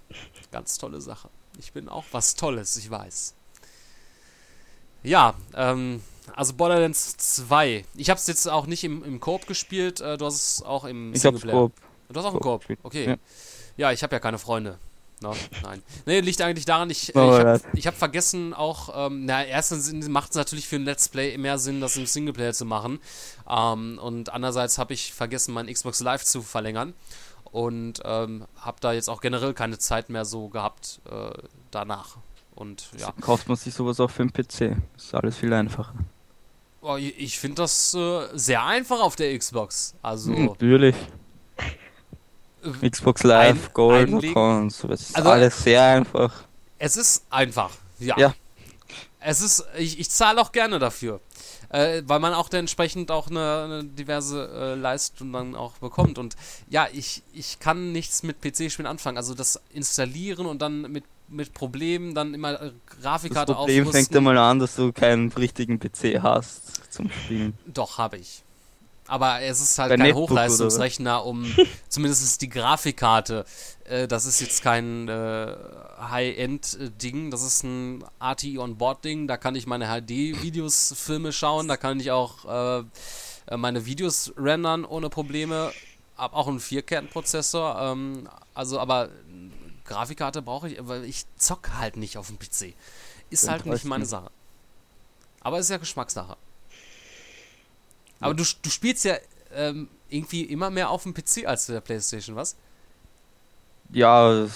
ganz 0.52 0.78
tolle 0.78 1.00
Sache. 1.02 1.30
Ich 1.58 1.72
bin 1.72 1.88
auch 1.88 2.04
was 2.12 2.36
Tolles, 2.36 2.76
ich 2.76 2.90
weiß. 2.92 3.34
Ja, 5.04 5.34
ähm, 5.56 6.02
also 6.36 6.54
Borderlands 6.54 7.18
2. 7.18 7.86
Ich 7.96 8.10
habe 8.10 8.18
es 8.20 8.28
jetzt 8.28 8.48
auch 8.48 8.66
nicht 8.68 8.84
im, 8.84 9.04
im 9.04 9.20
Koop 9.20 9.48
gespielt, 9.48 10.02
äh, 10.02 10.18
du 10.18 10.26
hast 10.26 10.36
es 10.36 10.62
auch 10.64 10.84
im 10.86 11.14
Ich 11.14 11.26
hab's 11.26 11.40
Singleplayer. 11.42 11.54
Koop. 11.70 11.74
Du 12.10 12.20
hast 12.20 12.26
auch 12.26 12.34
im 12.34 12.40
Koop 12.40 12.60
gespielt, 12.60 12.80
okay. 12.84 13.08
ja. 13.08 13.16
Ja, 13.78 13.92
ich 13.92 14.04
habe 14.04 14.16
ja 14.16 14.20
keine 14.20 14.38
Freunde. 14.38 14.78
No, 15.24 15.34
nein. 15.64 15.82
Nee, 16.06 16.20
liegt 16.20 16.42
eigentlich 16.42 16.66
daran, 16.66 16.90
ich, 16.90 17.16
Oh, 17.16 17.38
ich 17.38 17.40
habe 17.40 17.62
hab 17.86 17.96
vergessen 17.96 18.54
auch, 18.54 19.08
ähm, 19.08 19.26
na, 19.26 19.46
erstens 19.46 19.92
macht 20.10 20.32
es 20.32 20.36
natürlich 20.36 20.68
für 20.68 20.76
ein 20.76 20.84
Let's 20.84 21.08
Play 21.08 21.38
mehr 21.38 21.58
Sinn, 21.58 21.80
das 21.80 21.96
im 21.96 22.06
Singleplayer 22.06 22.52
zu 22.52 22.66
machen. 22.66 23.00
Ähm, 23.50 24.00
und 24.04 24.34
andererseits 24.34 24.78
habe 24.78 24.94
ich 24.94 25.14
vergessen, 25.14 25.54
mein 25.54 25.68
Xbox 25.68 26.02
Live 26.02 26.26
zu 26.26 26.42
verlängern. 26.42 26.94
Und 27.46 28.02
ähm, 28.04 28.46
habe 28.58 28.78
da 28.82 28.92
jetzt 28.94 29.10
auch 29.10 29.22
generell 29.22 29.54
keine 29.54 29.78
Zeit 29.78 30.10
mehr 30.10 30.26
so 30.26 30.50
gehabt 30.50 31.00
äh, 31.10 31.32
danach. 31.72 32.18
Und 32.56 32.90
ja. 32.98 33.14
Kauft 33.22 33.48
man 33.48 33.56
sich 33.56 33.74
sowas 33.74 34.00
auch 34.00 34.12
für 34.12 34.26
den 34.26 34.34
PC. 34.34 34.76
ist 34.98 35.16
alles 35.16 35.38
viel 35.38 35.54
einfacher. 35.54 35.94
Oh, 36.82 36.98
ich 36.98 37.18
ich 37.18 37.40
finde 37.40 37.62
das 37.62 37.94
äh, 37.94 38.28
sehr 38.34 38.66
einfach 38.66 39.00
auf 39.00 39.16
der 39.16 39.38
Xbox. 39.38 39.96
Also. 40.02 40.32
Natürlich. 40.32 40.96
Xbox 42.88 43.24
Live, 43.24 43.74
Gold, 43.74 44.10
einlegen. 44.10 44.30
Account, 44.32 44.74
sowas 44.74 45.02
ist 45.02 45.16
Also- 45.16 45.30
alles 45.30 45.64
sehr 45.64 45.84
einfach. 45.84 46.34
Es 46.80 46.98
ist 46.98 47.24
einfach, 47.30 47.72
ja. 48.00 48.18
Ja. 48.18 48.34
Es 49.20 49.42
ist, 49.42 49.64
ich, 49.78 50.00
ich 50.00 50.10
zahle 50.10 50.42
auch 50.42 50.52
gerne 50.52 50.80
dafür. 50.80 51.22
Äh, 51.70 52.04
weil 52.06 52.20
man 52.20 52.34
auch 52.34 52.50
dann 52.50 52.60
entsprechend 52.62 53.10
auch 53.10 53.32
eine, 53.32 53.64
eine 53.64 53.84
diverse 53.84 54.48
äh, 54.54 54.76
Leistung 54.76 55.32
dann 55.34 55.56
auch 55.56 55.72
bekommt. 55.78 56.20
Und 56.20 56.36
ja, 56.70 56.88
ich, 56.94 57.24
ich 57.34 57.58
kann 57.60 57.92
nichts 57.94 58.22
mit 58.22 58.42
PC-Spielen 58.42 58.86
anfangen. 58.86 59.18
Also 59.18 59.34
das 59.34 59.60
Installieren 59.74 60.46
und 60.46 60.62
dann 60.62 60.82
mit, 60.92 61.04
mit 61.30 61.54
Problemen 61.56 62.14
dann 62.14 62.34
immer 62.36 62.62
äh, 62.62 62.72
Das 62.86 63.02
Grafikkarte 63.02 63.56
Problem 63.56 63.88
aufrüsten. 63.88 64.06
fängt 64.06 64.16
einmal 64.18 64.38
an, 64.38 64.60
dass 64.60 64.76
du 64.76 64.92
keinen 64.92 65.32
richtigen 65.32 65.80
PC 65.80 66.22
hast 66.22 66.92
zum 66.94 67.10
Spielen. 67.10 67.58
Doch, 67.66 67.98
habe 67.98 68.18
ich. 68.18 68.44
Aber 69.08 69.42
es 69.42 69.60
ist 69.60 69.78
halt 69.78 69.90
Bei 69.90 69.98
kein 69.98 70.08
Netbook? 70.08 70.30
Hochleistungsrechner, 70.30 71.26
um 71.26 71.46
zumindest 71.90 72.42
die 72.42 72.50
Grafikkarte. 72.50 73.46
Äh, 73.86 74.08
das 74.08 74.26
ist 74.26 74.40
jetzt 74.40 74.62
kein 74.62 75.08
äh, 75.10 75.56
High-End-Ding, 76.00 77.30
das 77.30 77.44
ist 77.44 77.64
ein 77.64 78.04
ATI 78.20 78.60
On-Board-Ding. 78.60 79.28
Da 79.28 79.38
kann 79.38 79.56
ich 79.56 79.68
meine 79.68 79.88
HD-Videos, 79.88 80.94
Filme 80.98 81.34
schauen, 81.34 81.68
da 81.68 81.78
kann 81.78 82.00
ich 82.00 82.12
auch 82.12 82.46
äh, 82.46 82.84
äh, 83.48 83.58
meine 83.58 83.86
Videos 83.86 84.34
rendern 84.38 84.86
ohne 84.86 85.10
Probleme. 85.10 85.72
Hab 86.18 86.34
auch 86.34 86.48
einen 86.48 86.60
Vierkernprozessor. 86.60 87.82
Ähm, 87.82 88.30
also, 88.54 88.80
aber 88.80 89.10
Grafikkarte 89.86 90.42
brauche 90.42 90.70
ich, 90.70 90.78
weil 90.80 91.04
ich 91.04 91.26
zock 91.38 91.72
halt 91.78 91.98
nicht 91.98 92.18
auf 92.18 92.28
dem 92.28 92.40
PC. 92.40 92.74
Ist 93.30 93.50
halt 93.50 93.66
nicht 93.66 93.86
meine 93.86 94.06
Sache. 94.06 94.30
Aber 95.42 95.60
ist 95.60 95.70
ja 95.70 95.78
Geschmackssache. 95.78 96.38
Aber 98.24 98.34
du, 98.34 98.44
du 98.62 98.70
spielst 98.70 99.06
ja 99.06 99.16
ähm, 99.54 99.90
irgendwie 100.10 100.44
immer 100.44 100.70
mehr 100.70 100.90
auf 100.90 101.04
dem 101.04 101.14
PC 101.14 101.46
als 101.46 101.66
der 101.68 101.82
Playstation, 101.82 102.36
was? 102.36 102.56
Ja, 103.92 104.48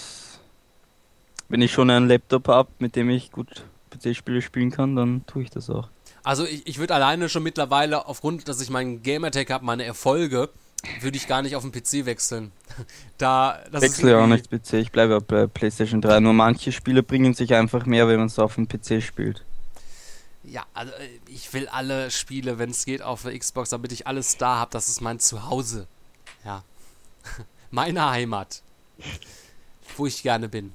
wenn 1.49 1.61
ich 1.61 1.71
schon 1.71 1.89
einen 1.89 2.07
Laptop 2.07 2.47
habe, 2.47 2.69
mit 2.79 2.95
dem 2.95 3.09
ich 3.09 3.31
gut 3.31 3.63
PC-Spiele 3.91 4.41
spielen 4.41 4.71
kann, 4.71 4.95
dann 4.95 5.25
tue 5.27 5.43
ich 5.43 5.49
das 5.49 5.69
auch. 5.69 5.89
Also 6.23 6.45
ich, 6.45 6.67
ich 6.67 6.77
würde 6.77 6.95
alleine 6.95 7.29
schon 7.29 7.43
mittlerweile, 7.43 8.05
aufgrund, 8.07 8.47
dass 8.49 8.59
ich 8.59 8.69
meinen 8.69 9.01
Gamertag 9.01 9.49
habe, 9.49 9.63
meine 9.63 9.85
Erfolge, 9.85 10.49
würde 11.01 11.17
ich 11.17 11.27
gar 11.27 11.41
nicht 11.41 11.55
auf 11.55 11.63
den 11.63 11.71
PC 11.71 12.05
wechseln. 12.05 12.51
da, 13.17 13.59
das 13.71 13.83
ist 13.83 13.89
Wechsle 13.91 14.11
ja 14.11 14.23
auch 14.23 14.27
nicht 14.27 14.49
PC, 14.49 14.73
ich 14.73 14.91
bleibe 14.91 15.21
bei 15.21 15.47
PlayStation 15.47 16.01
3. 16.01 16.19
Nur 16.19 16.33
manche 16.33 16.71
Spiele 16.71 17.01
bringen 17.01 17.33
sich 17.33 17.53
einfach 17.53 17.85
mehr, 17.85 18.07
wenn 18.07 18.17
man 18.17 18.27
es 18.27 18.39
auf 18.39 18.55
dem 18.55 18.67
PC 18.67 19.01
spielt. 19.01 19.43
Ja, 20.49 20.65
also 20.73 20.93
äh, 20.93 21.19
ich 21.27 21.51
will 21.53 21.67
alle 21.67 22.09
Spiele, 22.09 22.57
wenn 22.57 22.69
es 22.69 22.85
geht, 22.85 23.01
auf 23.01 23.23
der 23.23 23.37
Xbox, 23.37 23.69
damit 23.69 23.91
ich 23.91 24.07
alles 24.07 24.37
da 24.37 24.57
habe. 24.57 24.71
Das 24.71 24.87
ist 24.87 25.01
mein 25.01 25.19
Zuhause. 25.19 25.87
Ja. 26.45 26.63
Meine 27.71 28.09
Heimat. 28.09 28.63
Wo 29.97 30.05
ich 30.05 30.23
gerne 30.23 30.47
bin. 30.47 30.73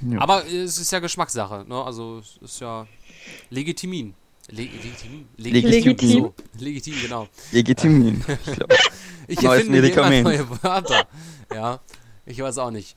Ja. 0.00 0.20
Aber 0.20 0.46
äh, 0.46 0.62
es 0.62 0.78
ist 0.78 0.90
ja 0.90 0.98
Geschmackssache, 0.98 1.64
ne? 1.68 1.84
Also 1.84 2.18
es 2.18 2.38
ist 2.42 2.60
ja 2.60 2.86
legitimin. 3.50 4.14
Le 4.48 4.62
legitim? 4.62 5.28
Legitim. 5.36 6.10
So, 6.10 6.34
legitim, 6.58 6.94
genau. 7.02 7.28
Legitimin, 7.52 8.24
ich 8.46 8.56
glaub. 8.56 8.74
ich 9.28 9.42
erfinde 9.44 9.88
immer 9.88 10.22
neue 10.22 10.62
Wörter. 10.62 11.06
Ja, 11.54 11.78
ich 12.26 12.40
weiß 12.40 12.58
auch 12.58 12.72
nicht. 12.72 12.96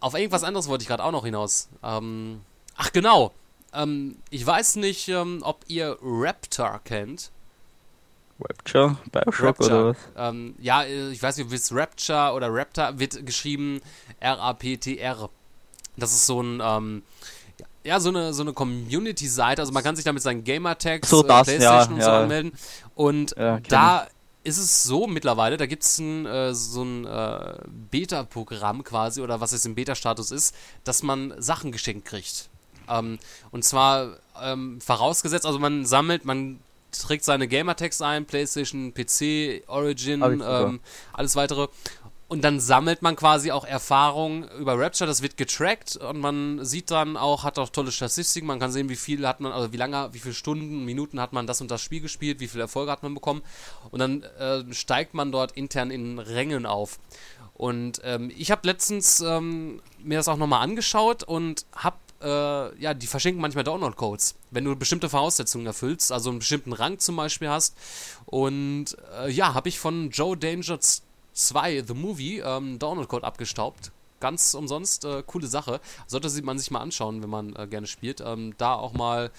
Auf 0.00 0.14
irgendwas 0.14 0.42
anderes 0.42 0.66
wollte 0.66 0.82
ich 0.82 0.88
gerade 0.88 1.04
auch 1.04 1.12
noch 1.12 1.24
hinaus. 1.24 1.68
Ähm, 1.84 2.40
ach 2.76 2.90
genau. 2.90 3.32
Ähm, 3.76 4.16
ich 4.30 4.46
weiß 4.46 4.76
nicht, 4.76 5.08
ähm, 5.08 5.40
ob 5.42 5.64
ihr 5.68 5.96
Raptor 6.00 6.80
kennt. 6.84 7.30
Rapture? 8.40 8.96
Bioshock 9.12 9.46
Rapture. 9.46 9.74
oder 9.74 9.88
was? 9.90 9.96
Ähm, 10.16 10.54
ja, 10.60 10.82
äh, 10.82 11.10
ich 11.10 11.22
weiß 11.22 11.36
nicht, 11.36 11.46
ob 11.46 11.52
es 11.52 11.74
Rapture 11.74 12.32
oder 12.34 12.48
Raptor 12.52 12.98
wird 12.98 13.24
geschrieben 13.24 13.80
R-A-P-T-R. 14.20 15.30
Das 15.96 16.12
ist 16.12 16.26
so 16.26 16.42
ein, 16.42 16.60
ähm, 16.62 17.02
ja, 17.84 18.00
so 18.00 18.10
eine, 18.10 18.34
so 18.34 18.42
eine 18.42 18.52
Community-Seite. 18.52 19.62
Also 19.62 19.72
man 19.72 19.82
kann 19.82 19.96
sich 19.96 20.04
da 20.04 20.12
mit 20.12 20.22
seinen 20.22 20.44
Gamertags, 20.44 21.08
So, 21.08 21.24
äh, 21.24 21.26
Playstation 21.26 21.60
ja, 21.62 21.84
und 21.84 22.02
so 22.02 22.10
ja. 22.10 22.22
anmelden. 22.22 22.52
Und 22.94 23.34
Ja, 23.38 23.60
da 23.60 24.06
ist 24.44 24.58
es 24.58 24.84
so 24.84 25.06
mittlerweile, 25.06 25.56
da 25.56 25.66
gibt 25.66 25.82
es 25.82 25.98
äh, 25.98 26.52
so 26.52 26.82
ein 26.82 27.04
äh, 27.04 27.58
Beta-Programm 27.90 28.84
quasi, 28.84 29.20
oder 29.20 29.40
was 29.40 29.52
jetzt 29.52 29.66
im 29.66 29.74
Beta-Status 29.74 30.30
ist, 30.30 30.54
dass 30.84 31.02
man 31.02 31.34
Sachen 31.38 31.72
geschenkt 31.72 32.06
kriegt. 32.06 32.48
Ähm, 32.88 33.18
und 33.50 33.64
zwar 33.64 34.16
ähm, 34.42 34.80
vorausgesetzt, 34.80 35.46
also 35.46 35.58
man 35.58 35.84
sammelt, 35.86 36.24
man 36.24 36.60
trägt 36.92 37.24
seine 37.24 37.48
Gamertags 37.48 38.00
ein, 38.00 38.24
PlayStation, 38.24 38.92
PC, 38.94 39.68
Origin, 39.68 40.22
ähm, 40.22 40.80
alles 41.12 41.36
weitere. 41.36 41.68
Und 42.28 42.42
dann 42.42 42.58
sammelt 42.58 43.02
man 43.02 43.14
quasi 43.14 43.52
auch 43.52 43.64
Erfahrung 43.64 44.48
über 44.58 44.76
Rapture, 44.76 45.06
das 45.06 45.22
wird 45.22 45.36
getrackt 45.36 45.94
und 45.96 46.18
man 46.18 46.64
sieht 46.64 46.90
dann 46.90 47.16
auch, 47.16 47.44
hat 47.44 47.56
auch 47.56 47.68
tolle 47.68 47.92
Statistiken, 47.92 48.48
man 48.48 48.58
kann 48.58 48.72
sehen, 48.72 48.88
wie 48.88 48.96
viel 48.96 49.28
hat 49.28 49.38
man, 49.38 49.52
also 49.52 49.72
wie 49.72 49.76
lange, 49.76 50.08
wie 50.12 50.18
viele 50.18 50.34
Stunden, 50.34 50.84
Minuten 50.84 51.20
hat 51.20 51.32
man 51.32 51.46
das 51.46 51.60
und 51.60 51.70
das 51.70 51.80
Spiel 51.80 52.00
gespielt, 52.00 52.40
wie 52.40 52.48
viele 52.48 52.64
Erfolge 52.64 52.90
hat 52.90 53.04
man 53.04 53.14
bekommen. 53.14 53.42
Und 53.92 54.00
dann 54.00 54.24
äh, 54.40 54.64
steigt 54.74 55.14
man 55.14 55.30
dort 55.30 55.52
intern 55.52 55.92
in 55.92 56.18
Rängen 56.18 56.66
auf. 56.66 56.98
Und 57.54 58.00
ähm, 58.02 58.32
ich 58.36 58.50
habe 58.50 58.66
letztens 58.66 59.20
ähm, 59.20 59.80
mir 60.02 60.18
das 60.18 60.26
auch 60.26 60.36
nochmal 60.36 60.62
angeschaut 60.62 61.22
und 61.22 61.64
habe, 61.76 61.96
äh, 62.26 62.82
ja, 62.82 62.92
die 62.94 63.06
verschenken 63.06 63.40
manchmal 63.40 63.64
Download-Codes, 63.64 64.34
wenn 64.50 64.64
du 64.64 64.74
bestimmte 64.74 65.08
Voraussetzungen 65.08 65.66
erfüllst, 65.66 66.10
also 66.12 66.30
einen 66.30 66.40
bestimmten 66.40 66.72
Rang 66.72 66.98
zum 66.98 67.16
Beispiel 67.16 67.48
hast. 67.48 67.76
Und 68.26 68.96
äh, 69.22 69.30
ja, 69.30 69.54
habe 69.54 69.68
ich 69.68 69.78
von 69.78 70.10
Joe 70.10 70.36
Danger 70.36 70.78
2, 71.32 71.84
The 71.86 71.94
Movie, 71.94 72.38
ähm, 72.40 72.78
Download-Code 72.78 73.24
abgestaubt. 73.26 73.92
Ganz 74.18 74.54
umsonst, 74.54 75.04
äh, 75.04 75.22
coole 75.26 75.46
Sache. 75.46 75.78
Sollte 76.06 76.30
sie- 76.30 76.40
man 76.40 76.58
sich 76.58 76.70
mal 76.70 76.80
anschauen, 76.80 77.22
wenn 77.22 77.28
man 77.28 77.54
äh, 77.54 77.66
gerne 77.66 77.86
spielt. 77.86 78.22
Ähm, 78.22 78.54
da 78.56 78.74
auch 78.74 78.94
mal, 78.94 79.30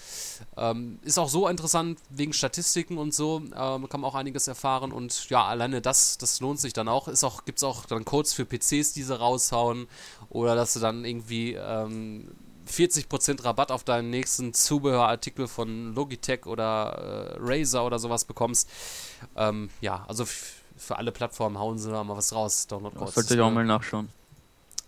ähm, 0.56 1.00
ist 1.02 1.18
auch 1.18 1.28
so 1.28 1.48
interessant 1.48 1.98
wegen 2.10 2.32
Statistiken 2.32 2.96
und 2.96 3.12
so, 3.12 3.38
ähm, 3.56 3.88
kann 3.88 4.00
man 4.00 4.04
auch 4.04 4.14
einiges 4.14 4.46
erfahren 4.46 4.92
und 4.92 5.28
ja, 5.30 5.44
alleine 5.44 5.82
das, 5.82 6.16
das 6.18 6.38
lohnt 6.40 6.60
sich 6.60 6.72
dann 6.74 6.86
auch. 6.86 7.08
Ist 7.08 7.24
auch, 7.24 7.44
gibt's 7.44 7.64
auch 7.64 7.86
dann 7.86 8.04
Codes 8.04 8.32
für 8.34 8.44
PCs, 8.46 8.92
die 8.92 9.02
sie 9.02 9.18
raushauen 9.18 9.88
oder 10.30 10.54
dass 10.54 10.74
du 10.74 10.80
dann 10.80 11.04
irgendwie 11.04 11.54
ähm, 11.54 12.28
40% 12.68 13.44
Rabatt 13.44 13.72
auf 13.72 13.84
deinen 13.84 14.10
nächsten 14.10 14.54
Zubehörartikel 14.54 15.48
von 15.48 15.94
Logitech 15.94 16.46
oder 16.46 17.36
äh, 17.36 17.36
Razer 17.40 17.84
oder 17.84 17.98
sowas 17.98 18.24
bekommst. 18.24 18.68
Ähm, 19.36 19.70
ja, 19.80 20.04
also 20.08 20.24
für 20.24 20.96
alle 20.96 21.12
Plattformen 21.12 21.58
hauen 21.58 21.78
sie 21.78 21.90
da 21.90 22.04
mal 22.04 22.16
was 22.16 22.32
raus, 22.32 22.66
Download-Codes. 22.66 23.14
Sollte 23.14 23.34
ich 23.34 23.40
auch 23.40 23.50
mal 23.50 23.64
nachschauen. 23.64 24.08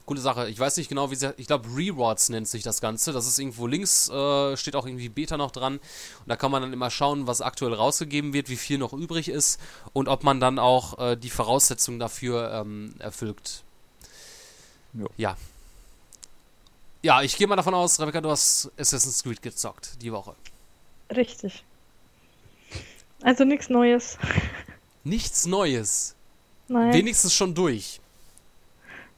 Coole 0.07 0.21
Sache. 0.21 0.49
Ich 0.49 0.59
weiß 0.59 0.77
nicht 0.77 0.89
genau, 0.89 1.13
wie 1.13 1.15
sie. 1.15 1.33
Ich 1.37 1.47
glaube, 1.47 1.69
Rewards 1.69 2.31
nennt 2.31 2.49
sich 2.49 2.65
das 2.65 2.81
Ganze. 2.81 3.13
Das 3.13 3.29
ist 3.29 3.39
irgendwo 3.39 3.69
links, 3.69 4.09
äh, 4.09 4.57
steht 4.57 4.75
auch 4.75 4.85
irgendwie 4.85 5.09
Beta 5.09 5.37
noch 5.37 5.53
dran. 5.53 5.75
Und 5.75 6.29
da 6.29 6.35
kann 6.35 6.51
man 6.51 6.63
dann 6.63 6.73
immer 6.73 6.91
schauen, 6.91 7.29
was 7.29 7.41
aktuell 7.41 7.75
rausgegeben 7.75 8.33
wird, 8.33 8.49
wie 8.49 8.57
viel 8.57 8.79
noch 8.79 8.93
übrig 8.93 9.29
ist 9.29 9.61
und 9.93 10.09
ob 10.09 10.25
man 10.25 10.41
dann 10.41 10.59
auch 10.59 10.99
äh, 10.99 11.17
die 11.17 11.31
Voraussetzungen 11.31 12.01
dafür 12.01 12.53
ähm, 12.53 12.95
erfüllt. 12.99 13.63
Jo. 14.95 15.07
Ja. 15.17 15.37
Ja, 17.03 17.23
ich 17.23 17.37
gehe 17.37 17.47
mal 17.47 17.57
davon 17.57 17.75
aus, 17.75 17.99
Rebecca, 18.01 18.21
du 18.21 18.31
hast 18.31 18.71
Assassin's 18.79 19.23
Creed 19.23 19.41
gezockt 19.41 20.03
die 20.03 20.13
Woche. 20.13 20.35
Richtig. 21.15 21.65
Also 23.23 23.45
nichts 23.45 23.69
Neues. 23.69 24.19
Nichts 25.05 25.47
Neues. 25.47 26.15
Nein. 26.69 26.93
Wenigstens 26.93 27.35
schon 27.35 27.55
durch. 27.55 28.01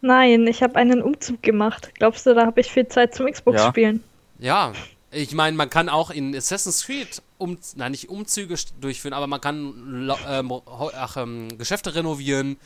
Nein, 0.01 0.47
ich 0.47 0.63
habe 0.63 0.77
einen 0.77 1.03
Umzug 1.03 1.43
gemacht. 1.43 1.91
Glaubst 1.95 2.27
du, 2.27 2.35
da 2.35 2.47
habe 2.47 2.61
ich 2.61 2.71
viel 2.71 2.89
Zeit 2.89 3.15
zum 3.15 3.27
Xbox 3.31 3.59
Ja. 3.59 3.69
spielen? 3.69 4.03
Ja, 4.39 4.73
ich 5.13 5.33
meine, 5.33 5.57
man 5.57 5.71
kann 5.71 5.89
auch 5.89 6.11
in 6.11 6.35
Assassin's 6.35 6.85
Creed 6.85 7.23
um, 7.39 7.59
nein, 7.77 7.93
nicht 7.93 8.09
Umzüge 8.09 8.55
durchführen, 8.81 9.13
aber 9.15 9.27
man 9.27 9.41
kann 9.41 10.11
ähm, 10.29 10.53
ach, 10.67 11.17
ähm, 11.17 11.59
Geschäfte 11.59 11.95
renovieren. 11.95 12.57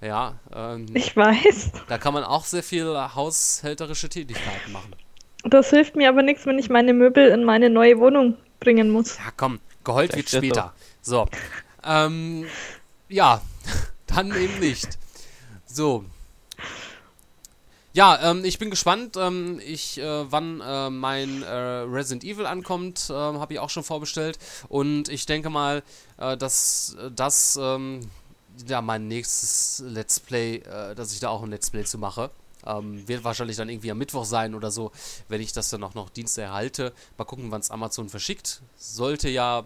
Ja, 0.00 0.34
ähm, 0.54 0.86
Ich 0.94 1.16
weiß. 1.16 1.72
da 1.88 1.98
kann 1.98 2.14
man 2.14 2.24
auch 2.24 2.44
sehr 2.44 2.62
viel 2.62 2.86
haushälterische 3.14 4.08
Tätigkeiten 4.08 4.72
machen. 4.72 4.94
Das 5.44 5.70
hilft 5.70 5.94
mir 5.96 6.08
aber 6.08 6.22
nichts, 6.22 6.46
wenn 6.46 6.58
ich 6.58 6.70
meine 6.70 6.92
Möbel 6.94 7.28
in 7.28 7.44
meine 7.44 7.70
neue 7.70 7.98
Wohnung 7.98 8.36
bringen 8.60 8.90
muss. 8.90 9.16
Ja, 9.18 9.30
komm, 9.36 9.60
geheult 9.84 10.16
wird 10.16 10.28
später. 10.30 10.74
So, 11.02 11.28
ähm, 11.84 12.46
ja, 13.08 13.40
dann 14.06 14.34
eben 14.34 14.58
nicht. 14.58 14.98
So. 15.66 16.04
Ja, 17.92 18.30
ähm, 18.30 18.44
ich 18.44 18.58
bin 18.58 18.70
gespannt, 18.70 19.16
ähm, 19.16 19.60
ich, 19.64 20.00
äh, 20.00 20.30
wann 20.32 20.60
äh, 20.60 20.90
mein 20.90 21.44
äh, 21.44 21.48
Resident 21.48 22.24
Evil 22.24 22.44
ankommt, 22.44 23.06
ähm, 23.08 23.38
habe 23.38 23.52
ich 23.52 23.60
auch 23.60 23.70
schon 23.70 23.84
vorbestellt. 23.84 24.36
Und 24.68 25.08
ich 25.08 25.26
denke 25.26 25.48
mal, 25.48 25.84
äh, 26.18 26.36
dass 26.36 26.96
äh, 27.00 27.10
das 27.12 27.56
ähm, 27.60 28.00
ja 28.66 28.80
mein 28.80 29.08
nächstes 29.08 29.82
Let's 29.86 30.20
Play, 30.20 30.56
äh, 30.56 30.94
dass 30.94 31.12
ich 31.12 31.20
da 31.20 31.28
auch 31.28 31.42
ein 31.42 31.50
Let's 31.50 31.70
Play 31.70 31.84
zu 31.84 31.98
mache. 31.98 32.30
Ähm, 32.66 33.06
wird 33.06 33.24
wahrscheinlich 33.24 33.56
dann 33.56 33.68
irgendwie 33.68 33.90
am 33.90 33.98
Mittwoch 33.98 34.24
sein 34.24 34.54
oder 34.54 34.70
so, 34.70 34.90
wenn 35.28 35.40
ich 35.40 35.52
das 35.52 35.68
dann 35.68 35.82
auch 35.84 35.94
noch 35.94 36.08
Dienst 36.08 36.38
erhalte. 36.38 36.92
Mal 37.18 37.24
gucken, 37.24 37.50
wann 37.50 37.60
es 37.60 37.70
Amazon 37.70 38.08
verschickt. 38.08 38.62
Sollte 38.78 39.28
ja 39.28 39.64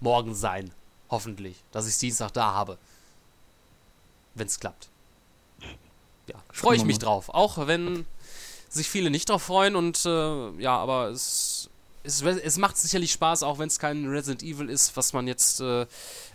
morgen 0.00 0.34
sein. 0.34 0.72
Hoffentlich, 1.10 1.62
dass 1.70 1.86
ich 1.86 1.92
es 1.92 1.98
Dienstag 1.98 2.32
da 2.32 2.52
habe. 2.52 2.78
Wenn 4.34 4.46
es 4.46 4.58
klappt. 4.58 4.88
Ja, 6.26 6.36
freue 6.50 6.76
ich 6.76 6.84
mich 6.84 6.98
drauf. 6.98 7.28
Auch 7.28 7.66
wenn 7.66 8.06
sich 8.68 8.88
viele 8.88 9.10
nicht 9.10 9.28
drauf 9.28 9.42
freuen 9.42 9.76
und 9.76 10.04
äh, 10.04 10.50
ja, 10.60 10.76
aber 10.76 11.08
es, 11.10 11.68
es, 12.02 12.22
es 12.22 12.58
macht 12.58 12.76
sicherlich 12.76 13.12
Spaß, 13.12 13.42
auch 13.42 13.58
wenn 13.58 13.68
es 13.68 13.78
kein 13.78 14.06
Resident 14.06 14.42
Evil 14.42 14.68
ist, 14.68 14.96
was 14.96 15.12
man 15.12 15.26
jetzt, 15.26 15.60
äh, 15.60 15.86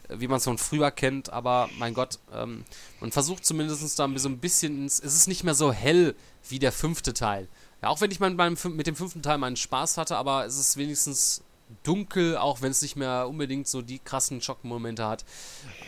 wie 0.10 0.28
man 0.28 0.38
es 0.38 0.44
von 0.44 0.58
früher 0.58 0.92
kennt, 0.92 1.32
aber 1.32 1.70
mein 1.78 1.94
Gott, 1.94 2.20
ähm, 2.34 2.66
man 3.00 3.12
versucht 3.12 3.46
zumindest 3.46 4.00
da 4.00 4.10
so 4.16 4.30
ein 4.30 4.40
bisschen, 4.40 4.84
ins, 4.84 5.00
es 5.00 5.16
ist 5.16 5.28
nicht 5.28 5.44
mehr 5.44 5.56
so 5.56 5.72
hell 5.72 6.16
wie 6.48 6.60
der 6.60 6.72
fünfte 6.72 7.14
Teil. 7.14 7.48
Ja, 7.82 7.90
auch 7.90 8.02
wenn 8.02 8.12
ich 8.12 8.20
mein, 8.20 8.36
beim, 8.36 8.58
mit 8.72 8.88
dem 8.88 8.96
fünften 8.96 9.22
Teil 9.22 9.38
meinen 9.38 9.56
Spaß 9.56 9.98
hatte, 9.98 10.18
aber 10.18 10.46
es 10.46 10.58
ist 10.58 10.78
wenigstens 10.78 11.44
dunkel, 11.84 12.38
auch 12.38 12.62
wenn 12.62 12.72
es 12.72 12.82
nicht 12.82 12.96
mehr 12.96 13.28
unbedingt 13.28 13.68
so 13.68 13.82
die 13.82 14.00
krassen 14.00 14.42
Schockmomente 14.42 15.08
hat. 15.08 15.24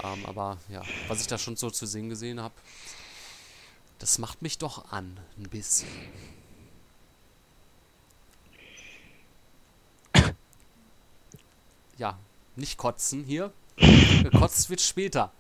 Ähm, 0.04 0.26
aber 0.26 0.58
ja, 0.70 0.84
was 1.08 1.22
ich 1.22 1.28
da 1.28 1.38
schon 1.38 1.56
so 1.56 1.70
zu 1.72 1.86
sehen 1.86 2.10
gesehen 2.10 2.40
habe, 2.40 2.54
das 4.00 4.18
macht 4.18 4.42
mich 4.42 4.58
doch 4.58 4.92
an, 4.92 5.20
ein 5.38 5.50
bisschen. 5.50 5.88
Ja, 11.98 12.18
nicht 12.56 12.78
kotzen 12.78 13.24
hier. 13.24 13.54
Gekotzt 13.78 14.70
wird 14.70 14.82
später. 14.82 15.32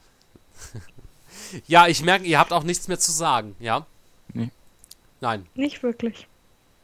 ja, 1.67 1.87
ich 1.87 2.01
merke, 2.01 2.25
ihr 2.25 2.39
habt 2.39 2.53
auch 2.53 2.63
nichts 2.63 2.87
mehr 2.87 2.99
zu 2.99 3.11
sagen, 3.11 3.55
ja? 3.59 3.85
Nee. 4.33 4.49
Nein. 5.19 5.45
Nicht 5.55 5.83
wirklich. 5.83 6.27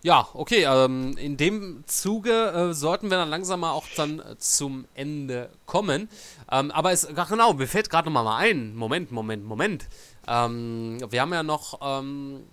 Ja, 0.04 0.28
okay, 0.34 0.64
ähm, 0.64 1.18
in 1.18 1.38
dem 1.38 1.84
Zuge 1.88 2.32
äh, 2.52 2.74
sollten 2.74 3.10
wir 3.10 3.18
dann 3.18 3.30
langsam 3.30 3.62
mal 3.62 3.72
auch 3.72 3.86
dann 3.96 4.20
äh, 4.20 4.38
zum 4.38 4.86
Ende 4.94 5.50
kommen. 5.66 6.08
Ähm, 6.52 6.72
aber 6.72 6.92
es, 6.92 7.08
ach 7.16 7.30
genau, 7.30 7.54
mir 7.54 7.68
fällt 7.68 7.90
gerade 7.90 8.06
nochmal 8.08 8.24
mal 8.24 8.38
ein. 8.38 8.76
Moment, 8.76 9.12
Moment, 9.12 9.44
Moment. 9.44 9.88
Ähm, 10.28 11.00
wir 11.10 11.20
haben 11.20 11.34
ja 11.34 11.42
noch, 11.42 11.80
ähm, 11.82 12.44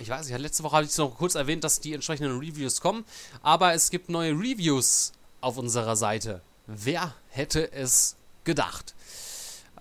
ich 0.00 0.08
weiß 0.08 0.28
nicht, 0.28 0.38
letzte 0.40 0.64
Woche 0.64 0.76
habe 0.76 0.84
ich 0.84 0.90
es 0.90 0.98
noch 0.98 1.16
kurz 1.16 1.36
erwähnt, 1.36 1.62
dass 1.62 1.80
die 1.80 1.94
entsprechenden 1.94 2.38
Reviews 2.38 2.80
kommen. 2.80 3.04
Aber 3.42 3.72
es 3.72 3.90
gibt 3.90 4.08
neue 4.08 4.32
Reviews 4.32 5.12
auf 5.40 5.58
unserer 5.58 5.94
Seite. 5.94 6.42
Wer 6.66 7.14
hätte 7.28 7.72
es 7.72 8.16
gedacht? 8.44 8.94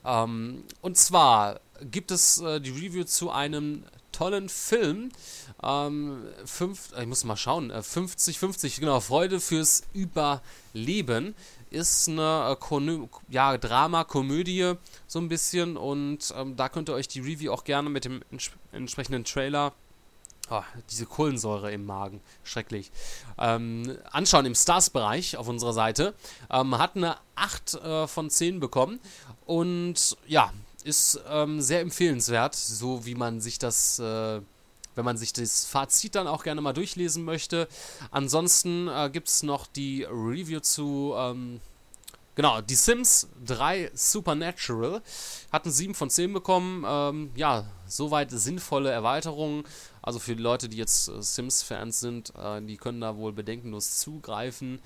Ähm, 0.05 0.63
und 0.81 0.97
zwar 0.97 1.59
gibt 1.81 2.11
es 2.11 2.39
äh, 2.39 2.59
die 2.59 2.71
Review 2.71 3.03
zu 3.03 3.31
einem 3.31 3.83
tollen 4.11 4.49
Film. 4.49 5.09
Ähm, 5.63 6.25
fünf, 6.45 6.91
ich 6.99 7.05
muss 7.05 7.23
mal 7.23 7.37
schauen. 7.37 7.71
50-50, 7.71 8.65
äh, 8.65 8.79
genau. 8.79 8.99
Freude 8.99 9.39
fürs 9.39 9.83
Überleben 9.93 11.35
ist 11.69 12.09
eine 12.09 12.57
äh, 12.59 13.07
ja, 13.29 13.57
Drama-Komödie 13.57 14.73
so 15.07 15.19
ein 15.19 15.29
bisschen 15.29 15.77
und 15.77 16.33
ähm, 16.35 16.55
da 16.55 16.69
könnt 16.69 16.89
ihr 16.89 16.95
euch 16.95 17.07
die 17.07 17.19
Review 17.19 17.51
auch 17.51 17.63
gerne 17.63 17.89
mit 17.89 18.05
dem 18.05 18.21
ents 18.31 18.51
entsprechenden 18.71 19.23
Trailer 19.23 19.73
Oh, 20.51 20.63
diese 20.89 21.05
Kohlensäure 21.05 21.71
im 21.71 21.85
Magen, 21.85 22.21
schrecklich. 22.43 22.91
Ähm, 23.37 23.97
anschauen 24.11 24.45
im 24.45 24.55
Stars-Bereich 24.55 25.37
auf 25.37 25.47
unserer 25.47 25.73
Seite. 25.73 26.15
Ähm, 26.49 26.77
hat 26.77 26.95
eine 26.95 27.17
8 27.35 27.73
äh, 27.75 28.07
von 28.07 28.29
10 28.29 28.59
bekommen. 28.59 28.99
Und 29.45 30.17
ja, 30.25 30.51
ist 30.83 31.19
ähm, 31.29 31.61
sehr 31.61 31.81
empfehlenswert, 31.81 32.55
so 32.55 33.05
wie 33.05 33.15
man 33.15 33.41
sich 33.41 33.59
das, 33.59 33.99
äh, 33.99 34.41
wenn 34.95 35.05
man 35.05 35.17
sich 35.17 35.33
das 35.33 35.65
Fazit 35.65 36.15
dann 36.15 36.27
auch 36.27 36.43
gerne 36.43 36.61
mal 36.61 36.73
durchlesen 36.73 37.23
möchte. 37.23 37.67
Ansonsten 38.11 38.87
äh, 38.87 39.09
gibt 39.11 39.27
es 39.27 39.43
noch 39.43 39.67
die 39.67 40.03
Review 40.03 40.61
zu, 40.61 41.13
ähm, 41.15 41.61
genau, 42.35 42.61
Die 42.61 42.75
Sims 42.75 43.27
3 43.45 43.91
Supernatural. 43.93 45.01
Hatten 45.51 45.71
7 45.71 45.93
von 45.93 46.09
10 46.09 46.33
bekommen. 46.33 46.85
Ähm, 46.87 47.31
ja, 47.35 47.65
soweit 47.87 48.31
sinnvolle 48.31 48.91
Erweiterungen. 48.91 49.63
Also 50.09 50.17
für 50.17 50.35
die 50.35 50.41
Leute, 50.41 50.69
die 50.69 50.77
jetzt 50.77 51.07
äh, 51.07 51.21
Sims-Fans 51.21 51.99
sind, 51.99 52.33
äh, 52.35 52.63
die 52.63 52.77
können 52.77 52.99
da 52.99 53.15
wohl 53.15 53.31
bedenkenlos 53.31 53.97
zugreifen. 53.97 54.79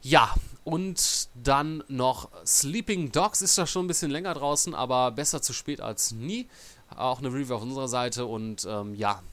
Ja, 0.00 0.32
und 0.62 1.28
dann 1.34 1.82
noch 1.88 2.28
Sleeping 2.46 3.10
Dogs 3.10 3.42
ist 3.42 3.58
da 3.58 3.66
schon 3.66 3.86
ein 3.86 3.88
bisschen 3.88 4.12
länger 4.12 4.32
draußen, 4.32 4.72
aber 4.72 5.10
besser 5.10 5.42
zu 5.42 5.52
spät 5.52 5.80
als 5.80 6.12
nie. 6.12 6.46
Auch 6.94 7.18
eine 7.18 7.32
Review 7.32 7.56
auf 7.56 7.62
unserer 7.62 7.88
Seite 7.88 8.26
und 8.26 8.64
ähm, 8.70 8.94
ja, 8.94 9.24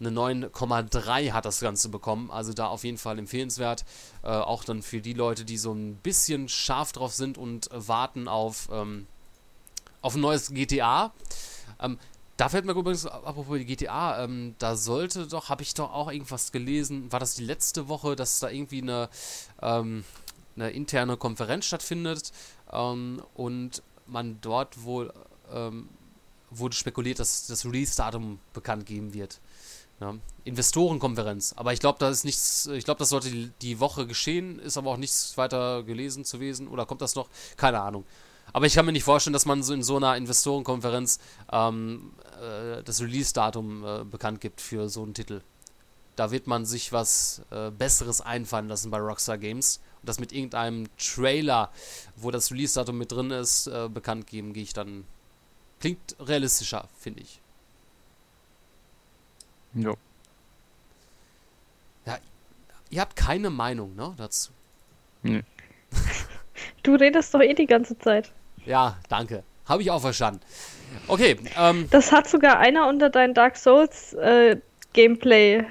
eine 0.00 0.10
9,3 0.10 1.32
hat 1.32 1.46
das 1.46 1.60
Ganze 1.60 1.88
bekommen. 1.88 2.30
Also 2.30 2.52
da 2.52 2.66
auf 2.66 2.84
jeden 2.84 2.98
Fall 2.98 3.18
empfehlenswert. 3.18 3.86
Äh, 4.22 4.26
auch 4.26 4.64
dann 4.64 4.82
für 4.82 5.00
die 5.00 5.14
Leute, 5.14 5.46
die 5.46 5.56
so 5.56 5.72
ein 5.72 5.94
bisschen 5.94 6.50
scharf 6.50 6.92
drauf 6.92 7.14
sind 7.14 7.38
und 7.38 7.70
warten 7.72 8.28
auf, 8.28 8.68
ähm, 8.70 9.06
auf 10.02 10.14
ein 10.14 10.20
neues 10.20 10.52
GTA. 10.52 11.14
Ähm, 11.80 11.98
da 12.42 12.48
fällt 12.48 12.64
mir 12.64 12.72
übrigens, 12.72 13.06
apropos 13.06 13.56
GTA, 13.56 14.24
ähm, 14.24 14.56
da 14.58 14.74
sollte 14.74 15.28
doch, 15.28 15.48
habe 15.48 15.62
ich 15.62 15.74
doch 15.74 15.92
auch 15.92 16.10
irgendwas 16.10 16.50
gelesen, 16.50 17.12
war 17.12 17.20
das 17.20 17.36
die 17.36 17.44
letzte 17.44 17.86
Woche, 17.86 18.16
dass 18.16 18.40
da 18.40 18.50
irgendwie 18.50 18.82
eine, 18.82 19.08
ähm, 19.60 20.02
eine 20.56 20.70
interne 20.70 21.16
Konferenz 21.16 21.66
stattfindet 21.66 22.32
ähm, 22.72 23.22
und 23.34 23.84
man 24.08 24.40
dort 24.40 24.82
wohl 24.82 25.12
ähm, 25.52 25.88
wurde 26.50 26.74
spekuliert, 26.74 27.20
dass 27.20 27.46
das 27.46 27.64
Release-Datum 27.64 28.40
bekannt 28.52 28.86
geben 28.86 29.14
wird. 29.14 29.38
Ja. 30.00 30.16
Investorenkonferenz. 30.42 31.54
Aber 31.56 31.72
ich 31.72 31.78
glaube, 31.78 32.00
da 32.00 32.08
ist 32.08 32.24
nichts, 32.24 32.66
ich 32.66 32.84
glaube, 32.84 32.98
das 32.98 33.10
sollte 33.10 33.30
die, 33.30 33.52
die 33.62 33.78
Woche 33.78 34.04
geschehen, 34.08 34.58
ist 34.58 34.76
aber 34.76 34.90
auch 34.90 34.96
nichts 34.96 35.36
weiter 35.36 35.84
gelesen 35.84 36.24
zu 36.24 36.38
gewesen. 36.38 36.66
Oder 36.66 36.86
kommt 36.86 37.02
das 37.02 37.14
noch? 37.14 37.28
Keine 37.56 37.80
Ahnung. 37.80 38.04
Aber 38.52 38.66
ich 38.66 38.74
kann 38.74 38.84
mir 38.84 38.92
nicht 38.92 39.04
vorstellen, 39.04 39.32
dass 39.32 39.46
man 39.46 39.62
so 39.62 39.72
in 39.72 39.82
so 39.82 39.96
einer 39.96 40.16
Investorenkonferenz 40.16 41.18
ähm, 41.50 42.12
äh, 42.40 42.82
das 42.82 43.00
Release-Datum 43.00 43.84
äh, 43.84 44.04
bekannt 44.04 44.40
gibt 44.40 44.60
für 44.60 44.88
so 44.88 45.02
einen 45.02 45.14
Titel. 45.14 45.40
Da 46.16 46.30
wird 46.30 46.46
man 46.46 46.66
sich 46.66 46.92
was 46.92 47.42
äh, 47.50 47.70
Besseres 47.70 48.20
einfallen 48.20 48.68
lassen 48.68 48.90
bei 48.90 48.98
Rockstar 48.98 49.38
Games. 49.38 49.80
Und 50.00 50.08
das 50.08 50.20
mit 50.20 50.32
irgendeinem 50.32 50.88
Trailer, 50.98 51.70
wo 52.16 52.30
das 52.30 52.50
Release-Datum 52.50 52.98
mit 52.98 53.12
drin 53.12 53.30
ist, 53.30 53.68
äh, 53.68 53.88
bekannt 53.88 54.26
geben, 54.26 54.52
gehe 54.52 54.64
ich 54.64 54.74
dann. 54.74 55.04
Klingt 55.80 56.16
realistischer, 56.20 56.88
finde 56.98 57.22
ich. 57.22 57.40
Jo. 59.74 59.96
Ja, 62.04 62.18
ihr 62.90 63.00
habt 63.00 63.16
keine 63.16 63.50
Meinung, 63.50 63.96
ne, 63.96 64.14
dazu? 64.16 64.52
Nee. 65.22 65.42
Du 66.82 66.94
redest 66.94 67.32
doch 67.34 67.40
eh 67.40 67.54
die 67.54 67.66
ganze 67.66 67.98
Zeit. 67.98 68.30
Ja, 68.64 68.96
danke. 69.08 69.42
Habe 69.66 69.82
ich 69.82 69.90
auch 69.90 70.00
verstanden. 70.00 70.40
Okay. 71.08 71.36
Ähm, 71.58 71.88
das 71.90 72.12
hat 72.12 72.28
sogar 72.28 72.58
einer 72.58 72.88
unter 72.88 73.10
dein 73.10 73.34
Dark 73.34 73.56
Souls 73.56 74.12
äh, 74.14 74.56
Gameplay. 74.92 75.64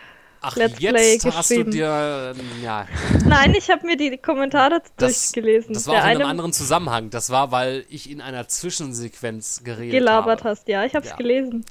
Ach, 0.43 0.55
Let's 0.55 0.79
jetzt 0.79 0.93
Play 1.23 1.31
hast 1.31 1.51
du 1.51 1.63
dir. 1.65 2.33
ähm, 2.35 2.63
Ja. 2.63 2.87
Nein, 3.27 3.53
ich 3.53 3.69
habe 3.69 3.85
mir 3.85 3.95
die 3.95 4.17
Kommentare 4.17 4.81
Das, 4.97 5.31
durchgelesen. 5.31 5.75
das 5.75 5.85
war 5.85 5.93
Der 5.95 6.01
auch 6.01 6.05
in 6.05 6.11
einem 6.11 6.21
eine 6.21 6.29
anderen 6.31 6.53
Zusammenhang. 6.53 7.11
Das 7.11 7.29
war, 7.29 7.51
weil 7.51 7.85
ich 7.89 8.09
in 8.09 8.21
einer 8.21 8.47
Zwischensequenz 8.47 9.63
geredet 9.63 9.91
gelabert 9.91 10.39
habe. 10.39 10.49
hast, 10.49 10.67
ja, 10.67 10.83
ich 10.83 10.95
habe 10.95 11.05
es 11.05 11.11
Ja. 11.11 11.17
gelesen. 11.17 11.63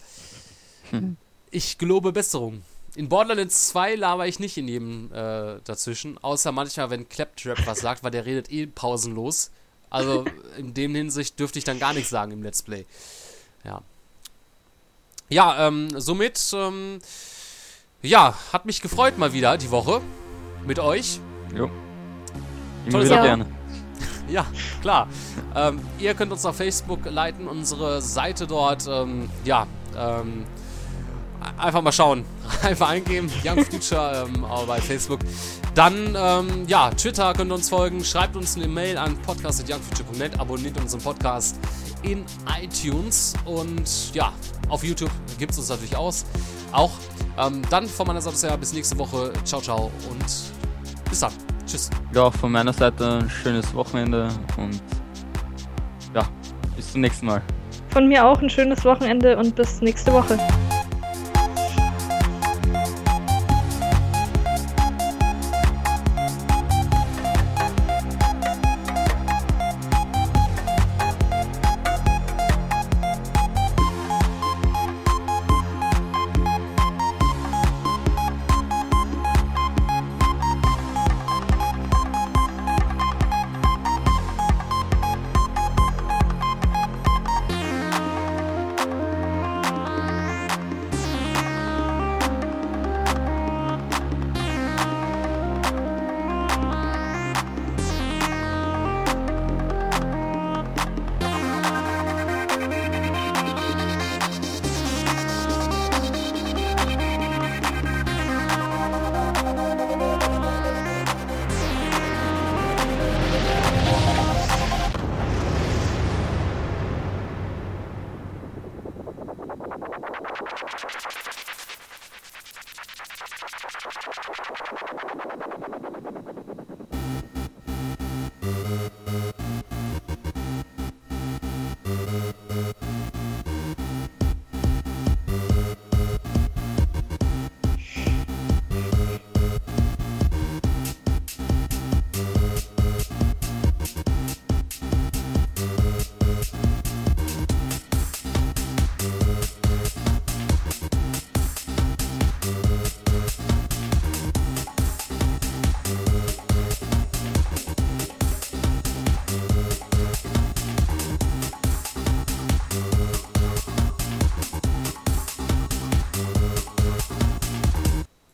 Ich 1.50 1.78
gelobe 1.78 2.12
Besserung. 2.12 2.62
In 2.96 3.08
Borderlands 3.08 3.68
2 3.68 3.94
laber 3.94 4.26
ich 4.26 4.40
nicht 4.40 4.56
in 4.56 4.66
jedem 4.66 5.12
äh, 5.12 5.60
dazwischen, 5.64 6.18
außer 6.18 6.50
manchmal, 6.50 6.90
wenn 6.90 7.08
Claptrap 7.08 7.66
was 7.66 7.80
sagt, 7.80 8.02
weil 8.02 8.10
der 8.10 8.26
redet 8.26 8.50
eh 8.50 8.66
pausenlos. 8.66 9.50
Also 9.90 10.24
in 10.56 10.74
dem 10.74 10.94
Hinsicht 10.94 11.38
dürfte 11.38 11.58
ich 11.58 11.64
dann 11.64 11.78
gar 11.78 11.92
nichts 11.92 12.10
sagen 12.10 12.32
im 12.32 12.42
Let's 12.42 12.62
Play. 12.62 12.86
Ja. 13.64 13.82
Ja, 15.28 15.68
ähm, 15.68 15.88
somit, 16.00 16.40
ähm, 16.54 16.98
ja, 18.02 18.36
hat 18.52 18.66
mich 18.66 18.80
gefreut 18.80 19.18
mal 19.18 19.32
wieder 19.32 19.56
die 19.56 19.70
Woche 19.70 20.00
mit 20.64 20.78
euch. 20.80 21.20
Jo. 21.54 21.70
Immer 22.84 22.90
Tolle 22.90 23.04
wieder 23.04 23.14
Sache. 23.16 23.26
gerne. 23.26 23.46
Ja, 24.28 24.46
klar. 24.80 25.08
Ähm, 25.56 25.80
ihr 25.98 26.14
könnt 26.14 26.30
uns 26.30 26.46
auf 26.46 26.56
Facebook 26.56 27.04
leiten, 27.04 27.48
unsere 27.48 28.00
Seite 28.00 28.46
dort, 28.46 28.86
ähm, 28.88 29.28
ja, 29.44 29.66
ähm, 29.96 30.46
einfach 31.58 31.82
mal 31.82 31.92
schauen. 31.92 32.24
Einfach 32.62 32.88
eingeben, 32.90 33.30
Young 33.44 33.64
Future 33.64 34.26
ähm, 34.26 34.44
auch 34.44 34.66
bei 34.66 34.80
Facebook. 34.80 35.20
Dann, 35.74 36.16
ähm, 36.16 36.64
ja, 36.66 36.90
Twitter 36.90 37.32
könnt 37.32 37.50
ihr 37.50 37.54
uns 37.54 37.68
folgen. 37.68 38.04
Schreibt 38.04 38.36
uns 38.36 38.56
eine 38.56 38.66
Mail 38.68 38.98
an 38.98 39.16
podcast.youngfuture.net. 39.22 40.38
Abonniert 40.38 40.78
unseren 40.78 41.00
Podcast 41.00 41.58
in 42.02 42.24
iTunes. 42.60 43.34
Und 43.44 44.14
ja, 44.14 44.32
auf 44.68 44.84
YouTube 44.84 45.10
gibt 45.38 45.52
es 45.52 45.58
uns 45.58 45.68
natürlich 45.68 45.96
aus. 45.96 46.26
Auch. 46.72 46.92
Ähm, 47.38 47.62
dann 47.70 47.86
von 47.86 48.06
meiner 48.06 48.20
Seite 48.20 48.48
her 48.48 48.56
bis 48.56 48.72
nächste 48.72 48.98
Woche. 48.98 49.32
Ciao, 49.44 49.60
ciao 49.60 49.90
und 50.10 50.24
bis 51.08 51.20
dann. 51.20 51.32
Tschüss. 51.66 51.88
Ja, 52.12 52.22
auch 52.22 52.34
von 52.34 52.52
meiner 52.52 52.72
Seite 52.72 53.20
ein 53.22 53.30
schönes 53.30 53.72
Wochenende 53.74 54.28
und 54.56 54.82
ja, 56.14 56.26
bis 56.76 56.92
zum 56.92 57.00
nächsten 57.00 57.26
Mal. 57.26 57.42
Von 57.90 58.08
mir 58.08 58.26
auch 58.26 58.40
ein 58.40 58.50
schönes 58.50 58.84
Wochenende 58.84 59.36
und 59.36 59.54
bis 59.54 59.80
nächste 59.80 60.12
Woche. 60.12 60.38